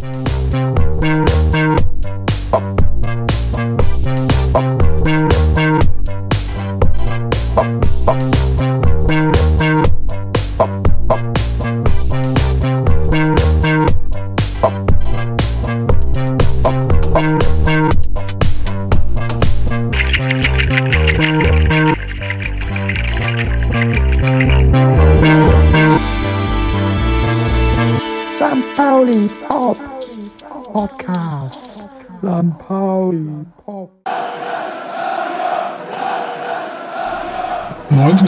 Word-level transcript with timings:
St. 0.00 0.29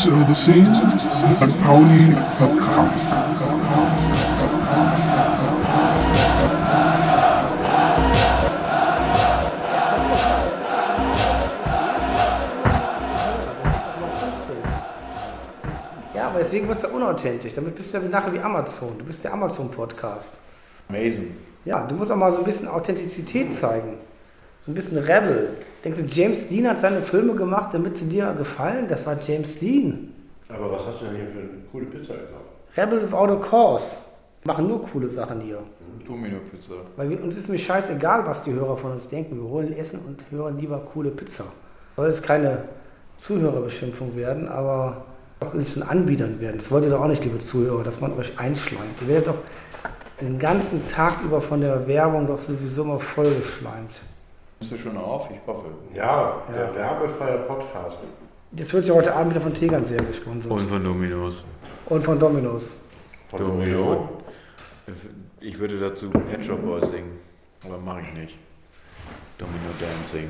90 0.05 0.12
Euro 0.12 0.33
10, 0.33 0.74
St. 0.74 1.62
Pauli 1.62 2.16
Podcast. 2.38 3.10
Ja, 16.15 16.29
aber 16.29 16.41
deswegen 16.41 16.66
wird 16.66 16.79
es 16.79 16.82
ja 16.82 16.88
unauthentisch. 16.88 17.52
Damit 17.55 17.77
bist 17.77 17.95
du 17.95 17.98
ja 17.98 18.09
nachher 18.09 18.32
wie 18.32 18.41
Amazon. 18.41 18.98
Du 18.98 19.05
bist 19.05 19.23
der 19.23 19.32
Amazon-Podcast. 19.32 20.32
Amazing. 20.88 21.37
Ja, 21.65 21.87
du 21.87 21.95
musst 21.95 22.10
auch 22.10 22.16
mal 22.16 22.32
so 22.32 22.38
ein 22.38 22.45
bisschen 22.45 22.66
Authentizität 22.66 23.55
zeigen. 23.55 23.98
So 24.62 24.73
ein 24.73 24.74
bisschen 24.74 24.98
Rebel. 24.98 25.51
Denkst 25.85 26.01
du, 26.01 26.07
James 26.07 26.49
Dean 26.49 26.69
hat 26.69 26.79
seine 26.79 27.02
Filme 27.02 27.35
gemacht, 27.35 27.75
damit 27.75 27.97
sie 27.99 28.09
dir 28.09 28.33
gefallen? 28.35 28.87
Das 28.88 29.05
war 29.05 29.16
James 29.21 29.59
Dean. 29.59 30.13
Aber 30.49 30.71
was 30.71 30.87
hast 30.87 31.01
du 31.01 31.07
denn 31.07 31.16
hier 31.16 31.27
für 31.27 31.38
eine 31.38 31.49
coole 31.71 31.87
Pizza 31.87 32.15
gekauft? 32.15 32.45
Rebel 32.77 33.02
without 33.02 33.33
a 33.33 33.37
cause. 33.37 33.97
Machen 34.45 34.69
nur 34.69 34.83
coole 34.83 35.09
Sachen 35.09 35.41
hier. 35.41 35.59
Domino-Pizza. 36.07 36.75
Weil 36.97 37.10
wir, 37.10 37.23
uns 37.23 37.37
ist 37.37 37.49
mir 37.49 37.59
scheißegal, 37.59 38.27
was 38.27 38.45
die 38.45 38.53
Hörer 38.53 38.77
von 38.77 38.93
uns 38.93 39.09
denken. 39.09 39.37
Wir 39.37 39.49
holen 39.49 39.77
Essen 39.77 40.01
und 40.01 40.25
hören 40.30 40.59
lieber 40.59 40.79
coole 40.93 41.10
Pizza. 41.10 41.45
Soll 41.97 42.09
jetzt 42.09 42.23
keine 42.23 42.65
Zuhörerbeschimpfung 43.19 44.16
werden, 44.16 44.49
aber 44.49 45.05
auch 45.41 45.55
nicht 45.55 45.73
so 45.73 45.80
ein 45.80 45.88
Anbietern 45.88 46.41
werden. 46.41 46.59
Das 46.59 46.71
wollt 46.71 46.85
ihr 46.85 46.91
doch 46.91 47.03
auch 47.03 47.09
nicht, 47.09 47.25
liebe 47.25 47.38
Zuhörer, 47.38 47.85
dass 47.85 48.01
man 48.01 48.16
euch 48.19 48.38
einschleimt. 48.38 49.01
Ihr 49.03 49.09
werdet 49.09 49.29
doch 49.29 49.38
den 50.21 50.38
ganzen 50.38 50.88
Tag 50.88 51.23
über 51.25 51.41
von 51.41 51.60
der 51.60 51.87
Werbung 51.87 52.27
doch 52.27 52.38
sowieso 52.38 52.85
mal 52.85 52.99
vollgeschleimt. 52.99 53.91
Bist 54.63 54.71
du 54.74 54.79
schon 54.79 54.96
auf? 54.96 55.29
Ich 55.29 55.38
hoffe. 55.45 55.66
Ja, 55.93 56.41
der 56.49 56.66
Ja. 56.66 56.74
werbefreie 56.77 57.38
Podcast. 57.49 57.96
Jetzt 58.52 58.73
wird 58.73 58.87
ja 58.87 58.95
heute 58.95 59.13
Abend 59.13 59.32
wieder 59.35 59.41
von 59.41 59.52
Tegernseer 59.52 60.04
gesponsert. 60.04 60.52
Und 60.52 60.69
von 60.69 60.85
Dominos. 60.85 61.35
Und 61.87 62.04
von 62.04 62.16
Dominos. 62.21 62.77
Von 63.29 63.41
Domino. 63.41 64.09
Ich 65.41 65.59
würde 65.59 65.81
dazu 65.81 66.10
Pet 66.10 66.44
Shop 66.44 66.62
Boys 66.65 66.88
singen, 66.91 67.19
aber 67.65 67.77
mache 67.78 68.03
ich 68.03 68.16
nicht. 68.21 68.38
Domino 69.37 69.59
Dancing. 69.81 70.28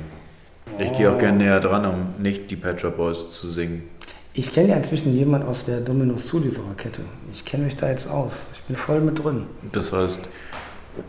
Ich 0.79 0.97
gehe 0.97 1.11
auch 1.13 1.19
gerne 1.19 1.37
näher 1.37 1.59
dran, 1.59 1.85
um 1.85 2.15
nicht 2.23 2.49
die 2.49 2.55
Pet 2.55 2.81
Shop 2.81 2.97
Boys 2.97 3.29
zu 3.29 3.47
singen. 3.51 3.87
Ich 4.33 4.51
kenne 4.51 4.69
ja 4.69 4.77
inzwischen 4.77 5.13
jemanden 5.15 5.47
aus 5.47 5.65
der 5.65 5.79
Dominos 5.81 6.25
Zuliefererkette. 6.25 7.01
Ich 7.31 7.45
kenne 7.45 7.65
mich 7.65 7.75
da 7.77 7.87
jetzt 7.91 8.09
aus. 8.09 8.47
Ich 8.55 8.63
bin 8.63 8.75
voll 8.75 8.99
mit 8.99 9.23
drin. 9.23 9.45
Das 9.73 9.93
heißt, 9.93 10.21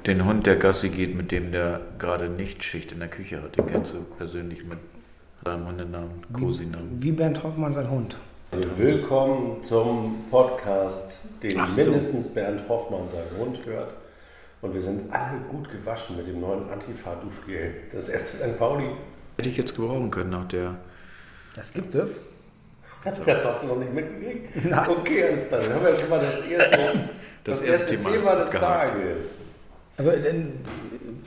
den 0.07 0.25
Hund, 0.25 0.47
der 0.47 0.57
Gassi 0.57 0.89
geht, 0.89 1.15
mit 1.15 1.31
dem 1.33 1.53
der 1.53 1.81
gerade 1.99 2.29
nicht 2.29 2.63
Schicht 2.65 2.93
in 2.93 3.01
der 3.01 3.09
Küche 3.09 3.43
hat, 3.43 3.57
den 3.57 3.67
kennst 3.67 3.95
du 3.95 4.03
persönlich 4.17 4.65
mit 4.65 4.79
seinem 5.45 5.67
Hundenamen, 5.67 6.23
Cosi-Namen. 6.33 7.03
Wie 7.03 7.13
Bernd 7.13 7.43
Hoffmann 7.43 7.75
sein 7.75 7.91
Hund. 7.91 8.17
Also 8.53 8.79
willkommen 8.79 9.63
zum 9.63 10.25
Podcast, 10.31 11.19
den 11.43 11.59
Ach 11.61 11.75
so. 11.75 11.83
mindestens 11.83 12.29
Bernd 12.29 12.69
Hoffmann 12.69 13.09
seinen 13.09 13.37
Hund 13.39 13.61
hört. 13.67 13.95
Und 14.63 14.73
wir 14.73 14.81
sind 14.81 15.13
alle 15.13 15.39
gut 15.51 15.69
gewaschen 15.69 16.17
mit 16.17 16.27
dem 16.27 16.41
neuen 16.41 16.71
Antifa-Duschgel. 16.71 17.75
Das 17.93 18.09
erste 18.09 18.39
St. 18.39 18.59
Pauli. 18.59 18.87
Hätte 19.37 19.49
ich 19.49 19.57
jetzt 19.59 19.77
gebrauchen 19.77 20.11
können 20.11 20.31
nach 20.31 20.49
der. 20.49 20.77
Das 21.55 21.73
gibt 21.73 21.95
es. 21.95 22.21
Das 23.27 23.45
hast 23.45 23.63
du 23.63 23.67
noch 23.67 23.77
nicht 23.77 23.93
mitgekriegt? 23.93 24.65
Nein. 24.65 24.89
Okay. 24.89 25.25
Dann 25.51 25.75
haben 25.75 25.85
wir 25.85 25.95
schon 25.95 26.09
mal 26.09 26.21
das 26.21 26.49
erste, 26.49 26.79
das 27.45 27.59
Das 27.59 27.61
erste 27.61 27.93
erste 27.93 27.97
Thema, 27.99 28.11
Thema 28.17 28.35
des 28.37 28.51
gehakt. 28.51 28.93
Tages. 28.95 29.54
Also 29.97 30.11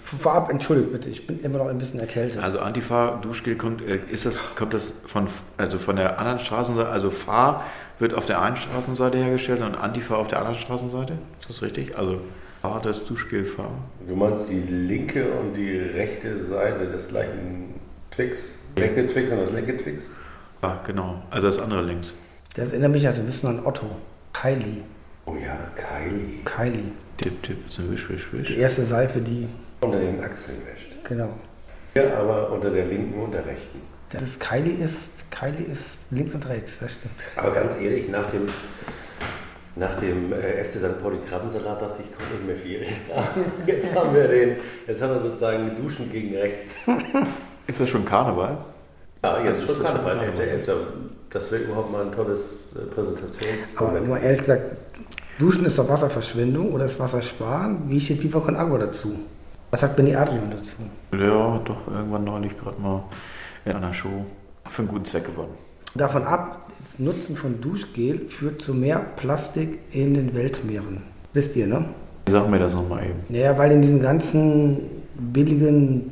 vorab, 0.03 0.49
entschuldigt 0.49 0.91
bitte, 0.91 1.09
ich 1.09 1.27
bin 1.27 1.39
immer 1.41 1.59
noch 1.59 1.67
ein 1.67 1.77
bisschen 1.77 1.99
erkältet. 1.99 2.41
Also 2.41 2.59
Antifa 2.59 3.19
Duschgel 3.21 3.55
kommt, 3.55 3.81
äh, 3.81 3.99
ist 4.11 4.25
das, 4.25 4.39
kommt 4.55 4.73
das 4.73 4.89
von, 5.05 5.27
also 5.57 5.77
von 5.77 5.95
der 5.95 6.19
anderen 6.19 6.39
Straßenseite, 6.39 6.89
also 6.89 7.09
Fahr 7.09 7.63
wird 7.99 8.13
auf 8.13 8.25
der 8.25 8.41
einen 8.41 8.55
Straßenseite 8.55 9.17
hergestellt 9.17 9.61
und 9.61 9.75
Antifa 9.75 10.15
auf 10.15 10.27
der 10.27 10.39
anderen 10.39 10.57
Straßenseite? 10.57 11.13
Ist 11.39 11.49
das 11.49 11.61
richtig? 11.61 11.97
Also 11.97 12.21
Fahr 12.61 12.81
das 12.81 13.05
Duschgel 13.05 13.45
Fahr? 13.45 13.71
Du 14.07 14.15
meinst 14.15 14.49
die 14.49 14.59
linke 14.59 15.31
und 15.31 15.53
die 15.53 15.77
rechte 15.77 16.43
Seite 16.43 16.87
des 16.87 17.07
gleichen 17.09 17.75
Twix? 18.11 18.59
Rechte 18.77 19.07
Twix 19.07 19.31
und 19.31 19.39
das 19.39 19.51
linke 19.51 19.77
Twix? 19.77 20.09
Ah, 20.61 20.75
genau. 20.85 21.21
Also 21.29 21.47
das 21.47 21.59
andere 21.59 21.83
links. 21.83 22.13
Das 22.55 22.71
erinnert 22.71 22.91
mich 22.91 23.05
also 23.07 23.21
ein 23.21 23.27
bisschen 23.27 23.49
an 23.49 23.65
Otto. 23.65 23.85
Kylie. 24.33 24.83
Oh 25.27 25.35
ja, 25.35 25.57
Kylie. 25.75 26.39
Kylie. 26.45 26.91
Tipp, 27.17 27.43
tipp, 27.43 27.57
so 27.69 27.89
wisch, 27.91 28.09
wisch, 28.09 28.27
Die 28.31 28.37
wisch. 28.39 28.51
erste 28.57 28.83
Seife, 28.85 29.19
die, 29.19 29.47
Unter 29.81 29.99
den 29.99 30.23
Achseln 30.23 30.57
wäscht. 30.71 31.03
genau. 31.03 31.29
Hier 31.93 32.15
aber 32.17 32.51
unter 32.51 32.69
der 32.69 32.85
linken 32.85 33.19
und 33.19 33.33
der 33.33 33.45
rechten. 33.45 33.81
Das 34.11 34.21
ist 34.21 34.39
Kylie 34.39 34.83
ist, 34.85 35.29
Kylie 35.31 35.65
ist 35.71 36.11
links 36.11 36.33
und 36.33 36.47
rechts, 36.47 36.73
das 36.79 36.93
stimmt. 36.93 37.13
Aber 37.35 37.51
ganz 37.51 37.79
ehrlich, 37.81 38.07
nach 38.07 38.29
dem, 38.31 38.45
nach 39.75 39.95
dem 39.95 40.31
äh, 40.31 40.63
FC 40.63 40.77
St. 40.79 41.01
Pauli 41.01 41.17
Krabbensalat 41.27 41.81
dachte 41.81 42.03
ich, 42.03 42.11
kommt 42.15 42.31
nicht 42.33 42.45
mehr 42.47 42.55
viel. 42.55 42.85
Jetzt 43.65 43.93
haben 43.95 44.13
wir 44.15 44.27
den, 44.29 44.55
jetzt 44.87 45.01
haben 45.01 45.13
wir 45.13 45.19
sozusagen 45.19 45.75
Duschen 45.75 46.09
gegen 46.11 46.35
rechts. 46.37 46.77
Ist 47.67 47.81
das 47.81 47.89
schon 47.89 48.05
Karneval? 48.05 48.57
Ja, 49.25 49.43
jetzt 49.43 49.61
Also 49.61 49.73
schon 49.73 49.75
ist 49.75 49.83
das 49.83 49.91
schon 49.91 50.05
Karneval, 50.05 50.25
Karneval. 50.29 50.59
11.11. 50.59 50.77
Das 51.31 51.51
wäre 51.51 51.63
überhaupt 51.63 51.91
mal 51.91 52.05
ein 52.05 52.11
tolles 52.13 52.75
äh, 52.77 53.75
Aber 53.75 53.99
mal 54.01 54.23
ehrlich 54.23 54.39
gesagt, 54.39 54.77
Duschen 55.39 55.65
ist 55.65 55.77
doch 55.77 55.87
Wasserverschwendung 55.87 56.71
oder 56.73 56.85
ist 56.85 56.99
Wasser 56.99 57.21
sparen? 57.21 57.83
Wie 57.87 57.99
steht 57.99 58.21
FIFA 58.21 58.39
con 58.39 58.55
Agua 58.55 58.79
dazu? 58.79 59.19
Was 59.69 59.81
sagt 59.81 59.95
Benny 59.95 60.15
Adrian 60.15 60.49
dazu? 60.49 60.77
Ja, 61.13 61.59
doch 61.63 61.87
irgendwann 61.93 62.23
neulich 62.23 62.57
gerade 62.57 62.81
mal 62.81 63.03
in 63.65 63.73
einer 63.73 63.93
Show 63.93 64.25
für 64.65 64.81
einen 64.81 64.89
guten 64.89 65.05
Zweck 65.05 65.25
gewonnen. 65.25 65.53
Davon 65.93 66.23
ab, 66.23 66.71
das 66.79 66.99
Nutzen 66.99 67.35
von 67.35 67.61
Duschgel 67.61 68.27
führt 68.29 68.61
zu 68.61 68.73
mehr 68.73 68.99
Plastik 68.99 69.79
in 69.91 70.13
den 70.13 70.33
Weltmeeren. 70.33 71.03
Wisst 71.33 71.55
ihr, 71.55 71.67
ne? 71.67 71.85
Sag 72.29 72.49
mir 72.49 72.59
das 72.59 72.73
nochmal 72.73 73.03
eben. 73.05 73.19
Naja, 73.29 73.57
weil 73.57 73.71
in 73.71 73.81
diesen 73.81 74.01
ganzen 74.01 74.79
billigen 75.15 76.11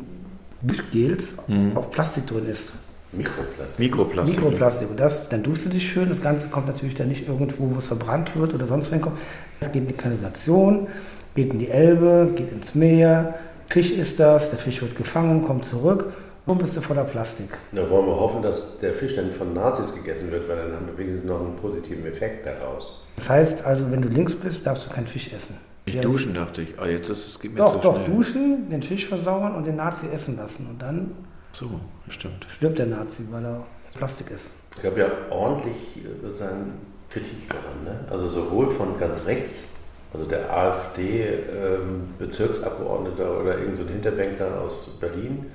Duschgels 0.62 1.38
Mhm. 1.48 1.76
auch 1.76 1.90
Plastik 1.92 2.28
drin 2.28 2.46
ist. 2.48 2.74
Mikroplastik. 3.18 3.80
Mikroplastik. 3.80 4.36
Mikroplastik. 4.42 4.90
Und 4.90 5.00
das, 5.00 5.30
dann 5.30 5.44
duschst 5.44 5.66
du 5.66 5.70
dich 5.70 5.90
schön. 5.90 6.10
Das 6.10 6.22
Ganze 6.22 6.50
kommt 6.50 6.68
natürlich 6.68 6.96
dann 6.96 7.10
nicht 7.10 7.28
irgendwo, 7.28 7.74
wo 7.74 7.78
es 7.80 7.88
verbrannt 7.88 8.36
wird 8.36 8.54
oder 8.54 8.68
sonst 8.68 8.90
wohin 8.90 9.02
kommt. 9.02 9.18
Das 9.60 9.72
geht 9.72 9.84
in 9.84 9.88
die 9.88 9.94
Kanalisation, 9.94 10.88
geht 11.36 11.54
in 11.54 11.60
die 11.60 11.70
Elbe, 11.70 12.32
geht 12.36 12.52
ins 12.52 12.76
Meer. 12.76 13.36
Fisch 13.70 13.92
ist 13.92 14.20
das, 14.20 14.52
der 14.52 14.60
Fisch 14.60 14.82
wird 14.82 14.96
gefangen, 14.96 15.44
kommt 15.44 15.66
zurück. 15.66 16.14
Und 16.46 16.60
bist 16.60 16.78
du 16.78 16.82
voller 16.82 17.06
Plastik. 17.06 17.50
Da 17.72 17.90
wollen 17.90 18.06
wir 18.06 18.20
hoffen, 18.20 18.44
dass 18.44 18.78
der 18.78 18.94
Fisch 18.94 19.16
dann 19.16 19.32
von 19.32 19.54
Nazis 19.56 19.96
gegessen 19.96 20.30
wird, 20.30 20.48
weil 20.48 20.58
dann 20.58 20.74
haben 20.76 20.86
wir 20.86 20.96
wenigstens 20.96 21.28
noch 21.28 21.40
einen 21.40 21.56
positiven 21.56 22.06
Effekt 22.06 22.46
daraus. 22.46 22.92
Das 23.16 23.30
heißt 23.30 23.66
also, 23.66 23.90
wenn 23.90 24.04
du 24.04 24.10
links 24.10 24.36
bist, 24.36 24.64
darfst 24.68 24.86
du 24.86 24.92
keinen 24.92 25.08
Fisch 25.08 25.34
essen. 25.34 25.58
Nicht 25.88 26.04
duschen, 26.04 26.36
dachte 26.36 26.62
ich. 26.62 26.80
Ah, 26.80 26.86
jetzt 26.88 27.10
ist 27.10 27.28
es 27.28 27.40
geht 27.40 27.54
mir 27.54 27.58
Doch, 27.58 27.74
zu 27.74 27.80
doch, 27.80 27.96
schnell. 27.96 28.10
duschen, 28.16 28.70
den 28.70 28.84
Fisch 28.84 29.08
versauern 29.08 29.56
und 29.56 29.66
den 29.66 29.76
Nazi 29.76 30.06
essen 30.14 30.38
lassen. 30.38 30.68
Und 30.70 30.82
dann 30.82 31.12
So, 31.58 31.70
stimmt. 32.10 32.46
stirbt 32.54 32.80
der 32.80 32.88
Nazi, 32.88 33.24
weil 33.32 33.46
er 33.46 33.66
Plastik 33.94 34.30
ist. 34.30 34.50
Es 34.76 34.84
gab 34.84 34.98
ja 34.98 35.06
ordentlich 35.30 35.78
äh, 35.96 36.02
sozusagen 36.22 36.74
Kritik 37.10 37.50
daran. 37.50 37.86
Ne? 37.86 37.98
Also 38.10 38.28
sowohl 38.28 38.70
von 38.70 38.98
ganz 38.98 39.26
rechts, 39.26 39.64
also 40.12 40.26
der 40.26 40.54
AfD-Bezirksabgeordneter 40.54 43.40
oder 43.40 43.58
irgendein 43.58 43.76
so 43.78 43.86
Hinterbänkler 43.88 44.60
aus 44.60 44.98
Berlin, 45.00 45.46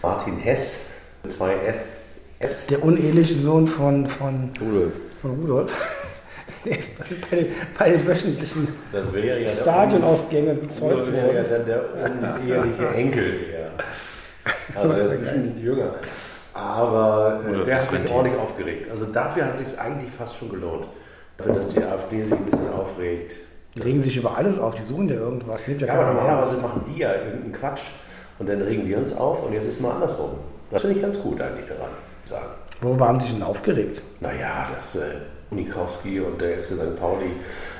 Martin 0.00 0.38
Hess, 0.38 0.86
zwei 1.26 1.56
S, 1.66 2.20
S. 2.38 2.64
Der 2.68 2.82
uneheliche 2.82 3.34
Sohn 3.34 3.66
von, 3.66 4.06
von, 4.06 4.50
Rudolf. 4.58 4.94
von 5.20 5.38
Rudolf, 5.40 5.70
der 6.64 6.78
ist 6.78 6.98
bei, 6.98 7.04
den, 7.36 7.48
bei 7.78 7.90
den 7.90 8.06
wöchentlichen 8.06 8.68
Das 8.92 9.12
wäre 9.12 9.42
ja 9.42 9.52
Stadionausgängen 9.52 10.68
Das 10.68 10.76
bezeugt 10.76 11.12
wäre 11.12 11.34
ja 11.34 11.42
dann 11.42 11.66
der 11.66 11.84
uneheliche 11.92 12.88
Enkel 12.94 13.44
eher. 13.52 13.72
Aber 14.74 14.94
der 14.94 15.04
ist 15.04 15.10
ein 15.12 15.20
bisschen 15.20 15.62
jünger. 15.62 15.94
Aber 16.54 17.40
äh, 17.48 17.64
der 17.64 17.82
hat 17.82 17.90
sich 17.90 18.10
ordentlich 18.10 18.38
aufgeregt. 18.40 18.90
Also 18.90 19.06
dafür 19.06 19.46
hat 19.46 19.60
es 19.60 19.70
sich 19.70 19.78
eigentlich 19.78 20.10
fast 20.12 20.36
schon 20.36 20.50
gelohnt. 20.50 20.88
Dafür, 21.36 21.54
dass 21.54 21.68
die 21.70 21.82
AfD 21.82 22.24
sich 22.24 22.32
ein 22.32 22.44
bisschen 22.44 22.72
aufregt. 22.72 23.36
Die 23.74 23.82
regen 23.82 24.00
sich 24.00 24.16
über 24.16 24.36
alles 24.36 24.58
auf, 24.58 24.74
die 24.74 24.82
suchen 24.82 25.08
ja 25.08 25.14
irgendwas. 25.14 25.66
Ja, 25.66 25.86
Ja, 25.86 25.94
aber 25.94 26.12
normalerweise 26.14 26.56
machen 26.56 26.82
die 26.88 26.98
ja 27.00 27.14
irgendeinen 27.14 27.52
Quatsch 27.52 27.82
und 28.38 28.48
dann 28.48 28.60
regen 28.62 28.88
wir 28.88 28.98
uns 28.98 29.16
auf 29.16 29.44
und 29.44 29.52
jetzt 29.52 29.68
ist 29.68 29.80
mal 29.80 29.92
andersrum. 29.92 30.30
Das 30.70 30.80
finde 30.82 30.96
ich 30.96 31.02
ganz 31.02 31.20
gut 31.20 31.40
eigentlich 31.40 31.66
daran, 31.68 31.90
sagen. 32.24 32.46
Worüber 32.80 33.08
haben 33.08 33.20
sie 33.20 33.26
sich 33.26 33.36
denn 33.36 33.44
aufgeregt? 33.44 34.02
Naja, 34.20 34.68
dass 34.74 34.96
äh, 34.96 35.00
Unikowski 35.50 36.20
und 36.20 36.40
der 36.40 36.58
FC 36.58 36.74
St. 36.74 36.96
Pauli 36.98 37.26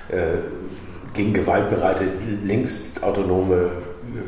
äh, 0.09 0.38
gegen 1.15 1.32
gewaltbereite 1.35 2.05
Linksautonome 2.44 3.70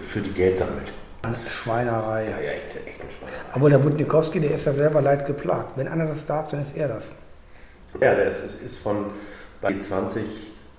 für 0.00 0.20
die 0.20 0.32
Geld 0.32 0.58
sammelt. 0.58 0.92
Das 1.22 1.36
ist 1.38 1.50
Schweinerei. 1.50 2.24
Ja, 2.24 2.30
ja, 2.40 2.50
echt, 2.52 2.74
echt 2.86 3.00
ein 3.02 3.10
Schwein. 3.10 3.28
Aber 3.52 3.68
der 3.68 3.78
Budnikowski, 3.78 4.40
der 4.40 4.52
ist 4.52 4.64
ja 4.66 4.72
selber 4.72 5.00
leid 5.02 5.26
geplagt. 5.26 5.76
Wenn 5.76 5.86
einer 5.88 6.06
das 6.06 6.24
darf, 6.26 6.48
dann 6.48 6.62
ist 6.62 6.76
er 6.76 6.88
das. 6.88 7.08
Ja, 8.00 8.14
der 8.14 8.26
ist, 8.28 8.40
ist 8.64 8.78
von 8.78 9.06
bei 9.60 9.70
G20, 9.72 10.20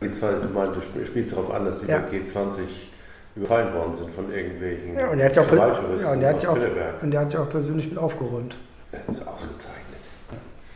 G20 0.02 0.42
du 0.42 0.48
meinst, 0.54 0.76
du 0.76 0.80
sp- 0.82 1.06
spielst 1.06 1.32
darauf 1.34 1.54
an, 1.54 1.66
dass 1.66 1.82
die 1.82 1.88
Ja. 1.88 2.00
bei 2.00 2.18
G20 2.18 2.60
überfallen 3.36 3.74
worden 3.74 3.94
sind 3.94 4.12
von 4.12 4.32
irgendwelchen 4.34 4.98
Ja, 4.98 5.10
und 5.10 5.18
der 5.20 5.28
hat 5.28 5.36
ja 5.36 5.42
auch, 5.44 5.52
ja, 5.54 6.12
und 6.12 6.20
der 6.22 6.30
hat 6.34 6.44
ja 6.44 6.50
auch, 6.50 6.58
und 7.02 7.12
der 7.12 7.20
hat 7.22 7.34
ja 7.34 7.40
auch 7.42 7.50
persönlich 7.50 7.88
mit 7.90 7.98
aufgeräumt. 8.00 8.56
Das 8.92 9.08
ist 9.18 9.28
ausgezeichnet. 9.28 9.78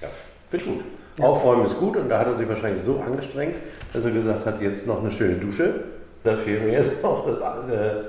Ja, 0.02 0.10
finde 0.50 0.66
gut. 0.66 0.84
Aufräumen 1.22 1.66
ist 1.66 1.78
gut 1.80 1.96
und 1.98 2.10
da 2.10 2.20
hat 2.20 2.28
er 2.28 2.36
sich 2.36 2.48
wahrscheinlich 2.48 2.82
so 2.82 3.00
angestrengt, 3.00 3.56
dass 3.94 4.04
er 4.06 4.12
gesagt 4.12 4.46
hat, 4.46 4.62
jetzt 4.62 4.86
noch 4.86 5.00
eine 5.02 5.12
schöne 5.12 5.36
Dusche. 5.36 5.84
Da 6.24 6.36
fehlt 6.36 6.64
mir 6.64 6.74
jetzt 6.74 6.92
noch 7.04 7.26
das, 7.26 7.40
äh, 7.40 8.04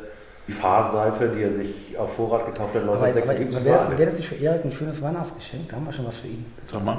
Fahrseife, 0.48 1.28
die 1.28 1.42
er 1.42 1.52
sich 1.52 1.96
auf 1.98 2.14
Vorrat 2.16 2.46
gekauft 2.46 2.74
hat 2.74 2.82
Aber, 2.82 2.92
aber, 2.92 3.04
1976. 3.04 3.56
aber 3.86 3.98
wäre 3.98 4.10
das 4.10 4.18
nicht 4.18 4.28
für 4.28 4.36
Erik 4.36 4.64
ein 4.64 4.72
schönes 4.72 5.02
Weihnachtsgeschenk? 5.02 5.68
Da 5.68 5.76
haben 5.76 5.86
wir 5.86 5.92
schon 5.92 6.06
was 6.06 6.18
für 6.18 6.28
ihn. 6.28 6.44
Sag 6.64 6.84
mal. 6.84 6.98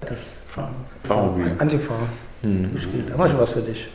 Das 0.00 0.44
Baumobil. 1.08 1.52
Antifa. 1.58 1.94
Gespielt. 2.42 3.08
Da 3.08 3.12
haben 3.14 3.20
wir 3.20 3.28
schon 3.30 3.40
was 3.40 3.50
für 3.50 3.62
dich. 3.62 3.88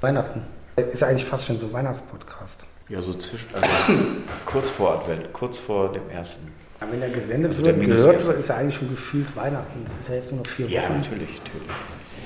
Weihnachten. 0.00 0.42
Ist 0.76 1.00
ja 1.00 1.08
eigentlich 1.08 1.26
fast 1.26 1.44
schon 1.46 1.58
so 1.58 1.66
ein 1.66 1.72
Weihnachtspodcast. 1.72 2.60
Ja, 2.88 3.02
so 3.02 3.12
zwischen, 3.14 3.46
also 3.54 3.66
kurz 4.46 4.70
vor 4.70 4.94
Advent, 4.94 5.32
kurz 5.32 5.58
vor 5.58 5.92
dem 5.92 6.08
ersten. 6.10 6.50
Aber 6.80 6.92
wenn 6.92 7.02
er 7.02 7.10
gesendet 7.10 7.52
Also 7.52 7.64
wird, 7.64 7.78
gehört 7.80 8.26
wird, 8.26 8.38
ist 8.38 8.48
ja 8.48 8.56
eigentlich 8.56 8.76
schon 8.76 8.88
gefühlt 8.88 9.36
Weihnachten. 9.36 9.84
Das 9.84 9.94
ist 10.00 10.08
ja 10.08 10.14
jetzt 10.14 10.32
nur 10.32 10.40
noch 10.40 10.50
vier 10.50 10.66
Wochen. 10.66 10.72
Ja, 10.74 10.82
natürlich, 10.88 11.40
natürlich. 11.44 11.68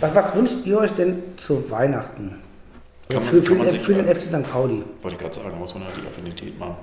Was, 0.00 0.14
was 0.14 0.34
wünscht 0.36 0.64
ihr 0.64 0.78
euch 0.78 0.92
denn 0.92 1.22
zu 1.36 1.68
Weihnachten? 1.70 2.40
Man- 3.12 3.22
für, 3.24 3.42
für, 3.42 3.54
den, 3.56 3.70
sich 3.70 3.80
für 3.82 3.94
den 3.94 4.06
FC 4.06 4.22
St. 4.22 4.50
Pauli. 4.50 4.82
Wollte 5.02 5.16
ich 5.16 5.20
gerade 5.22 5.34
sagen, 5.34 5.58
muss 5.58 5.74
man 5.74 5.84
halt 5.84 5.94
die 6.02 6.06
Affinität 6.06 6.58
machen. 6.58 6.76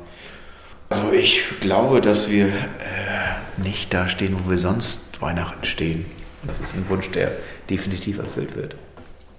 Also 0.90 1.12
ich 1.14 1.42
glaube, 1.62 2.02
dass 2.02 2.30
wir 2.30 2.48
äh, 2.48 2.52
nicht 3.64 3.94
da 3.94 4.10
stehen, 4.10 4.36
wo 4.44 4.50
wir 4.52 4.58
sonst 4.58 5.22
Weihnachten 5.22 5.66
stehen. 5.66 6.06
Das 6.46 6.60
ist 6.60 6.76
ein 6.76 6.88
Wunsch, 6.90 7.10
der 7.12 7.32
definitiv 7.70 8.20
erfüllt 8.20 8.56
wird. 8.56 8.76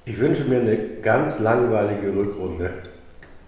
Ich 0.04 0.18
wünsche 0.18 0.44
mir 0.44 0.60
eine 0.60 0.76
ganz 1.02 1.38
langweilige 1.40 2.14
Rückrunde. 2.14 2.70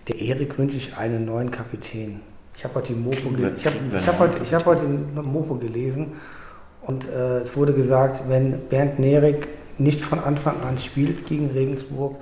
Der 0.08 0.20
Erik 0.20 0.58
wünsche 0.58 0.76
ich 0.76 0.96
einen 0.96 1.24
neuen 1.24 1.50
Kapitän. 1.50 2.20
Ich 2.56 2.62
habe 2.62 2.74
heute 2.76 2.88
die 2.92 2.98
Mopo, 2.98 3.16
Kriegen 3.16 3.36
ge 3.36 3.44
wir- 3.46 3.54
ich 3.56 3.66
hab, 3.66 3.72
ich 3.74 4.06
hab 4.06 4.20
einen 4.20 4.32
heute, 4.32 4.44
ich 4.44 4.54
hab 4.54 4.66
heute 4.66 4.82
den 4.82 5.14
Mopo 5.14 5.54
gelesen 5.54 6.12
und 6.82 7.08
äh, 7.08 7.38
es 7.38 7.56
wurde 7.56 7.72
gesagt, 7.72 8.22
wenn 8.28 8.60
Bernd 8.68 8.98
Nerik 8.98 9.48
nicht 9.78 10.02
von 10.02 10.20
Anfang 10.20 10.62
an 10.62 10.78
spielt 10.78 11.26
gegen 11.26 11.50
Regensburg, 11.50 12.16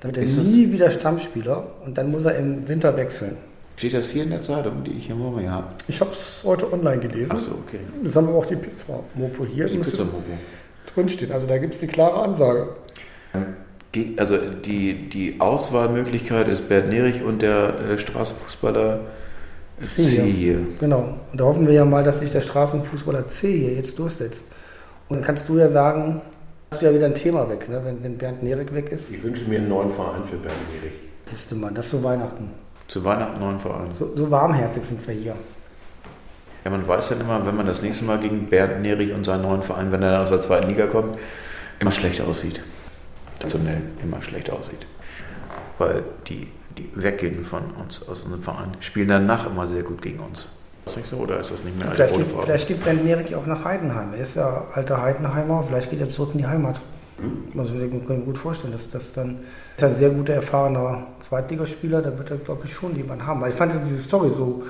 dann 0.00 0.14
wird 0.14 0.28
er 0.28 0.42
nie 0.44 0.72
wieder 0.72 0.90
Stammspieler 0.90 1.66
und 1.84 1.96
dann 1.96 2.10
muss 2.10 2.24
er 2.24 2.36
im 2.36 2.68
Winter 2.68 2.96
wechseln. 2.96 3.36
Steht 3.76 3.94
das 3.94 4.10
hier 4.10 4.22
in 4.22 4.30
der 4.30 4.42
Zeitung, 4.42 4.84
die 4.84 4.92
ich 4.92 5.06
hier 5.06 5.16
vor 5.16 5.32
mir 5.32 5.50
habe? 5.50 5.66
Ich 5.86 6.00
habe 6.00 6.10
es 6.10 6.42
heute 6.44 6.72
online 6.72 6.98
gelesen. 6.98 7.32
Achso, 7.32 7.52
okay. 7.52 7.80
Das 8.02 8.16
haben 8.16 8.28
wir 8.28 8.34
auch 8.34 8.46
die 8.46 8.56
Pizza 8.56 9.00
Mopo 9.14 9.44
hier. 9.44 9.66
Die 9.66 9.76
müsste 9.76 9.98
Pizzamobo. 9.98 10.22
drinstehen. 10.94 11.32
Also 11.32 11.46
da 11.46 11.58
gibt 11.58 11.74
es 11.74 11.80
die 11.80 11.86
klare 11.86 12.22
Ansage. 12.22 12.68
Also 14.16 14.38
die, 14.38 15.08
die 15.08 15.40
Auswahlmöglichkeit 15.40 16.48
ist 16.48 16.68
Bert 16.68 16.88
Nerich 16.88 17.22
und 17.22 17.42
der 17.42 17.80
äh, 17.80 17.98
Straßenfußballer 17.98 19.00
Ziehe. 19.82 20.24
Ziehe. 20.24 20.66
Genau. 20.80 21.18
Und 21.32 21.40
da 21.40 21.44
hoffen 21.44 21.66
wir 21.66 21.74
ja 21.74 21.84
mal, 21.84 22.02
dass 22.02 22.20
sich 22.20 22.32
der 22.32 22.40
Straßenfußballer 22.40 23.26
C 23.26 23.58
hier 23.58 23.74
jetzt 23.74 23.98
durchsetzt. 23.98 24.52
Und 25.08 25.16
dann 25.16 25.24
kannst 25.24 25.48
du 25.48 25.58
ja 25.58 25.68
sagen, 25.68 26.22
hast 26.70 26.82
du 26.82 26.86
ja 26.86 26.94
wieder 26.94 27.06
ein 27.06 27.14
Thema 27.14 27.48
weg, 27.48 27.68
ne? 27.68 27.80
wenn, 27.84 28.02
wenn 28.02 28.18
Bernd 28.18 28.42
Nerik 28.42 28.74
weg 28.74 28.90
ist. 28.90 29.10
Ich 29.10 29.22
wünsche 29.22 29.44
mir 29.44 29.58
einen 29.58 29.68
neuen 29.68 29.90
Verein 29.90 30.24
für 30.24 30.36
Bernd 30.36 30.56
Erich. 30.80 30.94
Siehst 31.26 31.50
du 31.50 31.56
mal, 31.56 31.72
das 31.72 31.86
ist 31.86 31.92
so 31.92 32.02
Weihnachten. 32.02 32.50
Zu 32.88 33.04
Weihnachten 33.04 33.40
neuen 33.40 33.58
Verein. 33.58 33.90
So, 33.98 34.12
so 34.14 34.30
warmherzig 34.30 34.84
sind 34.84 35.06
wir 35.06 35.14
hier. 35.14 35.34
Ja, 36.64 36.70
man 36.70 36.86
weiß 36.86 37.10
dann 37.10 37.20
immer, 37.20 37.44
wenn 37.46 37.56
man 37.56 37.66
das 37.66 37.82
nächste 37.82 38.04
Mal 38.04 38.18
gegen 38.18 38.46
Bernd 38.48 38.82
Nerich 38.82 39.12
und 39.12 39.24
seinen 39.24 39.42
neuen 39.42 39.62
Verein, 39.62 39.92
wenn 39.92 40.02
er 40.02 40.22
aus 40.22 40.30
der 40.30 40.40
zweiten 40.40 40.68
Liga 40.68 40.86
kommt, 40.86 41.18
immer 41.78 41.92
schlecht 41.92 42.20
aussieht. 42.20 42.62
Traditionell 43.38 43.82
immer 44.02 44.22
schlecht 44.22 44.50
aussieht. 44.50 44.86
Weil 45.78 46.02
die, 46.26 46.48
die 46.76 46.90
weggehen 46.94 47.44
von 47.44 47.62
uns 47.80 48.08
aus 48.08 48.22
unserem 48.22 48.42
Verein, 48.42 48.76
spielen 48.80 49.08
danach 49.08 49.46
immer 49.46 49.68
sehr 49.68 49.82
gut 49.82 50.02
gegen 50.02 50.20
uns. 50.20 50.58
Ist 50.86 50.96
das 50.96 50.96
nicht 50.98 51.06
so 51.08 51.16
oder 51.16 51.40
ist 51.40 51.50
das 51.50 51.64
nicht 51.64 51.76
mehr 51.76 51.86
eine 51.86 51.94
Vielleicht 51.96 52.14
Farbe? 52.14 52.42
vielleicht 52.44 52.68
geht 52.68 52.84
Bernd 52.84 53.04
Nerik 53.04 53.34
auch 53.34 53.46
nach 53.46 53.64
Heidenheim. 53.64 54.14
Er 54.14 54.20
ist 54.22 54.36
ja 54.36 54.64
alter 54.72 55.02
Heidenheimer, 55.02 55.64
vielleicht 55.66 55.90
geht 55.90 56.00
er 56.00 56.08
zurück 56.08 56.30
in 56.34 56.38
die 56.38 56.46
Heimat. 56.46 56.76
Also 57.56 57.74
ich 57.74 57.90
kann 58.06 58.18
mir 58.18 58.24
gut 58.24 58.38
vorstellen, 58.38 58.72
dass 58.72 58.90
das 58.90 59.12
dann 59.12 59.38
ist 59.76 59.82
ein 59.82 59.94
sehr 59.94 60.10
guter, 60.10 60.34
erfahrener 60.34 61.06
Zweitligaspieler, 61.22 62.02
da 62.02 62.16
wird 62.16 62.30
er, 62.30 62.36
glaube 62.36 62.66
ich, 62.66 62.72
schon 62.74 62.94
jemanden 62.94 63.26
haben. 63.26 63.40
Weil 63.40 63.50
ich 63.50 63.56
fand 63.56 63.72
ja 63.72 63.78
diese 63.80 63.98
Story 64.00 64.30
so, 64.30 64.64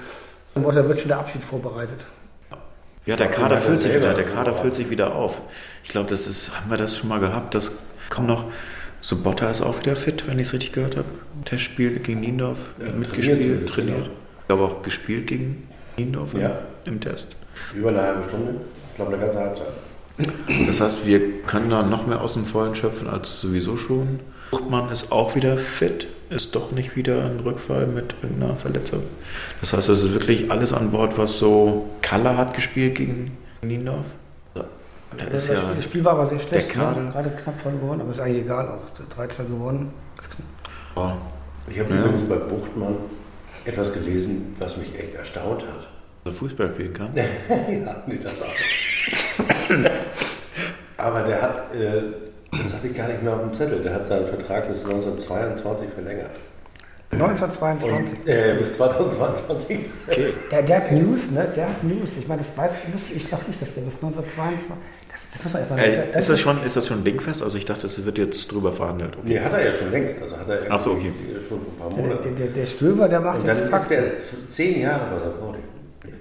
so 0.54 0.70
da 0.70 0.88
wird 0.88 1.00
schon 1.00 1.08
der 1.08 1.18
Abschied 1.18 1.42
vorbereitet. 1.42 2.06
Ja, 3.04 3.16
der 3.16 3.28
Kader 3.28 3.58
füllt 3.60 3.80
sich 3.80 3.94
wieder, 3.94 4.14
der 4.14 4.24
Kader 4.24 4.54
füllt 4.54 4.76
sich 4.76 4.88
wieder 4.90 5.14
auf. 5.14 5.40
Ich 5.84 5.90
glaube, 5.90 6.08
das 6.08 6.26
ist, 6.26 6.50
haben 6.56 6.70
wir 6.70 6.76
das 6.78 6.96
schon 6.96 7.08
mal 7.08 7.20
gehabt, 7.20 7.54
das 7.54 7.78
kommt 8.10 8.28
noch. 8.28 8.44
So 9.02 9.16
Botta 9.16 9.50
ist 9.50 9.60
auch 9.62 9.78
wieder 9.80 9.94
fit, 9.96 10.26
wenn 10.26 10.38
ich 10.38 10.48
es 10.48 10.52
richtig 10.54 10.72
gehört 10.72 10.96
habe. 10.96 11.06
Testspiel 11.44 11.98
gegen 11.98 12.20
Niendorf 12.20 12.58
Ja, 12.78 12.86
trainiert 12.86 12.98
mitgespielt, 12.98 13.40
zumindest, 13.40 13.74
trainiert. 13.74 13.96
genau. 13.98 14.10
Ich 14.40 14.46
glaube 14.48 14.62
auch 14.64 14.82
gespielt 14.82 15.26
gegen 15.26 15.68
Niendorf 15.98 16.34
im- 16.34 16.40
Ja. 16.40 16.58
im 16.84 17.00
Test. 17.00 17.37
Über 17.75 17.88
eine 17.90 18.02
halbe 18.02 18.22
Stunde. 18.25 18.60
Ich 18.90 18.96
glaube, 18.96 19.12
eine 19.14 19.22
ganze 19.22 19.38
Halbzeit. 19.38 19.66
Das 20.66 20.81
heißt, 20.81 21.06
wir 21.06 21.43
können 21.43 21.69
da 21.70 21.82
noch 21.82 22.06
mehr 22.06 22.20
aus 22.20 22.34
dem 22.34 22.46
Vollen 22.46 22.75
schöpfen 22.75 23.08
als 23.08 23.40
sowieso 23.40 23.76
schon. 23.76 24.20
Buchmann 24.50 24.90
ist 24.90 25.12
auch 25.12 25.34
wieder 25.34 25.58
fit, 25.58 26.06
ist 26.31 26.54
doch 26.54 26.70
nicht 26.70 26.96
wieder 26.96 27.25
ein 27.25 27.40
Rückfall 27.40 27.87
mit 27.87 28.14
irgendeiner 28.22 28.56
Verletzung. 28.56 29.02
Das 29.60 29.72
heißt, 29.72 29.88
es 29.88 30.02
ist 30.04 30.12
wirklich 30.14 30.50
alles 30.50 30.72
an 30.72 30.90
Bord, 30.90 31.19
was 31.19 31.38
so 31.38 31.90
Kaller 32.00 32.37
hat 32.37 32.54
gespielt 32.54 32.94
gegen 32.94 33.37
Niendorf. 33.62 34.06
Da 34.54 35.25
Das, 35.32 35.44
ist 35.44 35.49
ja, 35.50 35.56
Spiel, 35.56 35.69
das 35.76 35.84
Spiel 35.84 36.04
war 36.04 36.12
aber 36.12 36.26
sehr 36.26 36.40
schlecht. 36.40 36.69
der 36.69 36.75
Kader- 36.75 37.00
Ne? 37.00 37.10
Gerade 37.10 37.31
knapp 37.31 37.60
verloren 37.60 37.81
gewonnen, 37.81 38.00
aber 38.02 38.10
ist 38.10 38.20
eigentlich 38.20 38.44
egal. 38.44 38.69
Auch 38.69 39.14
13 39.16 39.46
gewonnen. 39.49 39.90
oh, 40.96 41.10
Ich 41.69 41.78
habe 41.81 41.92
Ja. 41.94 42.00
übrigens 42.00 42.22
bei 42.25 42.37
Buchtmann 42.37 42.96
etwas 43.64 43.92
gelesen, 43.92 44.54
was 44.58 44.76
mich 44.76 44.96
echt 44.99 45.14
erstaunt 45.14 45.62
hat. 45.62 45.88
Fußball 46.33 46.71
spielen 46.73 46.92
kann. 46.95 47.11
ja, 47.14 47.25
nee, 48.06 48.18
das 48.23 48.42
auch. 48.42 48.47
Aber 50.97 51.23
der 51.23 51.42
hat, 51.42 51.75
äh, 51.75 52.02
das 52.59 52.75
hatte 52.75 52.88
ich 52.88 52.97
gar 52.97 53.09
nicht 53.09 53.23
mehr 53.23 53.35
auf 53.35 53.40
dem 53.42 53.52
Zettel, 53.52 53.83
der 53.83 53.95
hat 53.95 54.06
seinen 54.06 54.26
Vertrag 54.26 54.68
bis 54.68 54.85
1922 54.85 55.90
verlängert. 55.90 56.30
1922. 57.12 58.18
Und, 58.21 58.28
äh, 58.28 58.56
bis 58.59 58.76
2022. 58.76 59.78
Der, 60.50 60.62
der 60.62 60.76
hat 60.76 60.92
News, 60.92 61.30
ne? 61.30 61.47
Der 61.54 61.68
hat 61.68 61.83
News. 61.85 62.11
Ich 62.18 62.26
meine, 62.26 62.42
das 62.42 62.56
weiß 62.56 62.73
wusste 62.92 63.14
ich 63.14 63.30
noch 63.30 63.47
nicht, 63.47 63.62
dass 63.62 63.75
der 63.75 63.83
bis 63.83 63.95
1922. 63.95 64.68
Das, 65.11 65.21
das 65.33 65.45
muss 65.45 65.52
man 65.52 65.62
einfach 65.62 65.78
Äh, 65.78 66.18
ist, 66.18 66.28
das 66.28 66.40
schon, 66.40 66.64
ist 66.64 66.76
das 66.76 66.87
schon 66.88 67.04
dingfest? 67.04 67.42
Also 67.42 67.56
ich 67.59 67.64
dachte, 67.64 67.87
es 67.87 68.04
wird 68.04 68.18
jetzt 68.18 68.50
drüber 68.52 68.73
verhandelt. 68.73 69.16
Okay. 69.16 69.28
Nee, 69.28 69.40
hat 69.40 69.52
er 69.52 69.66
ja 69.66 69.73
schon 69.73 69.90
längst. 69.92 70.21
Also 70.21 70.37
hat 70.37 70.49
er 70.49 70.59
Ach 70.68 70.80
so, 70.80 70.90
okay. 70.90 71.12
irgendwie 71.16 71.47
schon 71.49 71.61
vor 71.61 71.68
ein 71.68 71.78
paar 71.78 71.88
Der, 71.90 71.97
der, 71.97 72.06
Monaten. 72.16 72.37
der, 72.37 72.47
der 72.49 72.66
Stöver, 72.66 73.09
der 73.09 73.21
macht 73.21 73.38
Und 73.38 73.47
jetzt 73.47 73.61
dann 73.71 73.73
ist 73.80 73.90
der 73.90 74.49
zehn 74.49 74.80
Jahre 74.80 75.04
bei 75.12 75.18
St. 75.18 75.40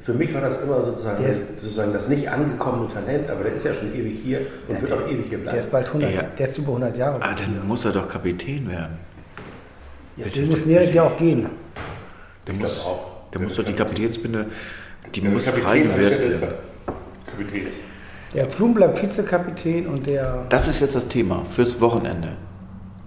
Für 0.06 0.14
mich 0.14 0.32
war 0.36 0.42
das 0.42 0.62
immer 0.62 0.84
sozusagen, 0.84 1.26
ist- 1.26 1.60
sozusagen 1.60 1.92
das 1.92 2.08
nicht 2.08 2.30
angekommene 2.30 2.88
Talent, 2.94 3.28
aber 3.28 3.44
der 3.46 3.54
ist 3.54 3.66
ja 3.66 3.74
schon 3.74 3.92
ewig 3.96 4.20
hier 4.24 4.42
und 4.68 4.76
Ja, 4.76 4.82
wird 4.82 4.92
der- 4.92 4.98
auch 5.00 5.10
ewig 5.10 5.26
hier 5.30 5.40
Der 5.40 5.48
ist 5.48 5.52
bleiben. 5.54 5.68
bald 5.72 5.88
100, 5.94 6.14
Ja. 6.14 6.22
der 6.38 6.46
ist 6.48 6.58
über 6.60 6.72
100 6.74 6.96
Jahre 6.98 7.20
Ah, 7.24 7.34
dann 7.34 7.68
muss 7.68 7.86
er 7.86 7.92
doch 7.92 8.08
Kapitän 8.08 8.70
werden. 8.70 9.00
Deswegen 10.16 10.48
muss 10.50 10.64
Nerik 10.66 10.94
ja 10.94 11.04
auch 11.04 11.18
gehen. 11.18 11.48
Der 12.46 12.54
Ich 12.54 12.62
muss, 12.62 12.80
auch. 12.86 13.30
der 13.34 13.42
muss 13.42 13.56
doch 13.56 13.64
die 13.66 13.74
Kapitänsbinde, 13.74 14.46
die 15.16 15.22
Der 15.22 15.32
muss 15.32 15.46
Kapitän 15.46 15.66
frei 15.92 16.00
werden. 16.00 16.32
Kapitäns. 17.36 17.76
Der 18.36 18.50
Flum 18.50 18.74
bleibt 18.76 19.02
Vizekapitän 19.02 19.88
und 19.88 20.06
der. 20.06 20.46
Das 20.50 20.68
ist 20.68 20.82
jetzt 20.82 20.94
das 20.96 21.08
Thema 21.08 21.44
fürs 21.50 21.82
Wochenende. 21.82 22.30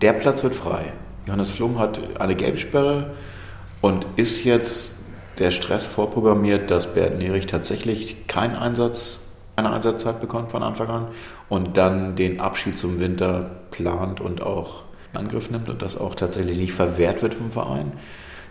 Der 0.03 0.15
Platz 0.15 0.43
wird 0.43 0.55
frei. 0.57 0.93
Johannes 1.27 1.51
Flum 1.51 1.79
hat 1.79 2.01
eine 2.19 2.35
Gelbsperre 2.35 3.11
und 3.83 4.05
ist 4.17 4.43
jetzt 4.45 4.97
der 5.39 5.51
Stress 5.51 5.85
vorprogrammiert, 5.85 6.71
dass 6.71 6.95
Bert 6.95 7.19
Nerich 7.19 7.47
tatsächlich 7.47 8.27
keinen 8.27 8.57
Einsatz, 8.57 9.21
keine 9.57 9.71
Einsatzzeit 9.73 10.21
bekommt 10.21 10.51
von 10.51 10.63
Anfang 10.63 10.89
an 10.89 11.09
und 11.49 11.77
dann 11.77 12.17
den 12.17 12.41
Abschied 12.41 12.79
zum 12.79 12.99
Winter 13.01 13.51
plant 13.71 14.21
und 14.21 14.43
auch 14.43 14.83
in 15.13 15.21
Angriff 15.21 15.51
nimmt 15.51 15.69
und 15.69 15.81
das 15.83 15.97
auch 15.99 16.15
tatsächlich 16.15 16.59
nicht 16.59 16.73
verwehrt 16.73 17.23
wird 17.23 17.35
vom 17.35 17.51
Verein. 17.51 17.93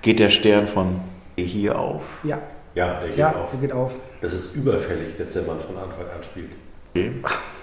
Geht 0.02 0.20
der 0.20 0.30
Stern 0.30 0.68
von 0.68 1.00
hier 1.38 1.78
auf? 1.80 2.20
Ja, 2.24 2.40
Ja, 2.76 3.00
der 3.00 3.10
geht 3.10 3.18
ja, 3.18 3.30
auf. 3.36 3.52
der 3.52 3.60
geht 3.60 3.72
auf. 3.74 3.92
Das 4.22 4.34
ist 4.34 4.56
überfällig, 4.56 5.16
dass 5.18 5.34
der 5.34 5.44
Mann 5.44 5.60
von 5.60 5.76
Anfang 5.78 6.06
an 6.06 6.24
spielt. 6.24 6.50
Okay. 6.96 7.12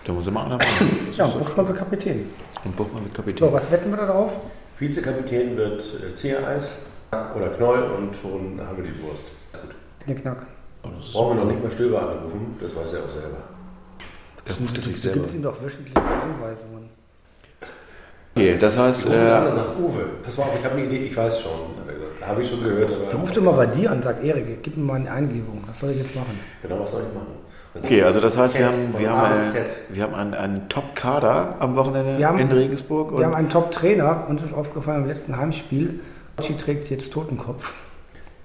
Da 0.05 0.13
muss 0.13 0.27
immer 0.27 0.45
einer 0.45 0.59
machen. 0.59 0.99
Das 1.09 1.17
Ja, 1.17 1.25
und. 1.25 1.39
Buchmann 1.45 1.67
wird 1.69 1.79
Kapitän. 1.79 2.27
Und 2.65 2.77
Buchmann 2.77 3.03
wird 3.05 3.15
Kapitän. 3.15 3.49
So, 3.49 3.53
was 3.53 3.71
wetten 3.73 3.91
wir 3.91 3.97
da 3.97 4.07
drauf? 4.07 4.37
Vizekapitän 4.79 5.57
wird 5.57 5.83
äh, 5.83 6.15
Ziereis 6.15 6.69
oder 7.37 7.49
Knoll 7.49 7.83
und 7.97 8.17
schon 8.17 8.61
haben 8.67 8.77
wir 8.77 8.85
die 8.85 9.03
Wurst. 9.03 9.27
Gut. 9.53 9.75
Knickknack. 10.05 10.47
Brauchen 11.13 11.37
wir 11.39 11.45
noch 11.45 11.51
nicht 11.51 11.63
mal 11.63 11.71
Stöber 11.71 12.03
anrufen, 12.03 12.57
das 12.61 12.77
weiß 12.77 12.93
er 12.95 13.01
auch 13.05 13.11
selber. 13.11 13.39
Der 14.47 14.55
ruft 14.57 14.77
es 14.79 14.85
sich 14.85 14.95
Du 14.95 15.01
selber. 15.01 15.19
gibst 15.21 15.35
ihm 15.37 15.43
doch 15.43 15.63
wöchentliche 15.63 15.97
Anweisungen. 15.99 16.91
Okay, 18.37 18.59
das 18.59 18.77
heißt, 18.77 19.01
Ich 19.01 19.07
rufe 19.07 19.17
ihn 19.17 19.27
an 19.31 19.43
und 19.47 19.53
äh, 19.53 19.55
sage, 19.55 19.69
Uwe, 19.81 20.05
pass 20.23 20.37
mal 20.37 20.43
auf, 20.45 20.59
ich 20.59 20.65
habe 20.65 20.75
eine 20.77 20.85
Idee, 20.87 21.07
ich 21.07 21.17
weiß 21.17 21.41
schon. 21.41 21.51
Er. 22.21 22.27
Habe 22.29 22.43
ich 22.43 22.49
schon 22.49 22.63
gehört, 22.63 22.91
aber. 22.93 23.05
Der 23.07 23.15
ruft 23.19 23.37
immer 23.37 23.53
bei 23.53 23.67
dir 23.67 23.91
an 23.91 23.99
und 23.99 24.03
sagt, 24.05 24.25
Erik, 24.25 24.63
gib 24.63 24.77
mir 24.77 24.83
mal 24.83 24.95
eine 24.97 25.11
Eingebung. 25.11 25.63
Was 25.67 25.79
soll 25.81 25.91
ich 25.91 25.99
jetzt 25.99 26.15
machen? 26.15 26.39
Genau, 26.63 26.81
was 26.81 26.91
soll 26.91 27.03
ich 27.09 27.15
machen? 27.15 27.35
Okay, 27.77 28.03
also 28.03 28.21
das 28.21 28.37
heißt, 28.37 28.59
wir 28.59 28.67
haben, 28.67 28.95
wir 28.99 29.11
A 29.11 29.17
haben, 29.17 29.33
ein, 29.35 29.65
wir 29.91 30.03
haben 30.03 30.15
einen, 30.15 30.35
einen 30.35 30.69
Top-Kader 30.69 31.57
am 31.59 31.75
Wochenende 31.77 32.25
haben- 32.27 32.39
in 32.39 32.51
Regensburg. 32.53 33.17
Wir 33.19 33.27
haben 33.27 33.35
einen 33.35 33.51
Top-Trainer, 33.51 34.27
uns 34.29 34.43
ist 34.43 34.53
aufgefallen 34.53 35.03
im 35.03 35.09
letzten 35.09 35.37
Heimspiel. 35.37 36.01
Bocci 36.37 36.55
trägt 36.57 36.91
jetzt 36.91 37.13
Totenkopf. 37.13 37.75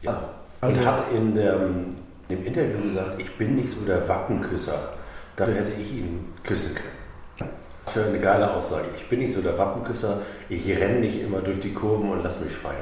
Ja, 0.01 0.29
Also- 0.61 0.77
und 0.79 0.85
hat 0.85 1.03
in 1.13 1.35
dem, 1.35 1.95
im 2.29 2.45
Interview 2.45 2.81
gesagt, 2.89 3.19
ich 3.21 3.31
bin 3.37 3.55
nicht 3.55 3.71
so 3.71 3.81
der 3.81 4.07
Wappenküsser. 4.07 4.93
Dafür 5.35 5.55
hätte 5.55 5.71
ich 5.79 5.91
ihn 5.93 6.33
küssen 6.43 6.75
können. 6.75 7.49
Was 7.85 7.93
Für 7.93 8.03
eine 8.05 8.19
geile 8.19 8.53
Aussage. 8.53 8.85
Ich 8.97 9.07
bin 9.09 9.19
nicht 9.19 9.33
so 9.33 9.41
der 9.41 9.57
Wappenküsser, 9.57 10.21
ich 10.49 10.67
renne 10.79 10.99
nicht 10.99 11.21
immer 11.23 11.39
durch 11.39 11.59
die 11.59 11.73
Kurven 11.73 12.09
und 12.11 12.23
lass 12.23 12.39
mich 12.41 12.51
feiern. 12.51 12.75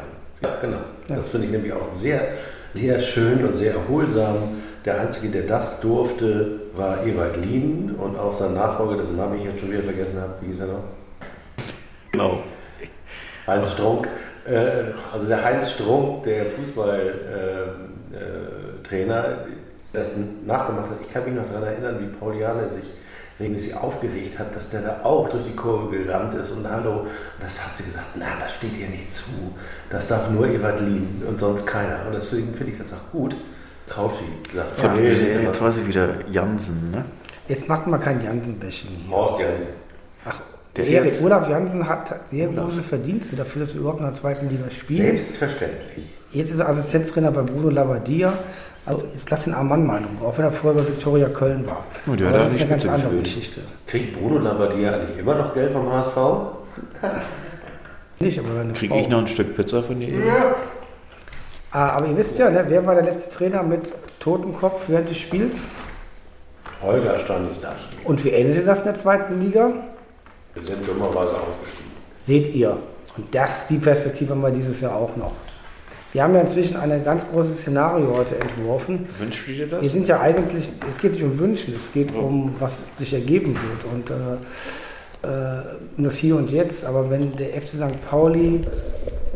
Ja, 0.44 0.56
genau. 0.60 0.80
Das 1.08 1.30
finde 1.30 1.46
ich 1.48 1.52
nämlich 1.54 1.72
auch 1.74 1.88
sehr, 1.88 2.20
sehr 2.74 3.00
schön 3.00 3.46
und 3.46 3.56
sehr 3.56 3.74
erholsam. 3.74 4.62
Der 4.86 5.00
Einzige, 5.02 5.30
der 5.30 5.44
das 5.44 5.80
durfte, 5.82 6.62
war 6.76 7.06
Ewald 7.06 7.38
Lien 7.38 7.96
und 7.96 8.18
auch 8.18 8.34
sein 8.34 8.54
Nachfolger, 8.54 8.98
dessen 8.98 9.18
Namen 9.18 9.38
ich 9.40 9.46
jetzt 9.46 9.60
schon 9.60 9.72
wieder 9.72 9.84
vergessen 9.84 10.20
habe. 10.20 10.34
Wie 10.42 10.48
hieß 10.48 10.60
er 10.60 10.68
noch? 10.68 10.84
genau. 12.12 12.40
Heinz 13.48 13.72
Strunk. 13.72 14.08
Äh, 14.48 14.94
also 15.12 15.28
der 15.28 15.44
Heinz 15.44 15.72
Strunk, 15.72 16.24
der 16.24 16.46
Fußballtrainer, 16.48 19.40
das 19.94 20.18
nachgemacht 20.46 20.92
hat. 20.92 20.98
Ich 21.02 21.10
kann 21.12 21.26
mich 21.26 21.34
noch 21.34 21.46
daran 21.46 21.64
erinnern, 21.64 21.98
wie 22.00 22.06
Pauliane 22.08 22.70
sich 22.70 22.94
regelmäßig 23.40 23.76
aufgeregt 23.76 24.40
hat, 24.40 24.56
dass 24.56 24.70
der 24.70 24.82
da 24.82 25.02
auch 25.04 25.30
durch 25.30 25.44
die 25.46 25.56
Kurve 25.56 26.04
gerannt 26.04 26.34
ist 26.34 26.50
und 26.52 26.68
hallo. 26.70 27.02
Und 27.02 27.08
das 27.40 27.64
hat 27.64 27.76
sie 27.76 27.84
gesagt, 27.84 28.08
na, 28.16 28.26
das 28.40 28.56
steht 28.56 28.76
ihr 28.78 28.90
nicht 28.90 29.12
zu. 29.12 29.30
Das 29.90 30.08
darf 30.08 30.32
nur 30.32 30.48
Ewald 30.48 30.82
Lien 30.82 31.22
und 31.28 31.40
sonst 31.40 31.66
keiner. 31.66 32.06
Und 32.06 32.16
deswegen 32.16 32.54
finde 32.54 32.74
ich 32.74 32.80
das 32.80 32.94
auch 32.94 33.12
gut. 33.12 33.36
Traufi 33.86 34.26
sagt, 34.54 34.80
Von, 34.80 35.04
ihr 35.04 35.14
jetzt 35.14 35.36
ich 35.36 35.88
wieder 35.88 36.10
Jansen, 36.30 36.92
ne? 36.92 37.06
Jetzt 37.48 37.70
macht 37.70 37.88
mal 37.88 38.00
kein 38.00 38.22
Jansen-Bashing 38.22 38.90
hier. 39.06 39.16
Horst 39.16 39.40
Jansen. 39.40 39.87
Der 40.78 40.86
der 40.86 40.94
Erik, 40.94 41.12
jetzt- 41.12 41.24
Olaf 41.24 41.50
Jansen 41.50 41.88
hat 41.90 42.30
sehr 42.30 42.48
große 42.48 42.84
Verdienste 42.84 43.36
dafür, 43.36 43.62
dass 43.66 43.74
wir 43.74 43.82
überhaupt 43.82 44.00
in 44.00 44.06
der 44.06 44.14
zweiten 44.14 44.48
Liga 44.50 44.70
spielen. 44.70 45.08
Selbstverständlich. 45.08 46.06
Jetzt 46.32 46.52
ist 46.52 46.60
er 46.60 46.70
Assistenztrainer 46.70 47.32
bei 47.32 47.42
Bruno 47.42 47.70
Labbadia. 47.70 48.34
Also 48.86 49.06
jetzt 49.14 49.30
lass 49.30 49.46
ihn 49.48 49.54
am 49.54 49.68
Mann 49.68 49.86
Meinung, 49.86 50.12
auch 50.24 50.38
wenn 50.38 50.46
er 50.46 50.52
vorher 50.52 50.82
bei 50.82 50.88
Viktoria 50.88 51.28
Köln 51.30 51.66
war. 51.68 51.84
Oh, 52.10 52.16
der 52.16 52.28
hat 52.28 52.34
Aber 52.36 52.38
da 52.40 52.44
das 52.46 52.54
ist 52.56 52.62
eine 52.62 52.70
ganz 52.70 52.84
Spitze 52.84 52.96
andere 52.96 53.10
geführt. 53.18 53.24
Geschichte. 53.26 53.62
Kriegt 53.86 54.18
Bruno 54.18 54.38
Labbadia 54.40 54.94
eigentlich 54.94 55.18
immer 55.18 55.36
noch 55.36 55.54
Geld 55.54 55.72
vom 55.72 55.92
HSV? 55.92 56.16
Nicht, 58.20 58.40
aber 58.40 58.60
eine 58.62 58.74
Kriege 58.74 58.98
ich 58.98 59.10
noch 59.10 59.20
ein 59.20 59.28
Stück 59.28 59.56
Pizza 59.56 59.84
von 59.84 60.00
dir? 60.00 60.10
Ah, 61.72 61.90
aber 61.90 62.08
ihr 62.08 62.18
wisst 62.18 62.40
ja, 62.40 62.50
ne, 62.50 62.64
wer 62.68 62.86
war 62.86 62.96
der 62.96 63.04
letzte 63.04 63.36
Trainer 63.38 63.62
mit 63.62 63.82
Totenkopf 64.20 64.84
während 64.88 65.10
des 65.10 65.18
Spiels? 65.18 65.70
Holger 66.82 67.20
Stanislavski. 67.20 67.96
Und 68.06 68.24
wie 68.24 68.32
endete 68.32 68.64
das 68.64 68.80
in 68.80 68.86
der 68.86 68.96
zweiten 68.96 69.42
Liga? 69.42 69.72
Wir 70.58 70.66
sind 70.66 70.88
dummerweise 70.88 71.36
aufgestiegen. 71.36 71.92
Seht 72.26 72.56
ihr. 72.56 72.78
Und 73.16 73.34
das, 73.34 73.68
die 73.68 73.78
Perspektive 73.78 74.32
haben 74.32 74.42
wir 74.42 74.50
dieses 74.50 74.82
Jahr 74.82 74.96
auch 74.96 75.16
noch. 75.16 75.34
Wir 76.14 76.24
haben 76.24 76.34
ja 76.34 76.42
inzwischen 76.42 76.78
ein 76.78 77.04
ganz 77.04 77.30
großes 77.30 77.60
Szenario 77.60 78.16
heute 78.16 78.40
entworfen. 78.40 79.08
Wünschst 79.20 79.48
du 79.48 79.52
dir 79.52 79.68
das? 79.68 79.82
Wir 79.84 79.90
sind 79.90 80.08
ja 80.08 80.20
eigentlich, 80.20 80.70
es 80.90 80.98
geht 80.98 81.14
nicht 81.14 81.24
um 81.24 81.38
Wünschen, 81.38 81.76
es 81.78 81.94
geht 81.94 82.16
um, 82.16 82.56
was 82.60 82.84
sich 82.98 83.14
ergeben 83.14 83.56
wird. 83.56 83.94
Und 83.94 84.10
äh, 84.10 84.38
äh, 85.28 85.64
das 85.98 86.16
Hier 86.16 86.38
und 86.38 86.50
Jetzt. 86.50 86.86
Aber 86.86 87.12
wenn 87.12 87.36
der 87.36 87.50
FC 87.62 87.68
St. 87.68 88.10
Pauli 88.10 88.62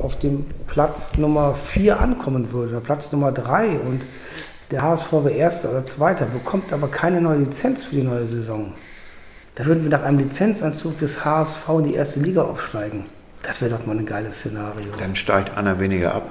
auf 0.01 0.17
dem 0.17 0.45
Platz 0.65 1.17
Nummer 1.17 1.53
4 1.53 1.99
ankommen 1.99 2.51
würde, 2.51 2.71
oder 2.71 2.81
Platz 2.81 3.11
Nummer 3.11 3.31
3 3.31 3.79
und 3.79 4.01
der 4.71 4.81
HSV 4.81 5.11
wäre 5.11 5.31
Erster 5.31 5.69
oder 5.69 5.85
Zweiter, 5.85 6.25
bekommt 6.25 6.73
aber 6.73 6.87
keine 6.87 7.21
neue 7.21 7.39
Lizenz 7.39 7.83
für 7.83 7.95
die 7.95 8.03
neue 8.03 8.25
Saison, 8.25 8.73
da 9.55 9.65
würden 9.65 9.83
wir 9.83 9.89
nach 9.89 10.03
einem 10.03 10.19
Lizenzanzug 10.19 10.97
des 10.97 11.25
HSV 11.25 11.69
in 11.79 11.83
die 11.85 11.93
erste 11.95 12.19
Liga 12.19 12.43
aufsteigen. 12.43 13.05
Das 13.43 13.61
wäre 13.61 13.71
doch 13.71 13.85
mal 13.85 13.97
ein 13.97 14.05
geiles 14.05 14.39
Szenario. 14.39 14.91
Dann 14.97 15.15
steigt 15.15 15.57
einer 15.57 15.79
weniger 15.79 16.15
ab. 16.15 16.29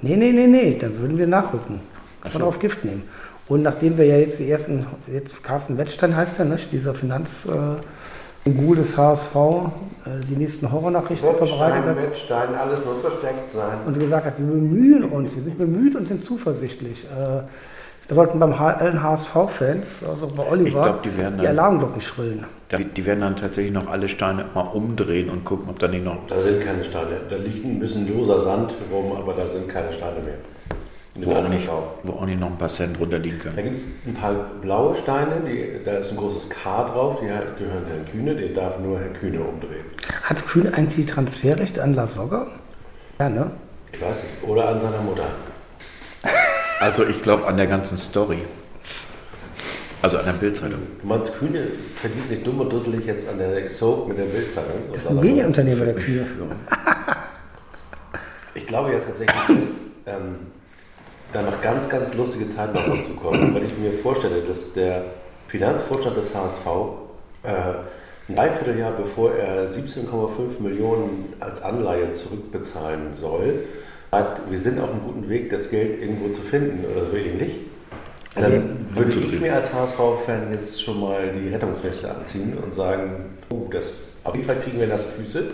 Nee, 0.00 0.16
nee, 0.16 0.32
nee, 0.32 0.46
nee, 0.46 0.78
dann 0.80 0.98
würden 0.98 1.18
wir 1.18 1.26
nachrücken. 1.26 1.80
Kann 2.22 2.32
man 2.32 2.42
auf 2.42 2.58
Gift 2.58 2.84
nehmen. 2.84 3.04
Und 3.48 3.62
nachdem 3.62 3.96
wir 3.96 4.06
ja 4.06 4.16
jetzt 4.16 4.38
die 4.38 4.50
ersten, 4.50 4.86
jetzt 5.12 5.42
Carsten 5.42 5.78
Wettstein 5.78 6.16
heißt 6.16 6.38
er, 6.38 6.46
ne, 6.46 6.58
dieser 6.72 6.94
Finanz 6.94 7.46
äh, 7.46 8.50
Ghoul 8.50 8.76
des 8.76 8.96
HSV, 8.96 9.34
äh, 9.34 10.20
die 10.28 10.36
nächsten 10.36 10.70
Horrornachrichten 10.70 11.36
verbreitet 11.36 11.84
hat 11.84 11.96
Wettstein, 11.96 12.54
alles 12.54 12.84
muss 12.84 13.00
versteckt 13.00 13.52
sein. 13.52 13.78
und 13.86 13.98
gesagt 13.98 14.26
hat, 14.26 14.38
wir 14.38 14.46
bemühen 14.46 15.04
uns, 15.04 15.34
wir 15.34 15.42
sind 15.42 15.58
bemüht 15.58 15.94
und 15.94 16.08
sind 16.08 16.24
zuversichtlich. 16.24 17.06
Da 18.08 18.14
sollten 18.14 18.38
beim 18.38 18.56
H 18.58 18.70
allen 18.74 19.02
HSV-Fans, 19.02 20.04
also 20.04 20.28
bei 20.28 20.44
Oliver, 20.48 20.68
Ich 20.68 20.74
glaub, 20.74 21.02
die 21.02 21.16
werden 21.16 21.38
die 21.38 21.44
dann- 21.44 21.58
Alarmglocken 21.58 22.00
schrillen. 22.00 22.44
Die, 22.70 22.84
die 22.84 23.04
werden 23.06 23.20
dann 23.20 23.36
tatsächlich 23.36 23.72
noch 23.72 23.88
alle 23.88 24.08
Steine 24.08 24.44
mal 24.54 24.60
umdrehen 24.62 25.28
und 25.30 25.44
gucken, 25.44 25.68
ob 25.70 25.78
da 25.80 25.88
nicht 25.88 26.04
noch. 26.04 26.18
Da 26.28 26.40
sind 26.40 26.64
keine 26.64 26.84
Steine. 26.84 27.20
Da 27.28 27.36
liegt 27.36 27.64
ein 27.64 27.78
bisschen 27.80 28.06
loser 28.08 28.40
Sand 28.40 28.72
rum, 28.92 29.12
aber 29.16 29.32
da 29.34 29.46
sind 29.46 29.68
keine 29.68 29.92
Steine 29.92 30.20
mehr. 30.20 30.34
Wo 31.18 31.32
auch, 31.34 31.48
nicht, 31.48 31.66
wo 32.02 32.12
auch 32.12 32.26
nicht 32.26 32.38
noch 32.38 32.48
ein 32.48 32.58
paar 32.58 32.68
Cent 32.68 33.00
runterliegen 33.00 33.38
Da 33.38 33.44
können. 33.44 33.56
gibt 33.64 33.74
es 33.76 34.00
ein 34.06 34.12
paar 34.14 34.34
blaue 34.60 34.94
Steine, 34.96 35.40
die, 35.46 35.82
da 35.82 35.92
ist 35.92 36.10
ein 36.10 36.16
großes 36.18 36.50
K 36.50 36.84
drauf, 36.84 37.16
die 37.20 37.26
gehören 37.26 37.86
Herrn 37.88 38.04
Kühne, 38.12 38.34
den 38.34 38.52
darf 38.54 38.78
nur 38.78 38.98
Herr 39.00 39.08
Kühne 39.08 39.40
umdrehen. 39.40 39.84
Hat 40.24 40.46
Kühn 40.46 40.72
eigentlich 40.74 41.06
die 41.06 41.10
Transferrechte 41.12 41.82
an 41.82 41.94
La 41.94 42.06
Soga? 42.06 42.46
Ja, 43.18 43.30
ne? 43.30 43.50
Ich 43.92 44.02
weiß 44.02 44.24
nicht. 44.24 44.34
Oder 44.46 44.68
an 44.68 44.78
seiner 44.80 45.00
Mutter. 45.00 45.24
Also 46.80 47.06
ich 47.06 47.22
glaube 47.22 47.46
an 47.46 47.56
der 47.56 47.66
ganzen 47.66 47.96
Story. 47.96 48.38
Also 50.02 50.18
an 50.18 50.26
der 50.26 50.32
Bildzeitung. 50.32 50.80
Du 51.00 51.06
meinst, 51.06 51.36
Kühne 51.38 51.68
verdient 52.00 52.26
sich 52.26 52.42
dumm 52.42 52.60
und 52.60 52.72
dusselig 52.72 53.06
jetzt 53.06 53.28
an 53.28 53.38
der 53.38 53.68
Soap 53.70 54.08
mit 54.08 54.18
der 54.18 54.24
Bildzeitung? 54.24 54.74
Das 54.92 55.02
ist 55.02 55.08
ein 55.08 55.16
Medienunternehmer, 55.16 55.86
der 55.86 55.94
Kühne. 55.94 56.26
Ich 58.54 58.66
glaube 58.66 58.92
ja 58.92 58.98
tatsächlich, 58.98 59.36
dass 59.48 59.84
ähm, 60.06 60.36
da 61.32 61.42
noch 61.42 61.60
ganz, 61.60 61.88
ganz 61.88 62.14
lustige 62.14 62.48
Zeiten 62.48 62.74
noch 62.74 62.86
dazu 62.86 63.14
kommen. 63.14 63.54
Weil 63.54 63.64
ich 63.64 63.76
mir 63.76 63.92
vorstelle, 63.92 64.42
dass 64.42 64.74
der 64.74 65.04
Finanzvorstand 65.48 66.16
des 66.16 66.34
HSV 66.34 66.66
äh, 67.42 67.48
ein 68.28 68.34
Dreivierteljahr 68.34 68.92
bevor 68.92 69.34
er 69.34 69.68
17,5 69.68 70.60
Millionen 70.60 71.32
als 71.40 71.62
Anleihe 71.62 72.12
zurückbezahlen 72.12 73.14
soll, 73.14 73.64
sagt, 74.10 74.42
wir 74.50 74.58
sind 74.58 74.78
auf 74.80 74.90
einem 74.90 75.02
guten 75.02 75.28
Weg, 75.28 75.50
das 75.50 75.70
Geld 75.70 76.00
irgendwo 76.00 76.28
zu 76.30 76.42
finden 76.42 76.84
oder 76.84 77.06
so 77.10 77.16
ähnlich. 77.16 77.52
Also, 78.34 78.50
Dann 78.50 78.86
würde 78.94 79.18
ich 79.18 79.40
mir 79.40 79.54
als 79.54 79.72
HSV-Fan 79.72 80.52
jetzt 80.52 80.82
schon 80.82 81.00
mal 81.00 81.32
die 81.32 81.48
Rettungsweste 81.48 82.14
anziehen 82.14 82.54
und 82.62 82.72
sagen, 82.74 83.36
oh, 83.50 83.66
das, 83.70 84.12
auf 84.24 84.34
jeden 84.34 84.46
Fall 84.46 84.56
kriegen 84.56 84.78
wir 84.78 84.86
nasse 84.86 85.08
Füße. 85.08 85.44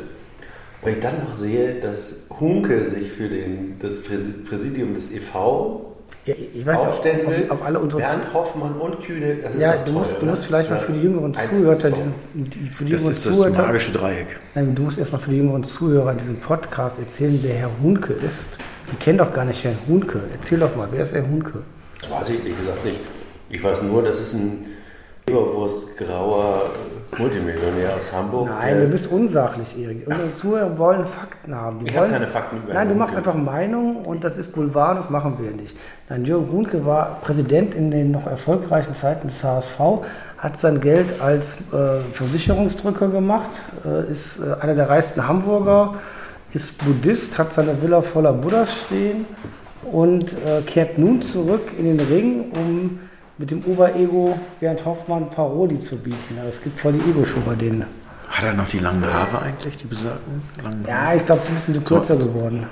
Wenn 0.82 0.94
ich 0.94 1.00
dann 1.00 1.21
noch 1.25 1.35
sehe, 1.35 1.75
dass 1.80 2.26
Hunke 2.40 2.88
sich 2.90 3.12
für 3.12 3.28
den, 3.28 3.76
das 3.80 4.00
Präsi- 4.02 4.44
Präsidium 4.49 4.94
des 4.94 5.12
EV 5.12 5.91
Ja, 6.25 6.35
ich 6.55 6.64
weiß 6.64 6.79
aufstellen 6.79 7.26
auch, 7.26 7.31
will, 7.31 7.47
ob, 7.49 7.59
ob 7.61 7.67
alle 7.67 7.79
unsere 7.81 8.00
Bernd 8.02 8.33
Hoffmann 8.33 8.75
und 8.75 9.02
Kühne, 9.02 9.37
das 9.43 9.55
ist 9.57 9.61
Ja, 9.61 9.73
du 9.73 9.85
toll, 9.87 9.93
musst, 9.95 10.12
du 10.14 10.17
oder? 10.23 10.31
musst 10.31 10.47
vielleicht 10.47 10.71
mal 10.71 10.79
für 10.79 10.93
die 10.93 10.99
ein 11.00 11.02
jüngeren 11.02 11.35
Zuhörer, 11.35 11.76
für 11.76 11.91
die 11.91 12.93
Das 12.93 13.00
jüngeren 13.02 13.11
ist 13.12 13.26
das 13.26 13.33
Zuhörer, 13.35 13.50
magische 13.67 13.91
Dreieck. 13.93 14.38
nein, 14.55 14.75
du 14.75 14.83
musst 14.83 14.99
erstmal 14.99 15.21
für 15.21 15.31
die 15.31 15.38
jüngeren 15.38 15.64
Zuhörer 15.64 16.14
diesen 16.14 16.37
Podcast 16.38 17.00
erzählen, 17.00 17.41
wer 17.43 17.55
Herr 17.55 17.71
Hunke 17.83 18.12
ist. 18.12 18.50
Die 18.93 18.97
kennen 18.97 19.19
doch 19.19 19.33
gar 19.33 19.45
nicht 19.45 19.64
Herrn 19.64 19.79
Hunke. 19.88 20.21
Erzähl 20.33 20.61
doch 20.61 20.76
mal, 20.76 20.87
wer 20.93 21.02
ist 21.02 21.12
Herr 21.14 21.26
Hunke? 21.26 21.62
Das 22.00 22.11
weiß 22.11 22.29
ich 22.29 22.38
ehrlich 22.38 22.57
gesagt 22.59 22.85
nicht. 22.85 23.00
Ich 23.50 23.62
weiß 23.62 23.83
nur, 23.83 24.02
das 24.05 24.21
ist 24.21 24.35
ein 24.35 24.67
Leberwurst-grauer 25.29 26.71
Multimillionär 27.19 27.91
aus 27.95 28.12
Hamburg. 28.12 28.49
Nein, 28.49 28.81
du 28.81 28.87
bist 28.87 29.11
unsachlich, 29.11 29.69
Erik. 29.79 30.07
Unsere 30.07 30.35
Zuhörer 30.35 30.79
wollen 30.79 31.07
Fakten 31.07 31.55
haben. 31.55 31.81
Die 31.81 31.87
Ich 31.87 31.93
habe 31.93 32.02
wollen, 32.07 32.12
keine 32.12 32.26
Fakten 32.26 32.57
über 32.57 32.73
Nein, 32.75 32.88
du 32.88 32.95
machst 32.95 33.14
einfach 33.14 33.35
Meinung 33.35 33.97
und 33.97 34.25
das 34.25 34.37
ist 34.38 34.52
Boulevard, 34.55 34.99
das 34.99 35.11
machen 35.11 35.37
wir 35.41 35.50
nicht. 35.50 35.76
Jürgen 36.21 36.52
Hunke 36.52 36.85
war 36.85 37.21
Präsident 37.23 37.75
in 37.75 37.90
den 37.90 38.11
noch 38.11 38.26
erfolgreichen 38.26 38.95
Zeiten 38.95 39.28
des 39.28 39.42
HSV, 39.42 39.78
hat 40.38 40.59
sein 40.59 40.81
Geld 40.81 41.21
als 41.21 41.73
äh, 41.73 42.00
Versicherungsdrücker 42.12 43.09
gemacht, 43.09 43.50
äh, 43.85 44.11
ist 44.11 44.40
äh, 44.40 44.61
einer 44.61 44.75
der 44.75 44.90
reichsten 44.90 45.26
Hamburger, 45.26 45.95
ist 46.52 46.85
Buddhist, 46.85 47.38
hat 47.38 47.52
seine 47.52 47.81
Villa 47.81 48.02
voller 48.02 48.33
Buddhas 48.33 48.71
stehen 48.87 49.25
und 49.90 50.33
äh, 50.33 50.61
kehrt 50.66 50.99
nun 50.99 51.23
zurück 51.23 51.73
in 51.78 51.85
den 51.85 52.00
Ring, 52.00 52.52
um 52.52 53.00
mit 53.38 53.50
dem 53.50 53.64
Oberego 53.64 54.38
Bernd 54.61 54.85
Hoffmann 54.85 55.31
Paroli 55.31 55.78
zu 55.78 55.97
bieten. 55.97 56.37
Es 56.49 56.62
gibt 56.62 56.78
voll 56.78 56.92
die 56.92 57.11
Ego-Show 57.11 57.40
bei 57.47 57.54
denen. 57.54 57.85
Hat 58.28 58.45
er 58.45 58.52
noch 58.54 58.69
die 58.69 58.78
langen 58.78 59.04
Haare 59.04 59.42
eigentlich, 59.42 59.76
die 59.78 59.87
besagten? 59.87 60.42
Langen 60.62 60.85
Ja, 60.87 61.14
ich 61.14 61.25
glaube, 61.25 61.40
es 61.42 61.49
ist 61.49 61.52
ein 61.52 61.73
bisschen 61.73 61.85
kürzer 61.85 62.16
geworden. 62.16 62.66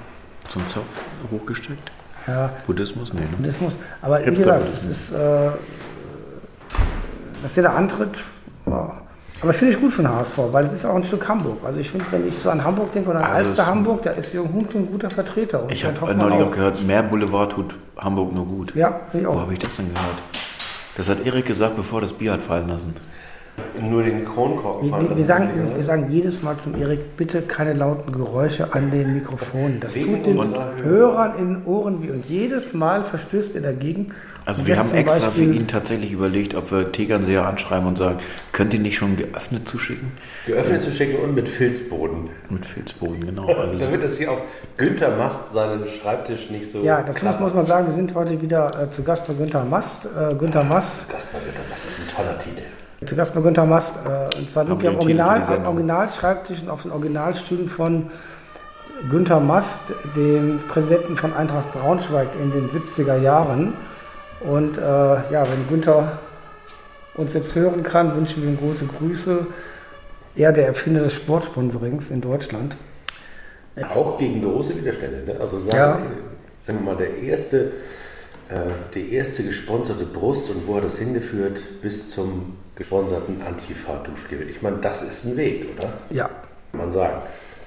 Zum 0.49 0.67
Zopf 0.69 1.01
hochgesteckt? 1.31 1.91
Ja, 2.31 2.51
Buddhismus? 2.67 3.13
Nee, 3.13 3.21
ne? 3.21 3.27
Buddhismus. 3.37 3.73
Aber 4.03 4.21
wie 4.21 4.25
Gibt's 4.25 4.41
gesagt, 4.41 4.69
es 4.69 4.85
ist, 4.85 5.13
äh, 5.13 5.51
dass 7.43 7.57
jeder 7.57 7.75
antritt, 7.75 8.19
ja. 8.67 8.93
Aber 9.43 9.55
finde 9.55 9.75
ich 9.75 9.81
gut 9.81 9.91
für 9.93 10.03
den 10.03 10.11
HSV, 10.11 10.37
weil 10.53 10.67
es 10.67 10.73
ist 10.73 10.85
auch 10.85 10.95
ein 10.95 11.03
Stück 11.05 11.27
Hamburg. 11.27 11.59
Also 11.65 11.79
ich 11.79 11.91
finde, 11.91 12.05
wenn 12.11 12.29
ich 12.29 12.39
so 12.39 12.51
an 12.51 12.63
Hamburg 12.63 12.93
denke 12.93 13.09
oder 13.09 13.21
an 13.21 13.33
Also 13.33 13.49
Alster 13.49 13.67
Hamburg, 13.67 14.03
da 14.03 14.11
ist 14.11 14.35
Jürgen 14.35 14.53
Hunt 14.53 14.75
ein 14.75 14.87
guter 14.87 15.09
Vertreter. 15.09 15.65
Ich 15.71 15.83
habe 15.85 16.15
neulich 16.15 16.43
auch 16.43 16.51
gehört, 16.51 16.87
mehr 16.87 17.03
Boulevard 17.03 17.53
tut 17.53 17.75
Hamburg 17.97 18.35
nur 18.35 18.47
gut. 18.47 18.75
Ja, 18.75 19.01
ich 19.15 19.25
Wo 19.25 19.31
auch. 19.31 19.41
habe 19.41 19.55
ich 19.55 19.59
das 19.59 19.77
denn 19.77 19.89
gehört? 19.95 20.19
Das 20.97 21.09
hat 21.09 21.25
Erik 21.25 21.47
gesagt, 21.47 21.77
bevor 21.77 22.03
das 22.03 22.13
Bier 22.13 22.33
hat 22.33 22.43
fallen 22.43 22.69
lassen. 22.69 22.95
Nur 23.81 24.03
den 24.03 24.25
Kronkorken 24.25 24.85
Wir, 24.87 24.91
fallen 24.91 25.09
wir, 25.11 25.17
wir, 25.17 25.25
sagen, 25.25 25.51
wir 25.77 25.85
sagen 25.85 26.07
jedes 26.11 26.43
Mal 26.43 26.57
zum 26.59 26.81
Erik, 26.81 27.17
bitte 27.17 27.43
keine 27.43 27.73
lauten 27.73 28.13
Geräusche 28.13 28.73
an 28.73 28.91
den 28.91 29.15
Mikrofonen. 29.15 29.81
Das 29.81 29.95
Wegen 29.95 30.23
tut 30.23 30.27
den. 30.27 30.55
Hörern 30.85 31.39
in 31.39 31.55
den 31.55 31.65
Ohren 31.67 32.03
weh. 32.03 32.11
Und 32.11 32.25
jedes 32.29 32.73
Mal 32.75 33.05
verstößt 33.05 33.55
er 33.57 33.63
dagegen. 33.63 34.13
Also 34.47 34.63
Und 34.63 34.69
wir 34.69 34.79
haben 34.79 34.93
extra 34.95 35.27
für 35.31 35.43
Beispiel- 35.43 35.55
ihn 35.55 35.69
tatsächlich 35.69 36.13
überlegt, 36.13 36.55
ob 36.55 36.73
wir 36.73 36.91
Tegernseher 36.91 37.47
anschreiben 37.47 37.87
und 37.87 37.99
sagen, 37.99 38.19
könnt 38.53 38.73
ihr 38.73 38.81
nicht 38.81 38.97
schon 38.97 39.17
geöffnet 39.17 39.69
zuschicken? 39.69 40.13
Geöffnet 40.47 40.81
zu 40.83 40.91
schicken 40.91 41.23
und 41.23 41.35
mit 41.35 41.49
Filzboden. 41.49 42.31
Mit 42.49 42.65
Filzboden, 42.67 43.27
genau. 43.27 43.47
Also 43.55 43.79
Damit 43.85 44.03
das 44.03 44.17
hier 44.19 44.33
auf 44.33 44.41
Günther 44.77 45.15
Mast 45.17 45.53
seinen 45.53 45.87
Schreibtisch 45.87 46.51
nicht 46.51 46.71
so. 46.71 46.83
Ja, 46.83 47.03
das 47.03 47.23
muss, 47.23 47.39
muss 47.39 47.55
man 47.55 47.65
sagen. 47.65 47.89
Wir 47.89 47.95
sind 47.95 48.15
heute 48.15 48.41
wieder 48.41 48.71
äh, 48.83 48.91
zu 48.91 49.03
Gast 49.05 49.27
bei 49.27 49.35
Günther 49.35 49.65
Mast. 49.65 50.07
Äh, 50.07 50.35
Günther 50.35 50.65
Mast, 50.65 51.09
Gaspar 51.11 51.41
Günther, 51.45 51.61
das 51.71 51.85
ist 51.85 52.01
ein 52.01 52.17
toller 52.17 52.39
Titel. 52.39 52.63
Zu 53.07 53.17
Gast 53.17 53.35
bei 53.35 53.41
Günther 53.41 53.65
Mast. 53.67 54.07
Äh, 54.07 54.39
und 54.39 54.51
zwar 54.51 54.67
sind 54.67 54.83
wir 54.83 54.91
am 54.91 54.97
Original? 54.97 55.67
Originalschreibtisch 55.67 56.61
und 56.63 56.71
auf 56.71 56.83
den 56.83 56.91
Originalstühlen 56.93 57.69
von 57.69 58.11
Günther 59.11 59.41
Mast, 59.41 59.83
dem 60.15 60.61
Präsidenten 60.69 61.17
von 61.17 61.33
Eintracht 61.33 61.73
Braunschweig 61.73 62.29
in 62.41 62.53
den 62.53 62.69
70er 62.69 63.19
Jahren. 63.19 63.75
Und 64.41 64.77
äh, 64.77 64.81
ja, 64.83 65.45
wenn 65.51 65.69
Günther 65.69 66.19
uns 67.15 67.35
jetzt 67.35 67.55
hören 67.55 67.83
kann, 67.83 68.15
wünschen 68.17 68.43
wir 68.43 68.51
ihm 68.51 68.59
gute 68.59 68.85
Grüße. 68.87 69.47
Er, 70.37 70.53
der 70.53 70.67
Erfinder 70.67 71.01
des 71.03 71.15
Sportsponsorings 71.15 72.11
in 72.11 72.21
Deutschland. 72.21 72.77
Auch 73.95 74.19
gegen 74.19 74.43
große 74.43 74.77
Widerstände. 74.77 75.23
Ne? 75.27 75.41
Also 75.41 75.59
sagen, 75.59 75.77
Ja. 75.77 75.99
sagen 76.61 76.79
wir 76.81 76.93
mal, 76.93 76.97
der 76.97 77.17
erste, 77.17 77.73
äh, 78.49 78.71
die 78.95 79.15
erste 79.15 79.43
gesponserte 79.43 80.05
Brust 80.05 80.51
und 80.51 80.67
wo 80.69 80.77
hat 80.77 80.85
das 80.85 80.99
hingeführt 80.99 81.61
bis 81.83 82.11
zum 82.11 82.57
gesponserten 82.81 83.37
Antifa-Duschgel. 83.47 84.49
Ich 84.49 84.63
meine, 84.63 84.79
das 84.79 85.03
ist 85.03 85.27
ein 85.27 85.37
Weg, 85.37 85.67
oder? 85.77 85.93
Ja, 86.09 86.31
Kann 86.73 86.81
man 86.81 86.91
sagen. 86.91 87.19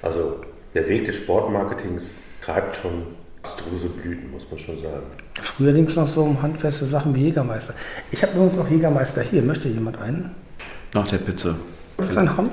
Also 0.02 0.40
der 0.74 0.88
Weg 0.88 1.04
des 1.04 1.16
Sportmarketings 1.16 2.16
treibt 2.44 2.74
schon 2.74 3.06
abstruse 3.40 3.88
Blüten, 3.88 4.32
muss 4.32 4.44
man 4.50 4.58
schon 4.58 4.76
sagen. 4.76 5.04
Früher 5.40 5.72
ging 5.72 5.86
es 5.86 5.94
noch 5.94 6.08
so 6.08 6.22
um 6.24 6.42
handfeste 6.42 6.84
Sachen 6.86 7.14
wie 7.14 7.22
Jägermeister. 7.26 7.74
Ich 8.10 8.22
habe 8.22 8.32
übrigens 8.34 8.56
noch 8.56 8.68
Jägermeister 8.68 9.22
hier. 9.22 9.42
Möchte 9.42 9.68
jemand 9.68 9.98
einen? 10.00 10.34
nach 10.92 11.06
der 11.08 11.18
Pizza. 11.18 11.54
Willst 11.98 12.14
du 12.14 12.20
einen 12.20 12.36
haben? 12.36 12.50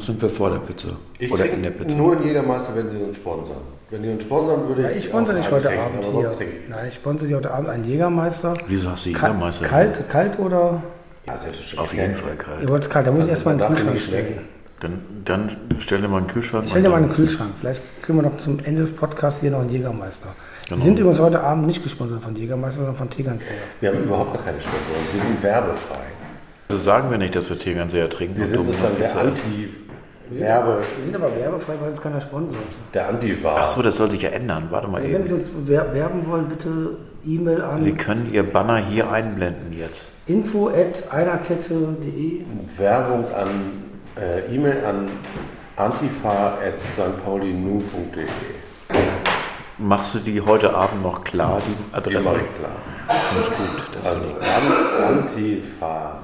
Sind 0.00 0.20
wir 0.22 0.28
vor 0.30 0.50
der 0.50 0.58
Pizza? 0.58 0.88
Ich 1.18 1.30
Oder 1.32 1.46
in 1.46 1.62
der 1.62 1.70
Pizza? 1.70 1.96
nur 1.96 2.16
einen 2.16 2.26
Jägermeister, 2.26 2.74
wenn 2.76 2.90
sie 2.90 2.96
uns 2.98 3.16
sponsern. 3.16 3.56
Wenn 3.90 4.02
die 4.02 4.10
uns 4.10 4.22
sponsern, 4.22 4.68
würde 4.68 4.82
Ja, 4.82 4.90
ich 4.90 4.98
ich 4.98 5.04
sponsere 5.06 5.36
dich 5.36 5.46
einen 5.46 5.54
heute 5.54 5.66
trinken, 5.68 5.82
Abend 5.82 6.38
hier. 6.38 6.48
Nein, 6.68 6.88
ich 6.88 6.94
sponsere 6.94 7.26
dich 7.26 7.36
heute 7.36 7.50
Abend 7.50 7.68
einen 7.70 7.84
Jägermeister. 7.84 8.54
Wieso 8.66 8.90
hast 8.90 9.04
du 9.06 9.10
Jägermeister? 9.10 9.66
Kalt, 9.66 10.08
kalt 10.10 10.38
oder? 10.38 10.82
Ja. 11.28 11.80
Auf 11.82 11.92
jeden 11.94 12.14
Fall 12.14 12.30
Ihr 12.32 12.36
kalt. 12.36 12.68
wollt 12.68 12.84
es 12.84 12.90
kalt, 12.90 13.06
da 13.06 13.10
muss 13.10 13.24
ich 13.24 13.30
Also, 13.32 13.48
erstmal 13.48 13.54
in 13.54 13.60
den 13.60 13.68
Kühlschrank 13.74 14.00
stellen. 14.00 14.38
Dann, 14.80 15.00
dann 15.24 15.56
stell 15.80 16.00
dir 16.00 16.08
mal 16.08 16.18
einen 16.18 16.26
Kühlschrank. 16.28 16.64
Ich 16.64 16.70
stell 16.70 16.82
dir 16.82 16.88
mal 16.88 16.96
dann- 16.96 17.04
einen 17.06 17.14
Kühlschrank. 17.14 17.50
Vielleicht 17.60 17.82
kriegen 18.02 18.18
wir 18.18 18.22
noch 18.22 18.36
zum 18.38 18.60
Ende 18.64 18.82
des 18.82 18.92
Podcasts 18.94 19.40
hier 19.40 19.50
noch 19.50 19.60
einen 19.60 19.70
Jägermeister. 19.70 20.28
Genau. 20.68 20.78
Wir 20.80 20.84
sind 20.84 20.98
übrigens 20.98 21.18
heute 21.18 21.40
Abend 21.42 21.66
nicht 21.66 21.82
gesponsert 21.82 22.22
von 22.22 22.36
Jägermeister, 22.36 22.76
sondern 22.78 22.96
von 22.96 23.10
Tegernseher. 23.10 23.48
Wir 23.80 23.90
haben 23.90 24.02
überhaupt 24.04 24.34
gar 24.34 24.44
keine 24.44 24.60
Sponsoren. 24.60 25.02
Wir 25.12 25.20
sind 25.22 25.42
werbefrei. 25.42 25.96
Also 26.70 26.82
sagen 26.82 27.10
wir 27.10 27.18
nicht, 27.18 27.34
dass 27.34 27.48
wir 27.48 27.58
Tegernseher 27.58 28.08
trinken. 28.10 28.36
Wir 28.38 28.46
sind 28.46 28.64
sozusagen 28.66 28.96
der 28.98 29.08
Pizza 30.28 30.44
essen. 30.44 30.56
Anti-Werbe, 30.56 30.80
Wir 30.96 31.04
sind 31.04 31.16
aber 31.16 31.36
werbefrei, 31.36 31.74
weil 31.80 31.88
uns 31.90 32.00
keiner 32.00 32.20
sponsert. 32.20 32.60
der 32.94 33.08
Anti-War. 33.08 33.58
Ach 33.62 33.68
so, 33.68 33.82
das 33.82 33.96
soll 33.96 34.10
sich 34.10 34.22
ja 34.22 34.30
ändern. 34.30 34.68
Warte 34.70 34.86
mal 34.88 34.98
Also 35.02 35.12
wenn 35.12 35.26
Sie 35.26 35.34
uns 35.34 35.50
wer- 35.66 35.92
werben 35.94 36.24
wollen, 36.26 36.48
bitte 36.48 36.96
E-Mail 37.26 37.62
an 37.62 37.82
Sie 37.82 37.92
können 37.94 38.32
Ihr 38.32 38.42
Banner 38.44 38.76
hier 38.78 39.10
einblenden 39.10 39.72
jetzt. 39.76 40.12
info 40.26 40.68
at 40.68 41.04
einerkette.de. 41.12 42.42
Werbung 42.76 43.24
an 43.34 43.48
äh, 44.16 44.40
E-Mail 44.54 44.84
an 44.84 45.08
antifa.stpaulinu.de. 45.76 48.26
Machst 49.80 50.12
du 50.14 50.18
die 50.18 50.40
heute 50.40 50.74
Abend 50.74 51.04
noch 51.04 51.22
klar, 51.22 51.62
die 51.64 51.76
Adresse? 51.94 52.18
ich 52.18 52.24
klar. 52.24 52.40
Finde 53.08 53.44
ich 53.44 53.48
gut. 53.56 53.68
Das 53.94 54.06
Also 54.06 54.26
an, 54.26 55.14
Antifa. 55.18 56.18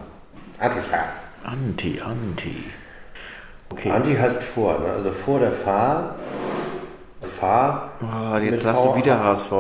Antifa. 0.59 0.97
Anti, 1.45 2.01
Anti. 2.05 2.65
Okay. 3.75 3.91
Anti 3.91 4.15
heißt 4.15 4.43
vor, 4.43 4.79
ne? 4.79 4.93
also 4.93 5.11
vor 5.11 5.41
der 5.41 5.51
Fahr. 5.51 6.15
Fahr. 7.23 7.91
Oh, 8.03 8.37
jetzt 8.37 8.63
sagst 8.63 8.85
du 8.85 8.95
wieder 8.95 9.19
HSV. 9.23 9.51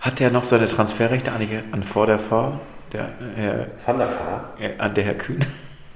Hat 0.00 0.20
der 0.20 0.30
noch 0.30 0.44
seine 0.44 0.68
Transferrechte 0.68 1.32
eigentlich 1.32 1.58
an 1.72 1.82
vor 1.82 2.06
der 2.06 2.18
Fahr? 2.18 2.60
Der 2.92 3.08
Herr, 3.36 3.66
Van 3.86 3.98
der 3.98 4.08
Fahr. 4.08 4.50
äh, 4.58 4.70
an 4.78 4.92
der 4.94 5.04
Herr 5.04 5.14
Kühn? 5.14 5.40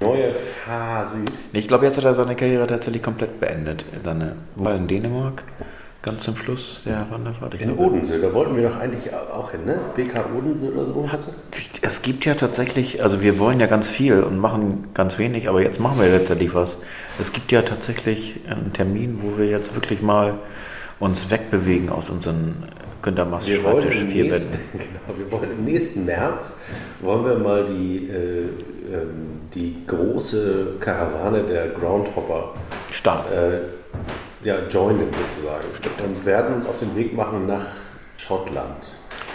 Neue 0.00 0.32
Fahr 0.32 1.06
Süd. 1.06 1.30
Nee, 1.52 1.58
Ich 1.58 1.68
glaube, 1.68 1.84
jetzt 1.84 1.98
hat 1.98 2.04
er 2.04 2.14
seine 2.14 2.36
Karriere 2.36 2.66
tatsächlich 2.66 3.02
komplett 3.02 3.38
beendet. 3.38 3.84
Seine, 4.02 4.36
war 4.54 4.72
er 4.72 4.78
in 4.78 4.88
Dänemark 4.88 5.42
ganz 6.04 6.24
zum 6.24 6.36
Schluss, 6.36 6.82
der 6.84 6.98
Herr 6.98 7.10
Van 7.10 7.24
der 7.24 7.40
Vaart. 7.40 7.54
Ich 7.54 7.62
In 7.62 7.68
glaube, 7.68 7.82
Odense, 7.82 8.20
da 8.20 8.32
wollten 8.34 8.54
wir 8.56 8.68
doch 8.68 8.76
eigentlich 8.76 9.12
auch 9.14 9.50
hin, 9.50 9.64
ne? 9.64 9.80
BK 9.96 10.26
Odense 10.36 10.72
oder 10.72 10.84
so. 10.84 11.08
Hat, 11.10 11.26
es 11.80 12.02
gibt 12.02 12.26
ja 12.26 12.34
tatsächlich, 12.34 13.02
also 13.02 13.22
wir 13.22 13.38
wollen 13.38 13.58
ja 13.58 13.66
ganz 13.66 13.88
viel 13.88 14.22
und 14.22 14.38
machen 14.38 14.88
ganz 14.92 15.18
wenig, 15.18 15.48
aber 15.48 15.62
jetzt 15.62 15.80
machen 15.80 15.98
wir 15.98 16.08
letztendlich 16.08 16.54
was. 16.54 16.76
Es 17.18 17.32
gibt 17.32 17.50
ja 17.52 17.62
tatsächlich 17.62 18.40
einen 18.48 18.72
Termin, 18.72 19.20
wo 19.22 19.38
wir 19.38 19.46
jetzt 19.46 19.74
wirklich 19.74 20.02
mal 20.02 20.34
uns 21.00 21.30
wegbewegen 21.30 21.88
aus 21.88 22.10
unseren 22.10 22.64
Günter 23.00 23.24
Mast 23.24 23.48
Wir 23.48 23.64
wollen, 23.64 23.82
Schreibtisch 23.82 24.00
im 24.00 24.08
vier 24.08 24.24
nächsten, 24.24 24.58
genau, 24.72 25.18
wir 25.18 25.32
wollen 25.32 25.50
im 25.58 25.64
nächsten 25.64 26.04
März 26.04 26.60
wollen 27.00 27.24
wir 27.24 27.38
mal 27.38 27.64
die, 27.64 28.08
äh, 28.08 28.42
ähm, 28.92 29.40
die 29.54 29.76
große 29.86 30.74
Karawane 30.80 31.44
der 31.44 31.68
Groundhopper 31.68 32.52
Stark. 32.90 33.24
äh, 33.32 33.83
ja, 34.44 34.59
joinen 34.68 35.09
sozusagen 35.12 35.64
und 36.04 36.24
werden 36.26 36.54
uns 36.57 36.66
auf 36.66 36.78
den 36.78 36.94
Weg 36.94 37.14
machen 37.14 37.46
nach 37.46 37.66
Schottland. 38.16 38.85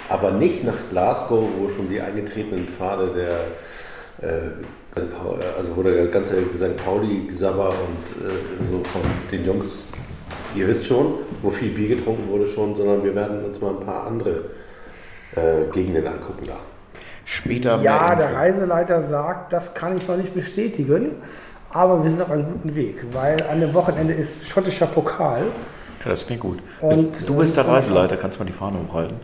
Aber 0.07 0.31
nicht 0.31 0.63
nach 0.63 0.77
Glasgow, 0.89 1.43
wo 1.57 1.69
schon 1.69 1.89
die 1.89 2.01
eingetretenen 2.01 2.67
Pfade 2.67 3.11
der 4.21 4.29
äh, 4.29 4.49
St. 4.91 5.11
Paul, 5.15 5.39
also 5.57 5.75
wo 5.75 5.83
der 5.83 6.07
ganze 6.07 6.35
St. 6.55 6.77
Pauli-Sabber 6.83 7.69
und 7.69 8.27
äh, 8.27 8.71
so 8.71 8.83
von 8.83 9.01
den 9.31 9.45
Jungs, 9.45 9.91
ihr 10.55 10.67
wisst 10.67 10.85
schon, 10.85 11.13
wo 11.41 11.49
viel 11.49 11.69
Bier 11.69 11.95
getrunken 11.95 12.27
wurde 12.27 12.47
schon, 12.47 12.75
sondern 12.75 13.03
wir 13.03 13.13
werden 13.13 13.45
uns 13.45 13.61
mal 13.61 13.71
ein 13.71 13.85
paar 13.85 14.07
andere 14.07 14.45
äh, 15.35 15.71
Gegenden 15.71 16.07
angucken 16.07 16.45
da. 16.47 16.57
Später 17.25 17.79
Ja, 17.81 18.15
der. 18.15 18.33
Reiseleiter 18.33 19.03
sagt, 19.03 19.53
das 19.53 19.75
kann 19.75 19.95
ich 19.95 20.07
noch 20.07 20.17
nicht 20.17 20.33
bestätigen, 20.33 21.17
aber 21.71 22.03
wir 22.03 22.09
sind 22.09 22.21
auf 22.21 22.31
einem 22.31 22.45
guten 22.45 22.75
Weg, 22.75 23.03
weil 23.13 23.41
an 23.43 23.59
dem 23.59 23.73
Wochenende 23.73 24.13
ist 24.13 24.47
schottischer 24.47 24.87
Pokal. 24.87 25.43
Ja, 26.03 26.11
das 26.11 26.25
klingt 26.25 26.41
gut. 26.41 26.59
Und, 26.81 27.27
du 27.27 27.35
bist 27.35 27.57
der 27.57 27.65
äh, 27.65 27.71
Reiseleiter, 27.71 28.17
kannst 28.17 28.39
mal 28.39 28.45
die 28.45 28.53
Fahne 28.53 28.77
hochhalten. 28.87 29.17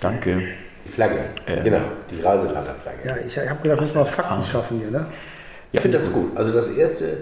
Danke. 0.00 0.42
Die 0.84 0.88
Flagge, 0.88 1.18
Ja. 1.48 1.62
genau, 1.62 1.80
die 2.10 2.20
Reiseleiterflagge. 2.20 3.08
Ja, 3.08 3.16
ich, 3.16 3.36
ich 3.36 3.38
habe 3.38 3.60
gedacht, 3.62 3.78
wir 3.78 3.80
müssen 3.80 3.98
mal 3.98 4.04
Fakten 4.04 4.44
schaffen 4.44 4.78
hier, 4.78 4.90
ne? 4.90 5.06
Ich 5.72 5.80
finde 5.80 5.98
das 5.98 6.12
gut. 6.12 6.36
Also 6.36 6.52
das 6.52 6.68
erste 6.68 7.18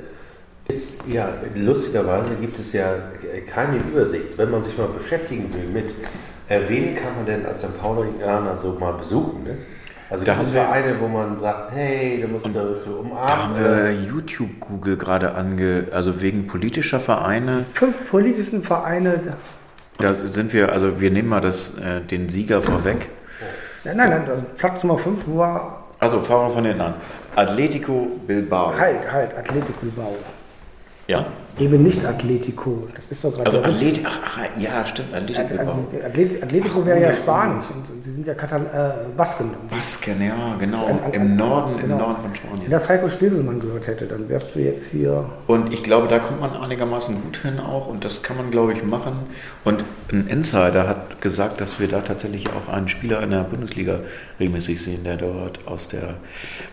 ist 0.68 1.06
ja, 1.06 1.28
lustigerweise 1.54 2.34
gibt 2.40 2.58
es 2.58 2.72
ja 2.72 2.94
keine 3.52 3.78
Übersicht, 3.78 4.36
wenn 4.36 4.50
man 4.50 4.62
sich 4.62 4.76
mal 4.76 4.86
beschäftigen 4.86 5.52
will 5.54 5.66
mit, 5.68 5.94
äh, 6.48 6.60
wen 6.68 6.94
kann 6.94 7.14
man 7.16 7.26
denn 7.26 7.46
als 7.46 7.62
St. 7.62 7.80
Paulianer 7.80 8.56
so 8.56 8.72
mal 8.72 8.92
besuchen? 8.92 9.44
Ne? 9.44 9.56
Also 10.10 10.24
Da 10.24 10.34
gibt 10.34 10.44
es 10.46 10.48
haben 10.50 10.54
wir- 10.54 10.62
Vereine, 10.64 11.00
wo 11.00 11.08
man 11.08 11.38
sagt, 11.40 11.72
hey, 11.74 12.20
du 12.20 12.28
musst 12.28 12.46
da 12.54 12.74
so 12.74 13.02
Da 13.02 13.08
haben 13.16 13.52
umarmen. 13.52 13.58
wir 13.58 13.70
oder- 13.70 13.90
YouTube-Google 13.90 14.96
gerade 14.96 15.34
ange... 15.34 15.86
Also 15.92 16.20
wegen 16.20 16.46
politischer 16.46 17.00
Vereine, 17.00 17.64
Fünf 17.72 18.10
politischen 18.10 18.62
Vereine. 18.62 19.36
da 19.98 20.14
sind 20.26 20.52
wir, 20.52 20.72
also 20.72 21.00
wir 21.00 21.10
nehmen 21.10 21.28
mal 21.28 21.40
das, 21.40 21.78
äh, 21.78 22.00
den 22.02 22.28
Sieger 22.28 22.60
vorweg. 22.62 23.08
Nein, 23.84 23.96
nein, 23.96 24.10
nein, 24.10 24.46
Platz 24.56 24.82
Nummer 24.84 24.98
5 24.98 25.22
war 25.28 25.84
Also 25.98 26.20
fangen 26.22 26.48
wir 26.48 26.50
von 26.54 26.64
hinten 26.64 26.80
an. 26.80 26.94
Atletico 27.36 28.06
Bilbao. 28.26 28.72
halt, 28.78 29.10
halt, 29.10 29.36
Atletico 29.36 29.72
Bilbao. 29.80 30.16
Ja, 31.06 31.24
Eben 31.58 31.84
nicht 31.84 32.04
Atletico. 32.04 32.88
Das 32.96 33.04
ist 33.10 33.22
doch 33.24 33.32
gerade 33.32 33.46
Also. 33.46 33.62
Athlet, 33.62 34.00
ach, 34.04 34.18
ach, 34.24 34.60
ja, 34.60 34.84
stimmt, 34.84 35.14
Athletic 35.14 35.38
Also, 35.60 35.70
also, 35.70 35.88
Athlet- 36.04 36.42
Atletico 36.42 36.84
wäre 36.84 37.00
ja 37.00 37.12
Spanisch 37.12 37.66
und, 37.72 37.88
und 37.94 38.02
sie 38.02 38.12
sind 38.12 38.26
ja 38.26 38.34
Katal 38.34 38.62
äh, 38.66 39.16
Basken. 39.16 39.50
Basken, 39.70 40.20
ja, 40.20 40.56
genau. 40.58 40.86
ein- 40.86 41.02
ein- 41.04 41.12
Im 41.12 41.36
Norden, 41.36 41.76
genau. 41.78 41.94
im 41.94 42.00
Norden 42.00 42.16
von 42.22 42.30
wenn 42.30 42.34
Spanien. 42.36 42.70
das 42.70 42.88
Heiko 42.88 43.08
Schlieselmann 43.08 43.60
gehört 43.60 43.86
hätte, 43.86 44.06
dann 44.06 44.28
wärst 44.28 44.54
du 44.54 44.58
jetzt 44.58 44.90
hier. 44.90 45.24
Und 45.46 45.72
ich 45.72 45.84
glaube, 45.84 46.08
da 46.08 46.18
kommt 46.18 46.40
man 46.40 46.56
einigermaßen 46.56 47.14
gut 47.22 47.36
hin 47.38 47.60
auch 47.60 47.86
und 47.86 48.04
das 48.04 48.22
kann 48.24 48.36
man, 48.36 48.50
glaube 48.50 48.72
ich, 48.72 48.82
machen. 48.82 49.14
Und 49.62 49.84
ein 50.12 50.26
Insider 50.26 50.88
hat 50.88 51.20
gesagt, 51.20 51.60
dass 51.60 51.78
wir 51.78 51.86
da 51.86 52.00
tatsächlich 52.00 52.46
auch 52.48 52.72
einen 52.72 52.88
Spieler 52.88 53.22
in 53.22 53.30
der 53.30 53.44
Bundesliga 53.44 54.00
regelmäßig 54.40 54.82
sehen, 54.82 55.04
der 55.04 55.18
dort 55.18 55.68
aus 55.68 55.86
der 55.86 56.14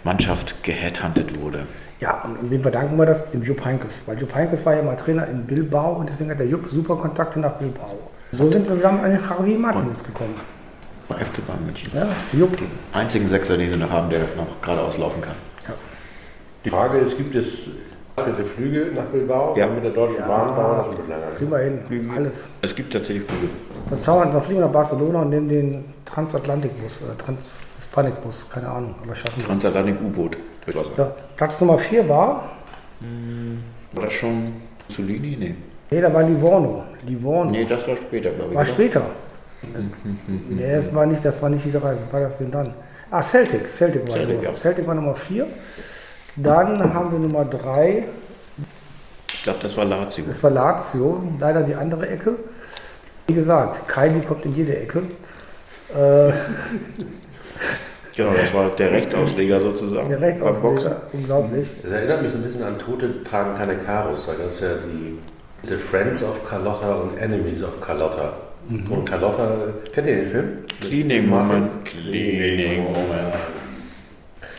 Mannschaft 0.04 0.64
geheadhuntet 0.64 1.40
wurde. 1.40 1.68
Ja, 2.02 2.22
und, 2.26 2.36
und 2.38 2.52
wem 2.52 2.62
verdanken 2.62 2.98
wir 2.98 3.06
das? 3.06 3.32
Dem 3.32 3.44
Jupp 3.44 3.64
Heynckes. 3.64 4.04
Weil 4.08 4.20
Jupp 4.20 4.34
Heynckes 4.36 4.66
war 4.66 4.76
ja 4.76 4.82
mal 4.82 4.96
Trainer 4.98 5.28
in 5.28 5.46
Bilbao 5.46 5.94
und 5.94 6.10
deswegen 6.10 6.32
hat 6.32 6.40
der 6.40 6.48
Jupp 6.48 6.68
super 6.68 6.96
Kontakte 6.96 7.40
nach 7.40 7.54
Bilbao. 7.54 7.96
So 8.34 8.50
sind 8.50 8.66
sie 8.68 8.74
zusammen 8.76 9.02
an 9.04 9.12
den 9.12 9.20
Javi 9.22 9.54
Martinez 9.56 10.04
gekommen. 10.04 10.36
FC 11.10 11.46
Bayern 11.46 11.66
München. 11.66 11.92
Ja, 11.94 12.08
Jupp. 12.34 12.58
Einzigen 12.94 13.28
Sechser, 13.28 13.56
den 13.58 13.70
sie 13.70 13.78
noch 13.78 13.90
haben, 13.90 14.10
der 14.10 14.20
noch 14.36 14.62
geradeaus 14.62 14.98
laufen 14.98 15.22
kann. 15.22 15.36
Die 16.66 16.70
Frage 16.70 16.98
ist, 17.00 17.18
gibt 17.18 17.36
es 17.36 17.68
mit 18.26 18.38
der 18.38 18.46
Flüge 18.46 18.92
nach 18.96 19.06
Bilbao 19.06 19.56
Ja. 19.58 19.68
mit 19.68 19.84
der 19.84 19.92
Deutschen 19.92 20.20
Ja. 20.20 20.28
Bahn 20.28 20.56
dauert 20.56 20.96
das. 20.98 21.38
Kriegen 21.38 21.52
wir 21.52 21.58
hin. 21.60 22.12
Alles. 22.16 22.48
Es 22.62 22.76
gibt 22.76 22.94
tatsächlich 22.94 23.26
Flüge. 23.28 23.50
Dann, 23.90 24.00
zaubern, 24.00 24.32
dann 24.32 24.42
fliegen 24.42 24.60
wir 24.60 24.66
nach 24.68 24.74
Barcelona 24.74 25.22
und 25.24 25.30
nehmen 25.30 25.50
den 25.50 25.86
Transatlantikbus, 26.06 27.02
äh, 27.02 27.16
Transhispanikbus, 27.24 28.50
keine 28.50 28.70
Ahnung, 28.70 28.96
aber 29.04 29.16
schaffen 29.16 29.38
wir. 29.38 29.46
Transatlantik 29.46 30.00
Wasser. 30.76 30.94
So, 30.96 31.08
Platz 31.36 31.62
Nummer 31.62 31.78
4 31.80 32.08
war, 32.10 32.50
War 33.94 34.04
das 34.04 34.14
schon 34.14 34.54
Mussolini? 34.88 35.36
Nee. 35.40 35.56
nee, 35.90 36.02
da 36.02 36.14
war 36.14 36.24
Livorno. 36.24 36.84
Livorno. 37.06 37.52
Nee, 37.52 37.66
das 37.66 37.88
war 37.88 37.96
später, 37.98 38.30
glaube 38.32 38.52
ich. 38.52 38.56
war 38.56 38.64
oder? 38.64 38.72
später. 38.74 39.02
nee, 40.50 40.76
das 40.76 40.94
war 40.94 41.06
nicht, 41.06 41.24
das 41.24 41.42
war 41.42 41.50
nicht 41.50 41.66
die 41.66 41.72
drei. 41.72 41.96
Was 41.96 42.14
war 42.14 42.20
das 42.22 42.38
denn 42.38 42.52
dann? 42.52 42.74
Ah, 43.10 43.22
Celtic. 43.22 43.68
Celtic 43.68 44.08
war, 44.08 44.16
Celtic, 44.16 44.36
Nummer, 44.38 44.50
ja. 44.50 44.56
Celtic 44.56 44.88
war 44.88 44.96
Nummer 44.96 45.16
4. 45.16 45.48
Dann 46.38 46.94
haben 46.94 47.12
wir 47.12 47.20
Nummer 47.20 47.46
3. 47.46 48.06
Ich 49.34 49.44
glaube, 49.44 49.60
das 49.62 49.76
war 49.76 49.86
Lazio. 49.86 50.24
Das 50.28 50.42
war 50.44 50.52
Lazio, 50.52 51.22
leider 51.40 51.64
die 51.64 51.76
andere 51.76 52.08
Ecke. 52.08 52.36
Wie 53.28 53.34
gesagt, 53.34 53.88
Kylie 53.88 54.22
kommt 54.22 54.46
in 54.46 54.56
jede 54.56 54.78
Ecke. 54.78 55.04
Äh, 55.94 56.32
Genau, 58.16 58.32
das 58.34 58.54
war 58.54 58.70
der 58.70 58.92
Rechtsausleger 58.92 59.60
sozusagen. 59.60 60.10
der. 60.10 60.20
Rechtsausleger, 60.22 61.02
unglaublich. 61.14 61.68
Das 61.84 61.92
erinnert 61.92 62.24
mich 62.24 62.32
so 62.32 62.38
ein 62.38 62.44
bisschen 62.44 62.64
an 62.64 62.78
Tote 62.78 63.24
tragen 63.24 63.58
keine 63.58 63.76
Karos. 63.78 64.26
Da 64.26 64.34
gab 64.34 64.52
es 64.54 64.60
ja 64.60 64.76
die 64.76 65.18
diese 65.64 65.78
Friends 65.78 66.24
of 66.24 66.48
Carlotta 66.48 66.94
und 66.96 67.18
Enemies 67.18 67.64
of 67.64 67.80
Carlotta. 67.80 68.34
Und 68.70 69.06
Carlotta, 69.06 69.56
kennt 69.94 70.08
ihr 70.08 70.16
den 70.16 70.28
Film? 70.28 70.50
Cleaning 70.80 71.28
Moment. 71.28 71.86
Cleaning 71.86 72.84
Moment. 72.84 73.36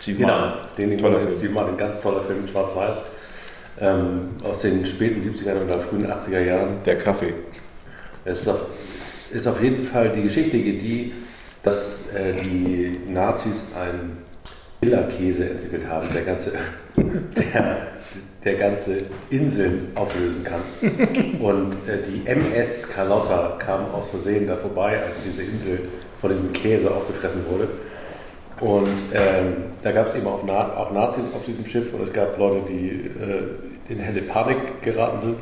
Sie 0.01 0.15
Genau, 0.15 0.55
den 0.77 0.91
den 0.91 0.99
Toller 0.99 1.15
Toller 1.15 1.27
Film. 1.29 1.39
Steve 1.39 1.53
Martin, 1.53 1.77
ganz 1.77 2.01
toller 2.01 2.23
Film, 2.23 2.47
schwarz-weiß. 2.47 3.05
Ähm, 3.81 4.31
aus 4.43 4.61
den 4.61 4.85
späten 4.85 5.21
70er 5.21 5.65
oder 5.65 5.79
frühen 5.81 6.07
80er 6.07 6.41
Jahren. 6.41 6.79
Der 6.85 6.99
Kaffee. 6.99 7.33
Es 8.25 8.43
ist 8.43 8.49
auf, 8.49 8.61
ist 9.31 9.47
auf 9.47 9.63
jeden 9.63 9.85
Fall 9.85 10.11
die 10.11 10.23
Geschichte 10.23 10.57
die, 10.59 11.13
dass 11.63 12.15
äh, 12.15 12.33
die 12.43 13.01
Nazis 13.09 13.67
einen 13.79 14.19
Killerkäse 14.83 15.49
entwickelt 15.49 15.87
haben, 15.89 16.09
der 16.13 16.23
ganze, 16.23 16.53
der, 16.97 17.87
der 18.45 18.55
ganze 18.55 18.99
Inseln 19.31 19.93
auflösen 19.95 20.45
kann. 20.45 20.61
Und 21.41 21.75
äh, 21.89 21.99
die 22.03 22.27
MS 22.27 22.89
Carlotta 22.89 23.57
kam 23.59 23.93
aus 23.95 24.11
Versehen 24.11 24.47
da 24.47 24.57
vorbei, 24.57 25.01
als 25.03 25.23
diese 25.23 25.43
Insel 25.43 25.81
von 26.21 26.31
diesem 26.31 26.53
Käse 26.53 26.91
aufgefressen 26.91 27.43
wurde. 27.49 27.69
Und 28.61 28.87
ähm, 29.13 29.57
da 29.83 29.93
gab 29.93 30.09
es 30.09 30.15
eben 30.15 30.27
auch, 30.27 30.43
Na 30.47 30.77
auch 30.77 30.93
Nazis 30.93 31.25
auf 31.35 31.45
diesem 31.45 31.67
Schiff 31.67 31.93
und 31.93 32.01
es 32.01 32.13
gab 32.13 32.39
Leute, 32.39 32.63
die 32.69 32.91
äh, 32.91 33.93
in 33.93 33.99
helle 33.99 34.23
Panik 34.23 34.83
geraten 34.83 35.21
sind. 35.21 35.37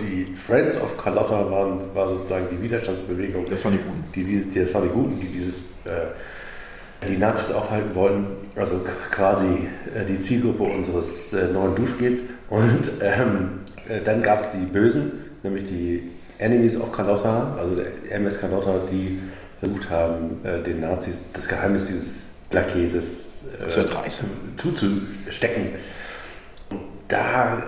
Die 0.00 0.34
Friends 0.34 0.80
of 0.80 0.96
Carlotta 0.96 1.50
waren, 1.50 1.80
war 1.94 2.08
sozusagen 2.08 2.46
die 2.50 2.62
Widerstandsbewegung. 2.62 3.46
Das 3.48 3.64
waren 3.64 3.72
die 3.72 3.78
Guten. 3.78 4.04
Die, 4.14 4.24
die, 4.24 4.60
das 4.60 4.72
waren 4.74 4.84
die 4.84 4.94
Guten, 4.94 5.20
die 5.20 5.26
dieses, 5.26 5.60
äh, 5.84 7.06
die 7.06 7.16
Nazis 7.16 7.52
aufhalten 7.52 7.94
wollten. 7.94 8.26
Also 8.56 8.80
quasi 9.10 9.68
äh, 9.94 10.04
die 10.06 10.18
Zielgruppe 10.18 10.64
unseres 10.64 11.32
äh, 11.32 11.48
neuen 11.52 11.74
Duschgels. 11.74 12.22
Und 12.50 12.90
ähm, 13.00 13.60
äh, 13.88 14.00
dann 14.02 14.22
gab 14.22 14.40
es 14.40 14.52
die 14.52 14.64
Bösen, 14.64 15.12
nämlich 15.42 15.68
die 15.68 16.10
Enemies 16.38 16.76
of 16.76 16.92
Carlotta, 16.92 17.56
also 17.58 17.74
der 17.74 17.86
MS 18.10 18.40
Carlotta, 18.40 18.80
die 18.90 19.18
versucht 19.60 19.90
haben, 19.90 20.44
äh, 20.44 20.62
den 20.62 20.80
Nazis 20.80 21.32
das 21.32 21.48
Geheimnis 21.48 21.88
dieses 21.88 22.28
Glakäses 22.50 23.46
äh, 23.60 23.68
Zu 23.68 23.84
zuzustecken. 24.56 25.68
Und 26.70 26.80
da 27.08 27.62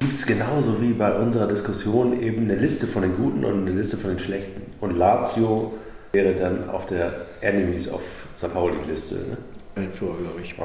gibt 0.00 0.14
es 0.14 0.26
genauso 0.26 0.80
wie 0.80 0.92
bei 0.92 1.12
unserer 1.12 1.46
Diskussion 1.46 2.20
eben 2.20 2.44
eine 2.44 2.56
Liste 2.56 2.86
von 2.86 3.02
den 3.02 3.16
Guten 3.16 3.44
und 3.44 3.66
eine 3.66 3.70
Liste 3.70 3.96
von 3.98 4.10
den 4.10 4.18
Schlechten. 4.18 4.62
Und 4.80 4.96
Lazio 4.96 5.74
wäre 6.12 6.32
dann 6.32 6.68
auf 6.70 6.86
der 6.86 7.12
Enemies 7.42 7.92
of 7.92 8.00
St. 8.38 8.52
Pauli-Liste. 8.52 9.14
Ne? 9.14 9.36
Ein 9.76 9.92
Führer, 9.92 10.14
glaube 10.14 10.40
ich. 10.42 10.56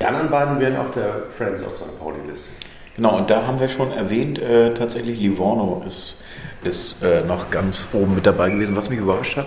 Die 0.00 0.04
anderen 0.04 0.30
beiden 0.30 0.58
wären 0.58 0.76
auf 0.76 0.90
der 0.92 1.24
Friends 1.28 1.62
of 1.62 1.76
St. 1.76 1.98
Pauli-Liste. 2.00 2.48
Genau, 2.96 3.18
und 3.18 3.30
da 3.30 3.46
haben 3.46 3.60
wir 3.60 3.68
schon 3.68 3.92
erwähnt, 3.92 4.40
äh, 4.40 4.72
tatsächlich 4.74 5.20
Livorno 5.20 5.84
ist, 5.86 6.22
ist 6.64 7.02
äh, 7.02 7.22
noch 7.24 7.50
ganz 7.50 7.86
oben 7.92 8.14
mit 8.14 8.26
dabei 8.26 8.50
gewesen, 8.50 8.74
was 8.74 8.88
mich 8.88 8.98
überrascht 8.98 9.36
hat. 9.36 9.46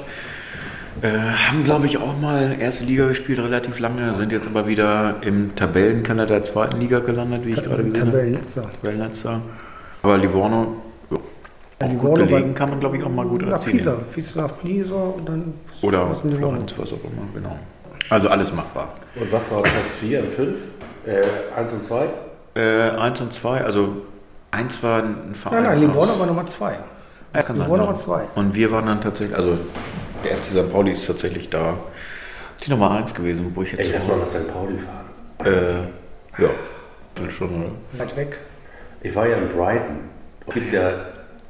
Äh, 1.01 1.07
haben, 1.09 1.63
glaube 1.63 1.85
ich, 1.85 1.97
auch 1.97 2.19
mal 2.19 2.55
erste 2.59 2.83
Liga 2.83 3.07
gespielt, 3.07 3.39
relativ 3.39 3.79
lange, 3.79 4.13
sind 4.15 4.31
jetzt 4.31 4.47
aber 4.47 4.67
wieder 4.67 5.15
im 5.21 5.55
Tabellenkeller 5.55 6.25
der 6.25 6.43
zweiten 6.43 6.79
Liga 6.79 6.99
gelandet, 6.99 7.45
wie 7.45 7.51
ich 7.51 7.55
gerade 7.55 7.83
gesehen 7.83 8.01
habe. 8.01 8.11
Tabellenletzter. 8.11 8.69
Tabellenletzter. 8.81 9.41
Aber 10.03 10.17
Livorno, 10.17 10.75
ja, 11.09 11.17
auch 11.17 11.89
Livorno 11.89 12.15
gut 12.15 12.27
gelegen, 12.27 12.53
kann 12.53 12.69
man, 12.69 12.79
glaube 12.79 12.97
ich, 12.97 13.03
auch 13.03 13.09
mal 13.09 13.25
gut 13.25 13.43
erzählen. 13.43 13.77
Pisa. 13.77 13.95
Pisa 14.13 14.47
Pisa 14.47 14.95
und 14.95 15.27
dann. 15.29 15.53
Oder. 15.81 16.15
Florenz, 16.35 16.73
was 16.77 16.93
auch 16.93 17.03
immer, 17.03 17.23
genau. 17.33 17.57
Also 18.09 18.27
alles 18.29 18.53
machbar. 18.53 18.89
Und 19.15 19.31
was 19.31 19.49
war 19.49 19.61
Platz 19.63 19.73
4 20.01 20.23
und 20.23 20.31
5? 20.31 20.57
Äh, 21.05 21.21
1 21.59 21.73
und 21.73 21.83
2? 21.83 22.05
Äh, 22.53 22.89
eins 22.97 23.21
und 23.21 23.33
zwei, 23.33 23.63
also 23.63 23.93
eins 24.51 24.83
war 24.83 25.01
ein 25.03 25.33
Verein. 25.33 25.63
Nein, 25.63 25.79
nein, 25.79 25.87
Livorno 25.87 26.11
aus- 26.11 26.19
war 26.19 26.27
Nummer 26.27 26.45
2. 26.45 26.73
Ja, 27.33 27.41
kann 27.43 27.55
sein, 27.57 27.65
Livorno 27.65 27.87
war 27.87 27.95
zwei. 27.95 28.23
Und 28.35 28.53
wir 28.53 28.69
waren 28.73 28.87
dann 28.87 28.99
tatsächlich, 28.99 29.37
also 29.37 29.57
der 30.23 30.37
FC 30.37 30.45
St. 30.45 30.71
Pauli 30.71 30.91
ist 30.91 31.05
tatsächlich 31.07 31.49
da 31.49 31.77
die 32.65 32.69
Nummer 32.69 32.91
1 32.91 33.13
gewesen, 33.13 33.51
wo 33.55 33.63
ich 33.63 33.73
Ey, 33.73 33.79
jetzt 33.79 33.93
lass 33.93 34.03
so, 34.05 34.11
mal 34.11 34.19
nach 34.19 34.27
St. 34.27 34.47
Pauli 34.53 34.77
fahren. 34.77 35.89
äh, 36.37 36.41
ja, 36.41 36.49
schon, 37.29 37.63
oder? 37.63 37.71
Weit 38.03 38.15
weg. 38.15 38.39
Ich 39.01 39.15
war 39.15 39.27
ja 39.27 39.37
in 39.37 39.49
Brighton. 39.49 39.99
Es 40.47 40.53
gibt 40.53 40.73
ja 40.73 40.91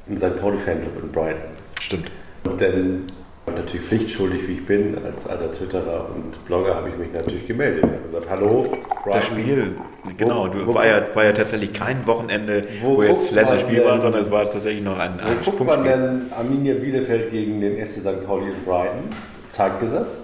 einen 0.08 0.16
St. 0.16 0.40
Pauli-Fanclub 0.40 1.02
in 1.02 1.12
Brighton. 1.12 1.42
Stimmt. 1.80 2.10
Und 2.44 2.60
dann, 2.60 3.06
natürlich 3.46 3.86
pflichtschuldig 3.86 4.46
wie 4.48 4.52
ich 4.54 4.66
bin, 4.66 4.96
als 5.04 5.26
alter 5.26 5.50
Twitterer 5.52 6.08
und 6.14 6.44
Blogger, 6.46 6.74
habe 6.74 6.88
ich 6.90 6.96
mich 6.96 7.12
natürlich 7.12 7.46
gemeldet. 7.46 7.84
Ich 7.84 7.90
habe 7.90 8.02
gesagt, 8.02 8.26
hallo, 8.30 8.62
Brighton. 9.02 9.12
Das 9.12 9.24
Spiel, 9.26 9.72
genau, 10.16 10.48
du, 10.48 10.66
wo- 10.66 10.74
war, 10.74 10.86
ja, 10.86 11.02
war 11.14 11.24
ja 11.24 11.32
tatsächlich 11.32 11.72
kein 11.72 12.06
Wochenende, 12.06 12.64
wo, 12.82 12.96
Wo 12.98 13.02
jetzt 13.02 13.32
Länderspiel 13.32 13.84
war, 13.84 14.00
sondern 14.00 14.22
es 14.22 14.30
war 14.30 14.50
tatsächlich 14.50 14.84
noch 14.84 14.98
ein, 14.98 15.20
Wo 15.22 15.30
ein 15.30 15.36
guckt 15.44 15.64
man 15.66 15.84
denn 15.84 16.22
Arminia 16.36 16.74
Bielefeld 16.74 17.30
gegen 17.30 17.60
den 17.60 17.84
SC 17.84 18.00
St. 18.00 18.26
Pauli 18.26 18.46
in 18.46 18.64
Brighton? 18.64 19.10
Zeigte 19.48 19.86
das. 19.86 20.20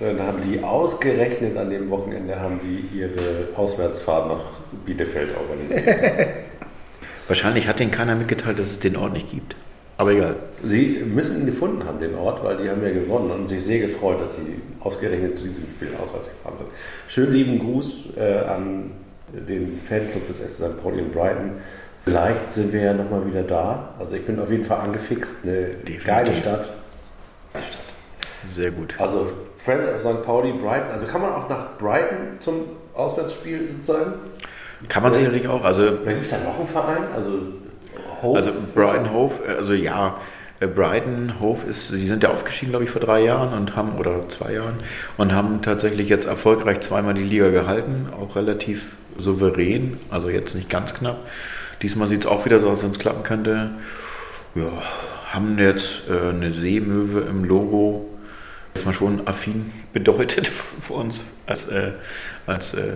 Dann 0.00 0.20
haben 0.20 0.38
die 0.46 0.62
ausgerechnet 0.62 1.56
an 1.56 1.70
dem 1.70 1.88
Wochenende 1.90 2.38
haben 2.38 2.60
die 2.62 2.98
ihre 2.98 3.56
Auswärtsfahrt 3.56 4.28
nach 4.28 4.44
Bielefeld 4.84 5.30
organisiert. 5.36 5.82
Wahrscheinlich 7.28 7.66
hat 7.66 7.80
denen 7.80 7.90
keiner 7.90 8.14
mitgeteilt, 8.14 8.58
dass 8.58 8.66
es 8.66 8.80
den 8.80 8.96
Ort 8.96 9.14
nicht 9.14 9.30
gibt. 9.30 9.56
Aber 9.98 10.10
egal. 10.12 10.36
Sie 10.62 11.02
müssen 11.06 11.40
ihn 11.40 11.46
gefunden 11.46 11.84
haben, 11.84 11.98
den 12.00 12.14
Ort, 12.14 12.44
weil 12.44 12.58
die 12.58 12.68
haben 12.68 12.82
ja 12.82 12.90
gewonnen 12.92 13.30
und 13.30 13.48
sich 13.48 13.64
sehr 13.64 13.80
gefreut, 13.80 14.20
dass 14.20 14.36
sie 14.36 14.60
ausgerechnet 14.80 15.36
zu 15.36 15.44
diesem 15.44 15.64
Spiel 15.64 15.88
auswärts 16.00 16.28
gefahren 16.28 16.58
sind. 16.58 16.68
Schönen 17.08 17.32
lieben 17.32 17.58
Gruß 17.58 18.16
äh, 18.18 18.40
an 18.40 18.90
den 19.32 19.80
Fanclub 19.88 20.26
des 20.28 20.38
SC 20.38 20.50
St. 20.50 20.82
Pauli 20.82 20.98
in 20.98 21.10
Brighton. 21.10 21.52
Vielleicht 22.04 22.52
sind 22.52 22.72
wir 22.72 22.80
ja 22.82 22.94
nochmal 22.94 23.26
wieder 23.26 23.42
da. 23.42 23.94
Also 23.98 24.16
ich 24.16 24.24
bin 24.24 24.38
auf 24.38 24.50
jeden 24.50 24.64
Fall 24.64 24.80
angefixt. 24.80 25.38
Eine 25.42 25.52
Definitiv. 25.52 26.04
geile 26.04 26.34
Stadt. 26.34 26.70
Sehr 28.48 28.70
gut. 28.70 28.94
Also 28.98 29.32
Friends 29.56 29.88
of 29.88 30.00
St. 30.00 30.22
Pauli, 30.22 30.52
Brighton. 30.52 30.90
Also 30.92 31.06
kann 31.06 31.22
man 31.22 31.32
auch 31.32 31.48
nach 31.48 31.76
Brighton 31.78 32.38
zum 32.38 32.66
Auswärtsspiel 32.94 33.70
sozusagen? 33.76 34.14
Kann 34.88 35.02
man 35.02 35.12
sicherlich 35.12 35.48
auch. 35.48 35.64
Also 35.64 35.90
Da 35.90 36.12
gibt 36.12 36.24
es 36.24 36.30
ja 36.30 36.38
noch 36.44 36.58
einen 36.58 36.68
Verein, 36.68 37.04
also 37.14 37.30
Hope. 38.22 38.38
Also 38.38 38.52
Brighton 38.74 39.12
Hove, 39.12 39.34
äh, 39.46 39.56
also 39.56 39.72
ja, 39.72 40.16
äh, 40.60 40.66
Brighton 40.66 41.34
Hove 41.40 41.66
ist, 41.68 41.92
die 41.92 42.06
sind 42.06 42.22
ja 42.22 42.30
aufgestiegen, 42.30 42.72
glaube 42.72 42.84
ich, 42.84 42.90
vor 42.90 43.00
drei 43.00 43.22
Jahren 43.22 43.52
und 43.52 43.76
haben, 43.76 43.98
oder 43.98 44.28
zwei 44.28 44.54
Jahren, 44.54 44.80
und 45.16 45.32
haben 45.32 45.62
tatsächlich 45.62 46.08
jetzt 46.08 46.26
erfolgreich 46.26 46.80
zweimal 46.80 47.14
die 47.14 47.24
Liga 47.24 47.50
gehalten, 47.50 48.08
auch 48.18 48.36
relativ 48.36 48.92
souverän, 49.18 49.98
also 50.10 50.28
jetzt 50.28 50.54
nicht 50.54 50.70
ganz 50.70 50.94
knapp. 50.94 51.18
Diesmal 51.82 52.08
sieht 52.08 52.20
es 52.20 52.26
auch 52.26 52.44
wieder 52.46 52.60
so 52.60 52.70
aus, 52.70 52.82
wenn 52.82 52.90
es 52.90 52.98
klappen 52.98 53.22
könnte. 53.22 53.70
Ja, 54.54 54.82
haben 55.30 55.58
jetzt 55.58 56.08
äh, 56.08 56.30
eine 56.30 56.52
Seemöwe 56.52 57.20
im 57.28 57.44
Logo, 57.44 58.08
was 58.74 58.84
man 58.84 58.94
schon 58.94 59.26
affin 59.26 59.72
bedeutet 59.92 60.46
für 60.80 60.94
uns 60.94 61.24
als, 61.46 61.68
äh, 61.68 61.92
als 62.46 62.74
äh, 62.74 62.92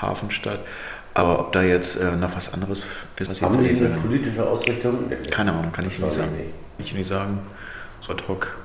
Hafenstadt. 0.00 0.60
Aber 1.18 1.40
ob 1.40 1.52
da 1.52 1.64
jetzt 1.64 1.96
äh, 1.96 2.14
noch 2.14 2.36
was 2.36 2.54
anderes 2.54 2.78
ist, 2.78 2.86
was 3.16 3.22
ich 3.22 3.28
jetzt 3.28 3.42
Haben 3.42 3.64
die 3.64 3.84
eine 3.84 3.96
politische 3.96 4.46
Ausrichtung? 4.46 5.10
keine 5.32 5.52
Ahnung, 5.52 5.72
kann 5.72 5.84
ich 5.84 5.98
nicht 5.98 6.12
sagen. 6.12 6.28
Kann 6.28 6.86
ich 6.86 6.94
nicht 6.94 7.08
sagen. 7.08 7.40
So 8.02 8.12
ad 8.12 8.22
hoc 8.28 8.56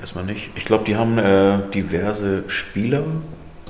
erstmal 0.00 0.22
nicht. 0.22 0.50
Ich 0.54 0.66
glaube, 0.66 0.84
die 0.84 0.94
haben 0.94 1.18
äh, 1.18 1.58
diverse 1.74 2.44
Spieler, 2.46 3.02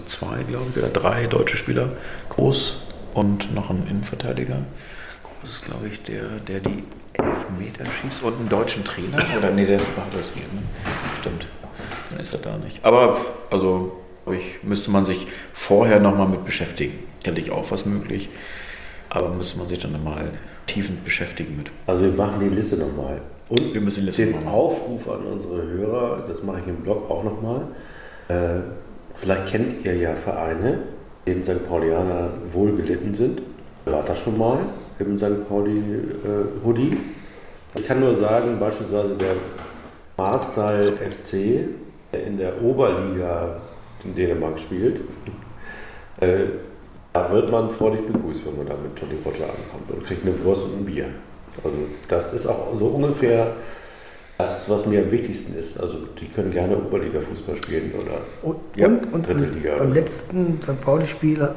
zwei, 0.06 0.42
glaube 0.46 0.66
ich, 0.70 0.76
oder 0.76 0.88
drei 0.88 1.26
deutsche 1.28 1.56
Spieler, 1.56 1.92
groß 2.28 2.82
und 3.14 3.54
noch 3.54 3.70
ein 3.70 3.86
Innenverteidiger. 3.88 4.58
Groß 5.22 5.50
ist, 5.50 5.64
glaube 5.64 5.88
ich, 5.88 6.02
der, 6.02 6.24
der 6.46 6.60
die 6.60 6.84
Elfmeter 7.14 7.86
schießt 7.86 8.22
und 8.22 8.38
einen 8.38 8.50
deutschen 8.50 8.84
Trainer. 8.84 9.16
Oder 9.38 9.50
nee, 9.50 9.64
der 9.64 9.76
ist 9.76 9.96
war 9.96 10.04
das 10.14 10.36
wieder, 10.36 10.44
ne? 10.52 10.62
Stimmt. 11.20 11.46
Dann 12.10 12.20
ist 12.20 12.34
er 12.34 12.40
da 12.40 12.58
nicht. 12.58 12.84
Aber 12.84 13.16
also, 13.50 13.98
ich, 14.30 14.62
müsste 14.62 14.90
man 14.90 15.06
sich 15.06 15.26
vorher 15.54 16.00
nochmal 16.00 16.28
mit 16.28 16.44
beschäftigen. 16.44 17.13
Hätte 17.24 17.40
ich 17.40 17.50
auch 17.50 17.70
was 17.70 17.86
möglich. 17.86 18.28
Aber 19.10 19.30
müsste 19.30 19.58
man 19.58 19.68
sich 19.68 19.78
dann 19.78 19.92
nochmal 19.92 20.30
tiefend 20.66 21.04
beschäftigen 21.04 21.56
mit. 21.56 21.70
Also 21.86 22.04
wir 22.04 22.12
machen 22.12 22.40
die 22.40 22.54
Liste 22.54 22.76
nochmal. 22.76 23.20
Und 23.48 23.74
Wir 23.74 23.80
müssen 23.80 24.00
die 24.00 24.06
Liste 24.06 24.24
den 24.24 24.34
machen. 24.34 24.48
Aufruf 24.48 25.08
an 25.08 25.26
unsere 25.26 25.62
Hörer, 25.62 26.24
das 26.26 26.42
mache 26.42 26.60
ich 26.60 26.66
im 26.66 26.76
Blog 26.76 27.10
auch 27.10 27.22
nochmal. 27.22 27.62
Äh, 28.28 28.60
vielleicht 29.14 29.46
kennt 29.46 29.84
ihr 29.84 29.94
ja 29.96 30.14
Vereine, 30.14 30.78
in 31.26 31.42
St. 31.42 31.66
Paulianer 31.68 32.30
wohlgelitten 32.52 33.14
sind. 33.14 33.42
War 33.84 34.02
das 34.02 34.18
schon 34.18 34.38
mal 34.38 34.58
im 34.98 35.18
St. 35.18 35.48
Pauli 35.48 35.78
äh, 35.78 36.64
Hoodie? 36.64 36.96
Ich 37.74 37.86
kann 37.86 38.00
nur 38.00 38.14
sagen, 38.14 38.58
beispielsweise 38.58 39.14
der 39.16 39.34
Marstal 40.16 40.92
FC, 40.94 41.68
der 42.12 42.26
in 42.26 42.38
der 42.38 42.62
Oberliga 42.62 43.60
in 44.04 44.14
Dänemark 44.14 44.58
spielt, 44.58 45.00
äh, 46.20 46.44
da 47.14 47.30
wird 47.30 47.50
man 47.50 47.70
freudig 47.70 48.06
begrüßt, 48.06 48.44
wenn 48.44 48.56
man 48.58 48.66
da 48.66 48.74
mit 48.74 49.00
Johnny 49.00 49.14
Roger 49.24 49.44
ankommt 49.44 49.88
und 49.88 50.04
kriegt 50.04 50.26
eine 50.26 50.44
Wurst 50.44 50.64
und 50.64 50.80
ein 50.80 50.84
Bier. 50.84 51.06
Also 51.62 51.76
das 52.08 52.34
ist 52.34 52.46
auch 52.46 52.76
so 52.76 52.86
ungefähr 52.86 53.52
das, 54.36 54.68
was 54.68 54.84
mir 54.84 55.00
am 55.00 55.10
wichtigsten 55.12 55.56
ist. 55.56 55.80
Also 55.80 55.98
die 56.20 56.26
können 56.26 56.50
gerne 56.50 56.76
Oberliga-Fußball 56.76 57.56
spielen 57.56 57.92
oder 57.94 58.18
Und, 58.42 58.56
Ja, 58.74 58.88
und, 58.88 59.12
und 59.12 59.28
dritte 59.28 59.44
Liga. 59.44 59.76
beim 59.78 59.92
letzten 59.92 60.60
St. 60.60 60.80
Pauli-Spiel 60.80 61.48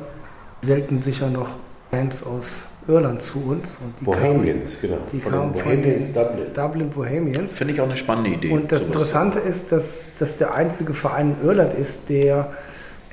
selten 0.62 1.02
sicher 1.02 1.28
noch 1.28 1.50
Fans 1.90 2.24
aus 2.24 2.62
Irland 2.88 3.24
zu 3.24 3.40
uns. 3.40 3.80
Und 3.84 3.96
die 4.00 4.06
Bohemians, 4.06 4.78
genau. 4.80 4.98
die 5.12 5.20
von 5.20 5.32
kamen 5.32 5.54
von 5.56 5.64
Bohemians 5.64 6.14
Dublin. 6.14 6.54
Dublin 6.54 6.90
Bohemians. 6.92 7.52
Finde 7.52 7.74
ich 7.74 7.82
auch 7.82 7.86
eine 7.86 7.98
spannende 7.98 8.30
Idee. 8.30 8.52
Und 8.52 8.72
das 8.72 8.82
sowas. 8.82 8.94
Interessante 8.94 9.40
ist, 9.40 9.72
dass 9.72 10.12
das 10.20 10.38
der 10.38 10.54
einzige 10.54 10.94
Verein 10.94 11.36
in 11.42 11.48
Irland 11.48 11.74
ist, 11.74 12.10
der 12.10 12.52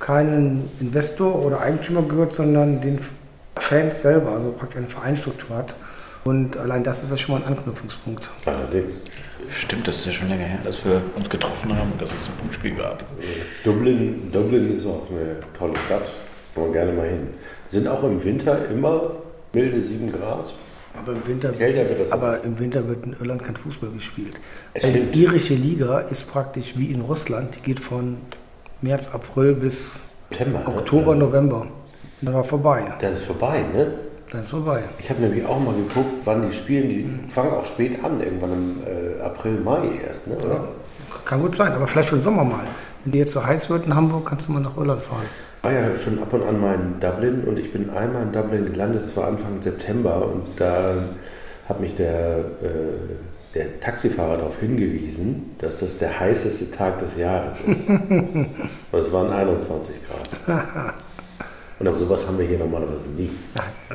keinen 0.00 0.70
Investor 0.80 1.44
oder 1.44 1.60
Eigentümer 1.60 2.02
gehört, 2.02 2.32
sondern 2.32 2.80
den 2.80 3.00
Fans 3.56 4.02
selber, 4.02 4.32
also 4.32 4.52
praktisch 4.52 4.78
eine 4.78 4.88
Vereinsstruktur 4.88 5.56
hat. 5.56 5.74
Und 6.24 6.56
allein 6.56 6.82
das 6.82 7.02
ist 7.02 7.10
ja 7.10 7.16
schon 7.18 7.34
mal 7.34 7.42
ein 7.42 7.56
Anknüpfungspunkt. 7.56 8.30
Allerdings. 8.46 9.02
Stimmt, 9.50 9.86
das 9.86 9.96
ist 9.96 10.06
ja 10.06 10.12
schon 10.12 10.28
länger 10.30 10.44
her, 10.44 10.58
dass 10.64 10.82
wir 10.84 11.02
uns 11.16 11.28
getroffen 11.28 11.76
haben 11.76 11.92
und 11.92 12.00
dass 12.00 12.12
es 12.12 12.26
ein 12.26 12.32
Punktspiel 12.40 12.74
gab. 12.74 13.04
Dublin, 13.62 14.32
Dublin 14.32 14.74
ist 14.74 14.86
auch 14.86 15.10
eine 15.10 15.36
tolle 15.56 15.76
Stadt. 15.76 16.10
Man 16.56 16.72
gerne 16.72 16.92
mal 16.92 17.08
hin. 17.08 17.28
Sind 17.68 17.88
auch 17.88 18.02
im 18.04 18.22
Winter 18.24 18.68
immer 18.70 19.16
milde 19.52 19.82
7 19.82 20.12
Grad. 20.12 20.54
Aber 20.96 21.12
im 21.12 21.26
Winter, 21.26 21.50
Kälter 21.50 21.88
wird 21.88 22.00
das 22.00 22.12
aber 22.12 22.42
im 22.44 22.58
Winter 22.58 22.86
wird 22.86 23.04
in 23.04 23.14
Irland 23.14 23.42
kein 23.44 23.56
Fußball 23.56 23.90
gespielt. 23.90 24.36
Die 24.76 25.22
irische 25.22 25.54
Liga 25.54 25.98
ist 25.98 26.30
praktisch 26.30 26.74
wie 26.76 26.92
in 26.92 27.00
Russland. 27.00 27.56
Die 27.56 27.60
geht 27.60 27.80
von 27.80 28.18
März, 28.84 29.14
April 29.14 29.54
bis 29.54 30.04
September. 30.28 30.58
ne? 30.58 30.66
Oktober, 30.66 31.14
November. 31.14 31.62
Und 31.62 31.70
dann 32.20 32.34
war 32.34 32.44
vorbei. 32.44 32.82
Dann 33.00 33.14
ist 33.14 33.24
vorbei, 33.24 33.64
ne? 33.74 33.86
Dann 34.30 34.42
ist 34.42 34.50
vorbei. 34.50 34.84
Ich 34.98 35.08
habe 35.08 35.22
nämlich 35.22 35.46
auch 35.46 35.58
mal 35.58 35.74
geguckt, 35.74 36.20
wann 36.26 36.46
die 36.46 36.54
spielen. 36.54 36.88
Die 37.24 37.30
fangen 37.30 37.50
auch 37.50 37.64
spät 37.64 38.04
an, 38.04 38.20
irgendwann 38.20 38.52
im 38.52 38.76
äh, 38.82 39.22
April, 39.22 39.58
Mai 39.60 39.88
erst, 40.06 40.26
ne? 40.26 40.36
Oder? 40.36 40.68
Kann 41.24 41.40
gut 41.40 41.54
sein, 41.54 41.72
aber 41.72 41.86
vielleicht 41.86 42.10
für 42.10 42.16
den 42.16 42.24
Sommer 42.24 42.44
mal. 42.44 42.66
Wenn 43.04 43.12
dir 43.12 43.20
jetzt 43.20 43.32
so 43.32 43.44
heiß 43.44 43.70
wird 43.70 43.86
in 43.86 43.94
Hamburg, 43.94 44.26
kannst 44.26 44.48
du 44.48 44.52
mal 44.52 44.60
nach 44.60 44.76
Irland 44.76 45.02
fahren. 45.02 45.24
Ich 45.58 45.64
war 45.64 45.72
ja 45.72 45.96
schon 45.96 46.18
ab 46.22 46.30
und 46.34 46.42
an 46.42 46.60
mal 46.60 46.74
in 46.74 47.00
Dublin 47.00 47.44
und 47.44 47.58
ich 47.58 47.72
bin 47.72 47.88
einmal 47.88 48.24
in 48.24 48.32
Dublin 48.32 48.70
gelandet, 48.70 49.04
das 49.06 49.16
war 49.16 49.28
Anfang 49.28 49.62
September 49.62 50.26
und 50.26 50.60
da 50.60 50.94
hat 51.66 51.80
mich 51.80 51.94
der, 51.94 52.38
äh, 52.62 53.14
der 53.54 53.80
Taxifahrer 53.80 54.38
darauf 54.38 54.58
hingewiesen, 54.60 55.54
dass 55.58 55.80
das 55.80 55.98
der 55.98 56.18
heißeste 56.18 56.70
Tag 56.70 56.98
des 56.98 57.16
Jahres 57.16 57.60
ist. 57.60 57.88
Und 57.88 58.48
es 58.92 59.12
waren 59.12 59.30
21 59.32 59.94
Grad. 60.46 60.94
Und 61.80 61.88
auf 61.88 61.96
sowas 61.96 62.24
haben 62.26 62.38
wir 62.38 62.46
hier 62.46 62.58
normalerweise 62.58 63.10
nie. 63.10 63.30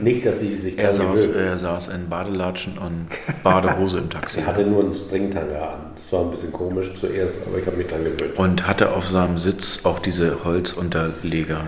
Nicht, 0.02 0.26
dass 0.26 0.42
sie 0.42 0.56
sich 0.58 0.78
Er 0.78 0.92
saß, 0.92 1.28
gewöhnen. 1.28 1.48
er 1.48 1.58
saß 1.58 1.88
in 1.90 2.10
Badelatschen 2.10 2.78
und 2.78 3.08
Badehose 3.42 4.00
im 4.00 4.10
Taxi 4.10 4.42
Er 4.42 4.48
hatte 4.48 4.64
nur 4.64 4.84
einen 4.84 4.92
Stringtanga 4.94 5.60
an. 5.74 5.80
Das 5.96 6.12
war 6.12 6.22
ein 6.22 6.30
bisschen 6.32 6.52
komisch 6.52 6.94
zuerst, 6.96 7.40
aber 7.48 7.58
ich 7.58 7.66
habe 7.66 7.78
mich 7.78 7.88
dran 7.88 8.04
gewöhnt. 8.04 8.38
und 8.38 8.68
hatte 8.68 8.92
auf 8.92 9.08
seinem 9.08 9.38
Sitz 9.38 9.80
auch 9.86 10.00
diese 10.00 10.44
Holzunterleger. 10.44 11.62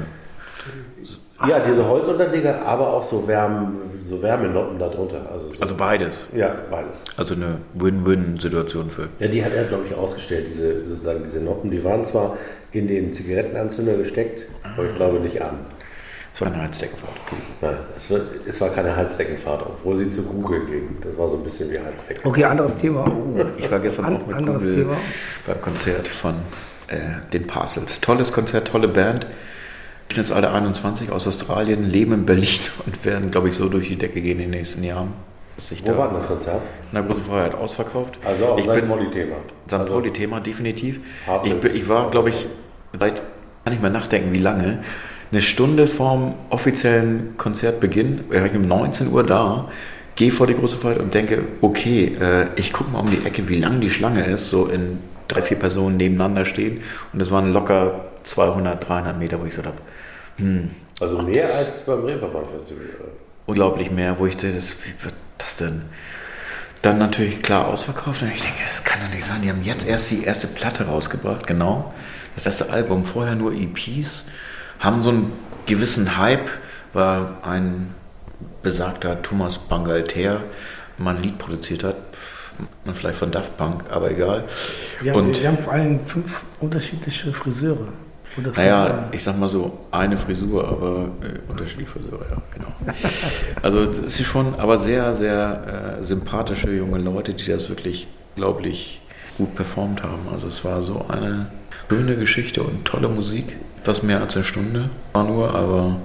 Ja, 1.48 1.60
diese 1.60 1.88
Holzunterleger, 1.88 2.66
aber 2.66 2.88
auch 2.94 3.04
so, 3.04 3.28
Wärme, 3.28 3.72
so 4.02 4.22
Wärmenoppen 4.22 4.78
darunter. 4.78 5.22
Also, 5.32 5.48
so, 5.50 5.62
Also 5.62 5.76
beides. 5.76 6.26
ja, 6.36 6.56
beides. 6.70 7.04
Also 7.18 7.34
eine 7.36 7.58
Win-Win-Situation 7.74 8.90
für. 8.90 9.08
Ja, 9.20 9.28
die 9.28 9.44
hat 9.44 9.54
er, 9.54 9.64
glaube 9.66 9.84
ich, 9.90 9.96
ausgestellt, 9.96 10.46
diese, 10.50 10.88
sozusagen 10.88 11.24
diese 11.24 11.40
Noppen. 11.42 11.72
Die 11.72 11.84
waren 11.84 12.04
zwar 12.04 12.38
in 12.72 12.88
den 12.88 13.12
Zigarettenanzünder 13.14 13.96
gesteckt, 13.98 14.48
aber 14.64 14.86
ich 14.86 14.96
glaube 14.96 15.20
nicht 15.20 15.42
an. 15.42 15.60
Es 16.34 16.40
war 16.40 16.48
eine 16.48 16.62
Heizdeckenfahrt. 16.64 17.12
Nein, 17.62 17.76
es 17.98 18.10
war, 18.10 18.20
es 18.48 18.62
war 18.62 18.70
keine 18.70 18.96
Heizdeckenfahrt, 18.96 19.64
obwohl 19.66 19.98
sie 19.98 20.10
zu 20.10 20.24
Google 20.24 20.66
ging. 20.66 20.98
Das 21.04 21.18
war 21.18 21.28
so 21.28 21.36
ein 21.38 21.44
bisschen 21.44 21.70
wie 21.72 21.78
Heizdecken. 21.80 22.22
Okay, 22.26 22.46
anderes 22.46 22.78
Thema. 22.78 23.06
Ich 23.58 23.70
war 23.70 23.80
gestern 23.80 24.06
An- 24.06 24.16
auch 24.22 24.28
mit 24.28 24.36
anderes 24.38 24.64
Google 24.64 24.76
Thema. 24.84 24.98
beim 25.46 25.62
Konzert 25.62 26.08
von 26.08 26.36
äh, 26.88 26.98
den 27.34 27.48
Parcels. 27.48 28.00
Tolles 28.00 28.32
Konzert, 28.32 28.70
tolle 28.70 28.88
Band. 28.88 29.28
Durchschnittsalter 30.12 30.54
21 30.54 31.10
aus 31.10 31.26
Australien, 31.26 31.89
leben 31.89 32.12
in 32.12 32.26
Berlin 32.26 32.60
und 32.86 33.06
werden, 33.06 33.32
glaube 33.32 33.47
ich, 33.47 33.56
so 33.56 33.69
durch 33.69 33.88
die 33.88 33.95
Decke 33.95 34.19
gehen 34.19 34.39
in 34.39 34.52
den 34.52 34.60
nächsten 34.60 34.84
Jahren. 34.84 35.13
Wo 35.58 35.91
da- 35.91 35.97
war 35.97 36.08
denn 36.08 36.15
das 36.15 36.28
Konzert? 36.28 36.62
Na, 36.91 37.00
große 37.00 37.21
Freiheit 37.21 37.56
ausverkauft. 37.56 38.19
Also 38.26 38.47
auch 38.47 38.58
ich 38.58 38.65
bin 38.67 38.88
Molly-Thema. 38.89 39.36
St. 39.67 39.74
Also, 39.74 39.93
Pauli-Thema, 39.93 40.41
definitiv. 40.41 41.00
Ich, 41.45 41.54
ich 41.76 41.88
war, 41.88 42.12
glaube 42.12 42.30
ich, 42.30 42.47
seit, 43.00 43.21
kann 43.63 43.74
ich 43.74 43.80
mal 43.80 43.89
nachdenken, 43.89 44.34
wie 44.34 44.39
lange, 44.39 44.80
eine 45.32 45.41
Stunde 45.41 45.88
vorm 45.88 46.34
offiziellen 46.50 47.38
Konzertbeginn, 47.38 48.26
war 48.30 48.45
ich 48.45 48.54
um 48.54 48.67
19 48.67 49.13
Uhr 49.13 49.24
da, 49.24 49.69
gehe 50.17 50.34
vor 50.34 50.45
die 50.45 50.56
große 50.56 50.76
Freiheit 50.76 51.00
und 51.00 51.13
denke, 51.13 51.43
okay, 51.62 52.17
äh, 52.19 52.47
ich 52.58 52.74
gucke 52.74 52.91
mal 52.91 53.00
um 53.00 53.10
die 53.10 53.26
Ecke, 53.26 53.47
wie 53.47 53.60
lang 53.60 53.80
die 53.80 53.91
Schlange 53.91 54.26
ist, 54.26 54.50
so 54.50 54.65
in 54.65 54.97
drei, 55.30 55.41
vier 55.41 55.58
Personen 55.58 55.95
nebeneinander 55.95 56.43
stehen. 56.43 56.82
Und 57.13 57.21
es 57.21 57.32
waren 57.32 57.54
locker 57.54 58.06
200, 58.26 58.89
300 58.89 59.17
Meter, 59.17 59.39
wo 59.39 59.43
ich 59.45 59.52
gesagt 59.52 59.67
habe, 59.67 59.78
hm, 60.38 60.72
also 61.00 61.22
mehr 61.22 61.54
als 61.54 61.82
beim 61.86 62.06
Reeperbahn-Festival. 62.06 62.86
oder? 63.00 63.12
unglaublich 63.46 63.91
mehr, 63.91 64.17
wo 64.17 64.26
ich 64.26 64.36
dachte, 64.36 64.54
das, 64.54 64.76
wie 64.84 65.04
wird 65.04 65.15
das 65.38 65.58
denn? 65.58 65.84
Dann 66.82 66.98
natürlich 66.98 67.44
klar 67.44 67.67
ausverkauft 67.67 68.22
und 68.22 68.32
ich 68.32 68.41
denke, 68.41 68.60
das 68.65 68.84
kann 68.84 69.00
doch 69.02 69.13
nicht 69.13 69.26
sein. 69.26 69.41
Die 69.41 69.50
haben 69.50 69.63
jetzt 69.63 69.86
erst 69.86 70.10
die 70.10 70.24
erste 70.24 70.48
Platte 70.48 70.86
rausgebracht, 70.86 71.46
genau. 71.46 71.94
Das 72.36 72.46
erste 72.46 72.72
Album, 72.72 73.06
vorher 73.06 73.36
nur 73.36 73.54
EPs, 73.54 74.26
haben 74.80 75.04
so 75.04 75.10
einen 75.10 75.34
gewissen 75.65 76.17
Hype, 76.17 76.50
weil 76.94 77.28
ein 77.44 77.94
besagter 78.63 79.22
Thomas 79.22 79.58
Bangalter 79.58 80.41
mal 80.98 81.15
ein 81.15 81.22
Lied 81.22 81.38
produziert 81.38 81.84
hat, 81.84 81.98
man 82.86 82.96
vielleicht 82.96 83.20
von 83.20 83.32
Daft 83.32 83.58
Punk, 83.58 83.84
aber 83.91 84.12
egal. 84.12 84.46
Haben, 85.02 85.12
Und 85.12 85.41
wir 85.41 85.48
haben 85.48 85.58
vor 85.58 85.74
allem 85.74 86.06
fünf 86.06 86.41
unterschiedliche 86.60 87.32
Friseure. 87.34 87.89
Oder 88.38 88.52
naja, 88.56 89.10
ich 89.12 89.24
sag 89.24 89.38
mal 89.38 89.50
so, 89.50 89.78
eine 89.91 90.17
Frisur, 90.17 90.67
aber 90.67 91.10
äh, 91.22 91.52
unterschiedliche 91.52 91.91
Frisur, 91.91 92.26
ja, 92.30 92.41
genau. 92.54 92.74
Also 93.62 93.80
es 93.82 94.20
ist 94.20 94.26
schon, 94.26 94.56
aber 94.56 94.78
sehr, 94.78 95.13
sehr 95.15 95.98
äh, 96.00 96.04
sympathische 96.04 96.72
junge 96.72 97.00
Leute, 97.00 97.34
die 97.34 97.46
das 97.46 97.67
wirklich, 97.67 98.08
glaube 98.36 98.67
ich, 98.67 99.02
gut 99.38 99.56
performt 99.56 100.04
haben. 100.04 100.28
Also 100.34 100.48
es 100.48 100.63
war 100.63 100.82
so 100.82 101.06
eine 101.10 101.48
schöne 101.89 102.15
Geschichte 102.15 102.63
und 102.63 102.86
tolle 102.86 103.10
Musik. 103.10 103.56
Etwas 103.82 104.04
mehr 104.04 104.22
als 104.22 104.36
eine 104.36 104.46
Stunde 104.46 104.89
war 105.12 105.24
nur, 105.24 105.54
aber 105.54 105.98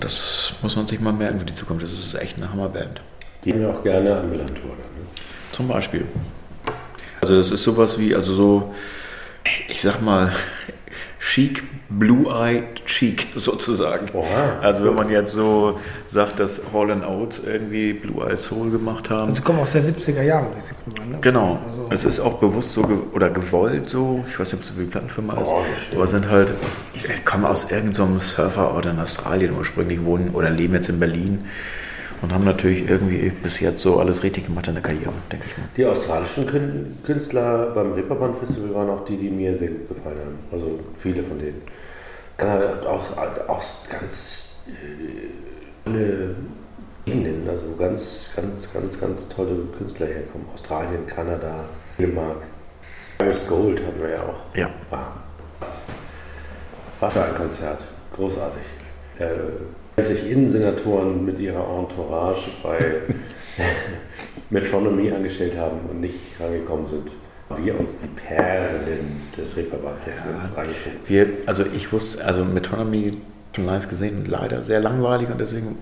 das 0.00 0.54
muss 0.62 0.76
man 0.76 0.86
sich 0.88 1.00
mal 1.00 1.12
merken 1.12 1.40
für 1.40 1.46
die 1.46 1.54
Zukunft. 1.54 1.82
Das 1.82 1.92
ist 1.92 2.14
echt 2.14 2.38
eine 2.38 2.50
Hammerband. 2.50 3.00
Die 3.44 3.52
mir 3.52 3.68
auch 3.68 3.82
gerne 3.82 4.16
anbelangt 4.16 4.62
wurde. 4.62 4.78
Ne? 4.78 5.06
Zum 5.52 5.68
Beispiel. 5.68 6.06
Also 7.20 7.36
das 7.36 7.50
ist 7.50 7.64
sowas 7.64 7.98
wie, 7.98 8.14
also 8.14 8.34
so, 8.34 8.74
ich 9.68 9.80
sag 9.80 10.00
mal, 10.00 10.32
Chic, 11.24 11.62
Blue-Eyed 11.88 12.84
Cheek 12.84 13.26
sozusagen. 13.34 14.08
Oha. 14.12 14.58
Also 14.60 14.84
wenn 14.84 14.94
man 14.94 15.08
jetzt 15.08 15.32
so 15.32 15.80
sagt, 16.06 16.38
dass 16.38 16.60
Hall 16.72 16.90
Oates 17.02 17.42
irgendwie 17.46 17.94
Blue-Eyed 17.94 18.38
Soul 18.38 18.70
gemacht 18.70 19.08
haben. 19.08 19.30
Also, 19.30 19.42
kommen 19.42 19.60
aus 19.60 19.72
der 19.72 19.82
70er 19.82 20.22
Jahre, 20.22 20.46
ne? 20.46 21.18
Genau. 21.22 21.58
Also, 21.88 22.08
Es 22.08 22.16
ist 22.16 22.20
auch 22.20 22.38
bewusst 22.38 22.72
so 22.72 22.82
ge 22.82 22.96
oder 23.14 23.30
gewollt 23.30 23.88
so. 23.88 24.22
Ich 24.28 24.38
weiß 24.38 24.52
nicht, 24.52 24.62
ob 24.62 24.68
es 24.68 24.74
so 24.74 24.80
wie 24.80 24.84
Plattenfirma 24.84 25.40
ist. 25.40 25.48
Oh, 25.48 25.62
aber 25.96 26.06
sind 26.06 26.28
halt, 26.28 26.52
ich 26.92 27.24
komme 27.24 27.48
aus 27.48 27.70
irgendeinem 27.70 28.20
Surferort 28.20 28.86
in 28.86 28.98
Australien 28.98 29.54
ursprünglich, 29.56 30.04
wohnen 30.04 30.30
oder 30.34 30.50
leben 30.50 30.74
jetzt 30.74 30.90
in 30.90 31.00
Berlin 31.00 31.46
und 32.24 32.32
haben 32.32 32.44
natürlich 32.44 32.88
irgendwie 32.88 33.28
bis 33.30 33.60
jetzt 33.60 33.80
so 33.82 33.98
alles 34.00 34.22
richtig 34.22 34.46
gemacht 34.46 34.66
in 34.66 34.74
der 34.74 34.82
Karriere, 34.82 35.12
denke 35.30 35.46
ich 35.48 35.58
mal. 35.58 35.66
Die 35.76 35.84
australischen 35.84 36.46
Kün- 36.48 37.04
Künstler 37.04 37.66
beim 37.74 37.92
Reeperbahn 37.92 38.34
Festival 38.34 38.74
waren 38.74 38.90
auch 38.90 39.04
die, 39.04 39.16
die 39.16 39.30
mir 39.30 39.56
sehr 39.56 39.68
gut 39.68 39.88
gefallen 39.90 40.18
haben. 40.18 40.38
Also 40.50 40.80
viele 40.96 41.22
von 41.22 41.38
denen. 41.38 41.62
Kanada 42.36 42.68
hat 42.70 42.86
auch, 42.86 43.04
auch 43.48 43.62
ganz 43.88 44.54
äh, 44.66 45.84
tolle 45.84 46.34
Gegenden, 47.04 47.48
also 47.48 47.64
ganz, 47.78 48.30
ganz, 48.34 48.72
ganz, 48.72 48.98
ganz 48.98 49.28
tolle 49.28 49.56
Künstler 49.78 50.06
herkommen. 50.06 50.46
Australien, 50.52 51.06
Kanada, 51.06 51.66
Dänemark. 51.98 52.38
Iris 53.20 53.46
Gold 53.46 53.84
hatten 53.86 54.00
wir 54.00 54.08
ja 54.10 54.20
auch. 54.22 54.56
Ja. 54.56 54.70
Was, 55.60 56.00
was 57.00 57.12
für 57.12 57.22
ein 57.24 57.34
Konzert. 57.34 57.84
Großartig. 58.16 58.62
Äh, 59.18 59.26
als 59.96 60.08
sich 60.08 60.28
Innensenatoren 60.30 61.24
mit 61.24 61.38
ihrer 61.38 61.60
Entourage 61.78 62.50
bei 62.62 62.76
Metronomy 64.50 65.10
angestellt 65.12 65.56
haben 65.56 65.80
und 65.90 66.00
nicht 66.00 66.18
rangekommen 66.40 66.86
sind, 66.86 67.12
wir 67.56 67.78
uns 67.78 67.96
die 67.98 68.06
Perlen 68.08 69.22
des 69.36 69.56
Reeperbahn-Festivals 69.56 70.56
reingezogen. 70.56 70.92
Wir, 71.06 71.26
also 71.46 71.64
ich 71.74 71.92
wusste, 71.92 72.24
also 72.24 72.44
Metonymy 72.44 73.18
schon 73.54 73.66
live 73.66 73.88
gesehen 73.88 74.24
leider 74.26 74.64
sehr 74.64 74.80
langweilig 74.80 75.28
und 75.30 75.40
deswegen 75.40 75.78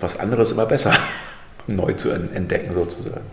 was 0.00 0.18
anderes 0.20 0.52
immer 0.52 0.66
besser, 0.66 0.92
neu 1.66 1.92
zu 1.94 2.10
en- 2.10 2.32
entdecken 2.34 2.74
sozusagen. 2.74 3.24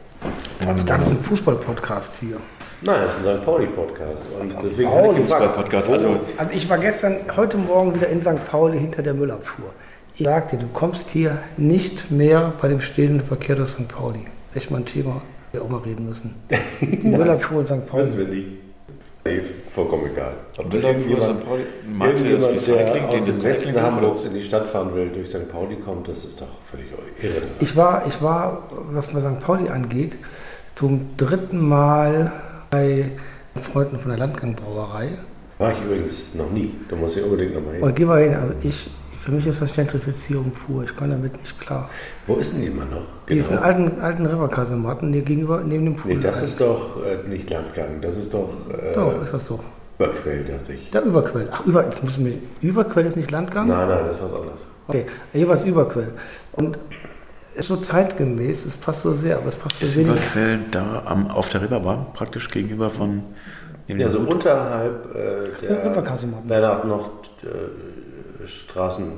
ich 0.60 0.66
dachte, 0.86 1.04
das 1.04 1.12
ist 1.12 1.20
ein 1.20 1.24
Fußball-Podcast 1.26 2.16
hier. 2.20 2.38
Nein, 2.82 3.02
das 3.02 3.14
ist 3.14 3.18
unser 3.20 3.36
Pauli-Podcast. 3.38 4.28
Und 4.40 4.54
deswegen 4.64 4.90
Pauli- 4.90 5.08
habe 5.08 5.20
ich 5.20 5.26
gefragt, 5.28 5.56
Podcast, 5.56 5.90
also 5.90 6.20
Also 6.38 6.52
ich 6.54 6.70
war 6.70 6.78
gestern, 6.78 7.16
heute 7.36 7.58
Morgen 7.58 7.96
wieder 7.96 8.08
in 8.08 8.22
St. 8.22 8.46
Pauli 8.50 8.80
hinter 8.80 9.02
der 9.02 9.14
Müllabfuhr. 9.14 9.72
Ich 10.16 10.26
sag 10.26 10.50
dir, 10.52 10.58
du 10.58 10.68
kommst 10.74 11.10
hier 11.10 11.38
nicht 11.58 12.12
mehr 12.12 12.54
bei 12.62 12.68
dem 12.68 12.80
stehenden 12.82 13.26
Verkehr 13.26 13.56
durch 13.56 13.72
St. 13.72 13.88
Pauli. 13.88 14.26
Echt 14.54 14.70
mal 14.72 14.78
ein 14.78 14.86
Thema, 14.86 15.22
wir 15.52 15.64
auch 15.64 15.70
mal 15.70 15.80
reden 15.82 16.06
müssen. 16.08 16.36
Die 16.82 17.08
Müllabfuhr 17.08 17.62
in 17.62 17.68
St. 17.68 17.74
wissen 17.94 18.16
Pauli. 18.16 18.18
wir 18.18 18.28
nicht. 18.28 18.52
Nee, 19.26 19.42
vollkommen 19.72 20.10
egal. 20.12 20.34
Ob 20.58 20.72
Müllabfuhr 20.72 20.90
irgendjemand, 21.00 21.42
St. 21.42 21.48
Das 22.00 22.08
irgendjemand, 22.08 22.44
der 22.44 22.52
Recycling, 22.54 23.06
aus 23.06 23.26
den 23.26 23.36
dem 23.36 23.44
Westen 23.44 23.82
Hamburgs 23.82 24.24
in 24.24 24.34
die 24.36 24.44
Stadt 24.44 24.68
fahren 24.68 24.94
will, 24.96 25.10
durch 25.10 25.30
St. 25.30 25.52
Pauli 25.52 25.76
kommt, 25.78 26.08
das 26.08 26.24
ist 26.24 26.40
doch 26.42 26.48
völlig 26.72 26.88
irre. 27.22 27.42
Ich 27.60 27.76
war, 27.76 28.06
ich 28.08 28.22
war, 28.22 28.64
was 28.92 29.08
bei 29.08 29.20
St. 29.20 29.40
Pauli 29.42 29.68
angeht, 29.70 30.14
zum 30.76 31.18
dritten 31.18 31.60
Mal 31.68 32.32
bei 32.70 33.12
Freunden 33.62 34.00
von 34.00 34.10
der 34.10 34.20
Landgangbrauerei. 34.20 35.10
War 35.58 35.72
ich 35.72 35.82
übrigens 35.84 36.36
noch 36.36 36.52
nie. 36.52 36.74
Da 36.88 36.96
muss 36.96 37.18
ich 37.18 37.24
unbedingt 37.24 37.56
nochmal 37.56 37.76
hin. 37.76 37.84
Und 37.84 37.96
geh 37.96 38.06
mal 38.06 38.22
hin, 38.22 38.36
also 38.36 38.54
ich, 38.62 38.90
für 39.20 39.32
mich 39.32 39.48
ist 39.48 39.62
das 39.62 39.74
Gentrifizierung 39.74 40.52
pur. 40.52 40.84
Ich 40.84 40.96
kann 40.96 41.10
damit 41.10 41.40
nicht 41.42 41.60
klar. 41.60 41.90
Wo 42.28 42.36
ist 42.36 42.54
denn 42.54 42.62
die 42.62 42.68
immer 42.68 42.86
noch? 42.86 43.02
Die 43.28 43.38
ist 43.38 43.52
in 43.52 43.58
alten, 43.58 44.00
alten 44.00 44.26
Riverkasematten 44.26 45.12
hier 45.12 45.24
gegenüber, 45.24 45.62
neben 45.66 45.86
dem 45.86 45.96
Pool. 45.96 46.14
Nee, 46.14 46.22
das 46.22 46.44
ist 46.44 46.62
doch 46.62 47.04
äh, 47.04 47.28
nicht 47.28 47.50
Landgang, 47.50 48.02
das 48.02 48.18
ist 48.18 48.34
doch 48.34 48.50
äh, 48.70 48.94
Doch, 48.94 49.22
ist 49.22 49.34
das 49.34 49.48
doch. 49.48 49.60
Überquell, 50.00 50.44
dachte 50.44 50.74
ich. 50.74 50.92
Der 50.92 51.02
Überquell. 51.02 51.50
Ach, 51.52 51.66
über, 51.66 51.84
jetzt 51.84 52.04
müssen 52.04 52.26
wir. 52.26 52.34
Überquell 52.62 53.08
ist 53.08 53.18
nicht 53.18 53.32
Landgang? 53.32 53.68
Nein, 53.68 53.88
nein, 53.88 54.00
das 54.06 54.18
ist 54.18 54.24
was 54.24 54.34
anderes. 54.34 54.62
Okay, 54.88 55.06
jeweils 55.34 55.64
Überquell. 55.66 56.10
Und 56.54 56.78
es 56.78 56.82
ist 57.58 57.68
so 57.68 57.78
zeitgemäß, 57.78 58.66
es 58.66 58.78
passt 58.78 59.04
so 59.04 59.14
sehr, 59.14 59.38
aber 59.38 59.48
es 59.48 59.56
passt 59.56 59.80
so 59.80 59.86
ist 59.86 59.98
wenig. 59.98 60.12
Überquell 60.12 60.60
da 60.72 61.04
am, 61.06 61.30
auf 61.30 61.50
der 61.50 61.62
Reeperbahn, 61.62 62.08
praktisch 62.14 62.50
gegenüber 62.50 62.90
von 62.90 63.24
dem 63.88 64.00
Ja, 64.00 64.10
so 64.10 64.20
Hut. 64.20 64.30
unterhalb 64.36 65.16
äh, 65.16 65.66
der. 65.66 66.04
Bernhard 66.48 66.86
noch 66.86 67.10
äh, 67.44 68.48
Straßen. 68.48 69.12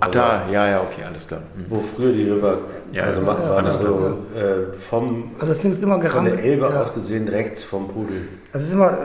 Ach 0.00 0.08
da, 0.08 0.48
ja, 0.50 0.66
ja, 0.68 0.80
okay, 0.82 1.04
alles 1.06 1.26
klar. 1.28 1.40
Hm. 1.56 1.66
Wo 1.68 1.80
früher 1.80 2.12
die 2.12 2.28
River 2.28 2.58
Ja, 2.92 3.04
also 3.04 3.20
ja, 3.20 3.26
waren, 3.28 3.42
ja, 3.42 3.54
also 3.54 4.16
äh, 4.34 4.76
vom, 4.76 5.30
Also 5.38 5.52
das 5.52 5.62
Ding 5.62 5.70
ist 5.70 5.82
immer 5.82 5.94
von 5.94 6.00
der 6.02 6.10
gerammelt. 6.10 6.40
Elbe 6.40 6.68
ja. 6.68 6.82
aus 6.82 6.92
gesehen 6.94 7.28
rechts 7.28 7.62
vom 7.62 7.88
Pudel. 7.88 8.22
Also 8.52 8.64
es 8.64 8.68
ist 8.70 8.72
immer 8.72 8.98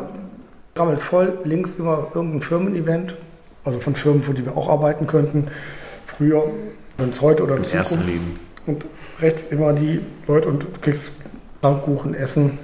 gerammelt 0.74 1.00
voll, 1.00 1.38
links 1.44 1.76
immer 1.76 2.08
irgendein 2.16 2.42
Firmen-Event, 2.42 3.16
also 3.64 3.80
von 3.80 3.96
Firmen, 3.96 4.24
für 4.24 4.34
die 4.34 4.44
wir 4.46 4.58
auch 4.58 4.68
arbeiten 4.68 5.06
könnten. 5.06 5.48
Früher, 6.06 6.44
wenn 6.98 7.10
es 7.12 7.22
heute 7.22 7.44
oder 7.44 7.56
in 7.58 7.64
Im 7.64 7.70
ersten 7.72 7.84
Zukunft. 8.00 8.08
Leben. 8.10 8.40
Und 8.70 8.86
rechts 9.20 9.48
immer 9.48 9.74
die 9.74 10.00
Leute 10.28 10.48
und 10.48 10.64
du 10.64 10.68
kriegst 10.80 11.12
Pfannkuchen, 11.60 12.14
Essen, 12.14 12.60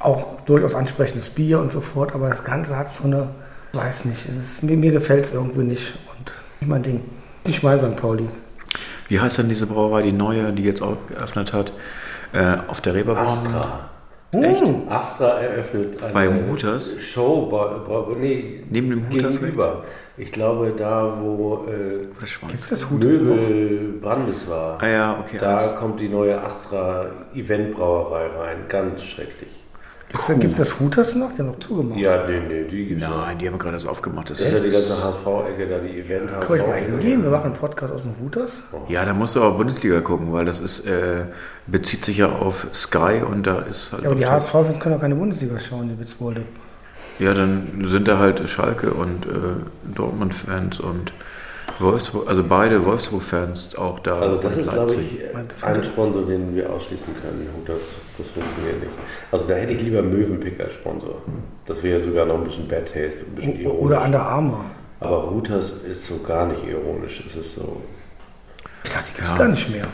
auch 0.00 0.40
durchaus 0.46 0.74
ansprechendes 0.74 1.28
Bier 1.28 1.60
und 1.60 1.72
so 1.72 1.82
fort. 1.82 2.14
Aber 2.14 2.30
das 2.30 2.42
Ganze 2.42 2.76
hat 2.76 2.90
so 2.90 3.04
eine, 3.04 3.28
weiß 3.74 4.06
nicht, 4.06 4.26
es 4.28 4.52
ist, 4.52 4.62
mir, 4.62 4.76
mir 4.78 4.92
gefällt 4.92 5.26
es 5.26 5.34
irgendwie 5.34 5.64
nicht 5.64 5.92
und 6.18 6.32
nicht 6.60 6.68
mein 6.70 6.82
Ding. 6.82 7.02
Nicht 7.46 7.62
mein 7.62 7.78
St. 7.78 7.96
Pauli. 7.96 8.28
Wie 9.08 9.20
heißt 9.20 9.36
denn 9.36 9.50
diese 9.50 9.66
Brauerei, 9.66 10.02
die 10.02 10.12
neue, 10.12 10.52
die 10.52 10.62
jetzt 10.62 10.80
auch 10.80 10.96
geöffnet 11.08 11.52
hat, 11.52 11.72
äh, 12.32 12.56
auf 12.66 12.80
der 12.80 12.94
Reeperbahn? 12.94 13.26
Astra. 13.26 13.90
Echt? 14.32 14.62
Astra 14.88 15.40
eröffnet 15.40 16.02
eine 16.02 16.12
Bei 16.14 16.28
Hooters? 16.28 16.96
Show, 16.98 17.46
bei, 17.50 17.66
bei, 17.86 18.16
nee, 18.18 18.64
Neben 18.70 18.88
dem 18.90 19.10
Hooters 19.10 19.38
gegenüber. 19.38 19.84
Ich 20.16 20.30
glaube, 20.30 20.72
da 20.76 21.18
wo 21.20 21.66
äh? 21.68 22.06
Gibt 22.48 22.62
es 22.62 22.68
das 22.68 22.82
noch? 22.82 22.90
Möbel 22.92 23.94
Brandes 24.00 24.48
war. 24.48 24.80
Ah 24.80 24.88
ja, 24.88 25.18
okay. 25.20 25.38
Da 25.40 25.56
alles. 25.56 25.74
kommt 25.76 25.98
die 25.98 26.08
neue 26.08 26.40
Astra 26.40 27.06
Eventbrauerei 27.34 28.26
rein. 28.38 28.56
Ganz 28.68 29.02
schrecklich. 29.02 29.50
Gibt 30.38 30.52
es 30.52 30.58
das 30.58 30.78
Hooters 30.78 31.16
noch? 31.16 31.32
Die 31.32 31.40
haben 31.40 31.48
noch 31.48 31.58
zugemacht. 31.58 31.98
Ja, 31.98 32.24
nee, 32.28 32.38
nee, 32.46 32.64
die 32.70 32.86
gibt's 32.86 33.04
noch. 33.04 33.26
Nein, 33.26 33.38
die 33.38 33.48
haben 33.48 33.58
gerade 33.58 33.74
das 33.74 33.84
aufgemacht. 33.84 34.30
Das 34.30 34.38
Das 34.38 34.46
ist 34.46 34.54
ja 34.54 34.60
die 34.60 34.70
ganze 34.70 35.02
HSV-Ecke, 35.02 35.66
da 35.66 35.78
die 35.78 35.98
event 35.98 36.30
HSV. 36.30 36.46
Kann 36.46 36.56
ich 36.60 36.66
mal 36.66 36.76
hingehen? 36.78 37.22
Wir 37.24 37.30
machen 37.30 37.46
einen 37.46 37.54
Podcast 37.54 37.92
aus 37.92 38.02
dem 38.02 38.14
Hooters. 38.22 38.62
ja, 38.88 39.04
da 39.04 39.12
musst 39.12 39.34
du 39.34 39.42
aber 39.42 39.56
Bundesliga 39.56 40.00
gucken, 40.02 40.32
weil 40.32 40.44
das 40.44 40.60
ist, 40.60 40.86
äh, 40.86 41.24
bezieht 41.66 42.04
sich 42.04 42.18
ja 42.18 42.28
auf 42.28 42.68
Sky 42.72 43.22
und 43.28 43.44
da 43.44 43.58
ist 43.62 43.90
halt. 43.90 44.04
Ja, 44.04 44.10
aber 44.10 44.18
die 44.18 44.26
HSV-Fans 44.26 44.78
können 44.78 44.94
auch 44.94 45.00
keine 45.00 45.16
Bundesliga 45.16 45.58
schauen, 45.58 45.88
die 45.88 45.98
Witzbolde. 45.98 46.42
Ja, 47.18 47.32
dann 47.34 47.84
sind 47.86 48.08
da 48.08 48.18
halt 48.18 48.48
Schalke 48.48 48.92
und 48.92 49.26
äh, 49.26 49.30
Dortmund-Fans 49.94 50.80
und 50.80 51.12
Wolfsburg, 51.78 52.28
also 52.28 52.42
beide 52.44 52.84
Wolfsburg-Fans 52.84 53.74
auch 53.76 53.98
da. 54.00 54.12
Also 54.14 54.36
das 54.36 54.56
ist, 54.56 54.70
glaube 54.70 54.94
ich, 54.94 55.64
ein 55.64 55.82
Sponsor, 55.84 56.24
den 56.26 56.54
wir 56.54 56.70
ausschließen 56.70 57.14
können. 57.20 57.48
Hooters, 57.58 57.94
das 58.18 58.30
funktioniert 58.30 58.80
nicht. 58.80 58.92
Also 59.32 59.48
da 59.48 59.54
hätte 59.54 59.72
ich 59.72 59.82
lieber 59.82 60.02
Mövenpick 60.02 60.60
als 60.60 60.74
Sponsor. 60.74 61.22
Das 61.66 61.82
wäre 61.82 62.00
sogar 62.00 62.26
noch 62.26 62.36
ein 62.36 62.44
bisschen 62.44 62.68
Bad 62.68 62.92
Taste, 62.92 63.24
ein 63.26 63.34
bisschen 63.34 63.58
ironisch. 63.60 63.82
Oder 63.82 64.04
Under 64.04 64.22
Armour. 64.22 64.64
Aber 65.00 65.30
Hooters 65.30 65.70
ist 65.90 66.06
so 66.06 66.18
gar 66.18 66.46
nicht 66.46 66.64
ironisch. 66.66 67.22
Es 67.26 67.34
ist 67.36 67.54
so... 67.56 67.80
Ich 68.84 68.90
dachte, 68.92 69.06
die 69.10 69.14
gibt 69.16 69.26
es 69.26 69.32
Ja. 69.32 69.38
gar 69.38 69.48
nicht 69.48 69.70
mehr. 69.70 69.86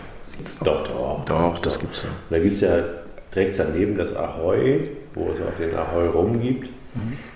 Doch, 0.64 0.84
doch. 0.84 1.24
Doch, 1.26 1.58
das 1.60 1.78
gibt's 1.78 2.02
ja. 2.02 2.08
Und 2.08 2.30
da 2.30 2.38
gibt 2.38 2.54
es 2.54 2.60
ja 2.60 2.74
rechts 3.34 3.56
daneben 3.58 3.96
das 3.96 4.14
Ahoi, 4.16 4.82
wo 5.14 5.30
es 5.32 5.40
auch 5.40 5.56
den 5.58 5.74
Ahoi 5.76 6.08
rum 6.08 6.40
gibt. 6.40 6.70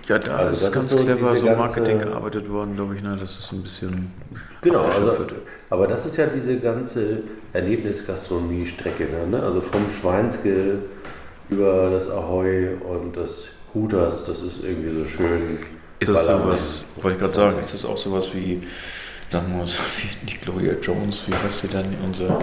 Ja, 0.09 0.19
da 0.19 0.37
Also 0.37 0.53
ist 0.53 0.63
das 0.65 0.73
ganz 0.73 0.85
ist 0.87 0.99
so 0.99 1.05
clever 1.05 1.37
so 1.37 1.47
Marketing 1.47 1.99
ganze- 1.99 2.11
gearbeitet 2.13 2.51
worden, 2.51 2.75
glaube 2.75 2.97
ich, 2.97 3.03
ne? 3.03 3.17
Das 3.19 3.39
ist 3.39 3.53
ein 3.53 3.63
bisschen. 3.63 4.13
Genau, 4.63 4.83
also, 4.83 5.17
aber 5.71 5.87
das 5.87 6.07
ist 6.07 6.17
ja 6.17 6.27
diese 6.27 6.59
ganze 6.59 7.23
Erlebnisgastronomie-Strecke. 7.53 9.07
Ne? 9.31 9.43
Also 9.43 9.61
vom 9.61 9.91
Schweinske 9.91 10.79
über 11.49 11.91
das 11.91 12.11
Ahoi 12.11 12.75
und 12.75 13.17
das 13.17 13.47
Hooters, 13.75 14.25
das 14.25 14.41
ist 14.43 14.65
irgendwie 14.65 15.03
so 15.03 15.07
schön. 15.07 15.59
Ist 16.01 16.09
es 16.09 16.15
ballern. 16.15 16.43
sowas, 16.43 16.85
wollte 16.97 17.17
ich 17.17 17.23
gerade 17.23 17.35
sagen, 17.35 17.59
ist 17.65 17.75
es 17.75 17.85
auch 17.85 17.97
sowas 17.97 18.31
wie, 18.35 18.63
sagen 19.31 19.47
wir 19.53 19.59
mal, 19.59 19.67
so 19.67 19.79
wie, 19.99 20.25
nicht 20.25 20.43
Gloria 20.43 20.75
Jones, 20.83 21.23
wie 21.27 21.35
heißt 21.35 21.61
sie 21.61 21.69
denn, 21.69 21.87
unsere 22.05 22.39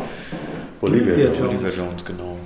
Olivia 0.82 1.13
Olivia 1.13 1.26
Jones. 1.28 1.38
Jones. 1.39 1.54
Olivia 1.63 1.84
Jones, 1.86 2.06
genau. 2.06 2.38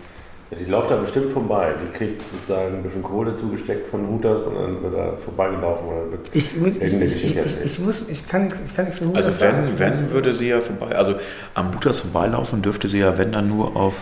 Ja, 0.51 0.58
die 0.58 0.65
läuft 0.65 0.91
da 0.91 0.97
bestimmt 0.97 1.31
vorbei. 1.31 1.73
Die 1.84 1.97
kriegt 1.97 2.21
sozusagen 2.29 2.75
ein 2.75 2.84
bisschen 2.84 3.01
Kohle 3.01 3.36
zugesteckt 3.36 3.88
von 3.88 4.08
Hooters 4.08 4.43
und 4.43 4.55
dann 4.55 4.84
wird 4.84 4.93
da 4.93 5.17
vorbeigelaufen. 5.17 5.88
Dann 5.89 6.12
wird 6.12 6.29
Ich, 6.34 6.55
irgendeine 6.55 7.05
ich, 7.05 7.13
Geschichte 7.13 7.39
ich, 7.39 7.45
erzählt. 7.45 7.65
ich, 7.65 7.79
muss, 7.79 8.10
ich 8.10 8.27
kann 8.27 8.43
nichts 8.45 8.60
ich 8.65 8.75
kann 8.75 8.86
nichts 8.86 8.99
für 8.99 9.08
Hooters 9.08 9.25
Also 9.25 9.39
sagen. 9.39 9.73
wenn, 9.77 9.97
wenn 9.97 10.12
würde 10.12 10.34
sie 10.34 10.49
ja 10.49 10.60
vorbei, 10.60 10.95
also 10.95 11.15
am 11.55 11.73
Hooters 11.73 12.02
vorbeilaufen 12.02 12.62
dürfte 12.62 12.87
sie 12.87 13.00
ja, 13.00 13.17
wenn 13.17 13.31
dann 13.31 13.48
nur 13.50 13.75
auf 13.75 13.96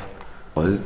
Roll. 0.55 0.79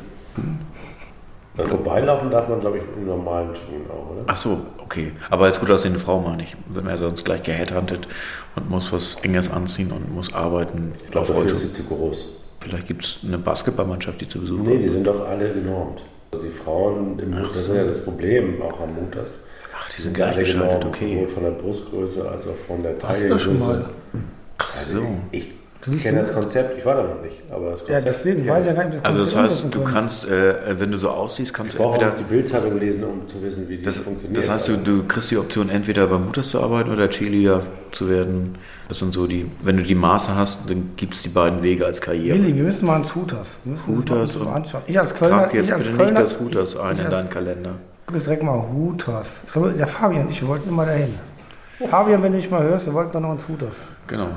Also 1.57 1.69
vorbeilaufen 1.75 2.29
darf 2.29 2.47
man, 2.47 2.59
glaube 2.59 2.77
ich, 2.77 2.83
in 2.95 3.07
normalen 3.07 3.55
Schuhen 3.55 3.89
auch, 3.89 4.11
oder? 4.11 4.21
Ach 4.27 4.37
so, 4.37 4.61
okay. 4.77 5.11
Aber 5.31 5.45
als 5.45 5.59
gut 5.59 5.71
aussehende 5.71 5.99
Frau 5.99 6.19
meine 6.21 6.43
ich. 6.43 6.55
Wenn 6.69 6.83
man 6.83 6.93
ja 6.93 6.97
sonst 6.97 7.25
gleich 7.25 7.41
geheadhuntet 7.41 8.07
und 8.55 8.69
muss 8.69 8.93
was 8.93 9.15
Enges 9.23 9.51
anziehen 9.51 9.91
und 9.91 10.13
muss 10.13 10.33
arbeiten. 10.35 10.91
Ich 11.03 11.09
glaube, 11.09 11.27
dafür 11.27 11.45
ist 11.45 11.61
sie 11.61 11.71
zu 11.71 11.83
groß. 11.83 12.25
Vielleicht 12.67 12.87
gibt 12.87 13.05
es 13.05 13.17
eine 13.25 13.37
Basketballmannschaft, 13.37 14.19
die 14.21 14.27
zu 14.27 14.39
Besuch 14.41 14.59
Nee, 14.63 14.77
die 14.77 14.89
sind 14.89 15.07
doch 15.07 15.25
alle 15.27 15.53
genormt. 15.53 16.03
Also 16.33 16.45
die 16.45 16.51
Frauen, 16.51 17.17
im, 17.19 17.31
das 17.31 17.55
ist 17.55 17.73
ja 17.73 17.83
das 17.85 18.03
Problem 18.03 18.61
auch 18.61 18.79
am 18.81 18.89
Hooters. 18.97 19.41
Ach, 19.73 19.89
Die 19.95 20.01
sind 20.01 20.19
Alle 20.19 20.33
gleichgeschaltet, 20.33 20.79
genau, 20.81 20.87
okay. 20.89 21.13
Sowohl 21.13 21.27
von 21.27 21.43
der 21.43 21.51
Brustgröße 21.51 22.29
als 22.29 22.47
auch 22.47 22.55
von 22.55 22.83
der 22.83 23.01
Warst 23.01 23.23
du 23.23 23.29
da 23.29 23.39
schon 23.39 23.57
Taillengröße. 23.57 23.81
mal? 23.81 23.89
Ach 24.57 24.69
so. 24.69 25.01
Ich 25.31 25.45
Du 25.87 25.93
bist 25.93 26.03
kenne 26.03 26.19
das 26.19 26.33
Konzept, 26.33 26.77
ich 26.77 26.85
war 26.85 26.95
da 26.95 27.03
noch 27.03 27.21
nicht, 27.21 27.37
aber 27.49 27.69
das 27.71 27.79
Ja, 27.87 27.95
Konzept. 27.95 28.15
deswegen 28.17 28.45
weiß 28.47 28.57
ich. 28.57 28.61
ich 28.61 28.67
ja 28.67 28.73
gar 28.83 28.89
nicht, 28.89 29.05
Also 29.05 29.19
das 29.19 29.35
heißt, 29.37 29.73
du 29.73 29.83
kannst, 29.85 30.29
äh, 30.29 30.77
wenn 30.79 30.91
du 30.91 30.97
so 30.97 31.09
aussiehst, 31.09 31.53
kannst 31.53 31.75
Ich 31.75 31.79
du 31.81 31.85
entweder... 31.87 32.11
auch 32.11 32.15
die 32.17 32.23
Bildzeitung 32.25 32.77
lesen, 32.77 33.05
um 33.05 33.25
zu 33.27 33.41
wissen, 33.41 33.69
wie 33.69 33.77
die 33.77 33.83
Das, 33.83 33.97
funktioniert. 33.97 34.37
das 34.37 34.49
heißt, 34.49 34.67
du, 34.67 34.75
du 34.77 35.03
kriegst 35.07 35.31
die 35.31 35.37
Option, 35.37 35.69
entweder 35.69 36.05
beim 36.07 36.25
Mutters 36.25 36.49
zu 36.49 36.61
arbeiten 36.61 36.91
oder 36.91 37.09
Cheerleader 37.09 37.61
zu 37.93 38.09
werden. 38.09 38.55
Das 38.89 38.99
sind 38.99 39.13
so 39.13 39.27
die, 39.27 39.49
wenn 39.63 39.77
du 39.77 39.83
die 39.83 39.95
Maße 39.95 40.35
hast, 40.35 40.69
dann 40.69 40.91
gibt 40.97 41.15
es 41.15 41.23
die 41.23 41.29
beiden 41.29 41.63
Wege 41.63 41.85
als 41.85 42.01
Karriere. 42.01 42.37
Willi, 42.37 42.53
wir 42.53 42.63
müssen 42.65 42.85
mal 42.85 42.97
ins 42.97 43.15
uns 44.35 44.35
mal 44.39 44.45
und- 44.47 44.53
anschauen. 44.55 44.81
Ich 44.87 44.99
als 44.99 45.15
Kölner, 45.15 45.37
Trag 45.43 45.53
jetzt 45.53 45.65
ich 45.65 45.73
als 45.73 45.85
bitte 45.85 45.97
Kölner, 45.97 46.19
nicht 46.19 46.33
das 46.33 46.39
Hooters 46.41 46.77
ein 46.77 46.95
ich 46.95 46.99
in 46.99 47.05
als- 47.07 47.15
deinen 47.15 47.29
Kalender. 47.29 47.71
Guck 48.07 48.15
jetzt 48.15 48.25
direkt 48.27 48.43
mal. 48.43 48.63
Ich 49.47 49.53
glaube, 49.53 49.71
Der 49.71 49.87
Fabian 49.87 50.25
und 50.25 50.31
ich, 50.31 50.41
wir 50.41 50.49
wollten 50.49 50.67
immer 50.69 50.85
dahin. 50.85 51.13
Fabian, 51.89 52.21
wenn 52.23 52.31
du 52.33 52.37
mich 52.39 52.49
mal 52.51 52.63
hörst, 52.63 52.85
wir 52.87 52.93
wollten 52.93 53.11
doch 53.13 53.19
noch 53.21 53.33
ins 53.33 53.47
Hooters. 53.47 53.87
Genau, 54.07 54.27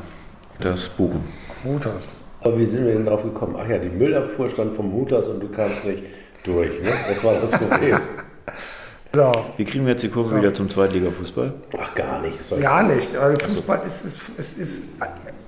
das 0.65 0.89
buchen. 0.89 1.25
Hooters. 1.65 2.09
aber 2.41 2.59
wie 2.59 2.67
sind 2.67 2.87
wir 2.87 2.95
denn 2.95 3.07
drauf 3.07 3.23
gekommen? 3.23 3.57
Ach 3.59 3.69
ja, 3.69 3.79
die 3.79 3.91
Müllabfuhr 3.91 4.49
stand 4.49 4.75
vom 4.75 4.93
Hooters 4.93 5.29
und 5.29 5.41
du 5.41 5.49
kamst 5.49 5.85
nicht 5.85 6.03
durch. 6.45 6.81
Ne? 6.81 6.91
Das 7.09 7.23
war 7.23 7.35
das 7.35 7.51
Problem. 7.51 8.01
Ja, 9.15 9.33
Wie 9.57 9.65
kriegen 9.65 9.85
wir 9.87 9.93
jetzt 9.93 10.03
die 10.03 10.09
Kurve 10.09 10.37
wieder 10.37 10.55
zum 10.55 10.71
Zweitliga-Fußball? 10.71 11.53
Ach, 11.79 11.95
gar 11.95 12.21
nicht. 12.23 12.61
Gar 12.61 12.85
nicht. 12.85 13.19
Weil 13.19 13.39
Fußball 13.41 13.83
ist, 13.85 14.05
ist, 14.05 14.21
ist, 14.39 14.59
ist. 14.59 14.85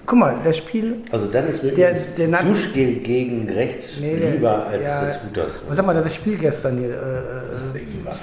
Guck 0.05 0.19
mal, 0.19 0.35
das 0.43 0.57
Spiel. 0.57 0.97
Also 1.13 1.27
dann 1.29 1.49
ist 1.49 1.63
mir 1.63 1.71
Der- 1.73 1.93
der 1.95 2.43
Duschgel 2.43 2.95
gegen 2.97 3.49
rechts 3.51 3.99
Nee, 4.01 4.17
der- 4.17 4.31
lieber 4.33 4.67
als 4.67 4.85
ja, 4.85 5.03
das 5.03 5.21
Hooters. 5.23 5.63
Was 5.69 5.77
sag 5.77 5.87
mal, 5.87 5.95
das 5.95 6.15
Spiel 6.15 6.37
gestern 6.37 6.79
hier. 6.79 6.89
Äh, 6.91 6.93
äh, 6.93 7.81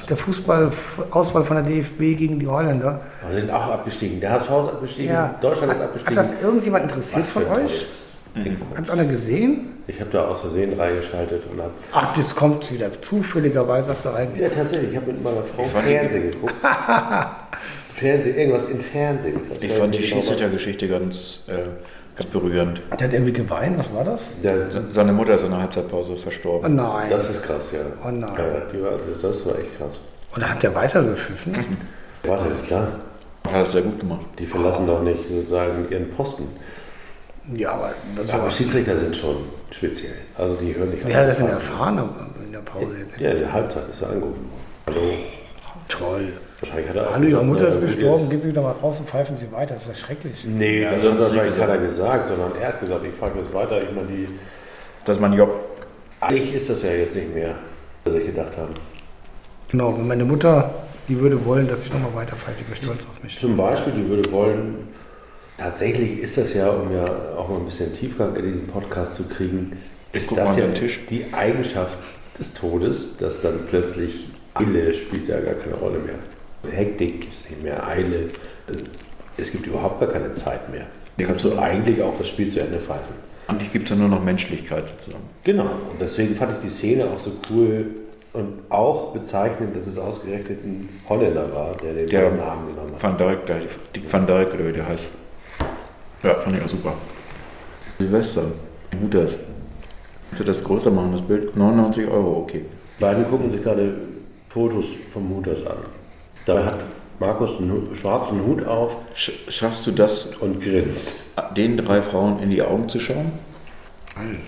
der 0.09 0.17
Fußball-Auswahl 0.17 1.43
von 1.43 1.55
der 1.57 1.65
DFB 1.65 2.15
gegen 2.15 2.37
die 2.39 2.47
Holländer. 2.47 2.99
Wir 3.29 3.39
sind 3.39 3.49
auch 3.51 3.69
abgestiegen. 3.71 4.19
Der 4.19 4.31
HSV 4.31 4.49
ist 4.49 4.67
abgestiegen, 4.67 5.13
Ja. 5.13 5.35
Deutschland 5.39 5.71
ist 5.71 5.79
Hat- 5.79 5.85
abgestiegen. 5.87 6.17
Hat 6.17 6.25
das 6.25 6.41
irgendjemand 6.43 6.83
interessiert 6.83 7.23
Was 7.23 7.31
für 7.31 7.41
von 7.41 7.63
euch? 7.65 7.87
Habt 8.75 8.87
ihr 8.87 8.93
alle 8.93 9.07
gesehen? 9.07 9.69
Ich 9.87 9.99
habe 9.99 10.11
da 10.11 10.25
aus 10.25 10.41
Versehen 10.41 10.79
reingeschaltet 10.79 11.41
und 11.51 11.59
habe. 11.61 11.71
Ach, 11.93 12.15
das 12.15 12.35
kommt 12.35 12.71
wieder. 12.71 12.89
Zufälligerweise 13.01 13.89
hast 13.89 14.05
du 14.05 14.09
reingegangen. 14.09 14.43
Ja, 14.51 14.55
tatsächlich, 14.55 14.91
ich 14.91 14.95
habe 14.97 15.07
mit 15.07 15.23
meiner 15.23 15.41
Frau 15.43 15.63
Fernsehen 15.63 16.31
geguckt. 16.31 16.53
Fernsehen, 17.99 18.37
irgendwas 18.37 18.65
in 18.65 18.79
Fernsehen. 18.81 19.39
Das 19.51 19.61
Ich 19.61 19.71
fand 19.73 19.93
die 19.95 20.03
Schiedsrichtergeschichte 20.03 20.87
ganz, 20.87 21.43
äh, 21.47 21.53
ganz 22.15 22.29
berührend. 22.31 22.81
Der 22.99 23.07
hat 23.07 23.13
irgendwie 23.13 23.33
geweint, 23.33 23.77
was 23.77 23.93
war 23.93 24.03
das? 24.03 24.21
Das, 24.41 24.93
Seine 24.93 25.11
Mutter 25.13 25.35
ist 25.35 25.43
in 25.43 25.51
der 25.51 25.59
Halbzeitpause 25.59 26.13
Oh 26.13 26.15
verstorben. 26.17 26.75
nein. 26.75 27.09
das 27.09 27.29
ist 27.29 27.43
krass, 27.43 27.71
ja. 27.73 27.79
Oh 28.05 28.09
nein. 28.11 28.29
Ja, 28.37 28.61
die 28.73 28.81
war, 28.81 28.91
also 28.93 29.09
das 29.21 29.45
war 29.45 29.57
echt 29.59 29.77
krass. 29.77 29.99
Und 30.33 30.41
dann 30.43 30.51
hat 30.51 30.63
der 30.63 30.73
weitergepfiffen. 30.75 31.53
Warte, 32.23 32.45
klar. 32.65 32.87
Hat 33.47 33.53
er 33.53 33.65
sehr 33.65 33.81
gut 33.81 33.99
gemacht. 33.99 34.25
Die 34.37 34.45
verlassen 34.45 34.85
doch 34.87 35.01
nicht 35.01 35.27
sozusagen 35.27 35.87
ihren 35.89 36.09
Posten. 36.09 36.47
ja, 37.55 37.71
aber 37.71 37.93
das 38.15 38.29
Aber. 38.31 38.51
Schiedsrichter 38.51 38.95
sind 38.95 39.15
schon 39.15 39.37
speziell. 39.71 40.13
Also 40.35 40.55
die 40.55 40.75
hören 40.75 40.89
nicht 40.91 41.05
Wer 41.05 41.15
hat 41.17 41.23
auf. 41.23 41.29
das 41.29 41.37
denn 41.37 41.47
erfahren 41.49 42.09
in 42.45 42.51
der 42.51 42.59
Pause? 42.59 42.87
Ja, 43.17 43.31
in 43.31 43.39
der 43.39 43.53
Halbzeit 43.53 43.89
ist 43.89 44.01
er 44.01 44.09
angerufen 44.11 44.45
worden. 44.85 44.99
Hallo. 44.99 45.13
Toll. 45.87 46.33
Wahrscheinlich 46.61 46.89
hat 46.89 46.95
er 46.97 47.09
auch 47.09 47.13
Hallo, 47.13 47.27
Ihre 47.27 47.43
Mutter 47.45 47.67
ist 47.69 47.81
gestorben, 47.81 48.19
jetzt- 48.21 48.29
gehen 48.31 48.41
Sie 48.41 48.47
wieder 48.49 48.61
mal 48.61 48.71
raus 48.71 48.97
und 48.99 49.09
pfeifen 49.09 49.37
Sie 49.37 49.51
weiter. 49.51 49.75
Das 49.75 49.83
ist 49.83 49.89
ja 49.89 49.95
schrecklich. 49.95 50.43
Nee, 50.45 50.81
Ja, 50.81 50.91
das 50.91 51.03
das 51.03 51.13
hat 51.13 51.19
wahrscheinlich 51.19 51.53
gesagt. 51.53 51.67
keiner 51.71 51.81
gesagt, 51.81 52.25
sondern 52.25 52.51
er 52.59 52.67
hat 52.69 52.79
gesagt, 52.79 53.05
ich 53.07 53.15
frage 53.15 53.39
jetzt 53.39 53.53
weiter. 53.53 53.81
Ich 53.81 53.91
meine, 53.95 54.07
die, 54.07 54.27
Das 55.05 55.15
ist 55.15 55.21
mein 55.21 55.33
Job. 55.33 55.49
eigentlich 56.21 56.53
ist 56.53 56.69
das 56.69 56.81
ja 56.83 56.91
jetzt 56.91 57.15
nicht 57.15 57.33
mehr, 57.33 57.55
was 58.03 58.15
ich 58.15 58.25
gedacht 58.25 58.57
habe. 58.57 58.69
Genau, 59.71 59.89
und 59.89 60.07
meine 60.07 60.25
Mutter, 60.25 60.73
die 61.07 61.17
würde 61.19 61.43
wollen, 61.45 61.67
dass 61.67 61.83
ich 61.83 61.93
nochmal 61.93 62.13
weiter 62.15 62.35
pfeife. 62.35 62.57
Ich 62.59 62.65
bin 62.65 62.75
stolz 62.75 62.99
auf 63.09 63.23
mich. 63.23 63.37
Zum 63.39 63.55
Beispiel, 63.55 63.93
die 63.93 64.09
würde 64.09 64.29
wollen, 64.31 64.87
tatsächlich 65.57 66.19
ist 66.19 66.37
das 66.37 66.53
ja, 66.53 66.69
um 66.69 66.91
ja 66.93 67.05
auch 67.37 67.47
mal 67.47 67.57
ein 67.57 67.65
bisschen 67.65 67.93
Tiefgang 67.93 68.35
in 68.35 68.43
diesen 68.45 68.67
Podcast 68.67 69.15
zu 69.15 69.23
kriegen, 69.23 69.77
ist 70.11 70.35
das 70.35 70.57
ja 70.57 70.65
die 71.09 71.25
Eigenschaft 71.31 71.97
des 72.37 72.53
Todes, 72.53 73.17
dass 73.17 73.41
dann 73.41 73.59
plötzlich 73.69 74.29
Eile 74.55 74.93
spielt 74.93 75.27
ja 75.27 75.39
gar 75.39 75.53
keine 75.53 75.75
Rolle 75.75 75.99
mehr. 75.99 76.15
Hektik 76.69 77.21
gibt 77.21 77.33
es 77.33 77.49
nicht 77.49 77.63
mehr, 77.63 77.87
Eile. 77.87 78.29
Es 79.37 79.51
gibt 79.51 79.65
überhaupt 79.67 79.99
gar 79.99 80.09
keine 80.09 80.31
Zeit 80.33 80.69
mehr. 80.69 80.85
Da 81.17 81.25
kannst 81.25 81.43
du 81.43 81.57
eigentlich 81.57 82.01
auch 82.01 82.17
das 82.17 82.27
Spiel 82.27 82.47
zu 82.47 82.59
Ende 82.59 82.79
pfeifen. 82.79 83.15
Eigentlich 83.47 83.71
gibt 83.71 83.85
es 83.85 83.89
ja 83.89 83.95
nur 83.95 84.09
noch 84.09 84.23
Menschlichkeit 84.23 84.87
sozusagen. 84.87 85.23
Genau. 85.43 85.63
Und 85.63 85.99
deswegen 85.99 86.35
fand 86.35 86.53
ich 86.53 86.59
die 86.59 86.69
Szene 86.69 87.05
auch 87.05 87.19
so 87.19 87.31
cool 87.49 87.87
und 88.33 88.59
auch 88.69 89.11
bezeichnend, 89.11 89.75
dass 89.75 89.87
es 89.87 89.97
ausgerechnet 89.97 90.63
ein 90.63 90.89
Holländer 91.07 91.51
war, 91.53 91.75
der 91.77 91.93
den 91.93 92.07
Der 92.07 92.31
Namen 92.31 92.67
genommen 92.67 92.93
hat. 92.93 93.03
Van 93.03 93.17
Dijk, 93.17 93.45
der, 93.47 93.59
die 93.95 94.13
Van 94.13 94.27
Dijk 94.27 94.53
oder 94.53 94.67
wie 94.67 94.73
der 94.73 94.87
heißt. 94.87 95.09
Ja, 96.23 96.35
fand 96.35 96.57
ich 96.57 96.63
auch 96.63 96.69
super. 96.69 96.93
Silvester, 97.97 98.43
gut 98.99 99.13
das. 99.13 99.37
Kannst 100.29 100.41
du 100.41 100.43
das 100.43 100.63
größer 100.63 100.91
machen, 100.91 101.13
das 101.13 101.21
Bild? 101.21 101.55
99 101.55 102.07
Euro, 102.07 102.37
okay. 102.37 102.65
Beiden 102.99 103.27
gucken 103.29 103.51
sich 103.51 103.63
gerade 103.63 103.95
Fotos 104.49 104.85
vom 105.11 105.27
Hutas 105.35 105.65
an. 105.65 105.77
Da 106.49 106.65
hat 106.65 106.79
Markus 107.19 107.59
einen 107.59 107.71
Hut, 107.71 107.95
schwarzen 107.95 108.43
Hut 108.43 108.65
auf 108.65 108.97
Sch 109.13 109.33
schaffst 109.49 109.85
du 109.85 109.91
das, 109.91 110.29
und 110.39 110.59
grinst. 110.59 111.13
den 111.55 111.77
drei 111.77 112.01
Frauen 112.01 112.39
in 112.39 112.49
die 112.49 112.63
Augen 112.63 112.89
zu 112.89 112.99
schauen? 112.99 113.33
Alter. 114.15 114.39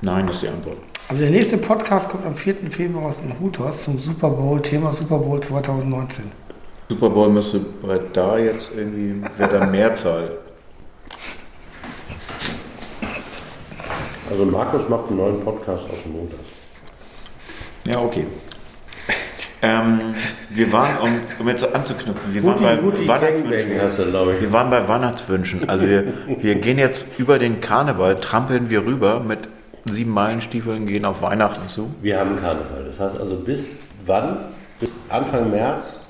Nein, 0.00 0.26
ist 0.26 0.40
die 0.40 0.48
Antwort. 0.48 0.78
Also 1.10 1.20
der 1.20 1.30
nächste 1.32 1.58
Podcast 1.58 2.08
kommt 2.08 2.24
am 2.24 2.34
4. 2.34 2.70
Februar 2.70 3.10
aus 3.10 3.18
dem 3.18 3.38
Hooters 3.38 3.84
zum 3.84 3.98
Super 3.98 4.30
Bowl, 4.30 4.62
Thema 4.62 4.90
Super 4.90 5.18
Bowl 5.18 5.38
2019. 5.38 6.32
Super 6.88 7.10
Bowl 7.10 7.28
müsste 7.28 7.60
bei 7.82 8.00
da 8.14 8.38
jetzt 8.38 8.70
irgendwie, 8.74 9.22
wäre 9.36 9.58
dann 9.58 9.70
Mehrzahl. 9.70 10.30
Also 14.30 14.46
Markus 14.46 14.88
macht 14.88 15.08
einen 15.08 15.18
neuen 15.18 15.40
Podcast 15.40 15.84
aus 15.92 16.02
dem 16.04 16.14
Hutas. 16.14 16.40
Ja, 17.84 18.00
okay. 18.00 18.26
Ähm, 19.66 20.14
wir 20.50 20.72
waren, 20.72 20.98
um, 21.02 21.10
um 21.40 21.48
jetzt 21.48 21.74
anzuknüpfen, 21.74 22.32
wir 22.34 22.44
waren 22.44 22.62
bei 22.62 23.08
Weihnachtswünschen. 23.08 23.72
du. 23.72 24.40
Wir 24.40 24.52
waren 24.52 24.70
bei 24.70 24.88
Weihnachtswünschen. 24.88 25.68
Also 25.68 25.86
wir, 25.88 26.04
wir 26.38 26.54
gehen 26.56 26.78
jetzt 26.78 27.18
über 27.18 27.38
den 27.38 27.60
Karneval, 27.60 28.14
trampeln 28.16 28.70
wir 28.70 28.84
rüber 28.84 29.20
mit 29.20 29.40
sieben 29.90 30.12
Meilenstiefeln, 30.12 30.86
gehen 30.86 31.04
auf 31.04 31.20
Weihnachten 31.22 31.68
zu. 31.68 31.92
Wir 32.00 32.18
haben 32.18 32.36
Karneval. 32.36 32.84
Das 32.86 33.00
heißt 33.00 33.20
also 33.20 33.36
bis 33.36 33.78
wann? 34.04 34.38
Bis 34.78 34.92
Anfang 35.08 35.50
März 35.50 36.00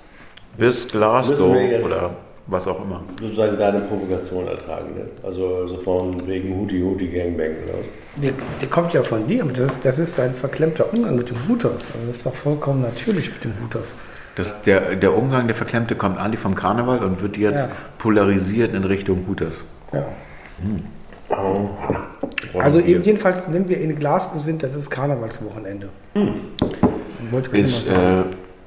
Bis 0.58 0.88
Glasgow 0.88 1.56
oder 1.84 2.10
was 2.48 2.66
auch 2.68 2.84
immer. 2.84 3.02
sozusagen 3.20 3.56
deine 3.58 3.80
Provokation 3.80 4.46
ertragen. 4.48 4.94
Ne? 4.96 5.06
Also, 5.22 5.58
also 5.62 5.76
von 5.78 6.26
wegen 6.26 6.56
Huti 6.56 6.80
Huti 6.80 7.08
Gangbang. 7.08 7.50
Ne? 7.66 7.84
Der, 8.16 8.32
der 8.60 8.68
kommt 8.68 8.92
ja 8.94 9.02
von 9.02 9.26
dir. 9.28 9.44
Das 9.44 9.74
ist, 9.76 9.84
das 9.84 9.98
ist 9.98 10.18
ein 10.20 10.34
verklemmter 10.34 10.92
Umgang 10.92 11.16
mit 11.16 11.28
dem 11.30 11.36
Hooters. 11.48 11.72
Also 11.94 12.06
das 12.08 12.16
ist 12.18 12.26
doch 12.26 12.34
vollkommen 12.34 12.82
natürlich 12.82 13.30
mit 13.30 13.44
dem 13.44 13.52
Hooters. 13.62 13.92
Das, 14.36 14.62
der, 14.62 14.96
der 14.96 15.16
Umgang, 15.16 15.46
der 15.46 15.54
Verklemmte, 15.56 15.94
kommt 15.96 16.18
eigentlich 16.18 16.40
vom 16.40 16.54
Karneval 16.54 16.98
und 17.04 17.22
wird 17.22 17.36
jetzt 17.36 17.68
Ja. 17.68 17.72
polarisiert 17.98 18.74
in 18.74 18.84
Richtung 18.84 19.24
Hooters. 19.28 19.64
Ja. 19.92 20.04
Oh. 21.28 21.70
Also 22.58 22.78
hier. 22.78 23.00
jedenfalls, 23.00 23.50
wenn 23.52 23.68
wir 23.68 23.78
in 23.80 23.98
Glasgow 23.98 24.40
sind, 24.42 24.62
das 24.62 24.74
ist 24.74 24.90
Karnevalswochenende. 24.90 25.88
Gerade 26.14 27.58
Ist 27.58 27.88
äh, 27.88 27.92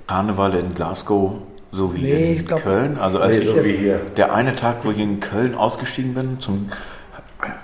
Karneval 0.08 0.56
in 0.56 0.74
Glasgow 0.76 1.34
so 1.72 1.94
wie 1.96 2.02
Nee, 2.02 2.34
in 2.38 2.46
glaub- 2.46 2.64
Köln? 2.64 2.98
Also 3.00 3.20
als 3.20 3.38
Nee, 3.46 3.94
so 3.94 4.00
der 4.18 4.34
eine 4.34 4.56
Tag, 4.56 4.78
wo 4.84 4.92
ich 4.92 4.98
in 4.98 5.20
Köln 5.20 5.54
ausgestiegen 5.56 6.14
bin, 6.16 6.40
zum 6.40 6.70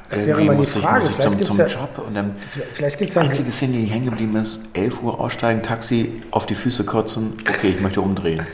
Das 0.10 0.26
wäre 0.26 0.40
irgendwie 0.40 0.58
mal 0.58 0.66
die 0.66 0.80
Frage. 0.80 1.06
ich 1.06 1.12
Vielleicht 1.16 1.22
zum, 1.24 1.32
gibt's 1.38 1.48
zum 1.48 1.58
ja- 1.58 1.66
Job 1.68 2.04
und 2.08 2.16
dann 2.16 2.36
Vielleicht 2.74 2.98
gibt 2.98 3.10
es 3.10 3.14
die 3.16 3.20
ja 3.20 3.26
einzige 3.28 3.52
Szene, 3.52 3.74
die 3.74 3.86
hängen 3.86 4.06
geblieben 4.06 4.36
ist, 4.38 4.70
11 4.74 5.04
Uhr 5.04 5.20
aussteigen, 5.20 5.62
Taxi, 5.64 6.22
auf 6.32 6.46
die 6.46 6.56
Füße 6.56 6.84
kotzen, 6.86 7.34
okay, 7.50 7.74
ich 7.76 7.82
möchte 7.82 8.00
umdrehen. 8.02 8.46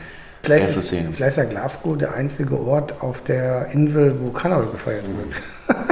Vielleicht 0.44 0.66
Erste 0.66 0.80
ist, 0.80 0.88
Szene. 0.88 1.10
vielleicht 1.16 1.38
ist 1.38 1.44
ja 1.44 1.50
Glasgow 1.50 1.98
der 1.98 2.16
einzige 2.16 2.60
Ort 2.60 2.96
auf 3.02 3.22
der 3.24 3.68
Insel, 3.72 4.16
wo 4.22 4.32
Karneval 4.32 4.68
gefeiert 4.72 5.06
wird. 5.06 5.78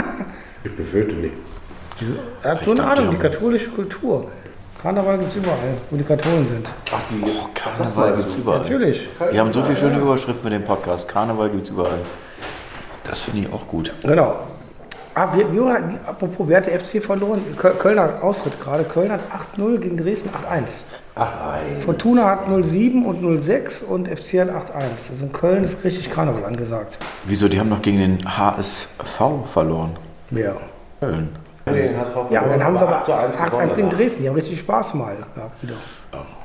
Ich 0.62 0.76
befürchte 0.76 1.16
nicht. 1.16 1.36
Er 2.44 2.52
hat 2.52 2.66
so 2.66 2.72
eine 2.72 2.84
Ahnung, 2.84 3.12
die 3.12 3.18
katholische 3.18 3.70
Kultur. 3.70 4.28
Karneval 4.82 5.18
gibt 5.18 5.32
es 5.32 5.38
überall, 5.38 5.58
wo 5.90 5.96
die 5.96 6.04
Katholen 6.04 6.48
sind. 6.50 6.68
Ach, 6.92 7.00
die 7.10 7.24
Karneval 7.54 8.16
gibt 8.18 8.28
es 8.30 8.36
überall. 8.36 8.60
Natürlich. 8.60 9.08
Wir 9.32 9.40
haben 9.40 9.54
so 9.54 9.62
viele 9.64 9.78
schöne 9.78 10.00
Überschriften 10.00 10.44
mit 10.44 10.54
dem 10.54 10.66
Podcast. 10.66 11.08
Karneval 11.08 11.50
gibt 11.50 11.64
es 11.64 11.70
überall. 11.70 12.00
Das 13.06 13.22
finde 13.22 13.48
ich 13.48 13.54
auch 13.54 13.66
gut. 13.68 13.94
Genau. 14.04 14.36
Ah, 15.20 15.28
wir, 15.36 15.52
wir, 15.52 15.82
apropos, 16.06 16.48
wer 16.48 16.58
hat 16.58 16.68
der 16.68 16.80
FC 16.80 17.04
verloren? 17.04 17.42
Köl- 17.58 17.74
Kölner 17.78 18.24
Austritt 18.24 18.62
gerade. 18.62 18.86
Köln 18.86 19.12
hat 19.12 19.20
8-0 19.58 19.78
gegen 19.80 19.98
Dresden 19.98 20.30
8-1. 20.30 20.36
Ach 21.16 21.30
nein. 21.46 21.82
Fortuna 21.84 22.24
hat 22.30 22.48
0-7 22.48 23.04
und 23.04 23.22
0-6 23.22 23.84
und 23.84 24.08
FC 24.08 24.40
hat 24.40 24.50
8-1. 24.50 25.12
Also 25.12 25.26
in 25.26 25.34
Köln 25.34 25.66
ist 25.66 25.84
richtig 25.84 26.10
Karneval 26.10 26.46
angesagt. 26.46 26.98
Wieso? 27.26 27.50
Die 27.50 27.60
haben 27.60 27.68
noch 27.68 27.82
gegen 27.82 27.98
den 28.00 28.38
HSV 28.38 28.88
verloren. 29.52 29.98
Wer? 30.30 30.56
Köln. 31.02 31.36
Den 31.68 31.98
HSV 32.00 32.16
Ja, 32.32 32.42
und 32.44 32.52
dann 32.52 32.64
haben 32.64 32.78
sie 32.78 32.84
aber 32.84 32.96
8 33.00 33.06
zu 33.06 33.14
1 33.14 33.36
8-1 33.36 33.50
gewonnen 33.50 33.76
gegen. 33.76 33.90
Dresden. 33.90 34.24
Die 34.24 34.30
haben 34.30 34.36
richtig 34.36 34.60
Spaß 34.60 34.94
mal 34.94 35.18
gehabt 35.36 35.62
wieder. 35.62 35.74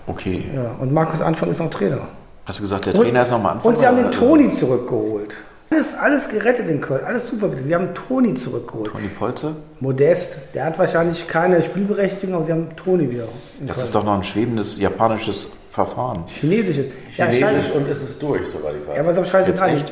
Okay. 0.09 0.51
Ja, 0.53 0.73
und 0.81 0.93
Markus 0.93 1.23
Anfang 1.23 1.49
ist 1.51 1.61
noch 1.61 1.71
Trainer. 1.71 1.99
Hast 2.45 2.59
du 2.59 2.63
gesagt, 2.65 2.87
der 2.87 2.95
Trainer 2.95 3.23
ist 3.23 3.31
nochmal 3.31 3.53
Anfang? 3.53 3.71
Und 3.71 3.79
sie 3.79 3.87
haben 3.87 3.97
den 3.99 4.11
Toni 4.11 4.51
zurückgeholt. 4.51 5.33
Alles, 5.71 5.95
alles 5.95 6.29
gerettet 6.29 6.69
in 6.69 6.81
Köln, 6.81 7.05
alles 7.05 7.27
super. 7.27 7.49
bitte. 7.49 7.63
Sie 7.65 7.75
haben 7.75 7.95
Toni 7.95 8.35
zurückgeholt. 8.35 8.93
Toni 8.93 9.09
Polzer? 9.09 9.57
Modest, 9.81 10.37
der 10.55 10.67
hat 10.67 10.79
wahrscheinlich 10.79 11.27
keine 11.27 11.63
Spielberechtigung, 11.63 12.35
aber 12.37 12.45
sie 12.45 12.53
haben 12.53 12.77
Toni 12.77 13.11
wieder. 13.11 13.29
in 13.61 13.67
Das 13.67 13.77
Köln. 13.77 13.87
ist 13.87 13.95
doch 13.95 14.05
noch 14.05 14.15
ein 14.15 14.23
schwebendes 14.23 14.79
japanisches 14.79 15.49
Verfahren. 15.71 16.25
Chinesische. 16.29 16.85
Ja, 17.17 17.27
Chinesisch 17.27 17.65
scheiße. 17.67 17.73
und 17.73 17.89
ist 17.89 18.03
es 18.03 18.19
durch, 18.21 18.47
soweit 18.49 18.75
ich 18.81 18.87
weiß. 18.87 18.95
Ja, 18.95 19.03
aber 19.03 19.11
ist 19.13 19.19
auch 19.19 19.27
scheißegal. 19.27 19.85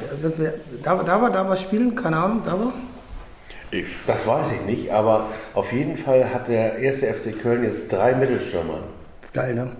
Da, 0.84 0.94
da 1.04 1.20
war, 1.22 1.30
da 1.30 1.48
war 1.48 1.56
Spielen, 1.56 1.96
keine 1.96 2.16
Ahnung, 2.18 2.42
da 2.44 2.52
war. 2.52 2.72
das 4.06 4.26
weiß 4.26 4.52
ich 4.52 4.60
nicht, 4.66 4.92
aber 4.92 5.26
auf 5.54 5.72
jeden 5.72 5.96
Fall 5.96 6.32
hat 6.32 6.46
der 6.46 6.76
erste 6.78 7.06
FC 7.12 7.36
Köln 7.42 7.64
jetzt 7.64 7.90
drei 7.90 8.14
Mittelstürmer. 8.14 8.78
ist 9.22 9.34
geil, 9.34 9.54
ne? 9.54 9.72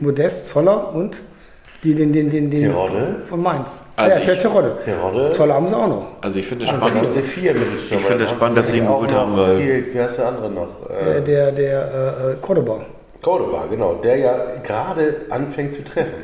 Modest, 0.00 0.46
Zoller 0.46 0.92
und 0.94 1.16
die, 1.84 1.94
den, 1.94 2.12
den, 2.12 2.30
den, 2.30 2.50
den 2.50 2.70
Terodde? 2.70 3.16
von 3.28 3.42
Mainz. 3.42 3.82
Also 3.96 4.18
ja, 4.18 4.32
ich- 4.32 4.38
Terodde. 4.40 4.76
Terodde. 4.84 5.30
Zoller 5.30 5.54
haben 5.54 5.68
sie 5.68 5.76
auch 5.76 5.88
noch. 5.88 6.06
Also 6.20 6.38
ich 6.38 6.46
finde 6.46 6.64
es 6.64 6.72
haben 6.72 6.88
spannend. 6.88 7.08
sie 7.14 7.22
vier. 7.22 7.54
Ich 7.54 8.04
finde 8.04 8.24
es 8.24 8.30
spannend, 8.30 8.58
dass 8.58 8.68
sie 8.68 8.78
ihn 8.78 8.86
geholt 8.86 9.12
haben, 9.12 9.36
weil- 9.36 9.84
wie 9.92 10.00
heißt 10.00 10.18
der 10.18 10.28
andere 10.28 10.50
noch? 10.50 10.68
Der, 10.88 11.16
Äh, 11.16 11.22
der, 11.22 11.52
der 11.52 11.80
äh, 11.80 12.32
äh, 12.32 12.36
Cordoba. 12.40 12.80
Cordoba, 13.22 13.64
genau. 13.70 13.94
Der 13.94 14.16
ja 14.16 14.36
gerade 14.64 15.14
anfängt 15.30 15.74
zu 15.74 15.84
treffen. 15.84 16.14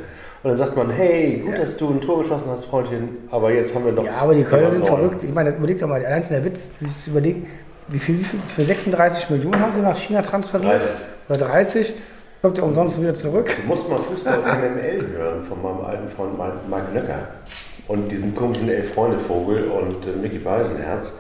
Und 0.43 0.51
dann 0.51 0.57
sagt 0.57 0.77
man, 0.77 0.91
hey, 0.91 1.43
gut, 1.45 1.57
dass 1.59 1.77
du 1.79 1.89
ein 1.89 2.01
Tor 2.03 2.19
geschossen 2.23 2.49
hast, 2.51 2.67
Freundchen, 2.67 3.17
aber 3.31 3.51
jetzt 3.51 3.75
haben 3.75 3.87
wir 3.87 3.93
noch... 3.93 4.05
Ja, 4.05 4.17
aber 4.21 4.35
die 4.35 4.45
Kölner 4.45 4.73
sind 4.73 4.87
verrückt. 4.87 5.23
Ich 5.25 5.33
meine, 5.33 5.51
überleg 5.57 5.79
doch 5.79 5.89
mal, 5.89 6.05
allein 6.05 6.23
schon 6.23 6.33
der 6.35 6.45
Witz, 6.45 6.69
sich 6.81 6.97
zu 6.99 7.11
überlegen, 7.11 7.47
wie 7.89 7.99
viel, 7.99 8.19
wie 8.19 8.25
viel 8.25 8.41
für 8.55 8.63
36 8.63 9.31
Millionen 9.31 9.59
haben 9.59 9.73
sie 9.75 9.81
nach 9.81 9.97
China 9.97 10.21
transferiert? 10.21 10.71
30. 10.83 10.91
Oder 11.31 11.39
30? 11.39 11.95
Kommt 12.45 12.59
ja 12.59 12.65
umsonst 12.65 13.01
wieder 13.01 13.15
zurück. 13.15 13.57
Du 13.63 13.67
musst 13.67 13.89
mal 13.89 13.97
Fußball 13.97 14.37
MML 14.43 15.17
hören 15.17 15.43
von 15.45 15.63
meinem 15.63 15.81
alten 15.83 16.07
Freund 16.11 16.37
Mark 16.37 16.69
Mark 16.69 16.93
Nöcker. 16.93 17.29
Und 17.89 18.13
diesen 18.13 18.35
komischen 18.37 18.69
Elf-Freunde-Vogel 18.69 19.65
und 19.69 19.97
äh, 20.07 20.19
Mickey 20.21 20.37
Beisenherz. 20.41 21.13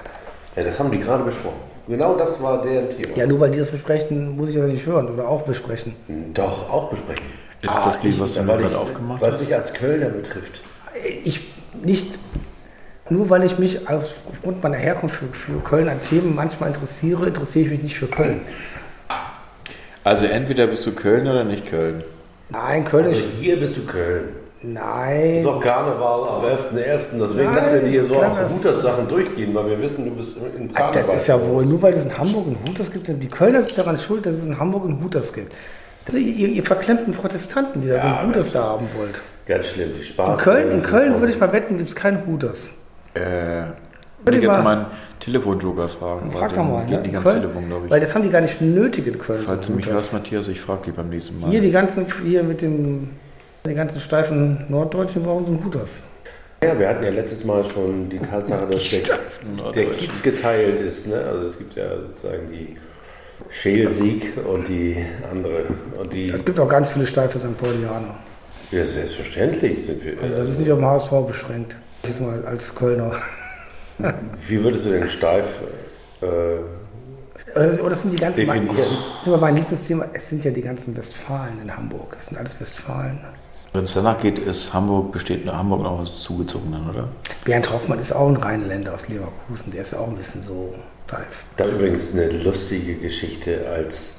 Ja, 0.54 0.64
das 0.64 0.78
haben 0.78 0.90
die 0.90 1.00
gerade 1.00 1.24
besprochen. 1.24 1.56
Genau 1.88 2.14
das 2.14 2.42
war 2.42 2.60
der 2.60 2.90
Thema. 2.90 3.16
Ja, 3.16 3.26
nur 3.26 3.40
weil 3.40 3.52
die 3.52 3.58
das 3.58 3.70
besprechen, 3.70 4.36
muss 4.36 4.50
ich 4.50 4.56
das 4.56 4.66
nicht 4.66 4.84
hören 4.84 5.08
oder 5.14 5.26
auch 5.26 5.40
besprechen. 5.44 5.94
Doch, 6.34 6.68
auch 6.70 6.90
besprechen. 6.90 7.24
Ist 7.62 7.72
das 7.74 7.94
Spiel, 7.94 8.20
was 8.20 8.34
du 8.34 8.40
weil 8.46 8.58
gerade 8.58 8.64
ich- 8.68 8.76
aufgemacht 8.76 9.22
Was 9.22 9.38
dich 9.38 9.54
als 9.54 9.72
Kölner 9.72 10.10
betrifft. 10.10 10.60
Ich 11.24 11.50
nicht, 11.82 12.18
nur 13.08 13.30
weil 13.30 13.44
ich 13.44 13.58
mich 13.58 13.88
auf- 13.88 14.12
aufgrund 14.30 14.62
meiner 14.62 14.76
Herkunft 14.76 15.16
für, 15.16 15.24
für 15.32 15.58
Köln 15.60 15.88
an 15.88 16.02
Themen 16.02 16.34
manchmal 16.34 16.68
interessiere, 16.68 17.28
interessiere 17.28 17.64
ich 17.64 17.70
mich 17.70 17.82
nicht 17.82 17.98
für 17.98 18.08
Köln. 18.08 18.42
Also 20.04 20.26
entweder 20.26 20.66
bist 20.66 20.86
du 20.86 20.92
Köln 20.92 21.26
oder 21.26 21.44
nicht 21.44 21.66
Köln. 21.66 21.98
Nein, 22.50 22.84
Köln 22.84 23.04
Also 23.04 23.16
ist. 23.16 23.24
hier 23.40 23.58
bist 23.58 23.76
du 23.78 23.82
Köln. 23.86 24.28
Nein. 24.62 25.36
Ist 25.36 25.46
auch 25.46 25.60
Karneval 25.60 26.28
am 26.28 26.44
11.11. 26.44 27.18
Deswegen 27.20 27.44
Nein, 27.50 27.54
lassen 27.54 27.82
wir 27.82 27.88
hier 27.90 28.04
so 28.04 28.14
kann 28.14 28.30
auf 28.30 28.38
das- 28.38 28.52
Hutas-Sachen 28.52 29.08
durchgehen, 29.08 29.54
weil 29.54 29.68
wir 29.70 29.82
wissen, 29.82 30.04
du 30.06 30.10
bist 30.12 30.36
im 30.36 30.70
Ah, 30.74 30.90
Karneval. 30.90 30.92
Das 30.92 31.22
ist 31.22 31.26
ja 31.26 31.40
wohl, 31.40 31.66
nur 31.66 31.82
weil 31.82 31.94
es 31.94 32.04
in 32.04 32.16
Hamburg 32.16 32.46
einen 32.46 32.58
Hutas 32.68 32.90
gibt, 32.90 33.08
die 33.08 33.28
Kölner 33.28 33.62
sind 33.62 33.76
daran 33.78 33.98
schuld, 33.98 34.24
dass 34.26 34.34
es 34.36 34.44
in 34.44 34.58
Hamburg 34.58 34.84
einen 34.84 35.02
Hutas 35.02 35.32
gibt. 35.32 35.52
Also 36.06 36.18
ihr, 36.18 36.48
ihr 36.48 36.62
verklemmten 36.64 37.12
Protestanten, 37.14 37.80
die 37.82 37.88
da 37.88 37.96
so 38.00 38.06
einen 38.06 38.28
Hutas 38.28 38.52
da 38.52 38.62
haben 38.62 38.86
wollt. 38.96 39.14
Ganz 39.46 39.66
schlimm, 39.68 39.90
die 39.94 39.98
In 40.00 40.04
Spaß. 40.04 40.38
Köln, 40.38 40.70
in 40.70 40.82
Köln 40.82 41.18
würde 41.20 41.32
ich 41.32 41.40
mal 41.40 41.52
wetten, 41.52 41.76
gibt 41.78 41.90
es 41.90 41.96
keinen 41.96 42.26
Hutas. 42.26 42.70
Äh, 43.14 43.64
Würde 44.24 44.36
würde 44.36 44.36
ich 44.38 44.42
jetzt 44.44 44.52
mal- 44.64 44.76
meinen 44.76 44.86
Telefonjoker 45.20 45.88
fragen. 45.88 46.32
Frag 46.32 46.50
weil 46.50 46.56
doch 46.58 46.64
mal. 46.64 46.86
Geht 46.86 47.02
Ne? 47.02 47.08
ans 47.10 47.22
Köln, 47.22 47.40
Telefon, 47.42 47.66
glaube 47.68 47.84
ich. 47.86 47.90
weil 47.90 48.00
das 48.00 48.14
haben 48.14 48.22
die 48.22 48.30
gar 48.30 48.40
nicht 48.40 48.60
nötig 48.60 49.06
in 49.06 49.18
Köln. 49.18 49.42
Falls 49.46 49.66
du 49.66 49.72
mich 49.74 49.86
hörst, 49.86 50.12
Matthias, 50.12 50.48
ich 50.48 50.60
frage 50.60 50.86
dich 50.86 50.94
beim 50.94 51.08
nächsten 51.08 51.40
Mal. 51.40 51.50
Hier 51.50 51.60
die 51.60 51.70
ganzen, 51.70 52.06
hier 52.24 52.42
mit 52.42 52.60
dem, 52.62 53.10
die 53.66 53.74
ganzen 53.74 54.00
steifen 54.00 54.64
Norddeutschen 54.68 55.22
brauchen 55.22 55.44
so 55.46 55.52
einen 55.52 55.64
Hutas. 55.64 56.00
Ja, 56.62 56.78
wir 56.78 56.88
hatten 56.88 57.04
ja 57.04 57.10
letztes 57.10 57.44
Mal 57.44 57.62
schon 57.64 58.08
die 58.08 58.18
Tatsache, 58.18 58.66
dass 58.70 58.82
der, 58.88 59.72
der 59.72 59.84
Kiez 59.90 60.22
geteilt 60.22 60.80
ist. 60.80 61.06
Ne? 61.08 61.16
Also 61.16 61.46
es 61.46 61.58
gibt 61.58 61.76
ja 61.76 61.84
sozusagen 62.00 62.50
die 62.50 62.76
Scheel-Sieg 63.50 64.32
und 64.46 64.68
die 64.68 64.96
andere. 65.30 65.64
Und 66.00 66.12
die, 66.12 66.30
Es 66.30 66.44
gibt 66.44 66.58
auch 66.58 66.68
ganz 66.68 66.88
viele 66.90 67.06
steife 67.06 67.38
St. 67.38 67.58
Paulianer. 67.58 68.16
ja, 68.70 68.84
selbstverständlich 68.84 69.84
sind 69.84 70.02
wir. 70.04 70.14
Also 70.22 70.36
das 70.36 70.48
ist 70.48 70.60
nicht 70.60 70.72
auf 70.72 70.78
den 70.78 70.86
HSV 70.86 71.10
beschränkt. 71.26 71.76
Jetzt 72.06 72.20
mal 72.22 72.42
als 72.46 72.74
Kölner. 72.74 73.12
Wie 74.48 74.62
würdest 74.62 74.86
du 74.86 74.90
denn 74.90 75.08
steif 75.08 75.60
äh, 76.20 76.26
Oder 77.54 77.68
das, 77.68 77.80
oder 77.80 77.90
das 77.90 78.02
sind 78.02 78.12
die 78.12 78.16
ganzen. 78.18 78.46
definieren? 78.46 78.76
Ist 79.20 79.28
aber 79.28 79.38
mein 79.38 79.56
Lieblingsthema. 79.56 80.06
Es 80.12 80.28
sind 80.28 80.44
ja 80.44 80.50
die 80.50 80.62
ganzen 80.62 80.96
Westfalen 80.96 81.60
in 81.62 81.76
Hamburg. 81.76 82.16
Es 82.18 82.26
sind 82.26 82.38
alles 82.38 82.58
Westfalen. 82.60 83.20
Wenn 83.72 83.84
es 83.84 83.94
danach 83.94 84.20
geht, 84.20 84.38
ist 84.38 84.72
Hamburg, 84.72 85.10
besteht 85.12 85.46
Hamburg 85.50 85.82
noch 85.82 86.00
was 86.00 86.20
zugezogen, 86.22 86.70
dann, 86.72 86.88
oder? 86.90 87.08
Bernd 87.44 87.72
Hoffmann 87.72 87.98
ist 87.98 88.12
auch 88.12 88.28
ein 88.28 88.36
Rheinländer 88.36 88.94
aus 88.94 89.08
Leverkusen. 89.08 89.72
Der 89.72 89.80
ist 89.82 89.94
auch 89.94 90.08
ein 90.08 90.16
bisschen 90.16 90.42
so 90.42 90.72
steif. 91.06 91.44
Da 91.56 91.66
übrigens 91.66 92.12
eine 92.12 92.28
lustige 92.28 92.94
Geschichte, 92.94 93.68
als 93.68 94.14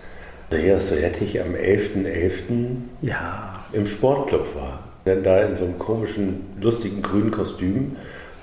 Andreas 0.51 0.91
Rettich 0.91 1.41
am 1.41 1.53
11.11. 1.55 2.41
Ja. 3.01 3.65
im 3.71 3.87
Sportclub 3.87 4.55
war. 4.55 4.79
Denn 5.05 5.23
da 5.23 5.41
in 5.41 5.55
so 5.55 5.65
einem 5.65 5.79
komischen, 5.79 6.45
lustigen 6.61 7.01
grünen 7.01 7.31
Kostüm, 7.31 7.95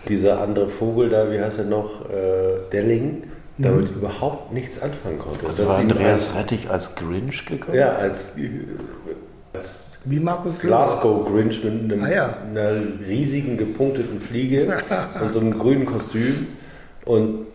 dieser 0.09 0.41
andere 0.41 0.69
Vogel 0.69 1.09
da, 1.11 1.31
wie 1.31 1.41
heißt 1.41 1.59
er 1.61 1.65
noch, 1.65 2.09
äh, 2.11 2.71
Delling, 2.73 3.25
damit 3.59 3.91
überhaupt 3.91 4.53
nichts 4.53 4.81
anfangen 4.83 5.19
konnte. 5.19 5.47
Also 5.47 5.63
Das 5.63 5.71
war 5.73 5.79
Andreas 5.79 6.35
Rettich 6.35 6.69
als 6.71 6.95
Grinch 6.97 7.45
gekommen? 7.47 7.75
ein- 7.75 7.81
Ja, 7.81 7.93
als, 7.93 8.37
als 9.53 9.87
Wie 10.05 10.19
Markus. 10.19 10.59
Glasgow 10.61 11.29
Grinch 11.31 11.63
mit 11.63 11.73
einem, 11.93 12.03
Ah, 12.03 12.11
ja. 12.11 12.37
einer 12.51 12.73
riesigen 13.07 13.57
gepunkteten 13.57 14.21
Fliege 14.21 14.79
und 15.23 15.31
so 15.31 15.39
einem 15.39 15.57
grünen 15.59 15.87
Kostüm 15.87 16.49
und 17.05 17.47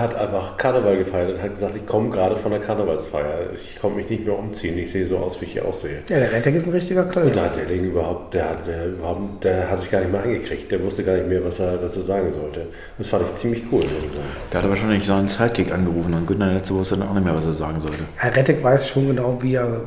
hat 0.00 0.14
einfach 0.16 0.56
Karneval 0.56 0.96
gefeiert 0.98 1.34
und 1.34 1.42
hat 1.42 1.50
gesagt, 1.50 1.74
ich 1.76 1.86
komme 1.86 2.10
gerade 2.10 2.36
von 2.36 2.50
der 2.50 2.60
Karnevalsfeier. 2.60 3.50
Ich 3.54 3.78
komme 3.80 3.96
mich 3.96 4.08
nicht 4.10 4.26
mehr 4.26 4.38
umziehen. 4.38 4.76
Ich 4.78 4.90
sehe 4.92 5.04
so 5.04 5.18
aus, 5.18 5.40
wie 5.40 5.46
ich 5.46 5.52
hier 5.52 5.64
aussehe. 5.64 6.02
Ja, 6.08 6.18
der 6.18 6.32
Rettek 6.32 6.54
ist 6.54 6.66
ein 6.66 6.72
richtiger 6.72 7.02
Und 7.02 7.08
da 7.08 7.12
Kölner. 7.20 7.42
hat 7.42 7.56
der 7.56 7.64
Ding 7.66 7.84
überhaupt, 7.84 8.34
der 8.34 8.50
hat, 8.50 8.66
der, 8.66 8.86
überhaupt, 8.86 9.44
der 9.44 9.70
hat 9.70 9.78
sich 9.80 9.90
gar 9.90 10.00
nicht 10.00 10.12
mehr 10.12 10.22
angekriegt. 10.22 10.70
Der 10.70 10.82
wusste 10.82 11.04
gar 11.04 11.14
nicht 11.14 11.28
mehr, 11.28 11.44
was 11.44 11.58
er 11.58 11.76
dazu 11.76 12.00
sagen 12.00 12.30
sollte. 12.30 12.66
Das 12.98 13.06
fand 13.08 13.24
ich 13.26 13.34
ziemlich 13.34 13.62
cool. 13.72 13.82
Der 14.52 14.58
hatte 14.60 14.68
wahrscheinlich 14.70 15.06
seinen 15.06 15.28
Sidekick 15.28 15.72
angerufen 15.72 16.14
und 16.14 16.26
Günther 16.26 16.52
letzte 16.52 16.74
wusste 16.74 16.96
dann 16.96 17.08
auch 17.08 17.14
nicht 17.14 17.24
mehr, 17.24 17.34
was 17.34 17.44
er 17.44 17.52
sagen 17.52 17.80
sollte. 17.80 17.98
Herr 18.16 18.34
Rettek 18.36 18.62
weiß 18.62 18.88
schon 18.88 19.08
genau, 19.08 19.38
wie 19.42 19.54
er 19.54 19.82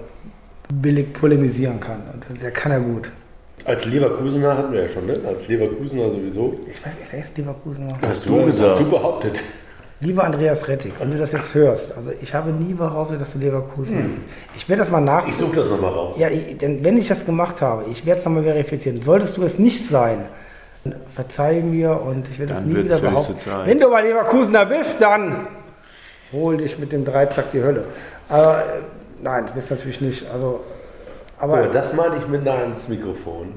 billig 0.73 1.13
polemisieren 1.13 1.79
kann. 1.79 2.01
Und 2.29 2.41
der 2.41 2.51
kann 2.51 2.71
er 2.71 2.79
gut. 2.79 3.11
Als 3.65 3.85
Leverkusener 3.85 4.57
hatten 4.57 4.73
wir 4.73 4.81
ja 4.83 4.89
schon, 4.89 5.05
ne? 5.05 5.19
Als 5.27 5.47
Leverkusener 5.47 6.09
sowieso. 6.09 6.59
Ich 6.67 6.83
weiß, 6.83 6.93
ist 7.03 7.13
er 7.13 7.19
jetzt 7.19 7.37
Leverkusener? 7.37 7.89
Hast 8.01 8.27
du 8.27 8.45
gesagt. 8.45 8.71
Hast 8.71 8.79
du 8.79 8.89
behauptet. 8.89 9.43
Lieber 10.01 10.23
Andreas 10.23 10.67
Rettig, 10.67 10.93
wenn 10.99 11.11
du 11.11 11.19
das 11.19 11.31
jetzt 11.31 11.53
hörst, 11.53 11.95
also 11.95 12.11
ich 12.19 12.33
habe 12.33 12.51
nie 12.51 12.73
behauptet, 12.73 13.21
dass 13.21 13.33
du 13.33 13.37
Leverkusen 13.37 14.15
bist. 14.15 14.27
Ich 14.55 14.67
werde 14.67 14.81
das 14.81 14.89
mal 14.91 14.99
nach. 14.99 15.27
Ich 15.27 15.37
suche 15.37 15.57
das 15.57 15.69
nochmal 15.69 15.91
raus. 15.91 16.17
Ja, 16.17 16.27
ich, 16.27 16.57
denn 16.57 16.83
wenn 16.83 16.97
ich 16.97 17.07
das 17.07 17.23
gemacht 17.23 17.61
habe, 17.61 17.85
ich 17.91 18.03
werde 18.03 18.19
es 18.19 18.25
nochmal 18.25 18.43
verifizieren. 18.43 19.03
Solltest 19.03 19.37
du 19.37 19.43
es 19.43 19.59
nicht 19.59 19.85
sein, 19.85 20.25
verzeih 21.13 21.61
mir 21.61 22.01
und 22.01 22.27
ich 22.31 22.39
werde 22.39 22.53
es 22.53 22.61
nie 22.61 22.83
wieder 22.83 22.97
behaupten. 22.99 23.39
Zeit. 23.39 23.67
Wenn 23.67 23.79
du 23.79 23.89
mal 23.89 24.03
Leverkusener 24.03 24.65
bist, 24.65 24.99
dann 25.01 25.47
hol 26.33 26.57
dich 26.57 26.79
mit 26.79 26.91
dem 26.91 27.05
Dreizack 27.05 27.51
die 27.51 27.61
Hölle. 27.61 27.83
Aber 28.27 28.57
äh, 28.57 28.63
nein, 29.21 29.43
das 29.45 29.53
bist 29.53 29.69
natürlich 29.69 30.01
nicht. 30.01 30.25
Also, 30.33 30.61
aber 31.39 31.59
Aber 31.59 31.67
das 31.67 31.93
meine 31.93 32.15
ich 32.17 32.27
mit 32.27 32.43
nah 32.43 32.55
ans 32.55 32.87
Mikrofon. 32.87 33.53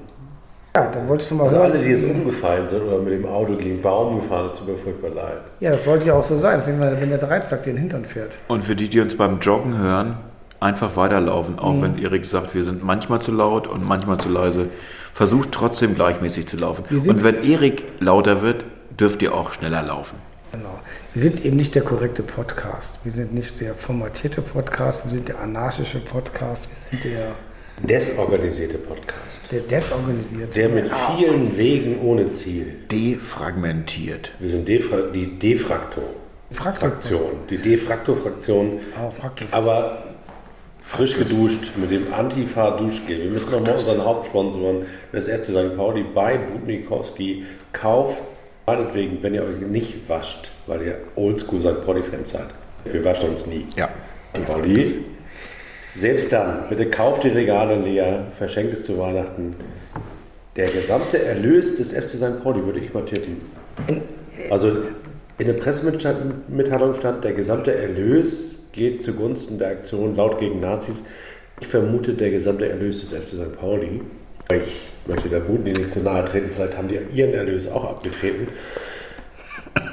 Ja, 0.76 0.86
dann 0.90 1.08
wolltest 1.08 1.30
du 1.30 1.34
mal 1.36 1.44
Also 1.44 1.56
hören. 1.56 1.72
alle, 1.72 1.80
die 1.82 1.90
jetzt 1.90 2.04
umgefallen 2.04 2.66
sind 2.66 2.82
oder 2.82 2.98
mit 2.98 3.12
dem 3.12 3.26
Auto 3.26 3.56
gegen 3.56 3.80
Baum 3.80 4.16
gefahren 4.20 4.46
ist, 4.46 4.58
tut 4.58 4.68
mir 4.68 4.76
furchtbar 4.76 5.10
leid. 5.10 5.38
Ja, 5.60 5.70
das 5.72 5.84
sollte 5.84 6.06
ja 6.06 6.14
auch 6.14 6.24
so 6.24 6.36
sein. 6.36 6.58
Das 6.60 6.68
Mal, 6.76 6.96
wenn 7.00 7.10
der 7.10 7.18
Dreizack 7.18 7.62
den 7.64 7.76
Hintern 7.76 8.04
fährt. 8.04 8.32
Und 8.48 8.64
für 8.64 8.74
die, 8.74 8.88
die 8.88 9.00
uns 9.00 9.16
beim 9.16 9.38
Joggen 9.40 9.78
hören, 9.78 10.16
einfach 10.60 10.96
weiterlaufen. 10.96 11.58
Auch 11.58 11.80
wenn 11.82 11.98
Erik 11.98 12.24
sagt, 12.24 12.54
wir 12.54 12.64
sind 12.64 12.82
manchmal 12.82 13.20
zu 13.20 13.30
laut 13.32 13.66
und 13.66 13.86
manchmal 13.86 14.18
zu 14.18 14.28
leise. 14.28 14.66
Versucht 15.12 15.52
trotzdem 15.52 15.94
gleichmäßig 15.94 16.48
zu 16.48 16.56
laufen. 16.56 16.84
Und 16.90 17.22
wenn 17.22 17.44
Erik 17.44 17.84
lauter 18.00 18.42
wird, 18.42 18.64
dürft 18.98 19.22
ihr 19.22 19.34
auch 19.34 19.52
schneller 19.52 19.82
laufen. 19.82 20.16
Genau. 20.52 20.78
Wir 21.12 21.22
sind 21.22 21.44
eben 21.44 21.56
nicht 21.56 21.74
der 21.74 21.82
korrekte 21.82 22.22
Podcast. 22.22 22.98
Wir 23.04 23.12
sind 23.12 23.32
nicht 23.34 23.60
der 23.60 23.74
formatierte 23.74 24.40
Podcast. 24.42 25.00
Wir 25.04 25.12
sind 25.12 25.28
der 25.28 25.40
anarchische 25.40 25.98
Podcast. 26.00 26.68
Wir 26.90 26.98
sind 26.98 27.12
der, 27.12 27.26
Desorganisierte 27.82 28.78
Podcast. 28.78 29.40
der 29.50 29.60
desorganisierte. 29.60 30.52
Der 30.54 30.68
mit 30.68 30.88
vielen 30.88 31.56
Wegen 31.58 32.00
ohne 32.00 32.30
Ziel. 32.30 32.76
Defragmentiert. 32.90 34.30
Wir 34.38 34.48
sind 34.48 34.66
Defra 34.68 34.98
die 35.12 35.38
Defrakto. 35.38 36.02
Fraktur. 36.50 36.88
Fraktion. 36.90 37.30
Die 37.50 37.58
Defrakto-Fraktion. 37.58 38.80
Oh, 39.02 39.10
Fraktus. 39.10 39.52
Aber 39.52 40.04
frisch 40.84 41.18
geduscht 41.18 41.72
mit 41.76 41.90
dem 41.90 42.12
Antifa-Duschgel. 42.14 43.24
Wir 43.24 43.30
müssen 43.30 43.50
nochmal 43.50 43.74
unseren 43.74 44.04
Hauptsponsoren, 44.04 44.86
das 45.12 45.26
erste 45.26 45.52
St. 45.52 45.76
Pauli, 45.76 46.04
bei 46.14 46.38
Budnikowski, 46.38 47.44
kauft 47.72 48.22
meinetwegen, 48.66 49.18
wenn 49.22 49.34
ihr 49.34 49.42
euch 49.42 49.60
nicht 49.68 50.08
wascht, 50.08 50.50
weil 50.66 50.82
ihr 50.82 50.98
oldschool 51.16 51.60
St. 51.60 51.84
Pauli-Fans 51.84 52.30
seid. 52.30 52.48
Wir 52.84 53.04
waschen 53.04 53.30
uns 53.30 53.46
nie. 53.46 53.66
Ja. 53.76 53.88
St. 54.36 54.46
Pauli. 54.46 55.04
Selbst 55.94 56.32
dann, 56.32 56.68
bitte 56.68 56.90
kauft 56.90 57.22
die 57.22 57.28
Regale 57.28 57.76
leer, 57.76 58.26
verschenkt 58.36 58.72
es 58.72 58.84
zu 58.84 58.98
Weihnachten. 58.98 59.54
Der 60.56 60.70
gesamte 60.70 61.22
Erlös 61.22 61.76
des 61.76 61.92
FC 61.92 62.16
St. 62.16 62.42
Pauli 62.42 62.64
würde 62.64 62.80
ich 62.80 62.92
mal 62.92 63.04
tätigen. 63.04 63.40
Also 64.50 64.72
in 65.38 65.46
der 65.46 65.54
Pressemitteilung 65.54 66.94
stand, 66.94 67.22
der 67.22 67.32
gesamte 67.32 67.74
Erlös 67.74 68.58
geht 68.72 69.02
zugunsten 69.02 69.58
der 69.58 69.68
Aktion 69.68 70.16
laut 70.16 70.40
gegen 70.40 70.60
Nazis. 70.60 71.04
Ich 71.60 71.68
vermute, 71.68 72.14
der 72.14 72.30
gesamte 72.30 72.68
Erlös 72.68 73.00
des 73.00 73.12
FC 73.12 73.36
St. 73.36 73.56
Pauli. 73.58 74.00
Ich 74.52 74.80
möchte 75.06 75.28
der 75.28 75.40
Buden 75.40 75.64
nicht 75.64 75.92
zu 75.92 76.00
nahe 76.00 76.24
treten, 76.24 76.50
vielleicht 76.54 76.76
haben 76.76 76.88
die 76.88 76.98
ihren 77.14 77.34
Erlös 77.34 77.68
auch 77.70 77.84
abgetreten. 77.84 78.48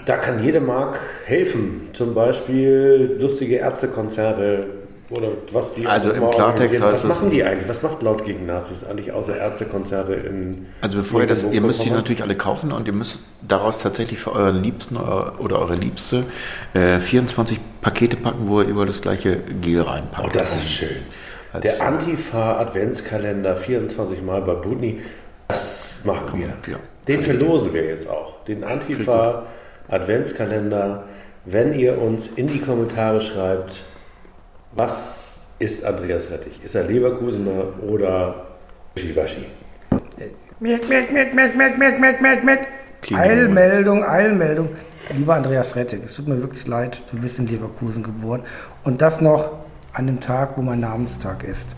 Da 0.05 0.17
kann 0.17 0.43
jede 0.43 0.59
Mark 0.59 0.99
helfen. 1.25 1.89
Zum 1.93 2.15
Beispiel 2.15 3.17
lustige 3.19 3.57
Ärztekonzerte 3.57 4.80
oder 5.11 5.29
was 5.51 5.73
die 5.73 5.85
Also 5.85 6.11
im 6.11 6.29
Klartext 6.31 6.81
heißt 6.81 6.93
Was 6.93 7.03
machen 7.03 7.29
die 7.29 7.43
eigentlich? 7.43 7.67
Was 7.67 7.81
macht 7.81 8.01
laut 8.01 8.23
gegen 8.25 8.45
Nazis 8.45 8.83
eigentlich 8.83 9.11
außer 9.11 9.37
Ärztekonzerte 9.37 10.13
in 10.13 10.67
Also 10.81 10.97
bevor 10.99 11.21
ihr 11.21 11.27
das, 11.27 11.43
ihr 11.43 11.61
müsst 11.61 11.83
die 11.83 11.91
natürlich 11.91 12.23
alle 12.23 12.35
kaufen 12.35 12.71
und 12.71 12.87
ihr 12.87 12.95
müsst 12.95 13.19
daraus 13.47 13.79
tatsächlich 13.79 14.19
für 14.19 14.31
euren 14.31 14.63
Liebsten 14.63 14.97
oder 14.97 15.59
eure 15.59 15.75
Liebste 15.75 16.23
äh, 16.73 16.99
24 16.99 17.59
Pakete 17.81 18.15
packen, 18.15 18.47
wo 18.47 18.61
ihr 18.61 18.67
über 18.67 18.85
das 18.85 19.01
gleiche 19.01 19.37
Gel 19.61 19.81
reinpackt. 19.81 20.27
Oh, 20.27 20.29
das 20.31 20.55
ist 20.55 20.71
schön. 20.71 20.97
Der 21.61 21.81
Antifa-Adventskalender 21.81 23.57
24 23.57 24.21
Mal 24.21 24.41
bei 24.41 24.53
Budni, 24.53 25.01
das 25.49 25.95
machen 26.05 26.39
wir. 26.39 26.53
ja. 26.71 26.77
Den 27.07 27.23
verlosen 27.23 27.73
wir 27.73 27.83
jetzt 27.85 28.07
auch. 28.09 28.41
Den 28.45 28.63
Antifa-Adventskalender, 28.63 31.03
wenn 31.45 31.73
ihr 31.77 32.01
uns 32.01 32.27
in 32.27 32.47
die 32.47 32.59
Kommentare 32.59 33.19
schreibt, 33.19 33.83
was 34.73 35.47
ist 35.59 35.85
Andreas 35.85 36.29
Rettich? 36.31 36.59
Ist 36.63 36.75
er 36.75 36.83
Leverkusener 36.83 37.65
oder 37.87 38.47
Wischiwaschi? 38.95 39.45
Merk, 40.59 40.87
merk, 40.89 41.11
merk, 41.11 41.33
merk, 41.33 41.55
merk, 41.77 41.99
merk, 41.99 42.21
merk, 42.21 42.43
merk. 42.43 42.67
Klingt 43.01 43.19
Eilmeldung, 43.21 44.03
Eilmeldung. 44.03 44.69
Lieber 45.17 45.33
Andreas 45.35 45.75
Rettig, 45.75 46.01
es 46.05 46.13
tut 46.13 46.27
mir 46.27 46.39
wirklich 46.39 46.67
leid, 46.67 47.01
du 47.11 47.17
bist 47.19 47.39
in 47.39 47.47
Leverkusen 47.47 48.03
geboren. 48.03 48.43
Und 48.83 49.01
das 49.01 49.19
noch 49.21 49.51
an 49.93 50.05
dem 50.05 50.19
Tag, 50.21 50.51
wo 50.57 50.61
mein 50.61 50.79
Namenstag 50.81 51.43
ist. 51.43 51.69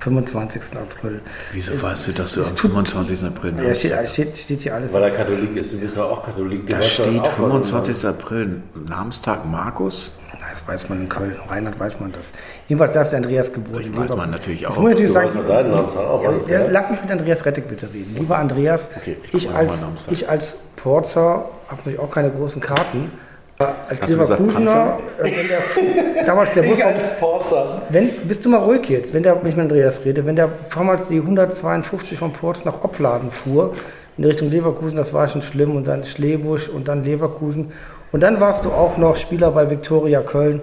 25. 0.00 0.76
April. 0.78 1.20
Wieso 1.52 1.72
Es- 1.72 1.82
weißt 1.82 2.08
du, 2.08 2.12
dass 2.12 2.32
du 2.34 2.40
am 2.42 2.46
tut- 2.50 2.58
25. 2.70 3.24
April 3.24 3.54
Ja, 3.66 3.74
steht, 3.74 4.08
steht, 4.08 4.36
steht 4.36 4.60
hier 4.60 4.74
alles. 4.74 4.92
Weil 4.92 5.02
er 5.04 5.10
Katholik 5.10 5.56
ist. 5.56 5.72
Du 5.72 5.78
bist 5.78 5.96
ja 5.96 6.04
auch 6.04 6.22
Katholik. 6.22 6.66
Du 6.68 6.72
Da 6.74 6.82
steht 6.82 7.18
auch, 7.20 7.24
warum- 7.38 7.64
25. 7.64 8.04
April, 8.06 8.62
Namenstag 8.76 9.44
Markus. 9.44 10.16
Das 10.52 10.66
weiß 10.66 10.88
man 10.88 11.02
in 11.02 11.08
Köln. 11.08 11.32
In 11.32 11.50
Rheinland 11.50 11.78
weiß 11.78 12.00
man 12.00 12.12
das. 12.12 12.32
Jedenfalls, 12.68 12.92
da 12.92 13.02
ist 13.02 13.14
Andreas 13.14 13.52
geboren. 13.52 13.80
Ich 13.80 13.86
in 13.86 13.96
weiß 13.96 14.10
man 14.16 14.30
natürlich 14.30 14.60
Ich 14.62 14.66
auch. 14.66 14.76
muss 14.76 14.90
natürlich 14.90 15.12
sagen, 15.12 15.30
deinen 15.46 15.72
auch. 15.72 16.22
Ja, 16.48 16.58
ja, 16.60 16.66
lass 16.70 16.90
mich 16.90 17.00
mit 17.02 17.10
Andreas 17.10 17.44
Rettig 17.44 17.68
bitte 17.68 17.92
reden. 17.92 18.14
Lieber 18.16 18.36
Andreas, 18.38 18.88
Okay, 18.96 19.16
ich 19.24 19.34
ich, 19.34 19.50
als, 19.50 19.82
ich 20.10 20.28
als 20.28 20.56
Porzer 20.76 21.46
habe 21.68 21.76
natürlich 21.78 21.98
auch 21.98 22.10
keine 22.10 22.30
großen 22.30 22.60
Karten. 22.60 23.10
Als 23.58 24.00
Hast 24.00 24.10
Leverkusener, 24.10 24.98
äh, 25.18 25.24
wenn 25.24 25.48
der, 25.48 26.24
damals 26.26 26.54
der 26.54 26.62
Bus, 26.62 26.78
Porzer. 27.18 27.82
wenn, 27.88 28.08
bist 28.28 28.44
du 28.44 28.50
mal 28.50 28.58
ruhig 28.58 28.88
jetzt, 28.88 29.12
wenn 29.12 29.24
der, 29.24 29.34
wenn 29.42 29.50
ich 29.50 29.56
mit 29.56 29.64
Andreas 29.64 30.04
rede, 30.04 30.24
wenn 30.24 30.36
der 30.36 30.48
damals 30.72 31.08
die 31.08 31.16
152 31.16 32.16
von 32.20 32.32
Porz 32.32 32.64
nach 32.64 32.84
Opladen 32.84 33.32
fuhr, 33.32 33.72
in 34.16 34.22
Richtung 34.24 34.48
Leverkusen, 34.50 34.96
das 34.96 35.12
war 35.12 35.28
schon 35.28 35.42
schlimm, 35.42 35.74
und 35.74 35.88
dann 35.88 36.04
Schlebusch 36.04 36.68
und 36.68 36.86
dann 36.86 37.02
Leverkusen. 37.02 37.72
Und 38.10 38.20
dann 38.20 38.40
warst 38.40 38.64
du 38.64 38.70
auch 38.70 38.96
noch 38.96 39.16
Spieler 39.16 39.50
bei 39.50 39.68
Viktoria 39.68 40.22
Köln 40.22 40.60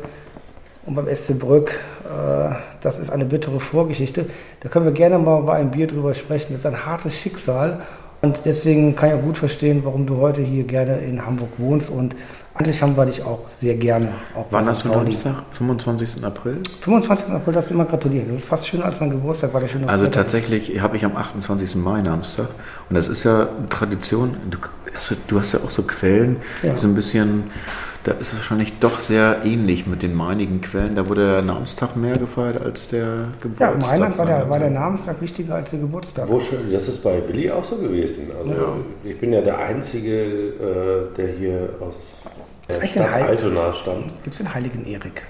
und 0.85 0.95
beim 0.95 1.07
SC 1.13 1.37
Brück. 1.37 1.71
Äh, 2.05 2.55
Das 2.81 2.99
ist 2.99 3.09
eine 3.09 3.25
bittere 3.25 3.59
Vorgeschichte. 3.59 4.27
Da 4.61 4.69
können 4.69 4.85
wir 4.85 4.91
gerne 4.91 5.17
mal 5.17 5.41
bei 5.41 5.53
einem 5.53 5.71
Bier 5.71 5.87
drüber 5.87 6.13
sprechen. 6.13 6.53
Das 6.53 6.59
ist 6.59 6.65
ein 6.65 6.85
hartes 6.85 7.15
Schicksal. 7.15 7.81
Und 8.21 8.39
deswegen 8.45 8.95
kann 8.95 9.09
ich 9.09 9.15
auch 9.15 9.21
gut 9.21 9.37
verstehen, 9.37 9.81
warum 9.83 10.07
du 10.07 10.17
heute 10.17 10.41
hier 10.41 10.63
gerne 10.63 10.97
in 10.97 11.23
Hamburg 11.25 11.49
wohnst. 11.57 11.89
Und 11.89 12.15
eigentlich 12.55 12.81
haben 12.81 12.95
wir 12.97 13.05
dich 13.05 13.21
auch 13.21 13.39
sehr 13.49 13.75
gerne. 13.75 14.09
Auch 14.33 14.45
Wann 14.49 14.63
St. 14.63 14.69
hast 14.71 14.85
du. 14.85 14.89
Namenstag? 14.89 15.35
25. 15.51 16.23
April? 16.23 16.57
25. 16.81 17.29
April 17.29 17.53
darfst 17.53 17.69
du 17.69 17.73
immer 17.75 17.85
gratulieren. 17.85 18.27
Das 18.29 18.37
ist 18.37 18.45
fast 18.47 18.67
schöner 18.67 18.85
als 18.85 18.99
mein 18.99 19.11
Geburtstag, 19.11 19.53
weil 19.53 19.61
der 19.61 19.67
schön 19.67 19.87
Also 19.87 20.07
tatsächlich 20.07 20.81
habe 20.81 20.97
ich 20.97 21.05
am 21.05 21.15
28. 21.15 21.75
Mai 21.75 22.01
Namenstag. 22.01 22.47
Und 22.89 22.95
das 22.95 23.09
ist 23.09 23.23
ja 23.25 23.47
Tradition. 23.69 24.37
Du 24.49 24.57
hast, 24.93 25.11
ja- 25.11 25.17
du 25.27 25.39
hast 25.39 25.51
ja 25.53 25.59
auch 25.65 25.71
so 25.71 25.83
Quellen, 25.83 26.37
Ja. 26.63 26.73
die 26.73 26.79
so 26.79 26.87
ein 26.87 26.95
bisschen, 26.95 27.43
da 28.05 28.11
ist 28.13 28.31
es 28.33 28.35
wahrscheinlich 28.37 28.79
doch 28.79 28.99
sehr 28.99 29.41
ähnlich 29.43 29.87
mit 29.87 30.01
den 30.03 30.13
meinigen 30.15 30.61
Quellen. 30.61 30.95
Da 30.95 31.09
wurde 31.09 31.25
der 31.29 31.41
Namenstag 31.41 31.95
mehr 31.97 32.13
gefeiert 32.13 32.63
als 32.63 32.87
der 32.87 33.03
Ja, 33.03 33.27
Geburtstag. 33.41 33.73
im 33.75 33.81
Rheinland 33.81 34.17
war 34.17 34.25
der, 34.27 34.49
war 34.49 34.59
der 34.59 34.69
Name. 34.69 34.79
Namensstag 34.85 35.21
wichtiger 35.21 35.55
als 35.55 35.71
der 35.71 35.79
Geburtstag. 35.79 36.29
Wo 36.29 36.39
schon, 36.39 36.71
das 36.71 36.87
ist 36.87 37.03
bei 37.03 37.21
Willi 37.27 37.49
auch 37.51 37.63
so 37.63 37.75
gewesen. 37.77 38.27
Also 38.39 38.53
ich 39.03 39.19
bin 39.19 39.33
ja 39.33 39.41
der 39.41 39.57
Einzige, 39.57 40.23
äh, 40.23 41.15
der 41.17 41.27
hier 41.29 41.69
aus 41.81 42.25
der 42.69 42.85
Stadt 42.87 43.11
Heil- 43.11 43.23
Altona 43.23 43.73
stammt. 43.73 44.23
Gibt 44.23 44.33
es 44.33 44.37
den 44.37 44.53
heiligen 44.53 44.85
Erik? 44.85 45.23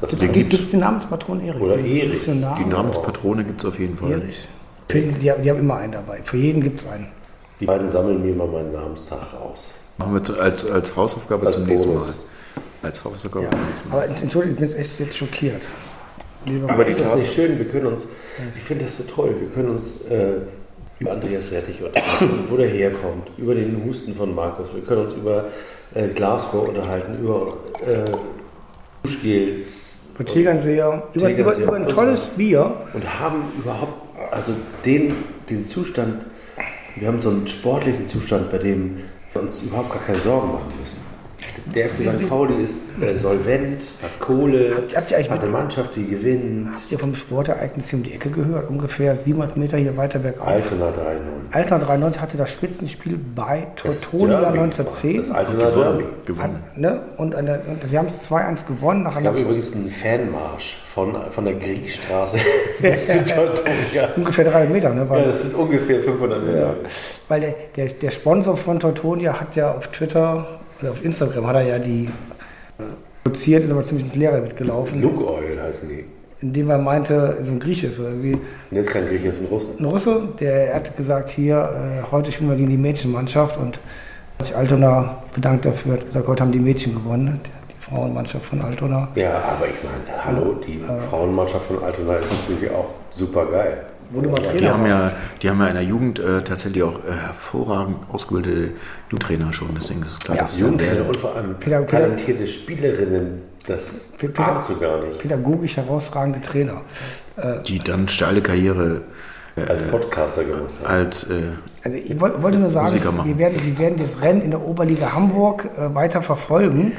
Das 0.00 0.10
Gibt 0.18 0.54
es 0.54 0.70
den 0.70 0.80
Namenspatron 0.80 1.40
Erik? 1.44 1.60
Oder 1.60 1.76
Erich. 1.78 2.24
Die 2.24 2.34
Namenspatrone 2.64 3.44
gibt 3.44 3.60
es 3.60 3.66
auf 3.66 3.78
jeden 3.78 3.96
Fall. 3.96 4.12
Erich. 4.12 4.48
Die, 4.90 5.02
die, 5.02 5.30
haben- 5.30 5.42
die 5.42 5.50
haben 5.50 5.58
immer 5.58 5.76
einen 5.76 5.92
dabei. 5.92 6.20
Für 6.24 6.38
jeden 6.38 6.62
gibt 6.62 6.80
es 6.80 6.86
einen. 6.88 7.08
Die 7.60 7.66
beiden 7.66 7.86
sammeln 7.86 8.22
mir 8.24 8.34
mal 8.34 8.46
meinen 8.46 8.72
Namenstag 8.72 9.18
aus. 9.42 9.70
Machen 9.98 10.14
wir 10.26 10.40
als, 10.40 10.64
als 10.70 10.96
Hausaufgabe 10.96 11.46
Als 11.46 11.56
zum 11.56 11.66
nächsten 11.66 11.88
Bonus. 11.88 12.06
Mal. 12.06 12.14
Als 12.82 13.04
Hausaufgabe 13.04 13.44
Ja. 13.46 13.50
zum 13.50 13.66
nächsten 13.66 13.88
Mal. 13.88 13.94
Aber 13.96 14.06
entschuldigung, 14.22 14.54
ich 14.54 14.60
bin 14.60 14.68
jetzt 14.68 14.78
echt 14.78 15.00
jetzt 15.00 15.16
schockiert. 15.16 15.62
Lieber 16.46 16.70
Aber 16.70 16.86
ist 16.86 17.00
das 17.00 17.16
nicht 17.16 17.32
schön? 17.32 17.58
Wir 17.58 17.66
können 17.66 17.86
uns, 17.86 18.06
ich 18.56 18.62
finde 18.62 18.84
das 18.84 18.96
so 18.96 19.02
toll, 19.02 19.34
wir 19.38 19.48
können 19.48 19.70
uns 19.70 20.02
äh, 20.02 20.34
über 21.00 21.12
Andreas 21.12 21.50
Rettich 21.52 21.82
unterhalten, 21.82 22.44
wo 22.48 22.56
der 22.56 22.68
herkommt, 22.68 23.30
über 23.36 23.54
den 23.54 23.84
Husten 23.84 24.14
von 24.14 24.34
Markus, 24.34 24.68
wir 24.74 24.82
können 24.82 25.02
uns 25.02 25.12
über 25.12 25.46
äh, 25.94 26.06
Glasgow 26.08 26.68
unterhalten, 26.68 27.18
über 27.20 27.54
äh, 27.84 28.10
Duschgels 29.02 29.98
Über 30.14 30.24
Tegernseer, 30.24 31.02
über, 31.14 31.30
über, 31.30 31.56
über 31.56 31.72
ein 31.74 31.82
und 31.82 31.90
so 31.90 31.96
tolles 31.96 32.26
Bier. 32.28 32.74
und 32.94 33.20
haben 33.20 33.42
überhaupt, 33.58 33.94
also 34.32 34.52
den, 34.84 35.14
den 35.50 35.66
Zustand, 35.68 36.24
wir 36.96 37.08
haben 37.08 37.20
so 37.20 37.30
einen 37.30 37.46
sportlichen 37.48 38.08
Zustand, 38.08 38.50
bei 38.50 38.58
dem 38.58 38.98
uns 39.34 39.62
überhaupt 39.62 39.90
gar 39.90 40.02
keine 40.02 40.18
Sorgen 40.18 40.52
machen 40.52 40.72
müssen. 40.80 40.97
Der 41.74 41.88
FC 41.88 41.96
St. 41.96 42.28
Pauli 42.28 42.62
ist 42.62 42.80
äh, 43.00 43.14
solvent, 43.14 43.82
hat 44.02 44.18
Kohle, 44.20 44.74
Habt 44.76 44.96
habt 44.96 45.10
ihr 45.10 45.18
hat 45.18 45.42
eine 45.42 45.50
Mannschaft, 45.50 45.96
die 45.96 46.06
gewinnt. 46.06 46.74
Habt 46.74 46.90
ihr 46.90 46.98
vom 46.98 47.14
Sportereignis 47.14 47.90
hier 47.90 47.98
um 47.98 48.02
die 48.04 48.14
Ecke 48.14 48.30
gehört? 48.30 48.70
Ungefähr 48.70 49.14
700 49.14 49.56
Meter 49.56 49.76
hier 49.76 49.96
weiter 49.96 50.18
bergauf. 50.18 50.46
Altona 50.46 50.86
3-9. 50.86 50.92
Altona 51.52 51.84
93 51.84 52.20
hatte 52.22 52.36
das 52.36 52.50
Spitzenspiel 52.50 53.18
bei 53.34 53.66
Derby 53.82 54.58
1910. 54.58 55.16
Das 55.18 55.30
Altona 55.30 55.70
Derby. 55.70 56.04
Gewonnen. 56.24 56.62
Ne? 56.76 57.02
Und, 57.16 57.34
eine, 57.34 57.60
und 57.66 57.96
haben 57.96 58.06
es 58.06 58.30
2-1 58.30 58.66
gewonnen. 58.66 59.02
Nach 59.02 59.16
Es 59.16 59.22
gab 59.22 59.36
übrigens 59.36 59.74
einen 59.74 59.90
Fanmarsch 59.90 60.78
von, 60.86 61.16
von 61.30 61.44
der 61.44 61.54
Griechstraße 61.54 62.36
bis 62.80 63.08
zu 63.08 63.24
Teutonia. 63.24 64.08
ungefähr 64.16 64.44
300 64.46 64.70
Meter. 64.72 64.88
Ne? 64.90 65.02
Ja, 65.02 65.10
Weil, 65.10 65.24
das 65.24 65.42
sind 65.42 65.54
ungefähr 65.54 66.02
500 66.02 66.44
Meter. 66.44 66.58
ja. 66.58 66.74
weil 67.28 67.40
der, 67.40 67.54
der, 67.76 67.86
der 67.86 68.10
Sponsor 68.10 68.56
von 68.56 68.80
Teutonia 68.80 69.38
hat 69.38 69.54
ja 69.54 69.74
auf 69.74 69.88
Twitter 69.88 70.57
auf 70.86 71.04
Instagram 71.04 71.46
hat 71.46 71.56
er 71.56 71.62
ja 71.62 71.78
die 71.78 72.08
äh, 72.78 72.82
produziert, 73.24 73.64
ist 73.64 73.70
aber 73.70 73.82
ziemlich 73.82 74.06
ins 74.06 74.16
Leere 74.16 74.40
mitgelaufen. 74.40 75.02
Luke 75.02 75.26
Oil 75.26 75.60
heißen 75.60 75.88
die. 75.88 76.04
Indem 76.40 76.70
er 76.70 76.78
meinte, 76.78 77.38
so 77.42 77.50
ein 77.50 77.58
Grieche 77.58 77.88
ist 77.88 77.98
irgendwie. 77.98 78.34
Und 78.34 78.76
jetzt 78.76 78.90
kein 78.90 79.06
Grieche, 79.08 79.26
das 79.28 79.36
sind 79.36 79.50
Russen. 79.50 79.70
Ein 79.78 79.84
Russe, 79.84 80.28
der 80.38 80.74
hat 80.74 80.96
gesagt, 80.96 81.30
hier, 81.30 81.56
äh, 81.56 82.12
heute 82.12 82.30
spielen 82.30 82.50
wir 82.50 82.56
gegen 82.56 82.70
die 82.70 82.76
Mädchenmannschaft 82.76 83.56
und 83.56 83.80
hat 84.38 84.46
sich 84.46 84.56
Altona 84.56 85.22
bedankt 85.34 85.64
dafür, 85.64 85.94
hat 85.94 86.06
gesagt, 86.06 86.28
heute 86.28 86.42
haben 86.42 86.52
die 86.52 86.60
Mädchen 86.60 86.94
gewonnen, 86.94 87.40
Frauenmannschaft 87.80 88.44
von 88.44 88.60
Altona. 88.60 89.08
Ja, 89.16 89.38
aber 89.38 89.66
ich 89.66 89.76
meine, 89.82 90.24
hallo, 90.24 90.54
die 90.64 90.80
Frauenmannschaft 91.08 91.66
von 91.66 91.82
Altona 91.82 92.14
ist 92.16 92.30
natürlich 92.30 92.70
auch 92.70 92.90
super 93.10 93.46
geil. 93.46 93.84
Wo 94.10 94.20
du 94.20 94.30
mal 94.30 94.40
Die 94.40 94.48
Trainer 94.48 94.72
haben, 94.72 94.86
ja, 94.86 94.94
warst. 94.94 95.14
die 95.42 95.50
haben 95.50 95.60
ja 95.60 95.66
in 95.66 95.74
der 95.74 95.84
Jugend 95.84 96.18
äh, 96.18 96.42
tatsächlich 96.42 96.82
auch 96.82 96.98
äh, 97.04 97.12
hervorragend 97.12 97.96
ausgebildete 98.10 98.70
Jugendtrainer 99.10 99.52
schon. 99.52 99.68
Deswegen 99.80 100.02
ist 100.02 100.12
es 100.12 100.18
klar, 100.20 100.36
Ja, 100.36 100.42
dass 100.42 100.58
Jugendtrainer 100.58 101.06
und 101.06 101.16
vor 101.16 101.34
allem 101.36 101.56
talentierte 101.86 102.46
Spielerinnen, 102.46 103.42
das 103.66 104.12
ahnst 104.36 104.70
du 104.70 104.78
gar 104.78 105.04
nicht. 105.04 105.18
pädagogisch 105.18 105.76
herausragende 105.76 106.40
Trainer. 106.40 106.80
die 107.66 107.78
dann 107.78 108.08
steile 108.08 108.40
Karriere 108.40 109.02
Als 109.68 109.82
Podcaster 109.82 110.42
gemacht 110.44 110.62
haben. 110.82 110.86
als 110.86 111.24
äh, 111.30 111.34
Also 111.84 111.98
ich 111.98 112.20
woll- 112.20 112.42
wollte 112.42 112.58
nur 112.58 112.70
sagen, 112.70 112.94
wir 113.24 113.38
werden, 113.38 113.58
wir 113.64 113.78
werden 113.78 113.98
das 113.98 114.20
Rennen 114.22 114.40
in 114.42 114.50
der 114.52 114.60
Oberliga 114.66 115.12
Hamburg 115.12 115.68
äh, 115.76 115.94
weiter 115.94 116.22
verfolgen, 116.22 116.92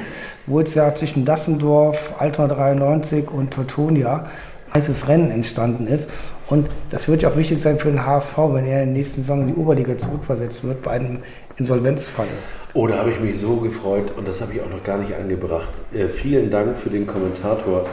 wo 0.46 0.60
jetzt 0.60 0.76
ja 0.76 0.94
zwischen 0.94 1.26
Dassendorf, 1.26 2.14
Altona 2.20 2.54
93 2.54 3.30
und 3.32 3.52
Teutonia 3.52 4.28
ein 4.72 4.76
heißes 4.76 5.08
Rennen 5.08 5.32
entstanden 5.32 5.88
ist. 5.88 6.10
Und 6.50 6.68
das 6.90 7.08
wird 7.08 7.22
ja 7.22 7.30
auch 7.30 7.38
wichtig 7.38 7.62
sein 7.62 7.78
für 7.78 7.90
den 7.90 8.06
HSV, 8.06 8.38
wenn 8.38 8.66
er 8.66 8.82
in 8.82 8.94
der 8.94 8.98
nächsten 8.98 9.22
Saison 9.22 9.42
in 9.42 9.48
die 9.48 9.54
Oberliga 9.54 9.98
zurückversetzt 9.98 10.64
wird 10.64 10.82
bei 10.82 10.92
einem 10.92 11.20
Insolvenzfall. 11.58 12.28
Oh, 12.74 12.88
da 12.88 12.98
habe 12.98 13.12
ich 13.12 13.20
mich 13.20 13.40
so 13.40 13.58
gefreut 13.58 14.12
und 14.18 14.28
das 14.28 14.42
habe 14.42 14.54
ich 14.54 14.62
auch 14.62 14.70
noch 14.70 14.84
gar 14.84 14.98
nicht 14.98 15.14
angebracht. 15.14 15.72
Äh, 15.94 16.08
vielen 16.08 16.50
Dank 16.50 16.78
für 16.78 16.90
den 16.90 17.06
Kommentator, 17.06 17.86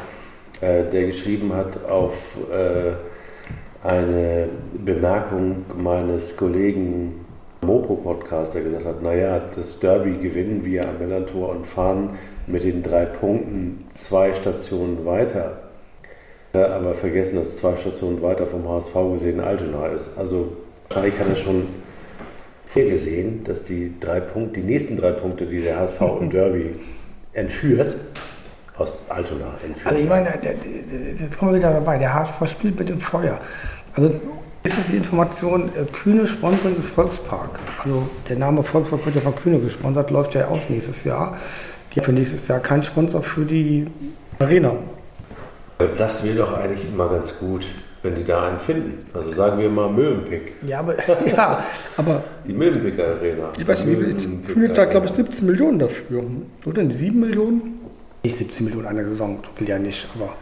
äh, 0.61 0.84
der 0.84 1.07
geschrieben 1.07 1.54
hat 1.54 1.84
auf 1.84 2.38
äh, 2.50 3.86
eine 3.86 4.48
Bemerkung 4.84 5.64
meines 5.76 6.36
Kollegen 6.36 7.26
Mopo-Podcast, 7.62 8.54
der 8.54 8.62
gesagt 8.62 8.84
hat, 8.84 9.02
naja, 9.02 9.40
das 9.54 9.78
Derby 9.80 10.16
gewinnen 10.18 10.64
wir 10.64 10.88
am 10.88 10.98
Millantor 10.98 11.50
und 11.50 11.66
fahren 11.66 12.11
mit 12.46 12.64
den 12.64 12.82
drei 12.82 13.07
Punkten 13.07 13.84
zwei 13.92 14.32
Stationen 14.32 15.04
weiter. 15.04 15.65
Ja, 16.57 16.74
aber 16.74 16.94
vergessen, 16.94 17.36
dass 17.36 17.57
zwei 17.57 17.76
Stationen 17.76 18.22
weiter 18.22 18.46
vom 18.46 18.66
HSV 18.66 18.94
gesehen 19.12 19.40
Altona 19.40 19.88
ist. 19.88 20.11
Also 20.16 20.57
wahrscheinlich 20.88 21.18
hat 21.18 21.28
er 21.28 21.36
schon 21.36 21.66
vorgesehen, 22.66 23.44
dass 23.44 23.64
die 23.64 23.92
drei 24.00 24.20
Punkte, 24.20 24.61
die 24.61 24.66
nächsten 24.66 24.96
drei 24.96 25.12
Punkte, 25.12 25.44
die 25.44 25.61
der 25.61 25.78
HSV 25.78 26.00
im 26.20 26.30
Derby 26.30 26.76
entführt, 27.34 27.96
aus 28.78 29.04
Altona 29.11 29.59
entführt. 29.64 29.86
Also 29.86 29.98
ich 29.98 30.09
meine, 30.09 30.28
jetzt 31.20 31.38
kommen 31.38 31.52
wir 31.52 31.59
wieder 31.59 31.72
dabei, 31.74 31.98
der 31.98 32.14
HSV 32.14 32.46
spielt 32.46 32.78
mit 32.78 32.88
dem 32.88 33.00
Feuer. 33.00 33.38
Also 33.94 34.14
ist 34.62 34.78
es 34.78 34.86
die 34.86 34.96
Information, 34.96 35.68
äh, 35.76 35.84
Kühne 35.92 36.26
Sponsoring 36.26 36.76
des 36.76 36.86
Volkspark. 36.86 37.59
Also 37.84 38.09
der 38.28 38.36
Name 38.36 38.62
Volkspark 38.62 39.04
wird 39.04 39.14
ja 39.14 39.20
von 39.20 39.36
Kühne 39.36 39.59
gesponsert, 39.59 40.11
läuft 40.11 40.34
ja 40.34 40.48
aus 40.48 40.70
nächstes 40.70 41.04
Jahr. 41.04 41.36
Die 41.94 42.00
für 42.00 42.12
nächstes 42.12 42.48
Jahr 42.48 42.61
kein 42.61 42.82
Sponsor 42.82 43.22
für 43.22 43.44
die 43.44 43.86
Arena. 44.38 44.76
Das 45.99 46.24
wäre 46.24 46.37
doch 46.37 46.57
eigentlich 46.57 46.91
mal 46.95 47.09
ganz 47.09 47.39
gut, 47.39 47.66
wenn 48.03 48.14
die 48.14 48.24
da 48.24 48.47
einen 48.49 48.59
finden. 48.59 49.07
Also 49.12 49.31
sagen 49.33 49.59
wir 49.61 49.68
mal 49.68 49.91
Mövenpick. 49.91 50.55
Ja, 50.66 50.81
aber, 50.81 50.95
ja, 51.27 51.62
aber 51.97 52.22
Die 52.47 52.53
Mövenpicker 52.53 53.05
Arena. 53.05 53.51
ich 53.59 53.66
weiß 53.68 53.85
nicht, 53.85 54.01
wie 54.01 54.12
viel, 54.14 54.39
Kühne 54.55 54.68
zahlt 54.70 54.91
glaube 54.91 55.07
ich 55.07 55.12
17 55.12 55.47
Millionen 55.47 55.79
dafür. 55.79 56.22
Oder? 56.64 56.83
Die 56.85 56.95
7 56.95 57.20
Millionen? 57.20 57.81
Nicht 58.24 58.37
17 58.39 58.64
Millionen 58.66 58.87
eine 58.87 59.05
Saison, 59.05 59.39
so 59.45 59.51
viel 59.55 59.68
ja 59.68 59.79
nicht, 59.79 60.09
aber, 60.16 60.35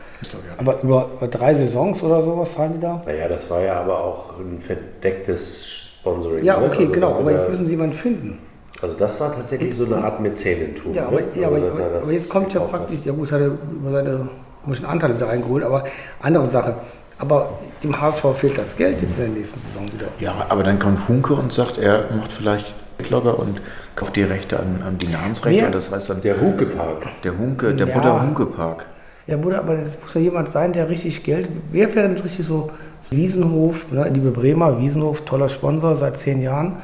aber 0.58 0.82
über, 0.82 1.10
über 1.18 1.28
drei 1.28 1.54
Saisons 1.54 2.02
oder 2.02 2.22
sowas 2.22 2.54
zahlen 2.54 2.74
die 2.76 2.80
da? 2.80 3.02
Naja, 3.04 3.28
das 3.28 3.50
war 3.50 3.60
ja 3.60 3.80
aber 3.80 3.98
auch 4.00 4.38
ein 4.38 4.60
verdecktes 4.60 5.66
Sponsoring. 6.00 6.44
Ja, 6.44 6.58
ne? 6.60 6.66
okay, 6.66 6.82
Also 6.82 6.92
genau, 6.92 7.10
da- 7.10 7.18
aber 7.18 7.32
jetzt 7.32 7.46
da- 7.46 7.50
müssen 7.50 7.66
sie 7.66 7.72
jemanden 7.72 7.94
finden. 7.96 8.38
Also 8.80 8.94
das 8.96 9.20
war 9.20 9.34
tatsächlich 9.34 9.74
so 9.74 9.84
eine 9.84 9.96
Art 9.96 10.20
Mäzenentum. 10.20 10.94
Ja, 10.94 11.06
aber, 11.08 11.20
ne? 11.20 11.26
ja, 11.34 11.48
aber, 11.48 11.56
Also, 11.56 11.78
er 11.80 11.86
aber, 11.86 12.02
aber 12.02 12.12
jetzt 12.12 12.28
kommt 12.28 12.46
ja 12.54 12.60
gekauft 12.60 12.72
hat. 12.72 12.80
praktisch, 12.86 12.98
ja 13.04 13.12
gut, 13.12 13.26
es 13.26 13.32
hat 13.32 13.40
er 13.40 13.46
über 13.48 13.90
seine 13.90 14.28
komischen 14.64 14.86
Anteile 14.86 15.14
wieder 15.16 15.28
reingeholt, 15.28 15.64
aber 15.64 15.84
andere 16.20 16.46
Sache. 16.46 16.74
Aber 17.18 17.50
dem 17.82 18.00
HSV 18.00 18.24
fehlt 18.34 18.58
das 18.58 18.76
Geld 18.76 19.00
jetzt 19.00 19.18
in 19.18 19.26
der 19.26 19.34
nächsten 19.34 19.60
Saison 19.60 19.84
wieder. 19.92 20.06
Ja, 20.18 20.34
aber 20.48 20.62
dann 20.64 20.78
kommt 20.78 21.06
Hunke 21.08 21.34
und 21.34 21.52
sagt, 21.52 21.78
er 21.78 22.06
macht 22.16 22.32
vielleicht 22.32 22.74
Logger 23.10 23.38
und 23.38 23.60
kauft 23.96 24.16
die 24.16 24.22
Rechte 24.22 24.58
an, 24.58 24.82
an 24.86 24.98
die 24.98 25.06
Namensrechte. 25.08 25.66
Und 25.66 25.74
das 25.74 25.90
heißt 25.92 26.08
dann 26.10 26.22
Der 26.22 26.40
Hukepark. 26.40 27.06
der 27.22 27.36
Hunke, 27.38 27.74
der 27.74 27.86
Ja. 27.86 27.94
Butter 27.94 28.20
Hunke 28.22 28.46
Park. 28.46 28.86
Ja, 29.26 29.36
Bruder, 29.36 29.58
aber 29.60 29.76
das 29.76 29.96
muss 30.02 30.14
ja 30.14 30.20
jemand 30.22 30.48
sein, 30.48 30.72
der 30.72 30.88
richtig 30.88 31.22
Geld. 31.22 31.48
Wer 31.70 31.94
wäre 31.94 32.08
denn 32.08 32.18
richtig 32.18 32.46
so 32.46 32.70
Wiesenhof, 33.10 33.90
ne, 33.92 34.08
liebe 34.08 34.30
Bremer, 34.30 34.78
Wiesenhof, 34.80 35.20
toller 35.24 35.48
Sponsor 35.48 35.96
seit 35.96 36.16
zehn 36.16 36.42
Jahren, 36.42 36.76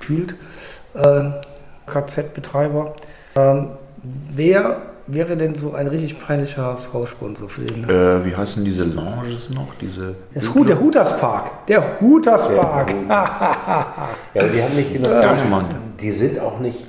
kühlt, 0.00 0.34
äh, 0.94 1.30
KZ-Betreiber. 1.86 2.94
Ähm, 3.36 3.68
wer 4.02 4.78
wäre 5.06 5.36
denn 5.36 5.56
so 5.56 5.72
ein 5.74 5.86
richtig 5.86 6.18
peinlicher 6.18 6.64
HSV-Sponsor 6.64 7.48
für 7.48 7.62
den? 7.62 7.88
Äh, 7.88 8.24
wie 8.24 8.34
heißen 8.34 8.64
diese 8.64 8.84
Lounges 8.84 9.50
noch? 9.50 9.74
Diese 9.80 10.14
Das 10.34 10.52
Hu 10.54 10.64
der 10.64 10.78
Huterspark. 10.80 11.66
Der 11.66 12.00
Huterspark. 12.00 12.92
Ja, 14.34 14.42
die 14.48 14.62
haben 14.62 14.74
nicht 14.76 14.92
genug. 14.92 15.10
Dannemann. 15.20 15.66
Die 16.00 16.10
sind 16.10 16.38
auch 16.40 16.58
nicht, 16.60 16.84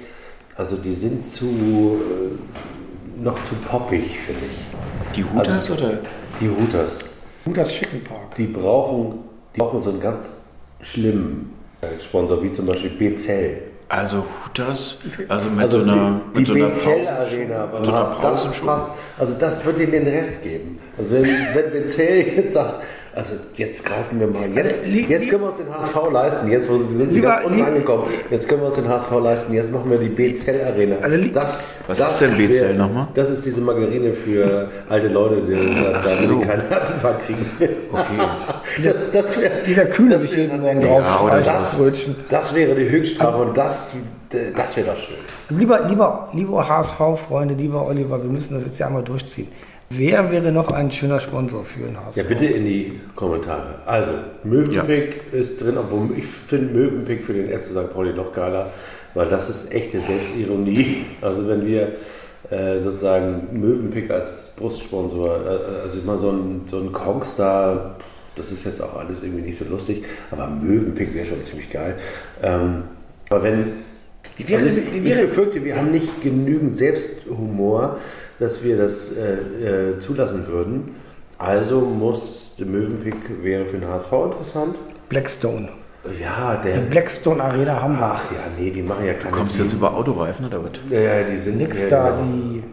also 0.55 0.75
die 0.77 0.93
sind 0.93 1.25
zu, 1.25 1.45
äh, 1.45 3.23
noch 3.23 3.41
zu 3.43 3.55
poppig, 3.55 4.17
finde 4.19 4.41
ich. 4.49 5.15
die 5.15 5.23
Hutas 5.23 5.49
Also- 5.49 5.73
oder? 5.73 5.93
Die 6.41 6.49
Hooters. 6.49 7.09
Huters 7.45 7.71
Chicken 7.71 8.03
Park. 8.03 8.35
Die 8.35 8.47
brauchen, 8.47 9.19
die 9.55 9.59
brauchen 9.59 9.79
so 9.79 9.89
einen 9.91 9.99
ganz 10.01 10.45
schlimmen 10.81 11.53
äh, 11.81 11.87
Sponsor, 12.03 12.41
wie 12.43 12.51
zum 12.51 12.65
Beispiel 12.65 12.89
Bezell. 12.91 13.61
Also 13.89 14.25
Hutas, 14.45 14.97
also 15.29 15.49
mit 15.49 15.63
Also 15.63 15.77
so 15.79 15.83
einer, 15.85 16.21
die, 16.33 16.39
mit 16.39 16.47
die 16.47 16.51
so 16.51 16.57
einer 16.57 16.67
Pause- 16.67 17.09
Arena 17.09 17.67
so 17.83 17.93
einer 17.93 18.17
das 18.21 18.59
passt. 18.59 18.91
Also 19.17 19.33
das 19.39 19.65
wird 19.65 19.79
ihnen 19.79 19.91
den 19.93 20.07
Rest 20.07 20.43
geben. 20.43 20.79
Also 20.97 21.15
wenn, 21.15 21.23
wenn 21.23 21.71
Bezell 21.71 22.27
jetzt 22.35 22.53
sagt, 22.53 22.83
also 23.15 23.33
jetzt 23.55 23.83
greifen 23.85 24.19
wir 24.19 24.27
mal, 24.27 24.43
jetzt, 24.53 24.83
Also, 24.85 24.95
jetzt 24.95 25.29
können 25.29 25.41
wir 25.41 25.49
uns 25.49 25.57
den 25.57 25.73
HSV 25.73 25.95
leisten, 26.11 26.51
jetzt 26.51 26.69
wo 26.69 26.77
sie 26.77 26.95
sind 26.95 27.11
sie 27.11 27.21
ganz 27.21 27.45
unten 27.45 27.61
angekommen, 27.61 28.03
jetzt 28.29 28.47
können 28.47 28.61
wir 28.61 28.67
uns 28.67 28.75
den 28.75 28.87
HSV 28.87 29.11
leisten, 29.23 29.53
jetzt 29.53 29.71
machen 29.71 29.89
wir 29.89 29.97
die 29.97 30.09
Bezell 30.09 30.63
Arena. 30.65 30.97
Also 31.01 31.17
das, 31.33 31.73
Was 31.87 31.97
das 31.97 32.21
ist 32.21 32.31
denn 32.31 32.49
wär- 32.49 32.73
nochmal? 32.73 33.07
Das 33.13 33.29
ist 33.29 33.45
diese 33.45 33.61
Margarine 33.61 34.13
für 34.13 34.69
alte 34.89 35.07
Leute, 35.07 35.41
die 35.41 35.53
da, 35.53 36.15
so. 36.15 36.35
die 36.39 36.45
keinen 36.45 36.67
Herzinfarkt 36.69 37.25
kriegen. 37.25 37.45
Okay. 37.91 38.03
Das, 38.83 39.09
das 39.11 39.41
wär, 39.41 39.49
Die 39.65 39.73
der 39.73 39.89
Kühne 39.89 40.11
das 40.15 40.21
sich 40.23 40.31
jeden 40.33 40.63
Ja, 40.63 40.99
drauf 41.01 41.23
oder 41.23 41.41
streicht, 41.41 41.47
das, 41.57 41.81
das 42.29 42.53
wäre 42.55 42.75
die 42.75 42.89
Höchststrafe 42.89 43.37
und 43.43 43.57
das, 43.57 43.93
das 44.55 44.75
wäre 44.77 44.87
doch 44.87 44.97
schön. 44.97 45.15
Lieber, 45.57 45.87
lieber, 45.87 46.29
lieber 46.33 46.67
HSV-Freunde, 46.67 47.53
lieber 47.55 47.87
Oliver, 47.87 48.21
wir 48.21 48.29
müssen 48.29 48.53
das 48.53 48.65
jetzt 48.65 48.77
ja 48.77 48.87
einmal 48.87 49.03
durchziehen. 49.03 49.47
Wer 49.89 50.31
wäre 50.31 50.51
noch 50.51 50.71
ein 50.71 50.91
schöner 50.91 51.21
Sponsor 51.21 51.63
für 51.63 51.79
den 51.85 51.97
HSV? 51.97 52.17
Ja, 52.17 52.23
bitte 52.23 52.45
in 52.45 52.65
die 52.65 52.99
Kommentare. 53.15 53.75
Also, 53.85 54.13
Möwenpick 54.43 55.21
ist 55.31 55.61
drin, 55.63 55.77
obwohl 55.77 56.09
ich 56.17 56.25
finde 56.25 56.73
Möwenpick 56.73 57.23
für 57.23 57.31
den 57.33 57.49
ersten 57.49 57.73
St. 57.73 57.93
Pauli 57.93 58.11
noch 58.13 58.33
geiler, 58.33 58.71
weil 59.13 59.29
das 59.29 59.49
ist 59.49 59.73
echte 59.73 59.99
Selbstironie. 60.01 61.05
Also, 61.21 61.47
wenn 61.47 61.65
wir 61.65 61.93
äh, 62.49 62.79
sozusagen 62.79 63.47
Möwenpick 63.53 64.11
als 64.11 64.51
Brustsponsor, 64.57 65.37
äh, 65.45 65.81
also 65.83 65.99
immer 65.99 66.17
so 66.17 66.31
ein, 66.31 66.61
so 66.65 66.79
ein 66.79 66.91
Kongstar, 66.91 67.95
das 68.35 68.51
ist 68.51 68.65
jetzt 68.65 68.81
auch 68.81 68.97
alles 68.97 69.23
irgendwie 69.23 69.43
nicht 69.43 69.57
so 69.57 69.63
lustig, 69.69 70.03
aber 70.31 70.47
Möwenpick 70.47 71.13
wäre 71.15 71.25
schon 71.25 71.43
ziemlich 71.45 71.69
geil. 71.69 71.95
Ähm, 72.43 72.83
aber 73.29 73.41
wenn 73.43 73.71
Wie 74.35 74.47
wäre- 74.49 74.61
also 74.67 74.81
wie 74.91 74.97
ich, 75.11 75.21
befürchte, 75.21 75.63
wir 75.63 75.77
haben 75.77 75.91
nicht 75.91 76.21
genügend 76.21 76.75
Selbsthumor, 76.75 77.97
dass 78.39 78.63
wir 78.63 78.77
das 78.77 79.11
äh, 79.11 79.91
äh, 79.93 79.99
zulassen 79.99 80.47
würden. 80.47 80.95
Also 81.37 81.81
muss 81.81 82.55
der 82.57 82.65
Möwenpick 82.65 83.15
wäre 83.43 83.65
für 83.65 83.77
den 83.77 83.87
HSV 83.87 84.11
interessant. 84.11 84.75
Blackstone. 85.09 85.69
Ja, 86.19 86.55
Die 86.57 86.69
der. 86.69 86.77
Blackstone 86.79 87.43
Arena 87.43 87.81
Hamburg. 87.81 88.11
Ach 88.15 88.31
ja, 88.31 88.39
nee, 88.57 88.71
die 88.71 88.81
machen 88.81 89.05
ja 89.05 89.13
keine. 89.13 89.31
Kommst 89.35 89.57
du 89.57 89.63
jetzt 89.63 89.73
über 89.73 89.93
Autoreifen 89.93 90.45
oder 90.45 90.63
was? 90.63 90.71
Ja, 90.89 90.99
ja, 90.99 91.23
die 91.23 91.37
sind 91.37 91.57
Nix 91.57 91.81
ja, 91.83 91.89
da, 91.89 92.09
genau. 92.11 92.23
die, 92.23 92.63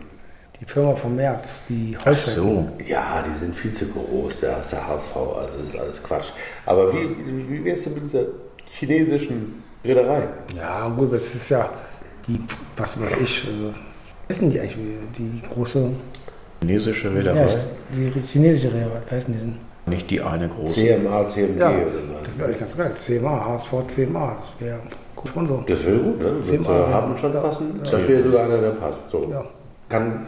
die 0.60 0.64
Firma 0.66 0.94
vom 0.94 1.16
März, 1.16 1.64
die 1.68 1.96
Ach 2.00 2.06
Heuschrecken. 2.06 2.42
so. 2.42 2.68
Ja, 2.86 3.22
die 3.26 3.32
sind 3.32 3.54
viel 3.54 3.72
zu 3.72 3.86
groß, 3.88 4.40
der 4.40 4.60
ist 4.60 4.72
der 4.72 4.86
HSV, 4.86 5.16
also 5.16 5.58
ist 5.62 5.76
alles 5.76 6.02
Quatsch. 6.02 6.30
Aber 6.64 6.92
wie, 6.92 7.08
wie, 7.48 7.64
wär's 7.64 7.82
denn 7.84 7.94
mit 7.94 8.04
dieser 8.04 8.26
chinesischen 8.70 9.62
Reederei? 9.84 10.28
Ja, 10.56 10.88
gut, 10.88 11.12
das 11.12 11.34
ist 11.34 11.48
ja 11.48 11.68
die, 12.28 12.40
was 12.76 13.00
weiß 13.00 13.20
ich, 13.20 13.44
äh, 13.44 13.72
sind 14.38 14.50
die 14.52 14.60
eigentlich, 14.60 14.76
die 15.18 15.42
große, 15.52 15.88
Chinesische 16.60 17.08
ja, 17.08 17.14
Reederei. 17.14 17.46
die 17.94 18.10
chinesische 18.32 18.68
Reederei, 18.72 18.90
wie 19.08 19.14
heißen 19.14 19.34
die 19.34 19.38
denn? 19.40 19.54
Nicht 19.86 20.10
die 20.10 20.20
eine 20.22 20.48
große. 20.48 20.74
CMA, 20.80 21.24
CMG 21.26 21.58
Ja, 21.60 21.68
oder 21.70 21.76
das 22.24 22.32
so. 22.32 22.38
wäre 22.38 22.46
eigentlich 22.48 22.60
ganz 22.60 22.76
geil. 22.76 22.92
CMA, 22.94 23.44
HSV 23.46 23.70
CMA, 23.88 24.36
das 24.40 24.66
wäre 24.66 24.78
guter 25.14 25.28
Sponsor. 25.28 25.64
Das 25.66 25.84
wäre 25.86 25.96
gut, 25.98 26.20
ne? 26.22 26.32
CMA, 26.42 26.78
ja. 26.78 26.88
Haben 26.88 27.16
schon 27.18 27.34
Ja. 27.34 27.40
passen. 27.40 27.80
Ja. 27.84 27.90
Das 27.90 28.08
wäre 28.08 28.22
sogar 28.22 28.44
einer, 28.44 28.58
der 28.62 28.70
passt. 28.70 29.10
So. 29.10 29.28
Ja. 29.30 29.44
Kann 29.90 30.22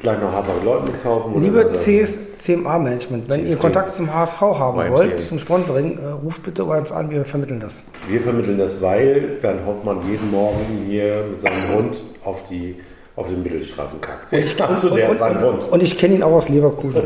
gleich 0.00 0.20
noch 0.20 0.30
Habak 0.32 0.62
Leuten 0.64 0.92
kaufen. 1.02 1.42
Liebe 1.42 1.64
oder- 1.66 1.72
CS, 1.72 2.38
CMA-Management, 2.38 3.28
wenn 3.28 3.40
ihr 3.40 3.46
CSD. 3.48 3.60
Kontakt 3.60 3.94
zum 3.96 4.14
HSV 4.14 4.40
haben 4.40 4.78
YMCA. 4.78 4.92
wollt, 4.92 5.20
zum 5.20 5.38
Sponsoring, 5.40 5.98
äh, 5.98 6.06
ruft 6.24 6.44
bitte 6.44 6.64
bei 6.64 6.78
uns 6.78 6.92
an, 6.92 7.10
wir 7.10 7.24
vermitteln 7.24 7.58
das. 7.58 7.82
Wir 8.08 8.20
vermitteln 8.20 8.56
das, 8.58 8.80
weil 8.80 9.38
Bernd 9.42 9.66
Hoffmann 9.66 9.98
jeden 10.08 10.30
Morgen 10.30 10.84
hier 10.86 11.24
mit 11.32 11.40
seinem 11.40 11.74
Hund 11.76 12.02
auf, 12.24 12.44
die, 12.48 12.76
auf 13.16 13.28
den 13.28 13.42
Mittelstrafen 13.42 14.00
kackt. 14.00 14.32
also 14.60 14.88
der 14.90 15.08
hat 15.08 15.18
seinen 15.18 15.40
Hund. 15.40 15.64
und 15.70 15.82
ich 15.82 15.96
kenne 15.96 16.14
ihn 16.16 16.22
auch 16.22 16.32
aus 16.32 16.48
Leverkusen. 16.48 17.02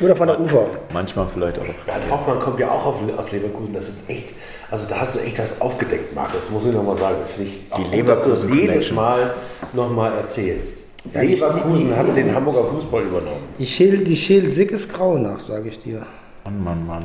Oder 0.00 0.14
von 0.16 0.28
der 0.28 0.40
Ufer. 0.40 0.66
Manchmal 0.92 1.26
vielleicht 1.34 1.58
auch. 1.58 1.64
Bernd 1.86 2.10
Hoffmann 2.10 2.38
kommt 2.38 2.60
ja 2.60 2.70
auch 2.70 2.86
auf, 2.86 3.00
aus 3.18 3.32
Leverkusen. 3.32 3.74
Das 3.74 3.88
ist 3.88 4.08
echt, 4.08 4.32
also 4.70 4.86
da 4.88 5.00
hast 5.00 5.16
du 5.16 5.18
echt 5.20 5.38
das 5.38 5.60
aufgedeckt, 5.60 6.14
Marc. 6.14 6.32
Das 6.34 6.50
muss 6.50 6.64
ich 6.64 6.72
nochmal 6.72 6.96
sagen. 6.96 7.16
Das 7.18 7.32
finde 7.32 7.50
ich 7.50 7.72
auch 7.72 7.78
Die 7.90 7.96
gut, 7.98 8.08
dass 8.08 8.22
du 8.22 8.30
das 8.30 8.44
Leverkusen 8.44 8.68
jedes. 8.70 8.92
Mal 8.92 9.34
nochmal 9.72 10.12
erzählst. 10.14 10.78
Ja, 11.12 11.20
die- 11.22 11.28
Leverkusen 11.34 11.88
die- 11.88 11.94
hat 11.96 12.14
den 12.16 12.32
Hamburger 12.32 12.64
Fußball 12.64 13.02
übernommen. 13.02 13.42
Die 13.58 13.66
Schild, 13.66 14.06
die 14.06 14.16
Schild 14.16 14.54
Sick 14.54 14.70
ist 14.70 14.92
grau 14.92 15.18
nach, 15.18 15.40
sage 15.40 15.68
ich 15.68 15.80
dir. 15.80 16.06
Mann, 16.44 16.62
Mann, 16.62 16.86
Mann. 16.86 17.04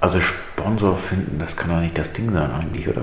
Also 0.00 0.20
Sponsor 0.20 0.96
finden, 0.96 1.38
das 1.40 1.56
kann 1.56 1.70
doch 1.70 1.80
nicht 1.80 1.98
das 1.98 2.12
Ding 2.12 2.30
sein 2.30 2.50
eigentlich, 2.52 2.88
oder? 2.88 3.02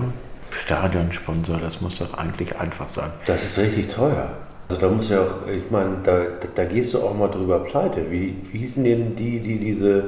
Stadionsponsor, 0.51 1.57
das 1.59 1.81
muss 1.81 1.99
doch 1.99 2.13
eigentlich 2.17 2.57
einfach 2.57 2.89
sein. 2.89 3.11
Das 3.25 3.43
ist 3.43 3.57
richtig 3.57 3.87
teuer. 3.89 4.29
Also 4.69 4.81
da 4.81 4.89
muss 4.89 5.09
ja 5.09 5.21
auch, 5.21 5.47
ich 5.47 5.69
meine, 5.69 5.97
da, 6.03 6.19
da, 6.39 6.47
da 6.55 6.65
gehst 6.65 6.93
du 6.93 7.01
auch 7.01 7.13
mal 7.13 7.27
drüber 7.27 7.59
pleite. 7.59 8.09
Wie, 8.09 8.35
wie 8.51 8.59
hießen 8.59 8.83
denn 8.83 9.15
die, 9.15 9.39
die 9.39 9.59
diese 9.59 10.05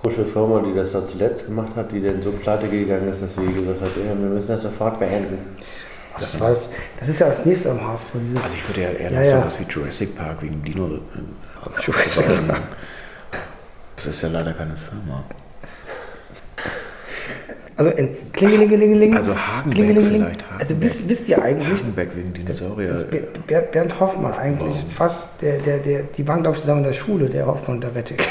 komische 0.00 0.24
Firma, 0.26 0.60
die 0.60 0.74
das 0.74 0.92
da 0.92 1.04
zuletzt 1.04 1.46
gemacht 1.46 1.74
hat, 1.74 1.90
die 1.90 2.00
denn 2.00 2.22
so 2.22 2.30
pleite 2.32 2.68
gegangen 2.68 3.08
ist, 3.08 3.22
dass 3.22 3.34
sie 3.34 3.40
gesagt 3.46 3.80
hat, 3.80 3.88
ja, 3.96 4.10
wir 4.10 4.14
müssen 4.28 4.46
das 4.46 4.62
sofort 4.62 4.98
beenden. 5.00 5.38
Das, 6.20 6.38
weiß, 6.38 6.68
das 7.00 7.08
ist 7.08 7.18
ja 7.18 7.26
das 7.26 7.44
nächste 7.44 7.72
am 7.72 7.84
HSV. 7.88 8.10
Diese, 8.14 8.40
Also 8.44 8.54
ich 8.54 8.68
würde 8.68 8.82
ja 8.82 8.90
eher 8.90 9.10
Ja, 9.10 9.18
noch 9.20 9.26
ja. 9.26 9.40
sowas 9.40 9.58
wie 9.58 9.64
Jurassic 9.64 10.14
Park 10.16 10.42
wegen 10.42 10.62
Dino. 10.62 11.00
Jurassic 11.84 12.46
Park. 12.46 12.62
Das 13.96 14.06
ist 14.06 14.22
ja 14.22 14.28
leider 14.28 14.52
keine 14.52 14.76
Firma. 14.76 15.24
Also 17.76 17.90
in 17.90 18.08
Klingelingelingeling. 18.32 19.16
Also 19.16 19.34
Hagenbeck 19.36 19.80
vielleicht, 19.86 20.06
Hagenbeck. 20.06 20.44
Also 20.60 20.74
wisst, 20.80 21.08
wisst 21.08 21.28
ihr 21.28 21.42
eigentlich, 21.42 21.68
Hagenbeck 21.80 22.10
wegen 22.14 22.32
Dinosaurier. 22.32 23.04
Ber- 23.10 23.18
Ber- 23.48 23.60
Bernd 23.62 23.98
Hoffmann 24.00 24.32
eigentlich 24.34 24.74
fast, 24.94 25.42
der, 25.42 25.58
der, 25.58 25.78
der, 25.78 26.02
die 26.16 26.26
waren 26.28 26.42
glaube 26.42 26.56
ich 26.56 26.60
zusammen 26.62 26.80
in 26.82 26.86
der 26.86 26.92
Schule, 26.94 27.28
der 27.28 27.46
Hoffmann 27.46 27.76
und 27.76 27.80
der 27.84 27.94
Rettig. 27.94 28.22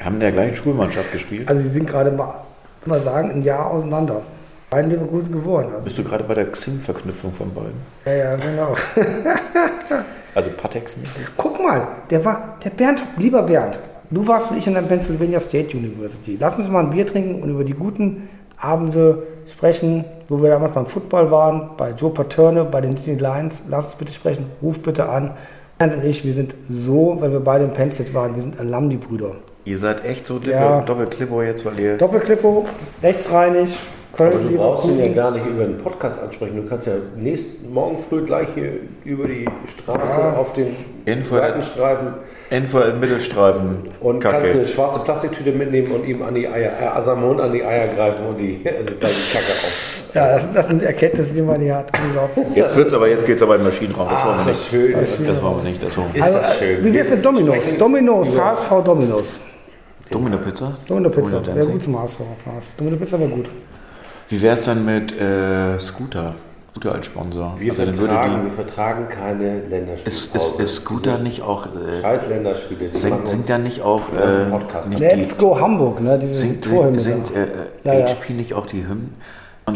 haben 0.00 0.14
in 0.14 0.20
der 0.20 0.32
gleichen 0.32 0.54
Schulmannschaft 0.56 1.10
gespielt. 1.12 1.48
Also 1.48 1.62
sie 1.62 1.68
sind 1.68 1.88
gerade 1.88 2.12
mal, 2.12 2.34
mal 2.86 3.00
sagen, 3.00 3.30
ein 3.32 3.42
Jahr 3.42 3.70
auseinander. 3.70 4.22
Beiden 4.70 4.88
Leverkusen 4.92 5.32
geworden. 5.32 5.66
Also, 5.72 5.82
Bist 5.84 5.98
du 5.98 6.04
gerade 6.04 6.22
bei 6.22 6.34
der 6.34 6.46
Xing-Verknüpfung 6.52 7.32
von 7.32 7.52
beiden? 7.52 7.72
ja, 8.06 8.12
ja, 8.14 8.36
genau. 8.36 8.76
Also 10.34 10.50
Patex-mäßig? 10.50 11.26
Guck 11.36 11.60
mal, 11.60 11.88
der 12.08 12.24
war, 12.24 12.56
der 12.64 12.70
Bernd, 12.70 13.02
lieber 13.16 13.42
Bernd, 13.42 13.80
du 14.10 14.24
warst 14.28 14.52
und 14.52 14.58
ich 14.58 14.66
an 14.68 14.74
der 14.74 14.82
Pennsylvania 14.82 15.40
State 15.40 15.76
University. 15.76 16.36
Lass 16.38 16.56
uns 16.56 16.68
mal 16.68 16.84
ein 16.84 16.90
Bier 16.90 17.04
trinken 17.04 17.42
und 17.42 17.50
über 17.50 17.64
die 17.64 17.74
guten 17.74 18.28
Abende 18.60 19.22
sprechen, 19.50 20.04
wo 20.28 20.42
wir 20.42 20.50
damals 20.50 20.72
beim 20.72 20.86
Football 20.86 21.30
waren, 21.30 21.70
bei 21.76 21.90
Joe 21.92 22.10
Paterne, 22.10 22.64
bei 22.64 22.80
den 22.80 22.94
Disney 22.94 23.14
Lions. 23.14 23.64
Lass 23.68 23.86
uns 23.86 23.94
bitte 23.96 24.12
sprechen, 24.12 24.46
ruf 24.62 24.80
bitte 24.80 25.08
an. 25.08 25.32
Bernd 25.78 25.96
und 25.96 26.04
ich, 26.04 26.24
wir 26.24 26.34
sind 26.34 26.54
so, 26.68 27.16
weil 27.20 27.32
wir 27.32 27.40
beide 27.40 27.64
im 27.64 27.72
Penn 27.72 27.90
State 27.90 28.12
waren, 28.12 28.34
wir 28.36 28.42
sind 28.42 28.60
Alumni-Brüder. 28.60 29.32
Ihr 29.64 29.78
seid 29.78 30.04
echt 30.04 30.26
so 30.26 30.38
Ja. 30.44 30.82
Doppelklippo 30.82 31.42
jetzt, 31.42 31.64
weil 31.64 31.78
ihr... 31.80 31.96
Doppelklippo, 31.96 32.66
rechtsreinig, 33.02 33.78
Aber 34.12 34.30
Köln, 34.30 34.48
du 34.50 34.56
brauchst 34.56 34.84
ihn 34.86 34.98
ja 34.98 35.08
gar 35.12 35.30
nicht 35.30 35.46
über 35.46 35.64
den 35.64 35.78
Podcast 35.78 36.20
ansprechen. 36.22 36.56
Du 36.56 36.68
kannst 36.68 36.86
ja 36.86 36.92
nächsten 37.16 37.72
Morgen 37.72 37.96
früh 37.98 38.22
gleich 38.24 38.48
hier 38.54 38.72
über 39.04 39.26
die 39.28 39.46
Straße 39.82 40.18
Ja. 40.20 40.32
auf 40.36 40.52
den 40.52 40.74
Info- 41.06 41.36
Seitenstreifen 41.36 42.08
Info 42.50 42.80
im 42.80 42.98
Mittelstreifen. 43.00 43.76
und 44.00 44.18
kannst 44.20 44.40
Kacke. 44.46 44.58
eine 44.58 44.66
schwarze 44.66 44.98
Plastiktüte 45.00 45.52
mitnehmen 45.52 45.92
und 45.92 46.04
ihm 46.06 46.22
an 46.22 46.34
die 46.34 46.48
Eier, 46.48 46.72
äh, 46.80 46.86
also 46.86 47.12
am 47.12 47.20
Mund 47.22 47.40
an 47.40 47.52
die 47.52 47.64
Eier 47.64 47.88
greifen 47.94 48.26
und 48.26 48.36
die 48.38 48.60
also 48.64 48.78
sozusagen 48.90 49.12
die 49.14 49.32
Kacke 49.32 49.52
auf. 49.52 50.12
Ja, 50.14 50.36
das, 50.38 50.42
das 50.54 50.66
sind 50.66 50.82
Erkenntnisse, 50.82 51.32
die 51.32 51.42
man 51.42 51.60
hier 51.60 51.76
hat. 51.76 51.86
Jetzt 52.56 52.76
wird's 52.76 52.92
aber, 52.92 53.08
jetzt 53.08 53.24
geht's 53.24 53.42
aber 53.42 53.54
im 53.56 53.62
Maschinenraum. 53.62 54.08
Das 54.10 54.18
Ah, 54.18 54.26
wollen 54.26 54.36
ist 54.38 54.46
wir 54.46 54.52
das 54.52 54.72
nicht. 54.72 55.16
schön. 55.16 55.26
Das 55.28 55.42
wollen 55.42 55.56
wir 55.62 55.70
nicht. 55.70 55.82
Das 55.84 55.96
wollen 55.96 56.06
wir 56.12 56.20
Ist 56.24 56.32
nicht. 56.34 56.42
das 56.44 56.58
schön. 56.58 56.70
Also, 56.76 56.84
Wie 56.84 56.94
wär's 56.94 57.08
mit 57.08 57.24
Dominos? 57.24 57.78
Dominos, 57.78 58.34
über- 58.34 58.44
HSV 58.44 58.70
Dominos. 58.84 59.40
Domino 60.10 60.38
Pizza? 60.38 60.76
Domino 60.88 61.08
Pizza, 61.10 61.46
wäre 61.54 61.64
gut 61.68 61.82
zum 61.84 61.96
HSV. 62.02 62.18
Domino 62.76 62.96
Pizza 62.96 63.20
wäre 63.20 63.30
gut. 63.30 63.46
Wie 64.30 64.40
wär's 64.42 64.64
dann 64.64 64.84
mit 64.84 65.12
äh, 65.12 65.78
Scooter? 65.80 66.36
Scooter 66.70 66.94
als 66.94 67.06
Sponsor. 67.06 67.56
Wir, 67.58 67.72
also 67.76 67.92
vertragen, 67.92 68.44
wir 68.44 68.52
vertragen 68.52 69.08
keine 69.08 69.60
Länderspiele. 69.68 70.06
ist, 70.06 70.36
ist, 70.36 70.60
ist 70.60 70.74
Scooter 70.76 71.18
nicht 71.18 71.42
auch... 71.42 71.66
Äh, 71.66 72.00
Scheiß 72.00 72.28
Länderspiele. 72.28 72.90
singt, 72.96 73.28
singt 73.28 73.50
da 73.50 73.58
nicht 73.58 73.82
auch... 73.82 74.02
Äh, 74.12 74.50
Podcast 74.50 74.88
nicht 74.88 75.00
Let's 75.00 75.34
die, 75.34 75.40
go 75.40 75.60
Hamburg, 75.60 76.00
ne? 76.00 76.16
Diese 76.16 76.36
singt, 76.36 76.64
Torhymne. 76.64 77.00
singt, 77.00 77.34
äh, 77.34 77.48
Ja, 77.82 77.94
ja. 77.94 78.06
HP 78.06 78.34
nicht 78.34 78.54
auch 78.54 78.66
die 78.66 78.86
Hymnen? 78.86 79.14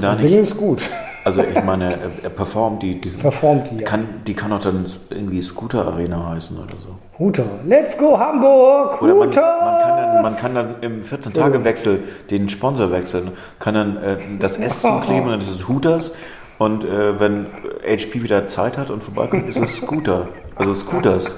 Da 0.00 0.14
Singen 0.16 0.40
nicht... 0.40 0.50
ist 0.50 0.56
gut. 0.56 0.82
Also 1.26 1.40
ich 1.42 1.64
meine, 1.64 1.92
er, 1.94 2.10
er 2.24 2.28
performt 2.28 2.82
die... 2.82 3.00
die 3.00 3.08
Performt 3.08 3.70
die, 3.70 3.78
ja. 3.78 3.86
Kann, 3.86 4.06
die 4.26 4.34
kann 4.34 4.52
auch 4.52 4.60
dann 4.60 4.84
irgendwie 5.08 5.40
Scooter 5.40 5.86
Arena 5.86 6.28
heißen 6.28 6.54
oder 6.54 6.76
so. 6.76 6.98
Huter. 7.18 7.44
Let's 7.64 7.96
go 7.96 8.18
Hamburg! 8.18 9.00
Oder 9.00 9.14
man, 9.14 9.20
man, 9.20 9.28
Huter! 9.28 9.40
kann 9.40 9.96
dann, 9.96 10.22
man 10.22 10.36
kann 10.36 10.54
dann 10.54 10.74
im 10.82 11.02
14-Tage-Wechsel 11.02 12.00
den 12.30 12.50
Sponsor 12.50 12.90
wechseln, 12.90 13.30
kann 13.58 13.74
dann 13.74 13.96
äh, 13.96 14.16
das 14.38 14.58
S 14.58 14.82
zukleben 14.82 15.32
und 15.32 15.40
das 15.40 15.48
ist 15.48 15.66
Hooters. 15.66 16.12
Und 16.58 16.84
äh, 16.84 17.18
wenn 17.18 17.46
HP 17.84 18.22
wieder 18.22 18.46
Zeit 18.48 18.76
hat 18.76 18.90
und 18.90 19.02
vorbeikommt, 19.02 19.48
ist 19.48 19.58
es 19.58 19.76
Scooter. 19.76 20.28
Also 20.56 20.74
Scooters. 20.74 21.36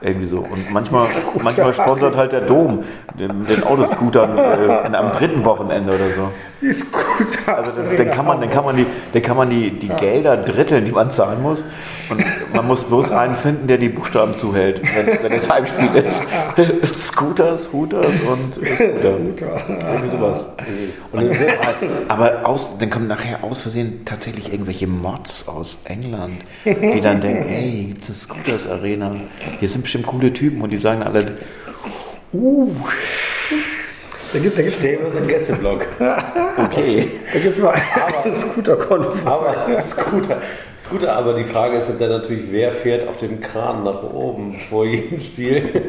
Irgendwie 0.00 0.26
so. 0.26 0.38
Und 0.38 0.70
manchmal, 0.70 1.06
manchmal 1.42 1.74
sponsert 1.74 2.16
halt 2.16 2.32
der 2.32 2.42
Dom 2.42 2.84
den, 3.18 3.46
den 3.46 3.64
Autoscootern 3.64 4.38
äh, 4.38 4.86
in 4.86 4.94
einem 4.94 5.12
dritten 5.12 5.44
Wochenende 5.44 5.94
oder 5.94 6.10
so. 6.10 6.30
Die 6.60 6.68
gut. 6.90 7.26
Also 7.46 7.70
dann, 7.72 7.96
dann 7.96 8.10
kann 8.10 8.26
man, 8.26 8.40
dann 8.40 8.50
kann 8.50 8.64
man 8.64 8.76
die, 8.76 8.86
dann 9.12 9.22
kann 9.22 9.36
man 9.36 9.50
die, 9.50 9.70
die 9.70 9.88
Gelder 9.88 10.36
dritteln, 10.36 10.84
die 10.84 10.92
man 10.92 11.10
zahlen 11.10 11.42
muss. 11.42 11.64
Und 12.10 12.22
man 12.54 12.66
muss 12.66 12.84
bloß 12.84 13.10
einen 13.10 13.36
finden, 13.36 13.66
der 13.66 13.78
die 13.78 13.88
Buchstaben 13.88 14.36
zuhält, 14.38 14.82
wenn, 14.82 15.22
wenn 15.22 15.32
das 15.32 15.48
Heimspiel 15.50 15.94
ist. 15.96 16.22
Scooters, 16.98 17.72
Hooters 17.72 18.12
und 18.30 18.54
Scooter. 18.54 19.18
Irgendwie 19.68 20.10
sowas. 20.10 20.46
Und 21.12 21.24
dann, 21.24 21.36
aber 22.08 22.46
aus, 22.46 22.78
dann 22.78 22.90
kommen 22.90 23.08
nachher 23.08 23.42
aus 23.42 23.60
Versehen 23.60 24.04
tatsächlich 24.04 24.52
irgendwelche 24.52 24.86
Mods 24.86 25.48
aus 25.48 25.78
England, 25.84 26.42
die 26.64 27.00
dann 27.00 27.20
denken, 27.20 27.48
hey, 27.48 27.84
gibt 27.88 28.08
es 28.08 28.08
eine 28.08 28.16
Scooters 28.16 28.68
Arena. 28.68 29.14
Hier 29.58 29.68
sind 29.68 29.87
bestimmt 29.88 30.06
coole 30.06 30.30
Typen 30.34 30.60
und 30.60 30.68
die 30.68 30.76
sagen 30.76 31.02
alle, 31.02 31.36
uh, 32.34 32.70
Da 34.34 34.38
gibt 34.38 34.58
es 34.58 34.98
uns 35.06 35.16
im 35.16 35.26
Gästeblock. 35.26 35.86
okay. 36.58 37.10
da 37.32 37.38
gibt's 37.38 37.58
mal 37.58 37.74
einen 38.22 38.36
Scooter-Konto. 38.36 39.14
Aber 39.24 39.80
Scooter, 39.80 40.42
Scooter, 40.78 41.16
aber 41.16 41.32
die 41.32 41.44
Frage 41.44 41.78
ist 41.78 41.90
dann 41.98 42.10
natürlich, 42.10 42.44
wer 42.50 42.70
fährt 42.72 43.08
auf 43.08 43.16
dem 43.16 43.40
Kran 43.40 43.82
nach 43.84 44.02
oben 44.02 44.60
vor 44.68 44.84
jedem 44.84 45.20
Spiel? 45.20 45.88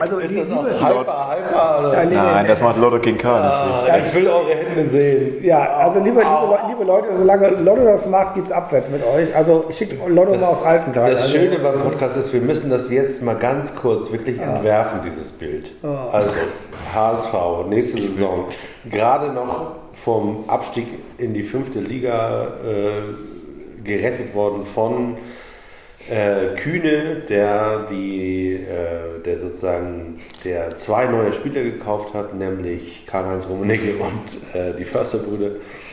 Also, 0.00 0.18
Ist 0.18 0.36
das 0.36 0.50
auch 0.50 0.64
liebe, 0.64 0.80
Hyper, 0.80 1.30
Hyper? 1.30 1.78
Oder? 1.80 1.92
Ja, 1.94 2.04
nee, 2.04 2.14
Nein, 2.14 2.46
das 2.46 2.60
macht 2.60 2.78
Lotto 2.78 2.98
King 2.98 3.16
K 3.16 3.28
natürlich. 3.28 3.92
Ah, 3.92 3.98
ich 4.04 4.14
will 4.14 4.28
eure 4.28 4.54
Hände 4.54 4.86
sehen. 4.86 5.44
ja, 5.44 5.58
also 5.58 6.00
liebe, 6.00 6.20
liebe, 6.20 6.58
liebe 6.68 6.84
Leute, 6.84 7.08
solange 7.16 7.48
Lotto 7.48 7.84
das 7.84 8.06
macht, 8.08 8.34
geht's 8.34 8.52
abwärts 8.52 8.90
mit 8.90 9.02
euch. 9.06 9.34
Also 9.34 9.66
schickt 9.70 9.94
Lotto 10.08 10.32
mal 10.32 10.42
aus 10.42 10.64
alten 10.64 10.92
Teilen. 10.92 11.12
Das 11.12 11.22
also, 11.22 11.38
Schöne 11.38 11.58
beim 11.58 11.80
Podcast 11.80 12.16
ist, 12.16 12.32
wir 12.32 12.40
müssen 12.40 12.70
das 12.70 12.90
jetzt 12.90 13.22
mal 13.22 13.36
ganz 13.36 13.74
kurz 13.74 14.10
wirklich 14.12 14.40
entwerfen, 14.40 15.00
dieses 15.04 15.30
Bild. 15.32 15.72
Also, 16.12 16.30
HSV, 16.94 17.34
nächste 17.68 18.00
Saison. 18.00 18.46
Gerade 18.90 19.32
noch 19.32 19.72
vom 20.04 20.44
Abstieg 20.48 20.86
in 21.18 21.34
die 21.34 21.42
fünfte 21.42 21.80
Liga 21.80 22.48
äh, 22.64 23.84
gerettet 23.84 24.34
worden 24.34 24.64
von 24.64 25.16
äh, 26.08 26.56
Kühne, 26.56 27.22
der 27.28 27.86
die, 27.90 28.54
äh, 28.54 29.22
der 29.24 29.38
sozusagen, 29.38 30.20
der 30.44 30.74
zwei 30.76 31.04
neue 31.06 31.32
Spieler 31.32 31.62
gekauft 31.62 32.14
hat, 32.14 32.34
nämlich 32.34 33.04
Karl-Heinz 33.06 33.46
Rummenigge 33.48 33.94
und 34.00 34.58
äh, 34.58 34.74
die 34.76 34.84
Försterbrüder, 34.84 35.50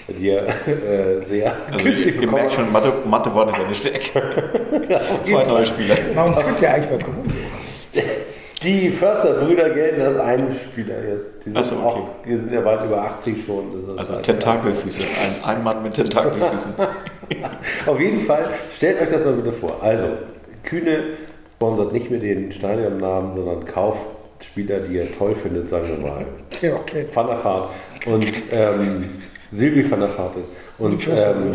die 0.08 0.30
er 0.30 0.48
äh, 0.48 1.22
sehr 1.26 1.54
günstig 1.84 2.16
Ihr 2.16 2.22
bekommen 2.22 2.36
merkt 2.44 2.58
hat. 2.58 2.64
schon, 2.66 2.72
Mathe, 2.72 2.94
Mathe 3.06 3.36
war 3.36 3.46
nicht 3.46 3.58
seine 3.58 3.76
Stärke. 4.02 4.44
Zwei 5.24 5.44
neue 5.44 5.66
Spieler. 5.66 5.96
Warum 6.16 6.34
könnt 6.36 6.62
ihr 6.62 6.74
eigentlich 6.74 6.92
mal 6.92 7.00
gucken? 7.06 7.34
Die 8.64 8.90
Försterbrüder 8.90 9.70
gelten 9.70 10.02
als 10.02 10.18
ein 10.18 10.48
Spieler 10.52 10.96
jetzt. 11.08 11.46
Die 11.46 11.52
sind, 11.52 11.64
so, 11.64 11.76
okay. 11.76 11.86
auch, 11.86 12.08
die 12.26 12.36
sind 12.36 12.52
ja 12.54 12.66
weit 12.66 12.84
über 12.86 13.04
80 13.04 13.46
schon. 13.46 13.72
Das 13.74 13.84
ist 13.84 14.00
Also 14.00 14.14
halt- 14.16 14.24
Tentakelfüße. 14.26 15.02
Ein, 15.02 15.58
ein 15.58 15.64
Mann 15.64 15.84
mit 15.84 15.94
Tentakelfüßen. 15.94 16.74
Auf 17.86 18.00
jeden 18.00 18.20
Fall, 18.20 18.50
stellt 18.72 19.02
euch 19.02 19.10
das 19.10 19.24
mal 19.24 19.34
bitte 19.34 19.52
vor. 19.52 19.78
Also, 19.82 20.08
Kühne 20.64 21.04
sponsert 21.56 21.94
nicht 21.94 22.12
mehr 22.12 22.20
den 22.20 22.52
Stadionnamen, 22.52 23.36
sondern 23.36 23.66
kauft 23.66 24.06
Spieler, 24.40 24.80
die 24.82 24.98
er 24.98 25.12
toll 25.12 25.34
findet, 25.34 25.68
sagen 25.68 25.88
wir 25.88 25.98
mal. 25.98 26.26
Ja, 26.62 26.76
okay. 26.76 27.08
Van 27.12 27.28
der 27.28 27.44
Vaart 27.44 27.72
und 28.06 28.28
ähm, 28.52 29.10
Silvi 29.50 29.90
van 29.90 30.02
der 30.02 30.16
Vaart 30.16 30.36
jetzt. 30.36 30.54
Und 30.78 31.08
ähm, 31.08 31.54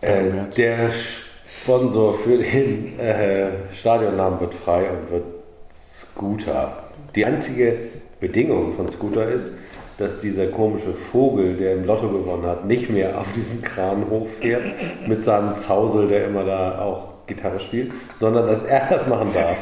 äh, 0.00 0.48
der 0.56 0.90
Sponsor 0.92 2.14
für 2.14 2.38
den 2.38 2.98
äh, 2.98 3.48
Stadionnamen 3.72 4.40
wird 4.40 4.54
frei 4.54 4.88
und 4.90 5.10
wird 5.10 5.24
Scooter. 5.70 6.84
Die 7.14 7.24
einzige 7.24 7.76
Bedingung 8.20 8.72
von 8.72 8.88
Scooter 8.88 9.28
ist, 9.28 9.58
dass 9.98 10.20
dieser 10.20 10.46
komische 10.46 10.92
Vogel, 10.92 11.56
der 11.56 11.74
im 11.74 11.84
Lotto 11.84 12.08
gewonnen 12.08 12.46
hat, 12.46 12.64
nicht 12.64 12.90
mehr 12.90 13.18
auf 13.18 13.32
diesen 13.32 13.62
Kran 13.62 14.06
hochfährt 14.10 14.64
mit 15.06 15.22
seinem 15.22 15.54
Zausel, 15.56 16.08
der 16.08 16.26
immer 16.26 16.44
da 16.44 16.80
auch 16.80 17.08
Gitarre 17.26 17.60
spielt, 17.60 17.92
sondern 18.18 18.46
dass 18.46 18.62
er 18.64 18.86
das 18.90 19.06
machen 19.06 19.30
darf. 19.32 19.56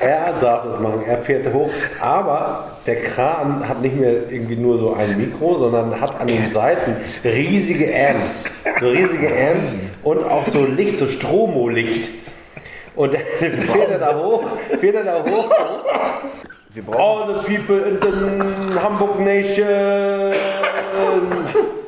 Er 0.00 0.32
darf 0.40 0.64
das 0.64 0.78
machen, 0.80 1.02
er 1.06 1.18
fährt 1.18 1.52
hoch, 1.52 1.70
aber 2.00 2.78
der 2.86 2.96
Kran 3.02 3.68
hat 3.68 3.82
nicht 3.82 3.96
mehr 3.96 4.30
irgendwie 4.30 4.56
nur 4.56 4.78
so 4.78 4.94
ein 4.94 5.16
Mikro, 5.16 5.58
sondern 5.58 6.00
hat 6.00 6.20
an 6.20 6.28
den 6.28 6.48
Seiten 6.48 6.96
riesige 7.24 7.88
Amps, 7.94 8.50
so 8.80 8.88
riesige 8.88 9.28
Amps 9.28 9.74
und 10.02 10.24
auch 10.24 10.46
so 10.46 10.64
Licht, 10.64 10.98
so 10.98 11.06
Stromo-Licht. 11.06 12.10
Und 12.94 13.14
dann 13.14 13.22
fährt 13.40 13.90
er 13.90 13.98
da 13.98 14.16
hoch, 14.16 14.42
fährt 14.78 14.96
er 14.96 15.04
da 15.04 15.24
hoch. 15.24 15.50
All 16.86 17.26
the 17.26 17.56
people 17.56 17.76
in 17.84 17.98
the 18.00 18.78
Hamburg 18.78 19.18
Nation. 19.20 20.32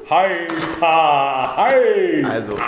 Hyper, 0.09 1.57
hi. 1.57 2.25
Also, 2.29 2.59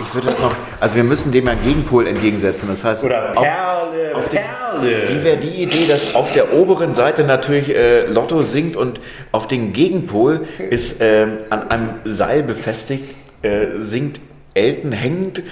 ich 0.00 0.14
würde 0.14 0.28
jetzt 0.30 0.40
noch. 0.40 0.54
Also, 0.80 0.94
wir 0.96 1.04
müssen 1.04 1.30
dem 1.32 1.46
einen 1.48 1.62
Gegenpol 1.62 2.06
entgegensetzen. 2.06 2.68
Das 2.70 2.82
heißt, 2.84 3.04
Oder 3.04 3.36
auf, 3.36 3.42
Perle, 3.44 4.16
auf 4.16 4.28
den- 4.30 4.40
Perle. 4.40 5.08
wie 5.10 5.24
wäre 5.24 5.36
die 5.36 5.62
Idee, 5.62 5.86
dass 5.86 6.14
auf 6.14 6.32
der 6.32 6.54
oberen 6.54 6.94
Seite 6.94 7.24
natürlich 7.24 7.68
äh, 7.74 8.06
Lotto 8.06 8.42
singt 8.42 8.76
und 8.76 9.00
auf 9.32 9.46
den 9.48 9.74
Gegenpol 9.74 10.46
ist 10.70 10.96
ähm, 11.00 11.38
an 11.50 11.68
einem 11.70 11.88
Seil 12.04 12.42
befestigt, 12.42 13.04
äh, 13.42 13.66
singt 13.78 14.20
Elton 14.54 14.92
hängend. 14.92 15.42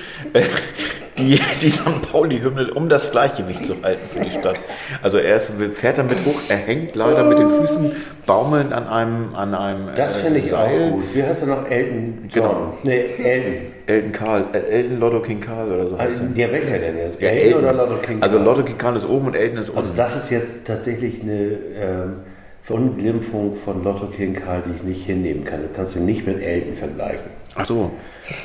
Die, 1.19 1.41
die 1.63 1.71
St. 1.71 2.11
Pauli-Hymne, 2.13 2.73
um 2.75 2.89
das 2.89 3.11
Gleichgewicht 3.11 3.65
zu 3.67 3.75
halten 3.83 4.01
für 4.13 4.25
die 4.25 4.31
Stadt. 4.31 4.57
Also 5.03 5.19
er 5.19 5.37
ist, 5.37 5.51
fährt 5.75 5.99
damit 5.99 6.19
hoch, 6.27 6.41
er 6.49 6.57
hängt 6.57 6.95
leider 6.95 7.25
mit 7.25 7.39
den 7.39 7.49
Füßen 7.51 7.93
baumelnd 8.27 8.73
an 8.73 8.87
einem, 8.87 9.35
an 9.35 9.55
einem 9.55 9.89
Das 9.97 10.19
äh, 10.19 10.25
finde 10.25 10.41
ich 10.41 10.51
Seil. 10.51 10.89
auch 10.89 10.91
gut. 10.93 11.05
Wie 11.15 11.23
heißt 11.23 11.43
er 11.43 11.49
noch? 11.49 11.71
Elton 11.71 12.29
Genau. 12.33 12.47
John? 12.51 12.73
Nee, 12.83 13.05
Elton. 13.23 13.53
Elton 13.87 14.13
Karl, 14.13 14.45
äh, 14.53 14.59
Elton 14.59 14.99
Lotto 15.01 15.21
King 15.21 15.41
Karl 15.41 15.71
oder 15.73 15.89
so 15.89 15.99
heißt 15.99 16.21
Also, 16.21 16.25
er. 16.35 16.47
ja, 16.47 16.53
welcher 16.53 16.79
denn 16.79 16.99
jetzt? 16.99 17.21
Ja, 17.23 17.29
Elton 17.29 17.61
oder 17.63 17.73
Lotto 17.73 17.97
King? 17.99 18.23
Also 18.23 18.37
Karl? 18.37 18.47
Lotto 18.47 18.63
King 18.65 18.79
Karl 18.79 18.97
ist 18.97 19.09
oben 19.09 19.27
und 19.29 19.37
Elton 19.37 19.59
ist 19.59 19.69
unten. 19.71 19.79
Also 19.81 19.93
das 19.97 20.17
ist 20.17 20.31
jetzt 20.31 20.67
tatsächlich 20.67 21.23
eine 21.23 21.33
ähm, 21.33 22.13
Verunglimpfung 22.63 23.55
von 23.55 23.85
Lotto 23.85 24.07
King 24.07 24.35
Karl, 24.35 24.63
die 24.67 24.77
ich 24.77 24.83
nicht 24.83 25.07
hinnehmen 25.07 25.45
kann. 25.45 25.63
Du 25.63 25.69
kannst 25.75 25.95
ihn 25.97 26.05
nicht 26.05 26.27
mit 26.27 26.43
Elton 26.43 26.75
vergleichen. 26.75 27.31
Ach 27.55 27.65
so. 27.65 27.93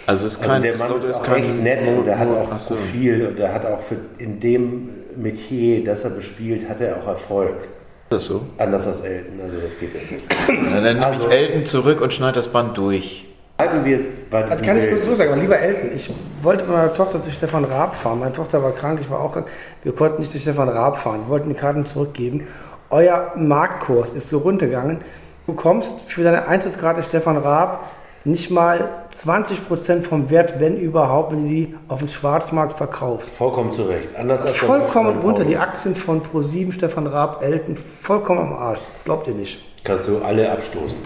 Also 0.05 0.27
es 0.27 0.33
ist 0.37 0.43
Also 0.43 0.61
der 0.61 0.77
Mann 0.77 0.89
Lotto 0.89 1.05
ist 1.07 1.13
auch 1.15 1.23
kein 1.23 1.43
echt 1.43 1.55
nett 1.59 1.87
und 1.87 2.05
der 2.05 2.19
hat 2.19 2.27
auch 2.29 2.59
so. 2.59 2.75
Profil 2.75 3.27
und 3.27 3.39
der 3.39 3.53
hat 3.53 3.65
auch 3.65 3.79
für, 3.81 3.95
in 4.17 4.39
dem 4.39 4.89
Metier, 5.15 5.83
das 5.83 6.03
er 6.03 6.11
bespielt, 6.11 6.67
hat 6.69 6.79
er 6.81 6.97
auch 6.97 7.07
Erfolg. 7.07 7.55
Ist 7.57 7.69
das 8.09 8.25
so? 8.25 8.41
Anders 8.57 8.87
als 8.87 9.01
Elton, 9.01 9.39
also 9.41 9.59
das 9.59 9.77
geht 9.79 9.93
jetzt 9.93 10.11
nicht. 10.11 10.23
Dann 10.47 10.83
nehme 10.83 11.05
Also- 11.05 11.27
ich 11.27 11.31
Elton 11.31 11.65
zurück 11.65 12.01
und 12.01 12.13
schneide 12.13 12.33
das 12.35 12.47
Band 12.47 12.77
durch. 12.77 13.25
Halten 13.59 13.85
wir 13.85 13.99
bei 14.31 14.41
Das 14.41 14.51
diesem 14.51 14.65
kann 14.65 14.77
ich 14.79 14.87
bloß 14.89 15.05
so 15.05 15.13
sagen, 15.15 15.31
aber 15.33 15.41
lieber 15.41 15.59
Elton, 15.59 15.91
ich 15.95 16.11
wollte 16.41 16.63
mit 16.63 16.71
meiner 16.73 16.93
Tochter 16.95 17.19
zu 17.19 17.29
Stefan 17.31 17.63
Raab 17.65 17.95
fahren. 17.95 18.19
Meine 18.19 18.33
Tochter 18.33 18.63
war 18.63 18.71
krank, 18.71 18.99
ich 19.01 19.09
war 19.09 19.19
auch 19.19 19.33
krank. 19.33 19.47
Wir 19.83 19.93
konnten 19.93 20.19
nicht 20.21 20.31
zu 20.31 20.39
Stefan 20.39 20.67
Raab 20.67 20.97
fahren. 20.97 21.21
Wir 21.25 21.29
wollten 21.29 21.49
die 21.49 21.55
Karten 21.55 21.85
zurückgeben. 21.85 22.47
Euer 22.89 23.33
Marktkurs 23.35 24.13
ist 24.13 24.29
so 24.31 24.39
runtergegangen. 24.39 25.01
Du 25.45 25.53
bekommst 25.53 26.09
für 26.11 26.23
deine 26.23 26.47
Eintrittskarte 26.47 27.03
Stefan 27.03 27.37
Raab 27.37 27.87
nicht 28.23 28.51
mal 28.51 28.89
20% 29.13 30.03
vom 30.03 30.29
Wert, 30.29 30.59
wenn 30.59 30.77
überhaupt, 30.77 31.31
wenn 31.31 31.43
du 31.43 31.49
die 31.49 31.75
auf 31.87 31.99
dem 31.99 32.07
Schwarzmarkt 32.07 32.73
verkaufst. 32.77 33.35
Vollkommen 33.35 33.71
zurecht. 33.71 34.09
Anders 34.15 34.45
als 34.45 34.57
Vollkommen 34.57 35.19
runter. 35.21 35.43
Die 35.43 35.57
Aktien 35.57 35.95
von 35.95 36.21
Pro7, 36.21 36.71
Stefan 36.71 37.07
Raab, 37.07 37.43
Elton, 37.43 37.75
vollkommen 38.01 38.41
am 38.41 38.53
Arsch. 38.53 38.81
Das 38.93 39.03
glaubt 39.03 39.27
ihr 39.27 39.33
nicht. 39.33 39.59
Kannst 39.83 40.07
du 40.07 40.19
alle 40.19 40.51
abstoßen. 40.51 40.97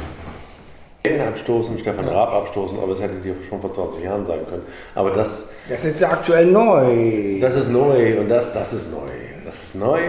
Elton 1.03 1.27
abstoßen, 1.27 1.77
Stefan 1.77 2.07
Raab 2.07 2.33
abstoßen, 2.33 2.77
aber 2.79 2.87
das 2.89 3.01
hätte 3.01 3.15
dir 3.15 3.35
schon 3.47 3.61
vor 3.61 3.71
20 3.71 4.03
Jahren 4.03 4.25
sein 4.25 4.39
können. 4.49 4.63
Aber 4.95 5.11
das, 5.11 5.51
Das 5.69 5.85
ist 5.85 6.01
ja 6.01 6.09
aktuell 6.09 6.47
neu. 6.47 7.39
das 7.39 7.55
ist 7.55 7.69
neu 7.69 8.19
und 8.19 8.27
das, 8.29 8.53
das 8.53 8.73
ist 8.73 8.91
neu. 8.91 8.99
Das 9.45 9.63
ist 9.63 9.75
neu. 9.75 9.99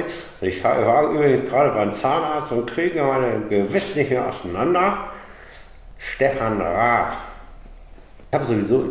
Und 0.41 0.49
ich 0.49 0.65
war 0.65 1.11
übrigens 1.11 1.51
gerade 1.51 1.71
beim 1.75 1.93
Zahnarzt 1.93 2.51
und 2.53 2.67
kriege 2.67 3.03
meine 3.03 3.43
Gewiss 3.49 3.95
nicht 3.95 4.11
mehr 4.11 4.27
auseinander. 4.27 4.97
Stefan 5.99 6.61
Raab. 6.61 7.17
Ich 8.31 8.35
habe 8.35 8.45
sowieso, 8.45 8.85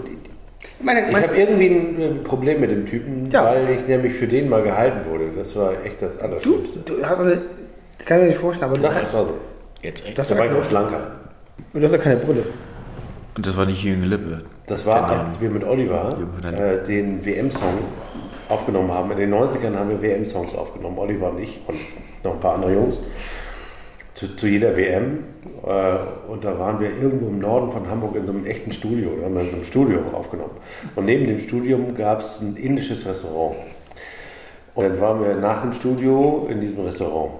Meine, 0.81 1.05
ich 1.07 1.11
meine, 1.11 1.27
habe 1.27 1.37
irgendwie 1.37 1.67
ein 1.67 2.01
äh, 2.01 2.09
Problem 2.23 2.61
mit 2.61 2.71
dem 2.71 2.85
Typen, 2.85 3.29
Ja. 3.31 3.43
weil 3.45 3.69
ich 3.69 3.87
nämlich 3.87 4.13
für 4.13 4.27
den 4.27 4.49
mal 4.49 4.63
gehalten 4.63 5.09
wurde. 5.09 5.29
Das 5.35 5.55
war 5.55 5.73
echt 5.83 6.01
das 6.01 6.17
du, 6.17 6.23
Allerschlimmste. 6.25 6.79
du 6.79 7.05
hast 7.05 7.19
eine, 7.19 7.35
das 7.97 8.05
kann 8.07 8.17
ich 8.17 8.23
mir 8.23 8.29
nicht 8.29 8.39
vorstellen, 8.39 8.71
aber 8.71 8.79
du, 8.81 8.87
Das 8.87 9.13
war 9.13 9.25
so. 9.25 9.33
Jetzt 9.81 10.05
echt? 10.05 10.17
du, 10.17 10.21
hast 10.21 10.31
Da 10.31 10.37
war 10.37 10.45
ich 10.45 10.51
noch 10.51 10.63
schlanker. 10.63 11.11
du 11.73 11.81
hast 11.83 11.91
ja 11.91 11.97
keine 11.97 12.17
Brille. 12.17 12.43
Und 13.35 13.45
das 13.45 13.55
war 13.57 13.65
nicht 13.65 13.83
Jürgen 13.83 14.03
Lippe. 14.03 14.45
Das 14.67 14.85
war, 14.85 15.09
als 15.09 15.39
wir 15.41 15.49
mit 15.49 15.63
Oliver 15.63 16.17
äh, 16.43 16.83
den 16.87 17.23
WM-Song 17.23 17.73
aufgenommen 18.49 18.91
haben. 18.91 19.11
In 19.11 19.17
den 19.17 19.33
90ern 19.33 19.75
haben 19.75 19.89
wir 19.89 20.01
WM-Songs 20.01 20.55
aufgenommen, 20.55 20.97
Oliver 20.97 21.29
und 21.31 21.39
ich 21.39 21.59
und 21.67 21.75
noch 22.23 22.33
ein 22.35 22.39
paar 22.39 22.55
andere 22.55 22.73
Jungs. 22.73 23.01
Zu, 24.15 24.35
zu 24.35 24.47
jeder 24.47 24.75
WM. 24.75 25.19
Äh, 25.65 26.31
und 26.31 26.43
da 26.43 26.57
waren 26.57 26.79
wir 26.79 26.89
irgendwo 26.89 27.27
im 27.27 27.39
Norden 27.39 27.69
von 27.69 27.87
Hamburg 27.87 28.15
in 28.15 28.25
so 28.25 28.31
einem 28.31 28.45
echten 28.45 28.71
Studio. 28.71 29.11
Da 29.19 29.25
haben 29.25 29.35
wir 29.35 29.41
in 29.41 29.49
so 29.49 29.55
einem 29.55 29.63
Studio 29.63 29.99
aufgenommen. 30.13 30.57
Und 30.95 31.05
neben 31.05 31.27
dem 31.27 31.39
Studium 31.39 31.93
gab 31.95 32.21
es 32.21 32.41
ein 32.41 32.55
indisches 32.55 33.05
Restaurant. 33.05 33.57
Und 34.73 34.83
dann 34.83 34.99
waren 34.99 35.21
wir 35.21 35.35
nach 35.35 35.61
dem 35.61 35.73
Studio 35.73 36.47
in 36.49 36.61
diesem 36.61 36.83
Restaurant. 36.83 37.31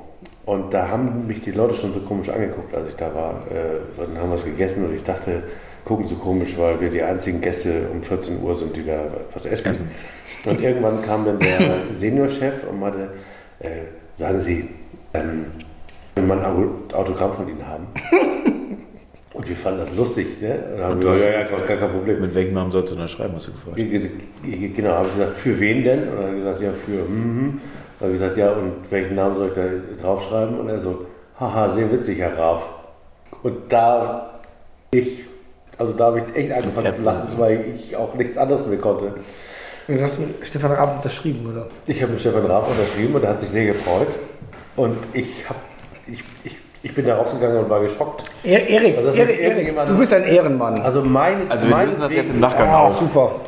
Und 0.46 0.74
da 0.74 0.90
haben 0.90 1.26
mich 1.28 1.42
die 1.42 1.52
Leute 1.52 1.76
schon 1.76 1.94
so 1.94 2.00
komisch 2.02 2.30
angeguckt, 2.30 2.76
als 2.76 2.90
ich 2.90 2.96
da 2.96 3.14
war. 3.14 3.44
Äh, 3.50 3.80
dann 3.98 4.18
haben 4.18 4.30
wir 4.30 4.36
es 4.36 4.46
gegessen 4.46 4.86
und 4.86 4.96
ich 4.96 5.04
dachte, 5.04 5.44
gucken 5.86 6.08
so 6.08 6.16
komisch, 6.16 6.58
weil 6.58 6.80
wir 6.80 6.90
die 6.90 7.02
einzigen 7.02 7.42
Gäste 7.42 7.88
um 7.92 8.04
14 8.04 8.42
Uhr 8.42 8.54
sind, 8.54 8.76
die 8.76 8.86
da 8.86 9.06
was 9.34 9.46
essen. 9.46 9.90
Und 10.46 10.62
irgendwann 10.62 11.02
kam 11.02 11.26
dann 11.26 11.40
der 11.40 11.60
Seniorchef 11.94 12.64
und 12.70 12.80
meinte, 12.80 13.10
äh, 13.60 13.70
sagen 14.18 14.40
Sie, 14.40 14.70
ähm, 15.14 15.46
will 16.16 16.24
man 16.24 16.40
ein 16.40 16.46
Auto- 16.46 16.96
Autogramm 16.96 17.34
von 17.34 17.48
Ihnen 17.48 17.66
haben? 17.68 17.88
Und 19.34 19.50
wir 19.50 19.56
fanden 19.56 19.80
das 19.80 19.94
lustig. 19.96 20.42
Ne? 20.42 20.54
Und 20.54 20.78
dann 20.80 20.84
haben 20.86 20.94
Und 20.94 21.00
gesagt, 21.02 21.22
hast- 21.22 21.52
ja, 21.52 21.58
ja, 21.60 21.66
gar 21.66 21.78
kein 21.78 21.90
Problem. 21.92 22.22
Mit 22.22 22.36
welchem 22.36 22.54
Namen 22.54 22.72
sollst 22.72 22.94
du 22.94 22.96
dann 22.96 23.10
schreiben, 23.10 23.34
hast 23.36 23.48
du 23.48 23.52
gefragt? 23.52 23.78
Genau, 24.76 24.92
habe 24.92 25.08
ich 25.08 25.14
gesagt, 25.16 25.36
für 25.36 25.60
wen 25.60 25.84
denn? 25.84 26.00
Und 26.08 26.16
dann 26.16 26.24
hat 26.24 26.28
er 26.32 26.36
gesagt, 26.40 26.62
ja, 26.62 26.72
für 26.72 26.92
mhm. 27.10 27.60
Dann 28.00 28.08
habe 28.08 28.14
ich 28.16 28.20
gesagt, 28.22 28.38
ja, 28.38 28.52
und 28.52 28.72
welchen 28.90 29.16
Namen 29.16 29.38
soll 29.38 29.48
ich 29.48 29.54
da 29.54 29.64
draufschreiben? 30.02 30.58
Und 30.60 30.70
er 30.70 30.80
so, 30.80 31.06
haha, 31.40 31.68
sehr 31.70 31.92
witzig, 31.92 32.20
Herr 32.20 32.38
Raaf. 32.38 32.70
Und 33.44 33.56
da 33.70 34.40
ich, 34.92 35.20
also 35.78 35.94
da 35.94 36.06
habe 36.06 36.20
ich 36.20 36.36
echt 36.36 36.52
angefangen 36.54 36.94
zu 36.94 37.02
lachen, 37.02 37.28
weil 37.38 37.66
ich 37.78 37.96
auch 37.98 38.14
nichts 38.16 38.38
anderes 38.38 38.68
mehr 38.68 38.78
konnte. 38.80 39.14
Und 39.88 39.98
du 39.98 40.02
hast 40.02 40.20
mit 40.20 40.30
Stefan 40.48 40.72
Raab 40.72 40.96
unterschrieben, 40.98 41.50
oder? 41.52 41.68
Ich 41.86 42.02
habe 42.02 42.14
mit 42.14 42.22
Stefan 42.22 42.46
Raab 42.46 42.70
unterschrieben 42.70 43.14
und 43.16 43.24
er 43.24 43.32
hat 43.32 43.40
sich 43.40 43.50
sehr 43.50 43.66
gefreut. 43.66 44.18
Und 44.78 44.98
ich, 45.14 45.48
hab, 45.50 45.58
ich, 46.08 46.24
ich, 46.44 46.56
ich 46.84 46.94
bin 46.96 47.06
da 47.06 47.16
rausgegangen 47.18 47.58
und 47.64 47.70
war 47.70 47.82
geschockt. 47.82 48.24
Er, 48.44 48.68
Erik, 48.70 48.98
Also 48.98 49.10
Erik, 49.18 49.40
Erik, 49.40 49.76
du 49.88 49.98
bist 49.98 50.14
ein 50.14 50.24
Ehrenmann. 50.24 50.80
Also 50.80 51.02
mein, 51.02 51.50
Also 51.50 51.68
wir 51.70 51.86
lösen 51.86 52.00
das 52.00 52.14
jetzt 52.14 52.30
im 52.30 52.40
Nachgang 52.40 52.70
Ah, 52.70 52.80
auf. 52.88 52.98
super. 53.00 53.42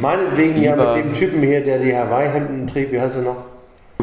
Meinetwegen 0.00 0.62
ja 0.62 0.74
Lieber- 0.74 0.94
mit 0.96 1.04
dem 1.04 1.12
Typen 1.12 1.42
hier, 1.42 1.62
der 1.64 1.78
die 1.78 1.94
Hawaii-Hemden 1.96 2.66
trägt, 2.66 2.92
wie 2.92 3.00
heißt 3.00 3.16
er 3.16 3.22
noch? 3.22 3.36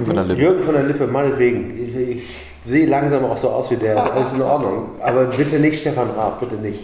Von 0.03 0.15
der 0.15 0.25
Lippe. 0.25 0.41
Jürgen 0.41 0.63
von 0.63 0.73
der 0.75 0.83
Lippe, 0.83 1.07
meinetwegen. 1.07 1.73
Ich, 1.87 1.95
ich 2.17 2.23
sehe 2.61 2.85
langsam 2.85 3.23
auch 3.25 3.37
so 3.37 3.49
aus 3.49 3.71
wie 3.71 3.77
der, 3.77 3.97
ist 3.97 4.11
alles 4.11 4.33
in 4.33 4.41
Ordnung. 4.41 4.89
Aber 5.01 5.23
bitte 5.25 5.59
nicht 5.59 5.79
Stefan 5.79 6.09
Raab, 6.11 6.39
bitte 6.41 6.55
nicht. 6.55 6.79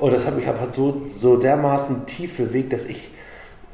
Und 0.00 0.14
das 0.14 0.24
hat 0.26 0.36
mich 0.36 0.46
einfach 0.48 0.68
so, 0.72 1.02
so 1.08 1.36
dermaßen 1.36 2.06
tief 2.06 2.36
bewegt, 2.36 2.72
dass 2.72 2.84
ich, 2.84 3.10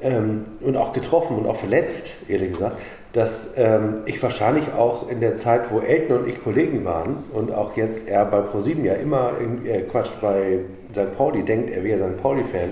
ähm, 0.02 0.44
und 0.62 0.76
auch 0.76 0.92
getroffen 0.92 1.36
und 1.38 1.46
auch 1.46 1.56
verletzt, 1.56 2.14
ehrlich 2.28 2.52
gesagt, 2.52 2.76
dass 3.12 3.54
ähm, 3.56 4.02
ich 4.06 4.22
wahrscheinlich 4.22 4.72
auch 4.72 5.08
in 5.08 5.20
der 5.20 5.34
Zeit, 5.34 5.70
wo 5.70 5.80
Elton 5.80 6.18
und 6.18 6.28
ich 6.28 6.42
Kollegen 6.42 6.84
waren 6.84 7.24
und 7.32 7.52
auch 7.52 7.76
jetzt 7.76 8.08
er 8.08 8.24
bei 8.24 8.40
ProSieben 8.40 8.84
ja 8.84 8.94
immer, 8.94 9.32
in, 9.40 9.66
äh, 9.66 9.80
Quatsch, 9.82 10.10
bei 10.20 10.60
St. 10.92 11.16
Pauli 11.16 11.42
denkt, 11.42 11.70
er 11.70 11.82
wäre 11.82 11.98
St. 11.98 12.22
Pauli-Fan 12.22 12.70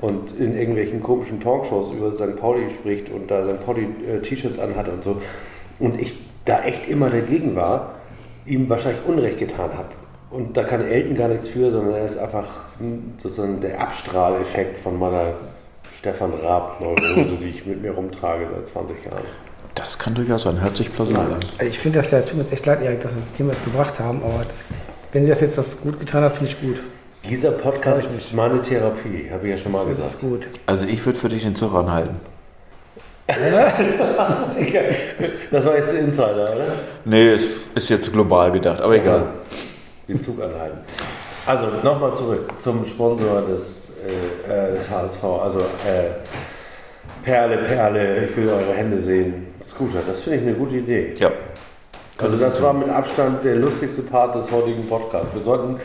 und 0.00 0.38
in 0.38 0.56
irgendwelchen 0.56 1.02
komischen 1.02 1.40
Talkshows 1.40 1.92
über 1.92 2.12
St. 2.12 2.36
Pauli 2.36 2.68
spricht 2.70 3.10
und 3.10 3.30
da 3.30 3.44
St. 3.44 3.64
Pauli-T-Shirts 3.64 4.58
anhat 4.58 4.88
und 4.88 5.02
so. 5.02 5.20
Und 5.78 6.00
ich 6.00 6.18
da 6.44 6.62
echt 6.62 6.88
immer 6.88 7.08
dagegen 7.08 7.56
war, 7.56 7.94
ihm 8.44 8.68
wahrscheinlich 8.68 9.00
Unrecht 9.06 9.38
getan 9.38 9.70
habe. 9.72 9.88
Und 10.30 10.56
da 10.56 10.64
kann 10.64 10.84
Elton 10.84 11.16
gar 11.16 11.28
nichts 11.28 11.48
für, 11.48 11.70
sondern 11.70 11.94
er 11.94 12.04
ist 12.04 12.18
einfach 12.18 12.48
sozusagen 13.18 13.60
der 13.60 13.80
Abstrahleffekt 13.80 14.78
von 14.78 14.98
meiner 14.98 15.34
Stefan 15.96 16.34
Raab-Neurose, 16.34 17.36
die 17.40 17.50
ich 17.50 17.64
mit 17.64 17.80
mir 17.80 17.92
rumtrage 17.92 18.46
seit 18.48 18.66
20 18.66 19.04
Jahren. 19.06 19.24
Das 19.74 19.98
kann 19.98 20.14
durchaus 20.14 20.42
sein, 20.44 20.60
hört 20.60 20.76
sich 20.76 20.92
plausibel 20.94 21.20
an. 21.22 21.40
Also 21.58 21.70
ich 21.70 21.78
finde 21.78 21.98
das 21.98 22.10
ja, 22.10 22.20
tut 22.20 22.36
mir 22.36 22.50
echt 22.52 22.64
leid, 22.66 22.82
Erik, 22.82 23.00
dass 23.00 23.12
wir 23.12 23.20
das 23.20 23.32
Thema 23.32 23.52
jetzt 23.52 23.64
gebracht 23.64 23.98
haben, 23.98 24.22
aber 24.22 24.44
das, 24.48 24.72
wenn 25.12 25.24
dir 25.24 25.30
das 25.30 25.40
jetzt 25.40 25.58
was 25.58 25.80
gut 25.80 25.98
getan 25.98 26.22
hat, 26.22 26.36
finde 26.36 26.52
ich 26.52 26.60
gut. 26.60 26.80
Dieser 27.28 27.52
Podcast 27.52 28.04
ist 28.04 28.32
meine 28.34 28.60
Therapie, 28.62 29.28
habe 29.32 29.46
ich 29.48 29.52
ja 29.52 29.58
schon 29.58 29.72
mal 29.72 29.80
Das 29.86 29.96
gesagt. 29.96 30.14
ist 30.14 30.20
gut. 30.20 30.48
Also 30.66 30.84
ich 30.86 31.04
würde 31.04 31.18
für 31.18 31.28
dich 31.28 31.42
den 31.42 31.56
Zug 31.56 31.74
anhalten. 31.74 32.16
Das 35.50 35.64
war 35.64 35.76
jetzt 35.76 35.90
ein 35.90 35.96
Insider, 35.96 36.52
oder? 36.54 36.66
Nee, 37.04 37.30
es 37.30 37.44
ist 37.74 37.88
jetzt 37.88 38.12
global 38.12 38.52
gedacht, 38.52 38.80
aber 38.80 38.96
egal. 38.96 39.26
Den 40.08 40.20
Zug 40.20 40.42
anhalten. 40.42 40.78
Also 41.46 41.66
nochmal 41.82 42.12
zurück 42.14 42.50
zum 42.58 42.84
Sponsor 42.84 43.42
des, 43.42 43.92
äh, 44.48 44.52
äh, 44.52 44.76
des 44.76 44.90
HSV. 44.90 45.22
Also 45.24 45.60
äh, 45.60 46.10
Perle, 47.24 47.58
Perle, 47.58 48.24
ich 48.24 48.36
will 48.36 48.48
eure 48.48 48.74
Hände 48.74 49.00
sehen. 49.00 49.46
Scooter, 49.62 50.00
das 50.06 50.20
finde 50.22 50.38
ich 50.38 50.42
eine 50.46 50.54
gute 50.54 50.76
Idee. 50.76 51.14
Ja. 51.18 51.30
Also 52.22 52.36
das 52.36 52.62
war 52.62 52.72
mit 52.72 52.88
Abstand 52.88 53.44
der 53.44 53.56
lustigste 53.56 54.02
Part 54.02 54.36
des 54.36 54.50
heutigen 54.52 54.86
Podcasts. 54.86 55.34
Wir 55.34 55.42
sollten 55.42 55.76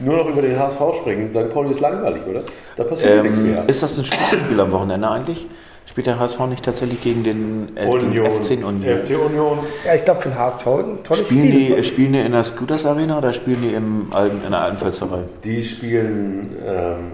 nur 0.00 0.16
noch 0.16 0.28
über 0.28 0.42
den 0.42 0.58
HSV 0.58 0.80
sprechen. 1.00 1.30
St. 1.32 1.48
Pauli 1.52 1.70
ist 1.70 1.80
langweilig, 1.80 2.22
oder? 2.28 2.42
Da 2.76 2.82
passiert 2.84 3.22
nichts 3.22 3.38
Ähm, 3.38 3.52
mehr. 3.52 3.64
ist 3.68 3.82
das 3.82 3.96
ein 3.98 4.04
Spitzenspiel 4.04 4.58
am 4.58 4.72
Wochenende 4.72 5.08
eigentlich? 5.08 5.46
Spielt 5.88 6.08
der 6.08 6.18
HSV 6.18 6.40
nicht 6.48 6.64
tatsächlich 6.64 7.00
gegen 7.02 7.22
den 7.22 7.76
äh, 7.76 7.86
gegen 7.88 8.24
FC 8.24 8.50
Union? 8.66 8.82
FC 8.82 9.10
Union. 9.24 9.58
Ja, 9.86 9.94
ich 9.94 10.04
glaube 10.04 10.22
für 10.22 10.30
den 10.30 10.38
HSV 10.38 10.66
ein 10.66 10.98
tolles 11.04 11.24
Spielen 11.26 11.46
Spiel. 11.48 11.76
die, 11.76 11.84
spielen 11.84 12.12
die 12.14 12.18
in 12.20 12.32
der 12.32 12.42
Scooters 12.42 12.84
Arena 12.84 13.18
oder 13.18 13.32
spielen 13.32 13.62
die 13.62 13.72
im 13.72 14.08
Alten, 14.12 14.42
in 14.44 14.50
der 14.50 14.60
alten 14.62 14.76
Försterei? 14.78 15.20
Die 15.44 15.62
spielen 15.62 16.56
ähm, 16.66 17.12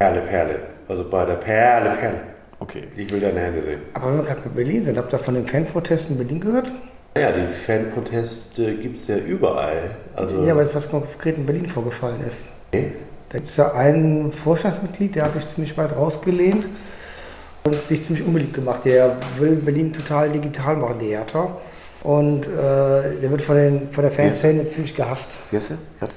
Perle, 0.00 0.20
Perle. 0.22 0.58
Also 0.88 1.04
bei 1.08 1.24
der 1.24 1.34
Perle, 1.34 1.90
Perle. 1.90 2.20
Okay. 2.60 2.84
Ich 2.96 3.10
will 3.10 3.20
deine 3.20 3.40
Hände 3.40 3.62
sehen. 3.62 3.80
Aber 3.94 4.08
wenn 4.10 4.18
wir 4.18 4.24
gerade 4.24 4.40
bei 4.42 4.50
Berlin 4.50 4.84
sind, 4.84 4.96
habt 4.98 5.12
ihr 5.12 5.18
von 5.18 5.34
den 5.34 5.46
Fanprotesten 5.46 6.16
in 6.16 6.18
Berlin 6.18 6.40
gehört? 6.40 6.70
Ja, 7.16 7.32
die 7.32 7.46
Fanproteste 7.46 8.74
gibt 8.76 8.98
es 8.98 9.08
ja 9.08 9.16
überall. 9.16 9.90
Also, 10.14 10.44
Ja, 10.44 10.54
weil 10.54 10.72
was 10.72 10.88
konkret 10.88 11.36
in 11.36 11.46
Berlin 11.46 11.66
vorgefallen 11.66 12.20
ist. 12.26 12.44
Okay. 12.68 12.92
Da 13.30 13.38
gibt 13.38 13.50
es 13.50 13.56
ja 13.56 13.72
ein 13.74 14.30
Vorstandsmitglied, 14.32 15.16
der 15.16 15.24
hat 15.24 15.32
sich 15.32 15.46
ziemlich 15.46 15.76
weit 15.78 15.94
rausgelehnt 15.96 16.66
und 17.64 17.74
sich 17.88 18.02
ziemlich 18.02 18.24
unbeliebt 18.26 18.54
gemacht. 18.54 18.84
Der 18.84 19.16
will 19.38 19.56
Berlin 19.56 19.92
total 19.92 20.30
digital 20.30 20.76
machen, 20.76 20.98
der 21.00 21.08
Hertha. 21.08 21.56
Und 22.02 22.44
äh, 22.46 22.48
der 22.48 23.30
wird 23.30 23.42
von, 23.42 23.56
den, 23.56 23.90
von 23.90 24.02
der 24.02 24.10
Fanszene 24.12 24.64
ziemlich 24.64 24.94
gehasst. 24.94 25.32
Wie 25.50 25.56
heißt 25.56 25.70
der? 25.70 25.78
Ja. 26.00 26.08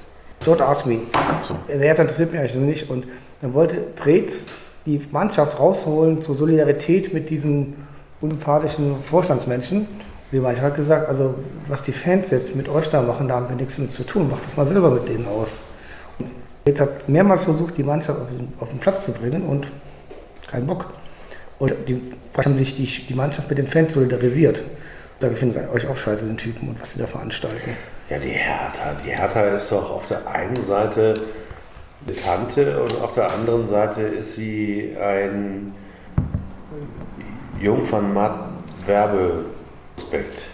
Dort 0.44 0.60
ask 0.60 0.86
me. 0.86 0.98
So. 1.42 1.56
Der 1.68 1.78
Hertha 1.78 2.02
interessiert 2.02 2.32
mich 2.32 2.40
eigentlich 2.40 2.54
nicht. 2.56 2.90
Und 2.90 3.06
dann 3.42 3.52
wollte 3.52 3.76
Preetz 3.96 4.46
die 4.86 5.00
Mannschaft 5.12 5.58
rausholen 5.58 6.20
zur 6.20 6.34
Solidarität 6.34 7.14
mit 7.14 7.30
diesen 7.30 7.74
unsympathischen 8.20 9.02
Vorstandsmenschen. 9.02 9.86
Wie 10.30 10.40
manchmal 10.40 10.70
hat 10.70 10.76
gesagt, 10.76 11.08
also 11.08 11.34
was 11.68 11.82
die 11.82 11.92
Fans 11.92 12.30
jetzt 12.30 12.56
mit 12.56 12.68
euch 12.68 12.88
da 12.88 13.02
machen, 13.02 13.28
da 13.28 13.36
haben 13.36 13.48
wir 13.48 13.56
nichts 13.56 13.78
mit 13.78 13.92
zu 13.92 14.04
tun. 14.04 14.30
Macht 14.30 14.44
das 14.46 14.56
mal 14.56 14.66
selber 14.66 14.90
mit 14.90 15.08
denen 15.08 15.26
aus. 15.26 15.62
Und 16.18 16.30
Preetz 16.64 16.80
hat 16.80 17.08
mehrmals 17.08 17.44
versucht, 17.44 17.76
die 17.76 17.82
Mannschaft 17.82 18.20
auf 18.20 18.28
den, 18.28 18.52
auf 18.60 18.68
den 18.68 18.78
Platz 18.78 19.04
zu 19.04 19.12
bringen 19.12 19.46
und 19.46 19.66
kein 20.46 20.66
Bock. 20.66 20.92
Und 21.58 21.74
die 21.88 22.00
haben 22.36 22.58
sich 22.58 22.76
die, 22.76 23.06
die 23.06 23.14
Mannschaft 23.14 23.48
mit 23.48 23.58
den 23.58 23.68
Fans 23.68 23.94
solidarisiert. 23.94 24.60
Sage, 25.20 25.34
ich 25.34 25.38
finde 25.40 25.70
euch 25.72 25.86
auch 25.88 25.96
scheiße, 25.96 26.26
den 26.26 26.36
Typen 26.36 26.68
und 26.68 26.80
was 26.80 26.92
sie 26.92 26.98
da 26.98 27.06
veranstalten. 27.06 27.70
Ja, 28.10 28.18
die 28.18 28.30
Hertha. 28.30 28.94
Die 29.04 29.10
Hertha 29.10 29.40
ist 29.42 29.70
doch 29.72 29.90
auf 29.90 30.06
der 30.06 30.26
einen 30.26 30.56
Seite 30.56 31.14
Tante 32.12 32.82
und 32.82 33.00
auf 33.02 33.14
der 33.14 33.32
anderen 33.32 33.66
Seite 33.66 34.02
ist 34.02 34.34
sie 34.34 34.94
ein 35.00 35.74
Jung 37.60 37.84
von 37.84 38.12
Matt 38.12 38.38
Werbeprospekt. 38.86 40.44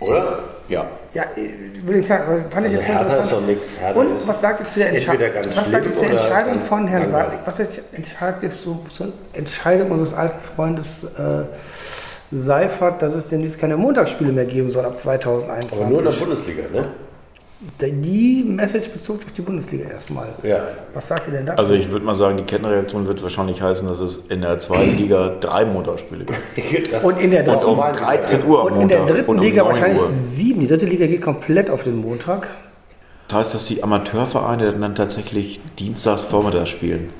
Oder? 0.00 0.38
Ja. 0.68 0.86
Ja, 1.12 1.22
äh, 1.36 1.50
würde 1.84 2.00
ich 2.00 2.06
sagen, 2.06 2.44
fand 2.50 2.66
ich 2.66 2.74
Also 2.74 2.78
jetzt 2.78 2.86
Hertha 2.88 3.00
ist 3.02 3.12
interessant. 3.12 3.42
doch 3.42 3.46
nichts. 3.46 3.70
Hertha 3.78 4.00
Und 4.00 4.16
ist 4.16 4.28
was 4.28 4.40
sagt 4.40 4.60
ihr 4.60 4.66
zu 4.66 4.78
der, 4.78 4.88
Entsche 4.88 5.08
was 5.08 5.70
sagt 5.70 5.86
ihr 5.86 5.94
zur 5.94 6.10
Entscheidung 6.10 6.60
von 6.62 6.88
Herrn 6.88 7.06
Sa 7.06 7.18
langweilig. 7.18 7.40
Was 7.44 7.60
entscheidet 7.92 8.42
ihr 8.42 8.50
zu, 8.58 8.84
zur 8.92 9.12
Entscheidung 9.32 9.90
unseres 9.90 10.14
alten 10.14 10.42
Freundes 10.56 11.04
äh, 11.04 11.44
Seifert, 12.32 13.00
dass 13.02 13.14
es 13.14 13.28
demnächst 13.28 13.60
keine 13.60 13.76
Montagsspiele 13.76 14.32
mehr 14.32 14.46
geben 14.46 14.70
soll 14.70 14.84
ab 14.84 14.96
2021? 14.96 15.78
Aber 15.80 15.90
nur 15.90 15.98
in 16.00 16.04
der 16.06 16.12
Bundesliga, 16.12 16.62
ne? 16.72 16.88
Die 17.80 18.44
Message 18.46 18.88
bezog 18.90 19.20
auf 19.24 19.32
die 19.32 19.42
Bundesliga 19.42 19.88
erstmal. 19.88 20.34
Ja. 20.42 20.60
Was 20.92 21.08
sagt 21.08 21.28
ihr 21.28 21.34
denn 21.34 21.46
dazu? 21.46 21.58
Also 21.58 21.74
ich 21.74 21.90
würde 21.90 22.04
mal 22.04 22.16
sagen, 22.16 22.36
die 22.36 22.44
Kettenreaktion 22.44 23.06
wird 23.06 23.22
wahrscheinlich 23.22 23.60
heißen, 23.62 23.86
dass 23.88 24.00
es 24.00 24.20
in 24.28 24.40
der 24.42 24.58
zweiten 24.60 24.96
Liga 24.96 25.32
drei 25.40 25.64
Montagsspiele 25.64 26.24
gibt. 26.24 26.92
Und 27.04 27.20
in 27.20 27.30
der 27.30 27.46
Und 27.48 27.64
um 27.64 27.76
meinte 27.78 27.98
ich. 28.00 28.04
13 28.04 28.44
Uhr 28.46 28.60
am 28.60 28.72
und 28.74 28.80
in 28.82 28.88
der 28.88 29.06
dritten 29.06 29.30
um 29.30 29.38
Liga 29.38 29.62
9 29.62 29.72
wahrscheinlich 29.72 30.00
Uhr. 30.00 30.06
sieben. 30.08 30.60
Die 30.60 30.66
dritte 30.66 30.86
Liga 30.86 31.06
geht 31.06 31.22
komplett 31.22 31.70
auf 31.70 31.82
den 31.82 31.96
Montag. 31.96 32.48
Das 33.28 33.38
heißt, 33.38 33.54
dass 33.54 33.66
die 33.66 33.82
Amateurvereine 33.82 34.72
dann 34.72 34.94
tatsächlich 34.94 35.60
dienstags 35.78 36.22
vormittags 36.22 36.68
spielen. 36.70 37.10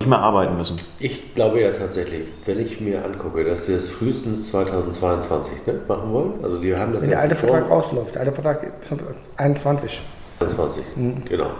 Nicht 0.00 0.08
mehr 0.08 0.18
arbeiten 0.20 0.56
müssen. 0.56 0.76
Ich 0.98 1.34
glaube 1.34 1.60
ja 1.60 1.70
tatsächlich, 1.72 2.28
wenn 2.44 2.60
ich 2.60 2.80
mir 2.80 3.04
angucke, 3.04 3.44
dass 3.44 3.66
sie 3.66 3.72
es 3.72 3.88
frühestens 3.88 4.48
2022 4.50 5.66
ne, 5.66 5.80
machen 5.88 6.12
wollen, 6.12 6.32
also 6.42 6.58
die 6.58 6.76
haben 6.76 6.92
das 6.92 7.02
Wenn 7.02 7.10
der 7.10 7.20
alte 7.20 7.34
vor- 7.34 7.48
Vertrag 7.48 7.70
ausläuft. 7.70 8.14
Der 8.14 8.20
alte 8.20 8.32
Vertrag 8.32 8.62
ist 8.62 9.30
21. 9.38 10.00
20, 10.46 10.82
Mhm. 10.96 11.24
genau. 11.28 11.50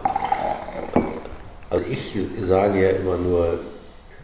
Also 1.71 1.85
ich 1.91 2.15
sage 2.43 2.83
ja 2.83 2.91
immer 2.91 3.17
nur, 3.17 3.59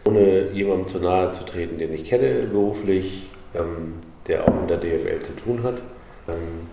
ohne 0.07 0.49
jemandem 0.51 0.87
zu 0.87 0.99
nahe 0.99 1.31
zu 1.33 1.43
treten, 1.45 1.77
den 1.77 1.91
ich 1.93 2.05
kenne 2.05 2.47
beruflich, 2.51 3.29
ähm, 3.55 3.95
der 4.27 4.43
auch 4.47 4.53
mit 4.61 4.69
der 4.69 4.77
DFL 4.77 5.19
zu 5.21 5.33
tun 5.33 5.63
hat. 5.63 5.75
Ähm, 6.29 6.67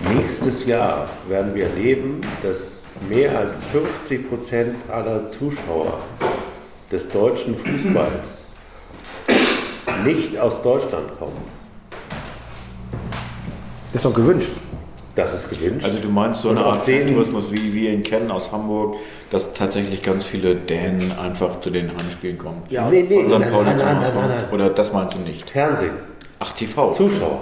nächstes 0.00 0.66
Jahr 0.66 1.08
werden 1.28 1.54
wir 1.54 1.64
erleben, 1.64 2.20
dass 2.42 2.84
mehr 3.08 3.38
als 3.38 3.62
50 3.64 4.28
Prozent 4.28 4.74
aller 4.90 5.26
Zuschauer 5.26 5.98
des 6.90 7.08
deutschen 7.08 7.56
Fußballs 7.56 8.48
nicht 10.04 10.38
aus 10.38 10.62
Deutschland 10.62 11.18
kommen. 11.18 11.58
Ist 13.92 14.04
doch 14.04 14.14
gewünscht. 14.14 14.52
Das 15.14 15.34
ist 15.34 15.50
gewünscht. 15.50 15.84
Also 15.84 15.98
du 15.98 16.08
meinst 16.08 16.42
so 16.42 16.50
Und 16.50 16.58
eine 16.58 16.66
Art 16.66 16.86
Tourismus, 16.86 17.50
wie 17.50 17.74
wir 17.74 17.90
ihn 17.92 18.04
kennen 18.04 18.30
aus 18.30 18.52
Hamburg, 18.52 18.96
dass 19.30 19.52
tatsächlich 19.52 20.02
ganz 20.02 20.24
viele 20.24 20.54
Dänen 20.54 21.12
einfach 21.18 21.58
zu 21.58 21.70
den 21.70 21.90
Heimspielen 21.90 22.38
kommen. 22.38 22.62
Ja, 22.68 22.88
nee, 22.88 23.02
nee, 23.02 23.24
Von 23.24 23.28
St. 23.30 23.38
nein, 23.40 23.50
Pauli 23.50 23.66
nein, 23.66 23.78
zum 23.78 23.86
nein, 23.86 24.00
nein, 24.00 24.28
nein. 24.28 24.44
Oder 24.52 24.70
das 24.70 24.92
meinst 24.92 25.16
du 25.16 25.20
nicht? 25.20 25.50
Fernsehen, 25.50 25.90
Ach, 26.38 26.52
TV. 26.52 26.90
Zuschauer. 26.92 27.40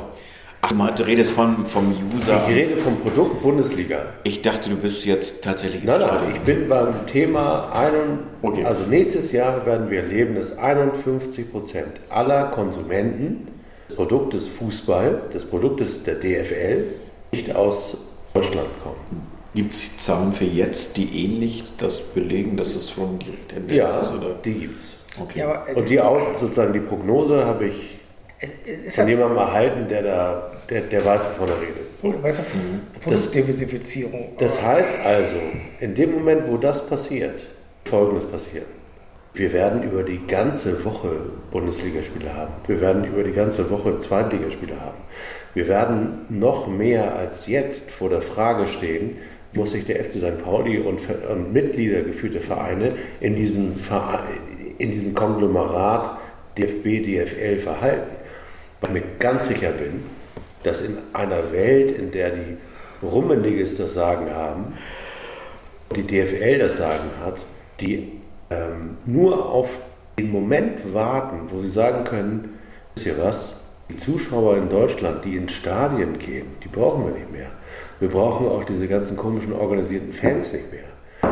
Ach, 0.67 0.71
du 0.71 0.75
meinst- 0.75 0.99
du 0.99 1.07
redest 1.07 1.33
von, 1.33 1.65
vom 1.65 1.95
User. 2.15 2.41
Ich 2.49 2.55
rede 2.57 2.79
vom 2.81 2.97
Produkt 2.99 3.41
Bundesliga. 3.41 4.07
Ich 4.25 4.43
dachte, 4.43 4.71
du 4.71 4.77
bist 4.77 5.05
jetzt 5.05 5.43
tatsächlich 5.45 5.85
Nein, 5.85 6.01
nein, 6.01 6.09
Stadion. 6.09 6.35
ich 6.35 6.41
bin 6.41 6.69
beim 6.69 7.07
Thema, 7.07 7.71
ein, 7.73 8.19
Okay. 8.43 8.65
also 8.65 8.83
nächstes 8.85 9.31
Jahr 9.31 9.65
werden 9.65 9.91
wir 9.91 10.01
erleben, 10.03 10.35
dass 10.35 10.59
51 10.59 11.53
Prozent 11.53 11.93
aller 12.09 12.45
Konsumenten 12.49 13.47
des 13.89 13.97
Produktes 13.97 14.49
Fußball, 14.49 15.23
des 15.33 15.45
Produktes 15.45 16.03
der 16.03 16.17
DFL, 16.17 16.85
nicht 17.33 17.55
aus 17.55 17.99
Deutschland 18.35 18.69
kommen. 18.83 19.23
Gibt 19.55 19.73
es 19.73 19.97
Zahlen 19.99 20.33
für 20.33 20.45
jetzt, 20.45 20.97
die 20.97 21.25
ähnlich 21.25 21.63
das 21.79 22.01
belegen, 22.01 22.57
dass 22.57 22.75
es 22.75 22.91
schon 22.91 23.19
die 23.21 23.31
Tendenz 23.49 23.73
Ja, 23.73 23.87
ist? 23.87 24.13
Oder? 24.13 24.35
die 24.45 24.53
gibt's. 24.55 24.95
Okay. 25.19 25.39
Ja, 25.39 25.47
aber, 25.49 25.69
äh, 25.71 25.75
Und 25.75 25.89
die 25.89 26.01
auch, 26.01 26.35
sozusagen 26.35 26.73
die 26.75 26.81
Prognose 26.81 27.45
habe 27.47 27.67
ich 27.69 27.96
von 28.41 28.97
das, 28.97 29.09
jemandem 29.09 29.39
erhalten, 29.39 29.89
der 29.89 30.03
da, 30.03 30.53
der, 30.69 30.83
der 30.83 31.05
weiß, 31.05 31.23
wovon 31.31 31.49
er 31.49 31.61
redet. 31.61 31.99
So. 31.99 32.23
weißt 32.23 32.39
du, 32.39 33.01
Produktdiversifizierung. 33.01 34.33
Das 34.39 34.61
heißt 34.63 34.97
also, 35.05 35.37
in 35.81 35.95
dem 35.95 36.13
Moment, 36.13 36.43
wo 36.49 36.57
das 36.57 36.87
passiert, 36.87 37.47
Folgendes 37.85 38.27
passiert. 38.27 38.67
Wir 39.33 39.53
werden 39.53 39.83
über 39.83 40.03
die 40.03 40.27
ganze 40.27 40.85
Woche 40.85 41.11
Bundesligaspiele 41.51 42.35
haben. 42.35 42.55
Wir 42.67 42.81
werden 42.81 43.05
über 43.05 43.23
die 43.23 43.33
ganze 43.33 43.71
Woche 43.71 43.99
Zweitligaspiele 43.99 44.81
haben. 44.81 44.97
Wir 45.55 45.69
werden 45.69 46.27
noch 46.29 46.67
mehr 46.67 47.17
als 47.17 47.47
jetzt 47.47 47.91
vor 47.91 48.09
der 48.09 48.23
Frage 48.23 48.67
stehen, 48.67 49.17
muss 49.53 49.73
sich 49.73 49.85
der 49.85 50.05
FC 50.05 50.13
St. 50.19 50.43
Pauli 50.43 50.79
und, 50.79 51.01
und 51.31 51.53
Mitglieder 51.53 52.03
geführte 52.03 52.41
Vereine 52.41 52.93
in 53.21 53.35
diesem, 53.35 53.71
Verein, 53.71 54.25
in 54.79 54.91
diesem 54.91 55.15
Konglomerat 55.15 56.19
DFB, 56.59 57.05
DFL 57.05 57.59
verhalten. 57.59 58.17
Weil 58.81 58.97
ich 58.97 59.03
mir 59.03 59.11
ganz 59.19 59.49
sicher 59.49 59.71
bin, 59.71 60.05
dass 60.63 60.81
in 60.81 60.99
einer 61.13 61.53
Welt, 61.53 61.97
in 61.97 62.11
der 62.11 62.31
die 62.31 62.57
Rummeniges 63.03 63.77
das 63.77 63.95
Sagen 63.95 64.31
haben, 64.33 64.75
die 65.95 66.03
DFL 66.03 66.59
das 66.59 66.77
Sagen 66.77 67.11
hat, 67.25 67.37
die 67.81 68.21
ähm, 68.51 68.97
nur 69.07 69.49
auf 69.51 69.79
den 70.19 70.31
Moment 70.31 70.95
warten, 70.95 71.43
wo 71.49 71.61
sie 71.61 71.69
sagen 71.69 72.05
können, 72.05 72.59
wisst 72.95 73.07
ihr 73.07 73.19
was, 73.19 73.61
die 73.91 73.97
Zuschauer 73.97 74.57
in 74.57 74.69
Deutschland, 74.69 75.25
die 75.25 75.37
in 75.37 75.49
Stadien 75.49 76.19
gehen, 76.19 76.47
die 76.65 76.69
brauchen 76.69 77.05
wir 77.05 77.13
nicht 77.13 77.31
mehr. 77.31 77.51
Wir 78.01 78.09
brauchen 78.09 78.49
auch 78.49 78.65
diese 78.65 78.89
ganzen 78.89 79.17
komischen 79.17 79.53
organisierten 79.53 80.13
Fans 80.13 80.53
nicht 80.53 80.67
mehr. 80.73 80.85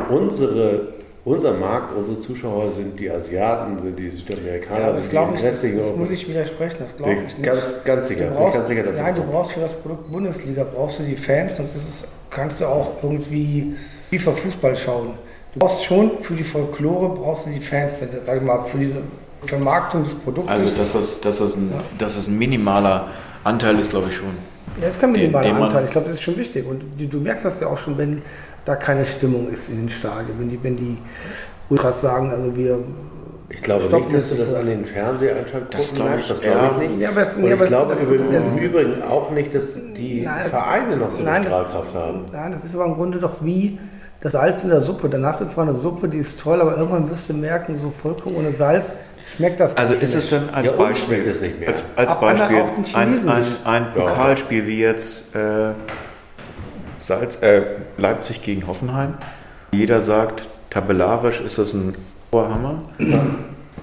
Unsere, 0.09 0.94
unser 1.25 1.53
Markt, 1.53 1.97
unsere 1.97 2.21
Zuschauer 2.21 2.71
sind 2.71 3.01
die 3.01 3.11
Asiaten, 3.11 3.79
sind 3.83 3.99
die 3.99 4.11
Südamerikaner, 4.11 4.81
ja, 4.81 4.87
das 4.93 5.05
sind 5.05 5.11
glaube 5.11 5.33
die 5.33 5.37
ich, 5.37 5.43
das, 5.43 5.53
restlichen 5.53 5.77
das 5.77 5.87
Europäer. 5.87 6.03
muss 6.03 6.11
ich 6.11 6.29
widersprechen, 6.29 6.77
das 6.81 6.97
glaube 6.97 7.13
ich 7.13 7.19
ich 7.19 7.39
nicht. 7.39 7.43
ganz, 7.43 7.85
ganz 7.85 8.09
sicher. 8.09 8.27
Du 8.27 8.35
brauchst, 8.35 8.55
ganz 8.57 8.69
sicher, 8.69 8.83
dass 8.83 8.97
nein, 8.99 9.15
das 9.15 9.25
du 9.25 9.31
brauchst 9.31 9.53
für 9.53 9.61
das 9.61 9.73
Produkt 9.73 10.11
Bundesliga 10.13 10.65
brauchst 10.65 10.99
du 10.99 11.03
die 11.05 11.17
Fans 11.17 11.59
und 11.59 11.69
das 11.75 11.83
ist, 11.83 12.09
kannst 12.31 12.61
du 12.61 12.67
auch 12.67 13.03
irgendwie 13.03 13.75
FIFA 14.11 14.33
Fußball 14.33 14.77
schauen. 14.77 15.11
Du 15.55 15.61
brauchst 15.61 15.85
schon 15.85 16.11
für 16.23 16.35
die 16.35 16.45
Folklore 16.45 17.15
brauchst 17.15 17.47
du 17.47 17.51
die 17.51 17.61
Fans, 17.61 17.95
wenn 18.01 18.11
du, 18.11 18.23
sag 18.25 18.37
ich 18.37 18.43
mal, 18.43 18.65
für 18.65 18.79
diese 18.79 18.97
Vermarktung 19.47 20.05
des 20.05 20.15
Produktes. 20.15 20.53
Also, 20.53 20.67
dass 20.77 20.93
das, 20.93 21.21
dass, 21.21 21.39
das 21.39 21.57
ein, 21.57 21.73
dass 21.99 22.17
das 22.17 22.27
ein 22.27 22.39
minimaler 22.39 23.09
Anteil 23.45 23.79
ist, 23.79 23.91
glaube 23.91 24.09
ich 24.09 24.15
schon. 24.17 24.35
Ja, 24.77 24.87
das 24.87 24.95
ist 24.95 25.01
kein 25.01 25.15
den- 25.15 25.33
den 25.33 25.33
man- 25.33 25.63
Anteil. 25.63 25.85
Ich 25.85 25.91
glaube, 25.91 26.09
das 26.09 26.17
ist 26.17 26.23
schon 26.23 26.37
wichtig. 26.37 26.67
Und 26.67 26.83
du, 26.99 27.07
du 27.07 27.19
merkst 27.19 27.45
das 27.45 27.61
ja 27.61 27.67
auch 27.69 27.79
schon, 27.79 27.97
wenn 27.99 28.23
da 28.65 28.77
keine 28.77 29.05
Stimmung 29.07 29.49
ist 29.49 29.69
in 29.71 29.77
den 29.77 29.89
Stadien, 29.89 30.35
wenn 30.39 30.49
die, 30.51 30.59
wenn 30.63 30.77
die 30.77 30.99
Ultras 31.71 32.01
sagen, 32.01 32.31
also 32.31 32.57
wir 32.57 32.79
Ich 33.51 33.63
glaube 33.63 33.85
Stoppen 33.85 34.07
nicht, 34.07 34.17
dass 34.19 34.31
du 34.31 34.37
das 34.37 34.55
an 34.55 34.67
den 34.67 34.85
Fernsehanschaltquoten 34.85 35.79
Das 35.79 35.95
glaube 35.95 36.17
ich 36.21 36.29
Das 36.29 36.41
glaube 36.41 36.59
eher. 36.59 36.83
ich 36.83 36.89
nicht. 36.91 37.01
Ja, 37.03 37.09
aber 37.11 37.21
das- 37.21 37.35
Und 37.35 37.45
ja, 37.47 37.53
aber 37.55 37.65
ich 37.65 37.71
glaube 37.71 37.91
das- 37.91 38.01
das 38.01 38.47
ist- 38.53 38.59
im 38.59 38.65
Übrigen 38.65 39.03
auch 39.03 39.31
nicht, 39.31 39.55
dass 39.55 39.75
die 39.75 40.23
Nein, 40.23 40.45
Vereine 40.47 40.97
noch 40.97 41.13
so 41.13 41.19
eine 41.23 41.31
Nein, 41.31 41.45
das- 41.45 41.53
Strahlkraft 41.53 41.95
haben. 41.95 42.21
Nein, 42.33 42.53
das 42.53 42.65
ist 42.65 42.75
aber 42.75 42.87
im 42.87 42.95
Grunde 42.95 43.19
doch 43.19 43.35
wie 43.43 43.79
das 44.23 44.33
Salz 44.33 44.65
in 44.65 44.71
der 44.71 44.81
Suppe. 44.81 45.09
Dann 45.11 45.25
hast 45.27 45.41
du 45.43 45.47
zwar 45.49 45.69
eine 45.69 45.77
Suppe, 45.79 46.09
die 46.09 46.19
ist 46.19 46.41
toll, 46.41 46.61
aber 46.61 46.77
irgendwann 46.77 47.11
wirst 47.11 47.29
du 47.29 47.35
merken, 47.35 47.79
so 47.81 47.91
vollkommen 47.91 48.37
ohne 48.37 48.53
Salz 48.53 48.95
schmeckt 49.37 49.61
das 49.61 49.77
Also 49.77 49.95
ist 49.95 50.03
es 50.03 50.15
nicht. 50.15 50.33
denn 50.33 50.55
als 50.55 50.67
Ja, 50.71 50.77
Beispiel, 50.77 51.17
schmeckt 51.17 51.35
es 51.35 51.41
nicht 51.41 51.61
mehr. 51.61 51.69
als, 51.71 51.85
als 51.97 52.21
Beispiel 52.21 52.61
auch 52.61 52.71
den 52.75 52.95
ein, 52.95 53.29
ein, 53.29 53.45
ein 53.65 53.93
Pokalspiel 53.93 54.67
wie 54.67 54.81
jetzt 54.81 55.35
äh, 55.35 55.73
Salz, 57.01 57.37
äh, 57.43 57.63
Leipzig 57.99 58.43
gegen 58.43 58.67
Hoffenheim. 58.67 59.15
Jeder 59.73 60.01
sagt, 60.01 60.49
tabellarisch 60.71 61.41
ist 61.41 61.59
das 61.59 61.73
ein 61.75 61.95
Oberhammer. 62.31 62.83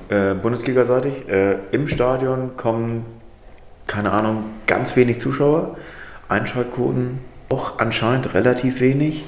äh, 0.10 0.34
Bundesliga-seitig. 0.34 1.28
Äh, 1.30 1.58
Im 1.72 1.88
Stadion 1.88 2.52
kommen, 2.58 3.06
keine 3.88 4.12
Ahnung, 4.12 4.44
ganz 4.68 4.96
wenig 4.96 5.20
Zuschauer. 5.22 5.78
Einschaltquoten 6.30 7.20
auch 7.50 7.80
anscheinend 7.80 8.34
relativ 8.34 8.80
wenig. 8.80 9.26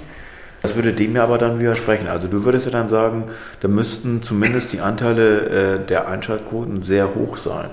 Das 0.64 0.76
würde 0.76 0.94
dem 0.94 1.15
ja 1.15 1.23
aber 1.26 1.38
dann 1.38 1.60
widersprechen. 1.60 2.07
Also 2.07 2.27
du 2.27 2.45
würdest 2.45 2.65
ja 2.65 2.72
dann 2.72 2.88
sagen, 2.90 3.26
da 3.60 3.68
müssten 3.68 4.23
zumindest 4.23 4.72
die 4.73 4.80
Anteile 4.80 5.40
äh, 5.76 5.85
der 5.85 6.07
Einschaltquoten 6.07 6.84
sehr 6.84 7.14
hoch 7.15 7.38
sein. 7.38 7.69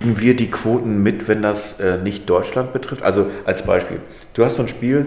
Kriegen 0.00 0.20
wir 0.20 0.36
die 0.36 0.48
Quoten 0.48 1.02
mit, 1.02 1.26
wenn 1.26 1.42
das 1.42 1.80
äh, 1.80 1.98
nicht 1.98 2.30
Deutschland 2.30 2.72
betrifft? 2.72 3.02
Also 3.02 3.26
als 3.44 3.62
Beispiel, 3.62 3.98
du 4.34 4.44
hast 4.44 4.54
so 4.56 4.62
ein 4.62 4.68
Spiel, 4.68 5.06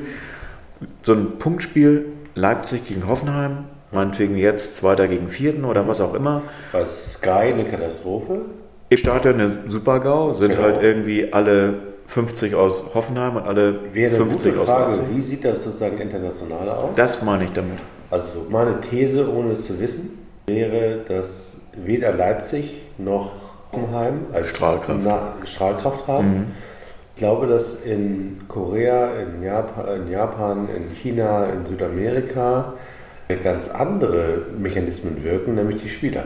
so 1.04 1.14
ein 1.14 1.40
Punktspiel, 1.40 2.08
Leipzig 2.36 2.86
gegen 2.86 3.08
Hoffenheim, 3.08 3.60
meinetwegen 3.94 4.36
jetzt 4.36 4.76
Zweiter 4.76 5.08
gegen 5.08 5.30
Vierten 5.30 5.64
oder 5.64 5.88
was 5.88 6.02
auch 6.02 6.14
immer. 6.14 6.42
Bei 6.74 6.84
Sky 6.84 7.30
eine 7.54 7.64
Katastrophe. 7.64 8.42
Ich 8.90 9.00
starte 9.00 9.30
eine 9.30 9.60
Super-GAU, 9.70 10.34
sind 10.34 10.52
Genau. 10.52 10.64
halt 10.64 10.84
irgendwie 10.84 11.32
alle 11.32 11.76
50 12.12 12.56
aus 12.56 12.84
Hoffenheim 12.94 13.38
und 13.38 13.44
alle 13.44 13.94
Wäre 13.94 14.16
eine 14.16 14.26
50 14.26 14.52
gute 14.52 14.62
aus 14.62 14.68
Frage, 14.68 14.96
Leipzig. 14.96 15.16
wie 15.16 15.22
sieht 15.22 15.46
das 15.46 15.64
sozusagen 15.64 15.98
international 15.98 16.70
aus? 16.70 16.90
Das 16.96 17.22
meine 17.22 17.46
ich 17.46 17.54
damit. 17.54 17.80
Also 18.10 18.46
meine 18.50 18.82
These, 18.82 19.32
ohne 19.34 19.52
es 19.52 19.66
zu 19.66 19.80
wissen, 19.80 20.20
wäre, 20.48 20.98
dass 21.08 21.70
weder 21.86 22.12
Leipzig 22.12 22.82
noch 22.98 23.32
Hoffenheim 23.72 24.26
als 24.34 24.50
Strahlkraft. 24.50 25.00
Na 25.02 25.34
Strahlkraft 25.46 26.08
haben. 26.08 26.54
Ich 27.16 27.20
glaube, 27.20 27.48
dass 27.48 27.76
in 27.82 28.42
Korea, 28.50 29.12
in 29.14 29.42
Japan, 29.42 30.02
in, 30.02 30.12
Japan, 30.12 30.68
in 30.76 30.94
China, 30.98 31.46
in 31.46 31.66
Südamerika 31.66 32.74
ganz 33.42 33.70
andere 33.70 34.48
Mechanismen 34.60 35.24
wirken, 35.24 35.56
nämlich 35.56 35.82
die 35.82 35.88
Spieler. 35.88 36.26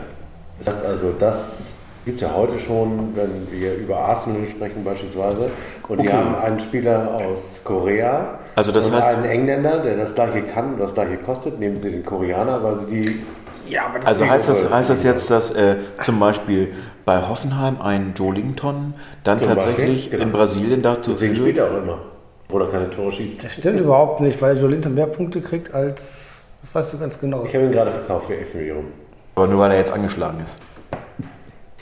Das 0.58 0.66
heißt 0.66 0.84
also, 0.84 1.12
das 1.16 1.75
gibt 2.06 2.16
es 2.16 2.22
ja 2.22 2.32
heute 2.34 2.56
schon, 2.58 3.10
wenn 3.16 3.48
wir 3.50 3.74
über 3.74 3.98
Arsenal 3.98 4.46
sprechen 4.48 4.84
beispielsweise. 4.84 5.50
Und 5.88 6.00
die 6.00 6.08
Okay. 6.08 6.16
haben 6.16 6.34
einen 6.36 6.60
Spieler 6.60 7.16
aus 7.16 7.60
Korea 7.64 8.38
Also 8.54 8.70
das 8.72 8.86
und 8.86 8.94
heißt- 8.94 9.16
einen 9.16 9.24
Engländer, 9.24 9.80
der 9.80 9.96
das 9.96 10.14
gleiche 10.14 10.42
kann 10.42 10.74
und 10.74 10.80
das 10.80 10.94
gleiche 10.94 11.16
kostet. 11.16 11.58
Nehmen 11.58 11.80
Sie 11.80 11.90
den 11.90 12.04
Koreaner, 12.04 12.62
weil 12.62 12.76
sie 12.76 12.86
die 12.86 13.20
Ja, 13.68 13.86
aber 13.86 13.98
das 13.98 14.06
Also 14.08 14.22
ist 14.24 14.30
heißt 14.30 14.48
das, 14.48 14.70
heißt 14.72 14.90
das 14.90 15.02
jetzt, 15.02 15.28
dass 15.32 15.50
äh, 15.52 15.76
zum 16.04 16.20
Beispiel 16.20 16.68
bei 17.04 17.20
Hoffenheim 17.28 17.80
ein 17.82 18.12
Joe-Linton 18.16 18.94
dann 19.24 19.38
Zum 19.40 19.48
tatsächlich 19.48 20.02
Beispiel, 20.04 20.10
genau. 20.20 20.22
in 20.22 20.32
Brasilien 20.32 20.82
dazu 20.82 21.10
Deswegen 21.10 21.34
spielt 21.34 21.56
führt? 21.56 21.68
er 21.72 21.74
auch 21.76 21.82
immer, 21.82 21.98
obwohl 22.46 22.62
er 22.62 22.68
keine 22.68 22.88
Tore 22.90 23.10
schießt. 23.10 23.44
Das 23.44 23.52
stimmt 23.54 23.80
überhaupt 23.80 24.20
nicht, 24.20 24.40
weil 24.40 24.56
Jolinton 24.56 24.94
mehr 24.94 25.08
Punkte 25.08 25.40
kriegt 25.40 25.74
als. 25.74 26.44
Das 26.62 26.72
weißt 26.72 26.92
du 26.92 26.98
ganz 26.98 27.18
genau. 27.18 27.42
Ich 27.44 27.54
habe 27.56 27.64
ihn 27.64 27.72
gerade 27.72 27.90
verkauft 27.90 28.26
für 28.26 28.36
11 28.36 28.54
Millionen. 28.54 28.92
Aber 29.34 29.48
nur 29.48 29.58
weil 29.58 29.72
er 29.72 29.78
jetzt 29.78 29.92
angeschlagen 29.92 30.38
ist. 30.44 30.56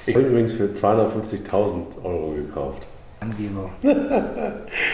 Ich 0.06 0.14
habe 0.14 0.26
ihn 0.26 0.30
übrigens 0.32 0.52
für 0.52 0.64
250.000 0.64 2.04
Euro 2.04 2.34
gekauft. 2.36 2.86
Angeber. 3.20 3.70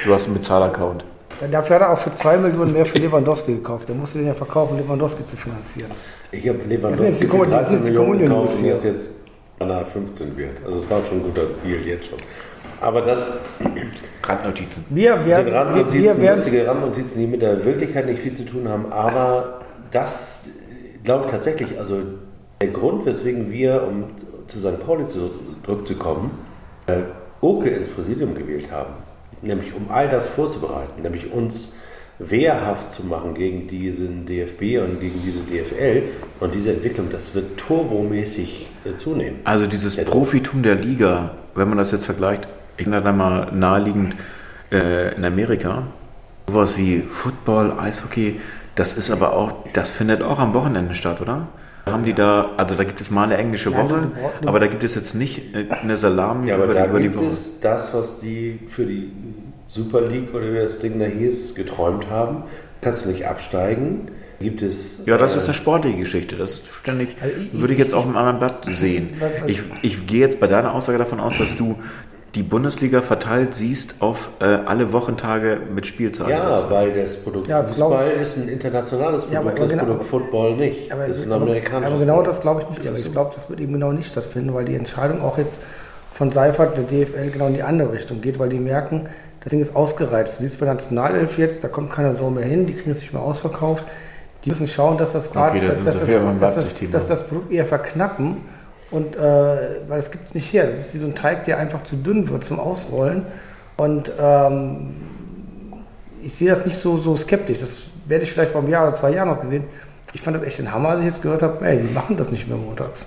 Du 0.05 0.15
hast 0.15 0.27
einen 0.27 0.35
Bezahlaccount. 0.35 1.05
Dafür 1.51 1.77
hat 1.77 1.82
er 1.82 1.91
auch 1.93 1.99
für 1.99 2.12
2 2.12 2.37
Millionen 2.37 2.73
mehr 2.73 2.85
für 2.87 2.99
Lewandowski 2.99 3.55
gekauft. 3.55 3.89
Der 3.89 3.97
musste 3.97 4.19
den 4.19 4.27
ja 4.28 4.35
verkaufen, 4.35 4.77
Lewandowski 4.77 5.24
zu 5.24 5.37
finanzieren. 5.37 5.91
Ich 6.32 6.47
habe 6.49 6.59
Das 6.59 6.69
Lewandowski 6.69 7.24
für 7.24 7.28
Kommun- 7.28 7.51
das 7.51 7.61
13 7.69 7.77
ist 7.78 7.85
die 7.87 7.91
Millionen 7.91 8.19
gekauft 8.20 8.55
und 8.59 8.65
er 8.66 8.74
ist 8.74 8.85
jetzt 8.85 9.24
einer 9.59 9.85
15 9.85 10.37
wert. 10.37 10.59
Also 10.65 10.77
es 10.77 10.91
war 10.91 11.05
schon 11.05 11.19
ein 11.19 11.23
guter 11.24 11.43
Deal 11.65 11.81
jetzt 11.87 12.09
schon. 12.09 12.19
Aber 12.81 13.01
das 13.01 13.41
Randnotizen. 14.23 14.85
Wir 14.91 15.15
sind 15.16 15.27
werden, 15.27 15.47
wir, 15.47 15.55
Randnotizen, 15.55 16.03
wir 16.03 16.19
werden, 16.20 16.37
lustige 16.37 16.66
Randnotizen, 16.66 17.20
die 17.20 17.27
mit 17.27 17.43
der 17.43 17.65
Wirklichkeit 17.65 18.07
nicht 18.07 18.20
viel 18.20 18.35
zu 18.35 18.45
tun 18.45 18.69
haben. 18.69 18.93
Aber 18.93 19.61
das 19.91 20.45
glaube 21.05 21.24
ich 21.24 21.31
tatsächlich, 21.31 21.78
also 21.78 21.97
der 22.61 22.69
Grund, 22.69 23.07
weswegen 23.07 23.51
wir, 23.51 23.82
um 23.89 24.05
zu 24.51 24.60
St. 24.60 24.81
Pauli 24.85 25.05
zurückzukommen, 25.06 26.31
äh, 26.86 27.02
Oke 27.40 27.70
ins 27.70 27.89
Präsidium 27.89 28.35
gewählt 28.35 28.70
haben, 28.70 28.93
nämlich 29.40 29.72
um 29.74 29.90
all 29.90 30.09
das 30.09 30.27
vorzubereiten, 30.27 31.01
nämlich 31.02 31.32
uns 31.32 31.72
wehrhaft 32.18 32.93
zu 32.93 33.06
machen 33.06 33.32
gegen 33.32 33.66
diesen 33.66 34.27
DFB 34.27 34.78
und 34.85 35.01
gegen 35.01 35.22
diese 35.24 35.39
DFL 35.40 36.02
und 36.40 36.55
diese 36.55 36.72
Entwicklung, 36.72 37.09
das 37.10 37.35
wird 37.35 37.56
turbomäßig 37.56 38.66
äh, 38.85 38.94
zunehmen. 38.97 39.39
Also 39.44 39.66
dieses 39.66 39.97
Ja. 39.97 40.05
Profitum 40.05 40.62
der 40.62 40.74
Liga, 40.74 41.31
wenn 41.55 41.68
man 41.68 41.78
das 41.78 41.93
jetzt 41.93 42.05
vergleicht, 42.05 42.47
ich 42.77 42.86
nenne 42.86 43.01
da 43.02 43.12
mal 43.12 43.51
naheliegend 43.52 44.16
äh, 44.70 45.14
in 45.16 45.24
Amerika, 45.24 45.85
sowas 46.47 46.77
wie 46.77 47.01
Football, 47.01 47.72
Eishockey, 47.78 48.39
das 48.74 48.98
ist 48.98 49.10
aber 49.10 49.32
auch, 49.32 49.52
das 49.72 49.90
findet 49.90 50.20
auch 50.22 50.39
am 50.39 50.52
Wochenende 50.52 50.94
statt, 50.94 51.22
oder? 51.22 51.48
Haben 51.93 52.05
die 52.05 52.12
da, 52.15 52.51
also 52.57 52.75
da 52.75 52.85
gibt 52.85 53.01
es 53.01 53.11
mal 53.11 53.25
eine 53.25 53.37
englische 53.37 53.73
Woche, 53.75 53.89
du- 53.89 53.95
du 54.01 54.09
brauch- 54.09 54.33
du- 54.41 54.49
aber 54.49 54.61
da 54.61 54.67
gibt 54.67 54.85
es 54.85 54.95
jetzt 54.95 55.15
nicht 55.15 55.43
eine 55.55 55.97
Salami 55.97 56.49
Ja, 56.49 56.55
aber 56.57 56.65
über, 56.65 56.75
da 56.75 56.83
die, 56.85 56.89
über 56.91 56.99
die 56.99 57.05
gibt 57.09 57.17
Woche. 57.19 57.27
es 57.27 57.61
das, 57.61 57.93
was 57.95 58.21
die 58.21 58.61
für 58.69 58.85
die 58.87 59.11
Super 59.69 60.01
League 60.01 60.35
oder 60.35 60.53
wie 60.53 60.57
das 60.59 60.79
Ding 60.79 60.99
da 60.99 61.07
hieß, 61.07 61.55
geträumt 61.55 62.09
haben. 62.11 62.45
Kannst 62.81 63.05
du 63.05 63.09
nicht 63.11 63.27
absteigen. 63.27 64.09
Gibt 64.41 64.62
es. 64.62 65.03
Ja, 65.05 65.19
das 65.19 65.35
äh, 65.35 65.37
ist 65.37 65.45
eine 65.45 65.55
sportliche 65.55 65.99
Geschichte. 65.99 66.35
Das 66.37 66.53
ist 66.55 66.73
ständig, 66.73 67.11
Also 67.21 67.35
ich- 67.39 67.53
würde 67.61 67.75
ich 67.75 67.79
ich- 67.79 67.85
jetzt 67.85 67.95
auf 67.95 68.07
einem 68.07 68.17
anderen 68.17 68.39
Blatt 68.39 68.67
sehen. 68.71 69.11
Ich, 69.47 69.62
ich 69.83 70.07
gehe 70.07 70.21
jetzt 70.21 70.41
bei 70.41 70.47
deiner 70.47 70.75
Aussage 70.75 70.97
davon 70.97 71.21
aus, 71.21 71.37
dass 71.37 71.57
du 71.57 71.77
die 72.35 72.43
Bundesliga 72.44 73.02
verteilt 73.02 73.55
siehst 73.57 73.97
auf 74.01 74.28
äh, 74.40 74.44
alle 74.44 74.93
Wochentage 74.93 75.59
mit 75.74 75.86
Spielzeit. 75.86 76.28
Ja, 76.28 76.65
weil 76.70 76.93
das 76.93 77.16
Produkt 77.16 77.48
Ja, 77.48 77.62
das 77.62 77.73
Fußball 77.73 78.11
ist 78.23 78.36
ein 78.36 78.48
internationales 78.48 79.24
Produkt, 79.24 79.32
Ja, 79.35 79.40
aber- 79.40 79.51
aber 79.51 79.59
das 79.59 79.69
genau- 79.70 79.85
Produkt 79.85 80.05
Football 80.05 80.57
nicht. 80.57 80.93
aber, 80.93 81.07
das 81.09 81.19
ist 81.19 81.27
ein 81.27 81.32
aber, 81.32 81.43
amerikanisches 81.43 81.90
aber 81.93 82.01
genau 82.01 82.15
Produkt. 82.16 82.28
das 82.36 82.40
glaube 82.40 82.62
ich 82.62 82.69
nicht. 82.77 82.89
Aber 82.89 82.98
ich 82.98 83.12
glaube, 83.12 83.31
das 83.35 83.51
wird 83.51 83.59
eben 83.61 83.73
genau 83.73 83.90
nicht 83.93 84.09
stattfinden, 84.11 84.55
weil 84.55 84.65
die 84.65 84.77
Entscheidung 84.77 85.23
auch 85.23 85.39
jetzt 85.39 85.61
von 86.15 86.31
Seifert, 86.31 86.77
der 86.77 86.85
DFL, 86.85 87.31
genau 87.31 87.47
in 87.48 87.55
die 87.55 87.62
andere 87.62 87.93
Richtung 87.93 88.20
geht, 88.20 88.39
weil 88.39 88.48
die 88.51 88.59
merken, 88.61 89.09
das 89.43 89.51
Ding 89.51 89.61
ist 89.61 89.74
ausgereizt. 89.74 90.39
Du 90.39 90.44
siehst 90.44 90.61
bei 90.61 90.66
der 90.66 90.74
Nationalelf 90.74 91.36
jetzt, 91.39 91.65
da 91.65 91.69
kommt 91.69 91.90
keiner 91.90 92.15
so 92.15 92.31
mehr 92.31 92.44
hin, 92.44 92.66
die 92.66 92.74
kriegen 92.74 92.90
es 92.93 93.01
nicht 93.01 93.12
mehr 93.12 93.23
ausverkauft. 93.23 93.85
Die 94.44 94.51
müssen 94.51 94.69
schauen, 94.69 94.98
dass 94.98 95.15
das 95.15 95.35
Rad, 95.35 95.51
Okay, 95.51 95.61
da 95.66 95.73
dass, 95.73 95.82
dass, 95.82 96.01
das, 96.01 96.09
dass, 96.40 96.55
das, 96.55 96.90
dass 96.93 97.09
das 97.09 97.27
Produkt 97.27 97.51
eher 97.51 97.66
verknappen. 97.66 98.36
Und 98.91 99.17
äh, 99.17 99.21
weil 99.21 99.99
das 99.99 100.11
gibt 100.11 100.27
es 100.27 100.35
nicht 100.35 100.53
her. 100.53 100.67
Das 100.67 100.79
ist 100.79 100.95
wie 100.95 100.99
so 100.99 101.07
ein 101.07 101.15
Teig, 101.15 101.45
der 101.45 101.59
einfach 101.59 101.85
zu 101.85 101.97
dünn 101.97 102.29
wird 102.29 102.45
zum 102.45 102.59
Ausrollen. 102.59 103.23
Und 103.77 104.11
ähm, 104.21 104.91
ich 106.23 106.35
sehe 106.35 106.51
das 106.51 106.67
nicht 106.67 106.77
so, 106.77 106.99
so 106.99 107.17
skeptisch. 107.17 107.59
Das 107.61 107.83
werde 108.07 108.25
ich 108.25 108.33
vielleicht 108.33 108.53
vor 108.53 108.61
einem 108.61 108.71
Jahr 108.71 108.89
oder 108.89 108.97
zwei 108.97 109.11
Jahren 109.12 109.29
noch 109.29 109.41
gesehen. 109.41 109.65
Ich 110.12 110.21
fand 110.23 110.37
das 110.37 110.43
echt 110.43 110.59
ein 110.59 110.73
Hammer, 110.73 110.91
als 110.91 111.01
ich 111.01 111.07
jetzt 111.07 111.23
gehört 111.23 111.43
habe, 111.43 111.65
ey, 111.65 111.79
die 111.79 111.95
machen 111.95 112.17
das 112.17 112.33
nicht 112.33 112.49
mehr 112.49 112.57
montags. 112.57 113.07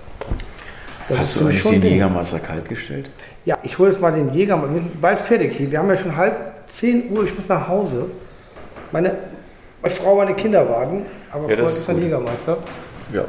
Das 1.08 1.18
Hast 1.18 1.40
du 1.40 1.44
eigentlich 1.44 1.60
schon 1.60 1.72
den 1.72 1.78
ein 1.80 1.82
Ding. 1.82 1.92
Jägermeister 1.92 2.38
kalt 2.38 2.66
gestellt? 2.66 3.10
Ja, 3.44 3.58
ich 3.62 3.78
hole 3.78 3.90
jetzt 3.90 4.00
mal 4.00 4.10
den 4.10 4.32
Jäger. 4.32 4.56
Wir 4.62 4.68
sind 4.72 5.00
bald 5.02 5.18
fertig 5.18 5.54
hier. 5.54 5.70
Wir 5.70 5.78
haben 5.80 5.90
ja 5.90 5.96
schon 5.98 6.16
halb 6.16 6.34
10 6.66 7.10
Uhr. 7.10 7.24
Ich 7.24 7.36
muss 7.36 7.46
nach 7.46 7.68
Hause. 7.68 8.06
Meine, 8.90 9.14
meine 9.82 9.94
Frau, 9.94 10.16
meine 10.16 10.32
Kinder 10.34 10.66
warten. 10.66 11.02
Aber 11.30 11.42
Ja, 11.42 11.56
vorher 11.56 11.66
ist 11.66 11.76
ist 11.82 11.86
gut. 11.86 11.98
Jägermeister. 12.04 12.56
Ja. 13.12 13.24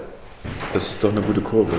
Das 0.73 0.83
ist 0.83 1.03
doch 1.03 1.11
eine 1.11 1.21
gute 1.21 1.41
Kurve. 1.41 1.73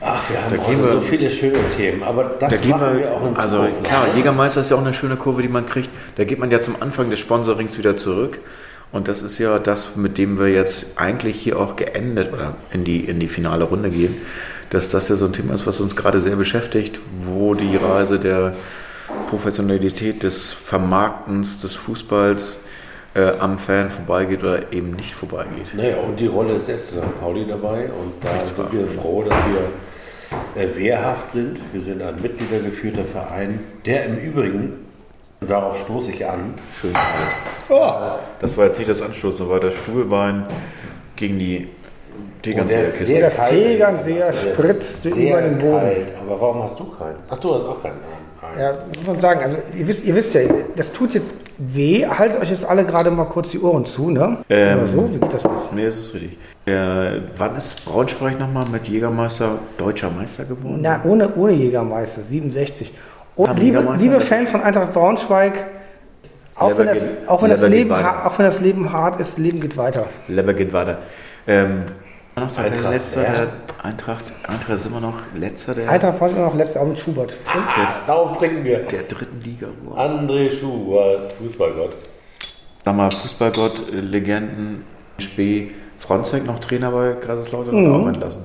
Ach, 0.00 0.30
wir 0.30 0.42
haben 0.42 0.54
Da 0.56 0.62
heute 0.62 0.70
gehen 0.70 0.82
wir- 0.84 0.90
so 0.90 1.00
viele 1.00 1.30
schöne 1.30 1.58
Themen, 1.76 2.02
aber 2.02 2.24
das 2.38 2.60
Da 2.60 2.68
machen 2.68 2.80
man, 2.80 2.98
wir 2.98 3.12
auch 3.12 3.26
in 3.26 3.36
also 3.36 3.58
Zukunft. 3.58 3.84
klar, 3.84 4.06
noch. 4.06 4.14
Jägermeister 4.16 4.60
ist 4.60 4.70
ja 4.70 4.76
auch 4.76 4.80
eine 4.82 4.92
schöne 4.94 5.16
Kurve, 5.16 5.42
die 5.42 5.48
man 5.48 5.66
kriegt. 5.66 5.88
Da 6.16 6.24
geht 6.24 6.38
man 6.38 6.50
ja 6.50 6.62
zum 6.62 6.76
Anfang 6.80 7.10
des 7.10 7.18
Sponsorings 7.20 7.78
wieder 7.78 7.96
zurück. 7.96 8.38
Und 8.92 9.08
das 9.08 9.22
ist 9.22 9.38
ja 9.38 9.58
das, 9.58 9.96
mit 9.96 10.16
dem 10.16 10.38
wir 10.38 10.48
jetzt 10.48 10.86
eigentlich 10.96 11.36
hier 11.40 11.58
auch 11.58 11.76
geendet 11.76 12.32
oder 12.32 12.54
in 12.72 12.84
die, 12.84 13.00
in 13.00 13.18
die 13.20 13.28
finale 13.28 13.64
Runde 13.64 13.90
gehen. 13.90 14.16
Dass 14.70 14.90
das 14.90 15.08
ja 15.08 15.16
so 15.16 15.26
ein 15.26 15.32
Thema 15.32 15.54
ist, 15.54 15.66
was 15.66 15.80
uns 15.80 15.96
gerade 15.96 16.20
sehr 16.20 16.36
beschäftigt, 16.36 16.98
wo 17.24 17.54
die 17.54 17.76
Reise 17.76 18.18
der 18.18 18.54
Professionalität 19.28 20.22
des 20.22 20.52
Vermarktens 20.52 21.60
des 21.62 21.74
Fußballs 21.74 22.60
äh, 23.16 23.32
am 23.38 23.58
Fan 23.58 23.90
vorbeigeht 23.90 24.42
oder 24.42 24.72
eben 24.72 24.92
nicht 24.92 25.14
vorbeigeht. 25.14 25.74
Naja, 25.74 25.96
und 26.06 26.20
die 26.20 26.26
Rolle 26.26 26.54
des 26.54 26.64
FC 26.64 26.84
St. 26.84 27.20
Pauli 27.20 27.46
dabei. 27.46 27.84
Und 27.86 28.12
da 28.22 28.46
sind 28.46 28.72
wir 28.72 28.86
froh, 28.86 29.22
dass 29.22 29.36
wir 30.54 30.62
äh, 30.62 30.76
wehrhaft 30.76 31.32
sind. 31.32 31.58
Wir 31.72 31.80
sind 31.80 32.02
ein 32.02 32.20
mitgliedergeführter 32.20 33.04
Verein, 33.04 33.60
der 33.86 34.04
im 34.04 34.18
Übrigen, 34.18 34.86
darauf 35.40 35.78
stoße 35.78 36.10
ich 36.10 36.26
an, 36.26 36.54
Schön 36.78 36.92
kalt. 36.92 38.18
Das 38.40 38.56
war 38.56 38.66
jetzt 38.66 38.78
nicht 38.78 38.90
das 38.90 39.00
Anstoßen, 39.00 39.38
das 39.38 39.48
war 39.48 39.60
das 39.60 39.74
Stuhlbein 39.74 40.44
gegen 41.16 41.38
die 41.38 41.68
und 42.54 42.70
der 42.70 42.82
ist 42.82 42.98
Tegernseher 42.98 43.06
sehr 43.06 43.20
Das 43.22 43.36
kalt. 43.36 43.50
Tegernseher 43.50 44.26
Also 44.26 44.40
der 44.40 44.52
ist 44.52 44.58
spritzte 44.60 45.08
über 45.08 45.40
den 45.40 45.58
Boden. 45.58 45.80
Kalt. 45.80 46.06
Aber 46.20 46.40
warum 46.40 46.62
hast 46.62 46.78
du 46.78 46.84
keinen? 46.84 47.16
Ach, 47.28 47.38
du 47.38 47.54
hast 47.54 47.64
auch 47.64 47.82
keinen. 47.82 47.98
Ja, 48.58 48.72
muss 48.96 49.06
man 49.06 49.20
sagen, 49.20 49.40
also 49.42 49.56
ihr 49.76 49.86
wisst, 49.86 50.04
ihr 50.04 50.14
wisst 50.14 50.34
ja, 50.34 50.40
das 50.76 50.92
tut 50.92 51.14
jetzt 51.14 51.34
weh. 51.58 52.06
Haltet 52.06 52.40
euch 52.40 52.50
jetzt 52.50 52.64
alle 52.64 52.84
gerade 52.84 53.10
mal 53.10 53.24
kurz 53.24 53.50
die 53.50 53.60
Ohren 53.60 53.84
zu, 53.84 54.10
ne? 54.10 54.38
Ähm, 54.48 54.78
Oder 54.78 54.86
so, 54.86 55.14
wie 55.14 55.18
geht 55.18 55.32
das 55.32 55.44
los? 55.44 55.52
Nee, 55.74 55.84
das 55.84 55.98
ist 55.98 56.14
richtig. 56.14 56.38
Äh, 56.66 57.20
wann 57.36 57.56
ist 57.56 57.84
Braunschweig 57.84 58.38
nochmal 58.38 58.64
mit 58.72 58.88
Jägermeister 58.88 59.58
deutscher 59.78 60.10
Meister 60.10 60.44
geworden? 60.44 60.78
Na, 60.80 61.00
ohne, 61.04 61.34
ohne 61.34 61.52
Jägermeister, 61.52 62.22
67. 62.22 62.92
Und 63.36 63.48
Haben 63.48 63.60
liebe, 63.60 63.96
liebe 63.98 64.20
Fans 64.20 64.50
von 64.50 64.62
Eintracht 64.62 64.94
Braunschweig, 64.94 65.66
auch 66.58 66.76
wenn, 66.78 66.86
das, 66.86 67.04
auch, 67.26 67.42
wenn 67.42 67.70
Leben, 67.70 67.92
auch 67.92 68.38
wenn 68.38 68.46
das 68.46 68.60
Leben 68.60 68.90
hart 68.90 69.20
ist, 69.20 69.36
Leben 69.36 69.60
geht 69.60 69.76
weiter. 69.76 70.06
Leber 70.26 70.54
geht 70.54 70.72
weiter. 70.72 70.98
Ähm, 71.46 71.82
noch 72.36 72.52
der 72.52 72.64
Eintracht 72.64 72.92
letzter, 72.92 73.22
wer? 73.22 73.32
der 73.32 73.48
Eintracht, 73.82 74.24
Eintracht 74.46 74.70
ist 74.70 74.86
immer 74.86 75.00
noch 75.00 75.14
letzter 75.34 75.74
der, 75.74 75.88
Eintracht 75.88 76.18
Braunschweig 76.18 76.44
noch 76.44 76.54
letztes 76.54 76.80
auch 76.80 76.86
mit 76.86 76.98
Schubert. 76.98 77.36
Ah, 77.46 78.06
darauf 78.06 78.38
trinken 78.38 78.64
wir. 78.64 78.80
der 78.80 79.02
dritten 79.04 79.40
Liga. 79.42 79.68
André 79.94 80.50
Schubert, 80.50 81.32
Fußballgott. 81.32 81.96
Sag 82.84 82.94
mal, 82.94 83.10
Fußballgott, 83.10 83.88
äh, 83.92 84.00
Legenden, 84.00 84.84
Spee 85.18 85.72
Fronzek 85.98 86.44
noch 86.44 86.58
Trainer 86.58 86.90
bei 86.90 87.12
Kaiserslautern 87.14 87.74
oder 87.86 87.96
auch 87.96 88.06
entlassen? 88.06 88.44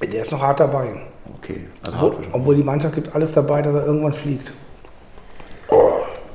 Der 0.00 0.22
ist 0.22 0.32
noch 0.32 0.40
hart 0.40 0.60
dabei. 0.60 0.94
Okay, 1.38 1.66
also 1.84 1.98
Obwohl, 1.98 2.10
hart 2.18 2.28
obwohl 2.32 2.56
die 2.56 2.62
Mannschaft 2.62 2.94
gibt 2.94 3.14
alles 3.14 3.32
dabei, 3.32 3.62
dass 3.62 3.74
er 3.74 3.86
irgendwann 3.86 4.12
fliegt. 4.12 4.52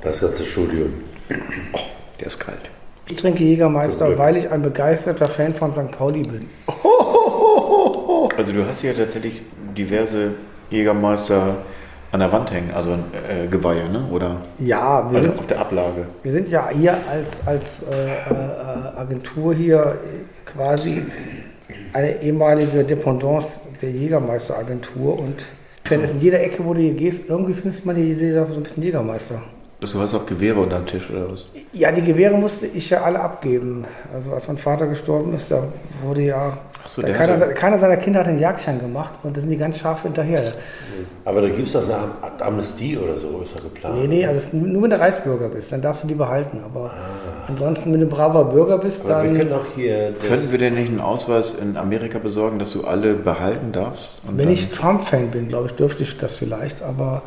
Das 0.02 0.22
ganze 0.22 0.46
Studium. 0.46 0.94
Der 2.20 2.28
ist 2.28 2.40
kalt. 2.40 2.70
Ich 3.10 3.16
trinke 3.16 3.44
Jägermeister, 3.44 4.18
weil 4.20 4.38
ich 4.38 4.52
ein 4.52 4.62
begeisterter 4.62 5.26
Fan 5.26 5.56
von 5.56 5.74
St. 5.74 5.92
Pauli 5.92 6.22
bin. 6.22 6.48
Also 8.38 8.54
du 8.54 8.66
hast 8.66 8.80
hier 8.80 8.96
tatsächlich 8.96 9.42
diverse 9.78 10.32
Jägermeister 10.70 11.58
an 12.12 12.20
der 12.22 12.32
Wand 12.32 12.52
hängen, 12.52 12.72
also 12.74 12.92
äh, 12.92 13.48
Geweihe, 13.50 13.90
ne? 13.90 14.06
Oder 14.12 14.38
Ja, 14.60 15.12
wir 15.12 15.18
also 15.18 15.30
sind, 15.30 15.40
auf 15.40 15.48
der 15.48 15.60
Ablage. 15.60 16.08
wir 16.24 16.32
sind 16.32 16.48
ja 16.50 16.70
hier 16.70 16.96
als, 17.10 17.46
als 17.46 17.84
äh, 17.84 18.08
äh, 18.08 18.98
Agentur 18.98 19.54
hier 19.54 19.98
quasi 20.46 21.04
eine 21.92 22.22
ehemalige 22.22 22.84
Dependance 22.86 23.62
der 23.82 23.92
Jägermeister-Agentur 23.92 25.20
und 25.20 25.44
es 25.84 26.14
in 26.14 26.22
jeder 26.22 26.42
Ecke, 26.42 26.64
wo 26.64 26.74
du 26.74 26.80
hier 26.80 26.94
gehst, 26.94 27.30
irgendwie 27.30 27.54
findest 27.54 27.86
man 27.86 27.96
hier 27.98 28.46
so 28.48 28.56
ein 28.56 28.64
bisschen 28.64 28.84
Jägermeister. 28.84 29.42
Du 29.82 29.88
hast 30.02 30.14
auch 30.14 30.26
Gewehre 30.26 30.60
unterm 30.60 30.86
Tisch 30.86 31.10
oder 31.10 31.32
was? 31.32 31.46
Ja, 31.72 31.90
die 31.94 32.02
Gewehre 32.02 32.36
musste 32.36 32.66
ich 32.68 32.90
ja 32.90 33.02
alle 33.02 33.22
abgeben. 33.22 33.86
Also 34.14 34.34
als 34.34 34.46
mein 34.50 34.58
Vater 34.58 34.88
gestorben 34.88 35.34
ist, 35.34 35.50
da 35.52 35.64
wurde 36.04 36.22
ja. 36.24 36.58
Ach 36.84 36.88
so, 36.90 37.02
keiner, 37.02 37.34
hatte- 37.40 37.54
keiner 37.54 37.80
seiner 37.80 37.96
Kinder 37.96 38.20
hat 38.22 38.28
den 38.28 38.40
Jagdschein 38.40 38.80
gemacht 38.82 39.14
und 39.24 39.38
da 39.38 39.42
sind 39.42 39.50
die 39.50 39.56
ganz 39.58 39.80
scharf 39.80 40.02
hinterher. 40.04 40.52
Aber 41.24 41.42
da 41.42 41.48
gibt 41.48 41.68
es 41.68 41.74
doch 41.74 41.84
eine 41.86 41.96
Am 41.96 42.12
Amnestie 42.42 42.98
oder 42.98 43.18
so, 43.18 43.40
ist 43.42 43.56
doch 43.56 43.64
geplant. 43.64 43.96
Nee, 44.02 44.08
nee, 44.08 44.26
also 44.26 44.50
nur 44.52 44.84
wenn 44.84 44.90
du 44.90 45.00
Reichsbürger 45.00 45.48
bist, 45.48 45.72
dann 45.72 45.82
darfst 45.82 46.04
du 46.04 46.08
die 46.08 46.14
behalten. 46.16 46.60
Aber 46.66 46.92
ansonsten, 47.48 47.94
wenn 47.94 48.02
du 48.02 48.06
ein 48.08 48.10
braver 48.10 48.44
Bürger 48.46 48.80
bist, 48.80 49.06
Aber 49.10 49.24
wir 49.24 49.30
dann. 49.30 49.38
können 49.38 49.54
auch 49.54 49.66
hier. 49.76 50.12
Das, 50.12 50.28
Könnten 50.28 50.52
wir 50.52 50.60
denn 50.60 50.76
nicht 50.76 50.90
einen 50.90 51.00
Ausweis 51.00 51.54
in 51.54 51.78
Amerika 51.78 52.20
besorgen, 52.20 52.60
dass 52.60 52.72
du 52.74 52.84
alle 52.84 53.14
behalten 53.14 53.72
darfst? 53.72 54.24
Und 54.28 54.38
Wenn 54.38 54.46
dann- 54.46 54.54
ich 54.54 54.72
Trump-Fan 54.72 55.32
bin, 55.32 55.48
glaube 55.48 55.68
ich, 55.68 55.74
dürfte 55.74 56.04
ich 56.04 56.18
das 56.18 56.36
vielleicht, 56.36 56.82
aber 56.82 57.24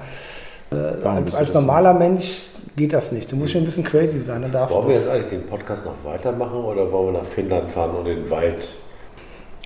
Warum 1.03 1.19
als, 1.19 1.35
als 1.35 1.55
normaler 1.55 1.95
Mensch 1.95 2.47
geht 2.77 2.93
das 2.93 3.13
nicht. 3.13 3.31
Du 3.31 3.37
musst 3.37 3.53
schon 3.53 3.63
ein 3.63 3.67
bisschen 3.67 3.85
crazy 3.85 4.19
sein, 4.21 4.43
dann 4.43 4.53
darfst 4.53 4.75
wollen 4.75 4.89
wir 4.89 4.95
jetzt 4.95 5.09
eigentlich 5.09 5.29
den 5.31 5.47
Podcast 5.47 5.85
noch 5.87 5.95
weitermachen 6.05 6.65
oder 6.65 6.91
wollen 6.91 7.13
wir 7.15 7.21
nach 7.21 7.27
Finnland 7.29 7.71
fahren 7.71 7.91
und 7.97 8.05
den 8.07 8.29
Wald, 8.31 8.69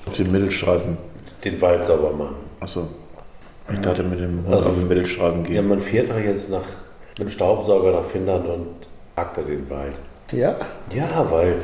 Auf 0.07 0.15
den 0.15 0.33
Mittelstreifen. 0.33 0.97
den 1.45 1.61
Wald 1.61 1.85
sauber 1.85 2.12
machen? 2.12 2.37
Achso. 2.61 2.89
Ich 3.73 3.81
dachte 3.81 4.03
mit 4.03 4.20
dem 4.20 4.45
Hund 4.45 4.55
Also- 4.55 4.69
auf 4.70 4.74
den 4.77 4.89
Mittelstreifen 4.89 5.45
Ja, 5.45 5.51
gehen. 5.51 5.69
man 5.69 5.81
fährt 5.81 6.11
doch 6.11 6.19
jetzt 6.19 6.51
nach, 6.51 6.62
mit 7.19 7.28
dem 7.28 7.31
Staubsauger 7.31 7.93
nach 7.93 8.05
Finnland 8.05 8.47
und 8.47 8.66
hakt 9.16 9.39
da 9.39 9.43
den 9.43 9.69
Wald. 9.70 9.95
Ja? 10.33 10.57
Ja, 10.93 11.27
weil 11.31 11.49
äh, 11.49 11.55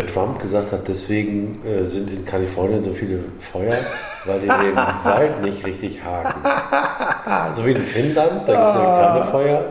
Trump 0.00 0.40
gesagt 0.40 0.72
hat, 0.72 0.88
deswegen 0.88 1.60
äh, 1.66 1.84
sind 1.84 2.08
in 2.10 2.24
Kalifornien 2.24 2.82
so 2.82 2.92
viele 2.92 3.20
Feuer, 3.40 3.76
weil 4.24 4.40
die 4.40 4.46
den 4.46 4.76
Wald 5.04 5.42
nicht 5.42 5.66
richtig 5.66 6.02
haken. 6.02 7.52
So 7.52 7.66
wie 7.66 7.72
in 7.72 7.80
Finnland, 7.82 8.48
da 8.48 8.52
gibt 8.52 8.68
es 8.68 8.74
ja 8.74 9.12
keine 9.12 9.24
Feuer, 9.24 9.64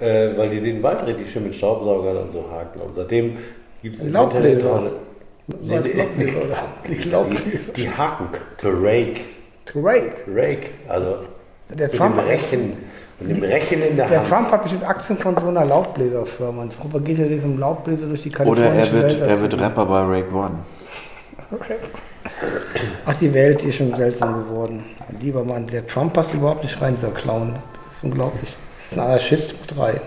äh, 0.00 0.38
weil 0.38 0.50
die 0.50 0.60
den 0.60 0.82
Wald 0.82 1.06
richtig 1.06 1.30
schön 1.30 1.44
mit 1.44 1.54
Staubsaugern 1.54 2.16
und 2.16 2.32
so 2.32 2.44
haken. 2.50 2.80
Und 2.80 2.94
seitdem 2.96 3.36
gibt 3.82 3.96
es 3.96 4.02
im 4.04 4.14
Internet 4.16 4.64
auch- 4.64 4.80
oder? 4.80 4.90
die, 6.88 7.02
die 7.76 7.88
haken, 7.90 8.28
to 8.58 8.68
rake, 8.68 9.20
To 9.66 9.80
rake. 9.80 10.24
rake, 10.26 10.70
also 10.88 11.18
Der 11.68 11.86
mit 11.88 11.96
Trump, 11.96 12.16
dem 12.16 12.24
Rechen, 12.24 12.72
mit 13.20 13.36
dem 13.36 13.42
Rechen 13.42 13.82
in 13.82 13.96
der, 13.96 14.08
der 14.08 14.20
Hand. 14.20 14.28
Trump 14.28 14.52
hat 14.52 14.62
bestimmt 14.62 14.84
Aktien 14.84 15.18
von 15.18 15.36
so 15.38 15.48
einer 15.48 15.64
Laubbläserfirma 15.64 16.62
und 16.62 16.78
propagiert 16.78 17.18
ja 17.18 17.26
diesem 17.26 17.58
Laubbläser 17.58 18.06
durch 18.06 18.22
die 18.22 18.30
Oder 18.30 18.44
kalifornische 18.44 18.78
er 18.78 18.92
wird, 18.92 19.20
Welt. 19.20 19.30
er 19.30 19.40
wird 19.40 19.58
Rapper 19.58 19.86
bei 19.86 20.00
Rake 20.02 20.34
One. 20.34 20.54
Ach, 23.04 23.14
die 23.20 23.32
Welt 23.32 23.62
die 23.62 23.68
ist 23.68 23.76
schon 23.76 23.94
seltsam 23.94 24.44
geworden. 24.44 24.84
Lieber 25.20 25.44
Mann, 25.44 25.66
der 25.66 25.86
Trump 25.86 26.12
passt 26.12 26.34
überhaupt 26.34 26.62
nicht 26.62 26.80
rein, 26.80 26.96
dieser 26.96 27.10
Clown. 27.10 27.54
Das 27.88 27.98
ist 27.98 28.04
unglaublich. 28.04 28.54
Das 28.90 28.96
ist 28.96 28.98
ein 28.98 29.06
Anarchist 29.06 29.52
hoch 29.52 29.66
drei. 29.66 30.00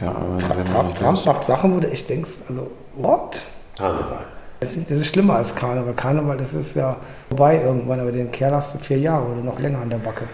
Ja, 0.00 0.12
Tra 0.40 0.54
Trump, 0.64 0.94
Trump 0.94 1.24
macht 1.24 1.44
Sachen, 1.44 1.74
wo 1.74 1.80
du 1.80 1.90
echt 1.90 2.08
denkst, 2.10 2.32
also, 2.48 2.70
what? 2.96 3.40
Karneval. 3.78 4.24
Das 4.60 4.76
ist, 4.76 4.90
das 4.90 5.00
ist 5.00 5.06
schlimmer 5.06 5.36
als 5.36 5.54
Karneval. 5.54 5.94
Karneval, 5.94 6.36
das 6.36 6.52
ist 6.52 6.76
ja 6.76 6.96
vorbei 7.28 7.62
irgendwann, 7.64 8.00
aber 8.00 8.12
den 8.12 8.30
Kerl 8.30 8.54
hast 8.54 8.74
du 8.74 8.78
vier 8.78 8.98
Jahre 8.98 9.24
oder 9.26 9.42
noch 9.42 9.58
länger 9.58 9.78
an 9.78 9.88
der 9.88 9.98
Backe. 9.98 10.24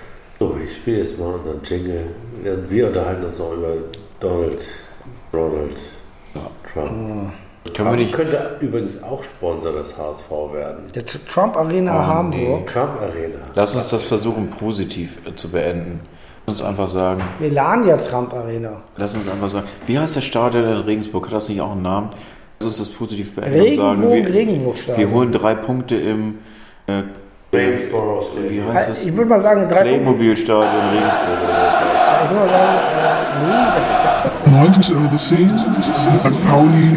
So, 0.42 0.56
ich 0.66 0.74
spiele 0.74 0.98
jetzt 0.98 1.20
mal 1.20 1.34
unseren 1.34 1.60
Jingle. 1.62 2.06
Wir, 2.42 2.68
wir 2.68 2.86
unterhalten 2.88 3.22
uns 3.24 3.38
noch 3.38 3.52
über 3.52 3.74
Donald, 4.18 4.58
Donald 5.30 5.76
Trump. 6.72 6.88
Können 6.94 7.32
wir 7.64 7.72
Trump 7.74 7.96
nicht- 7.96 8.12
könnte 8.12 8.56
übrigens 8.58 9.00
auch 9.04 9.22
Sponsor 9.22 9.72
des 9.74 9.96
HSV 9.96 10.28
werden. 10.52 10.90
Der 10.96 11.06
Trump 11.06 11.56
Arena 11.56 11.92
Oh, 11.96 12.06
Hamburg. 12.08 12.66
Trump 12.66 13.00
Arena. 13.00 13.38
Lass 13.54 13.76
uns 13.76 13.90
das 13.90 14.02
versuchen, 14.02 14.50
positiv 14.50 15.16
äh, 15.24 15.32
zu 15.36 15.48
beenden. 15.48 16.00
Lass 16.48 16.56
uns 16.60 16.68
einfach 16.68 16.88
sagen, 16.88 17.22
Melania 17.38 17.96
Trump 17.98 18.34
Arena. 18.34 18.82
lass 18.96 19.14
uns 19.14 19.28
einfach 19.28 19.48
sagen, 19.48 19.68
wie 19.86 19.96
heißt 19.96 20.16
der 20.16 20.22
Stadion 20.22 20.64
in 20.64 20.72
Regensburg? 20.78 21.26
Hat 21.26 21.34
das 21.34 21.48
nicht 21.48 21.60
auch 21.60 21.70
einen 21.70 21.82
Namen? 21.82 22.10
Lass 22.58 22.66
uns 22.70 22.78
das 22.78 22.88
positiv 22.88 23.36
beenden 23.36 23.60
Regenbogen- 23.60 24.66
und 24.66 24.76
sagen, 24.76 24.98
wir, 24.98 25.08
wir 25.08 25.10
holen 25.14 25.30
drei 25.30 25.54
Punkte 25.54 25.94
im, 25.94 26.38
äh, 26.88 27.02
Greensboro 27.52 28.18
wie 28.18 28.24
Stadium. 28.24 28.72
heißt 28.72 28.88
es? 28.88 29.04
Ich 29.04 29.14
würde 29.14 29.28
mal 29.28 29.42
sagen, 29.42 29.68
drei. 29.68 29.82
Playmobil-Stadion 29.82 30.88
Regensburg 30.90 31.38
oder 31.44 31.52
was. 31.52 31.74
Ich 32.24 32.30
würde 32.30 32.40
mal 32.40 32.48
sagen, 32.48 32.76
äh, 32.96 33.12
nee, 33.44 33.66
das 33.76 33.84
ist 33.92 34.04
das. 34.24 34.52
90 34.52 34.94
Euro 34.96 35.16
10, 35.16 35.58
St. 35.58 36.48
Pauli 36.48 36.96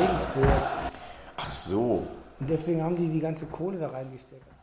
Regensburg. 0.00 0.62
Ach 1.36 1.50
so. 1.50 2.06
Und 2.40 2.48
deswegen 2.48 2.82
haben 2.82 2.96
die 2.96 3.08
die 3.08 3.20
ganze 3.20 3.46
Kohle 3.46 3.78
da 3.78 3.88
reingesteckt. 3.88 4.57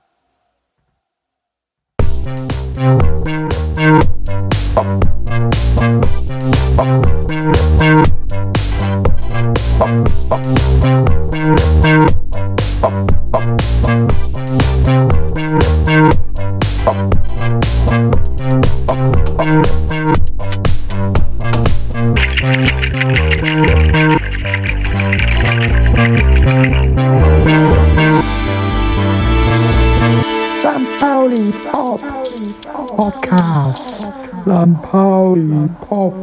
St. 2.26 2.65
Pauli 35.36 35.68
Pop 35.82 36.14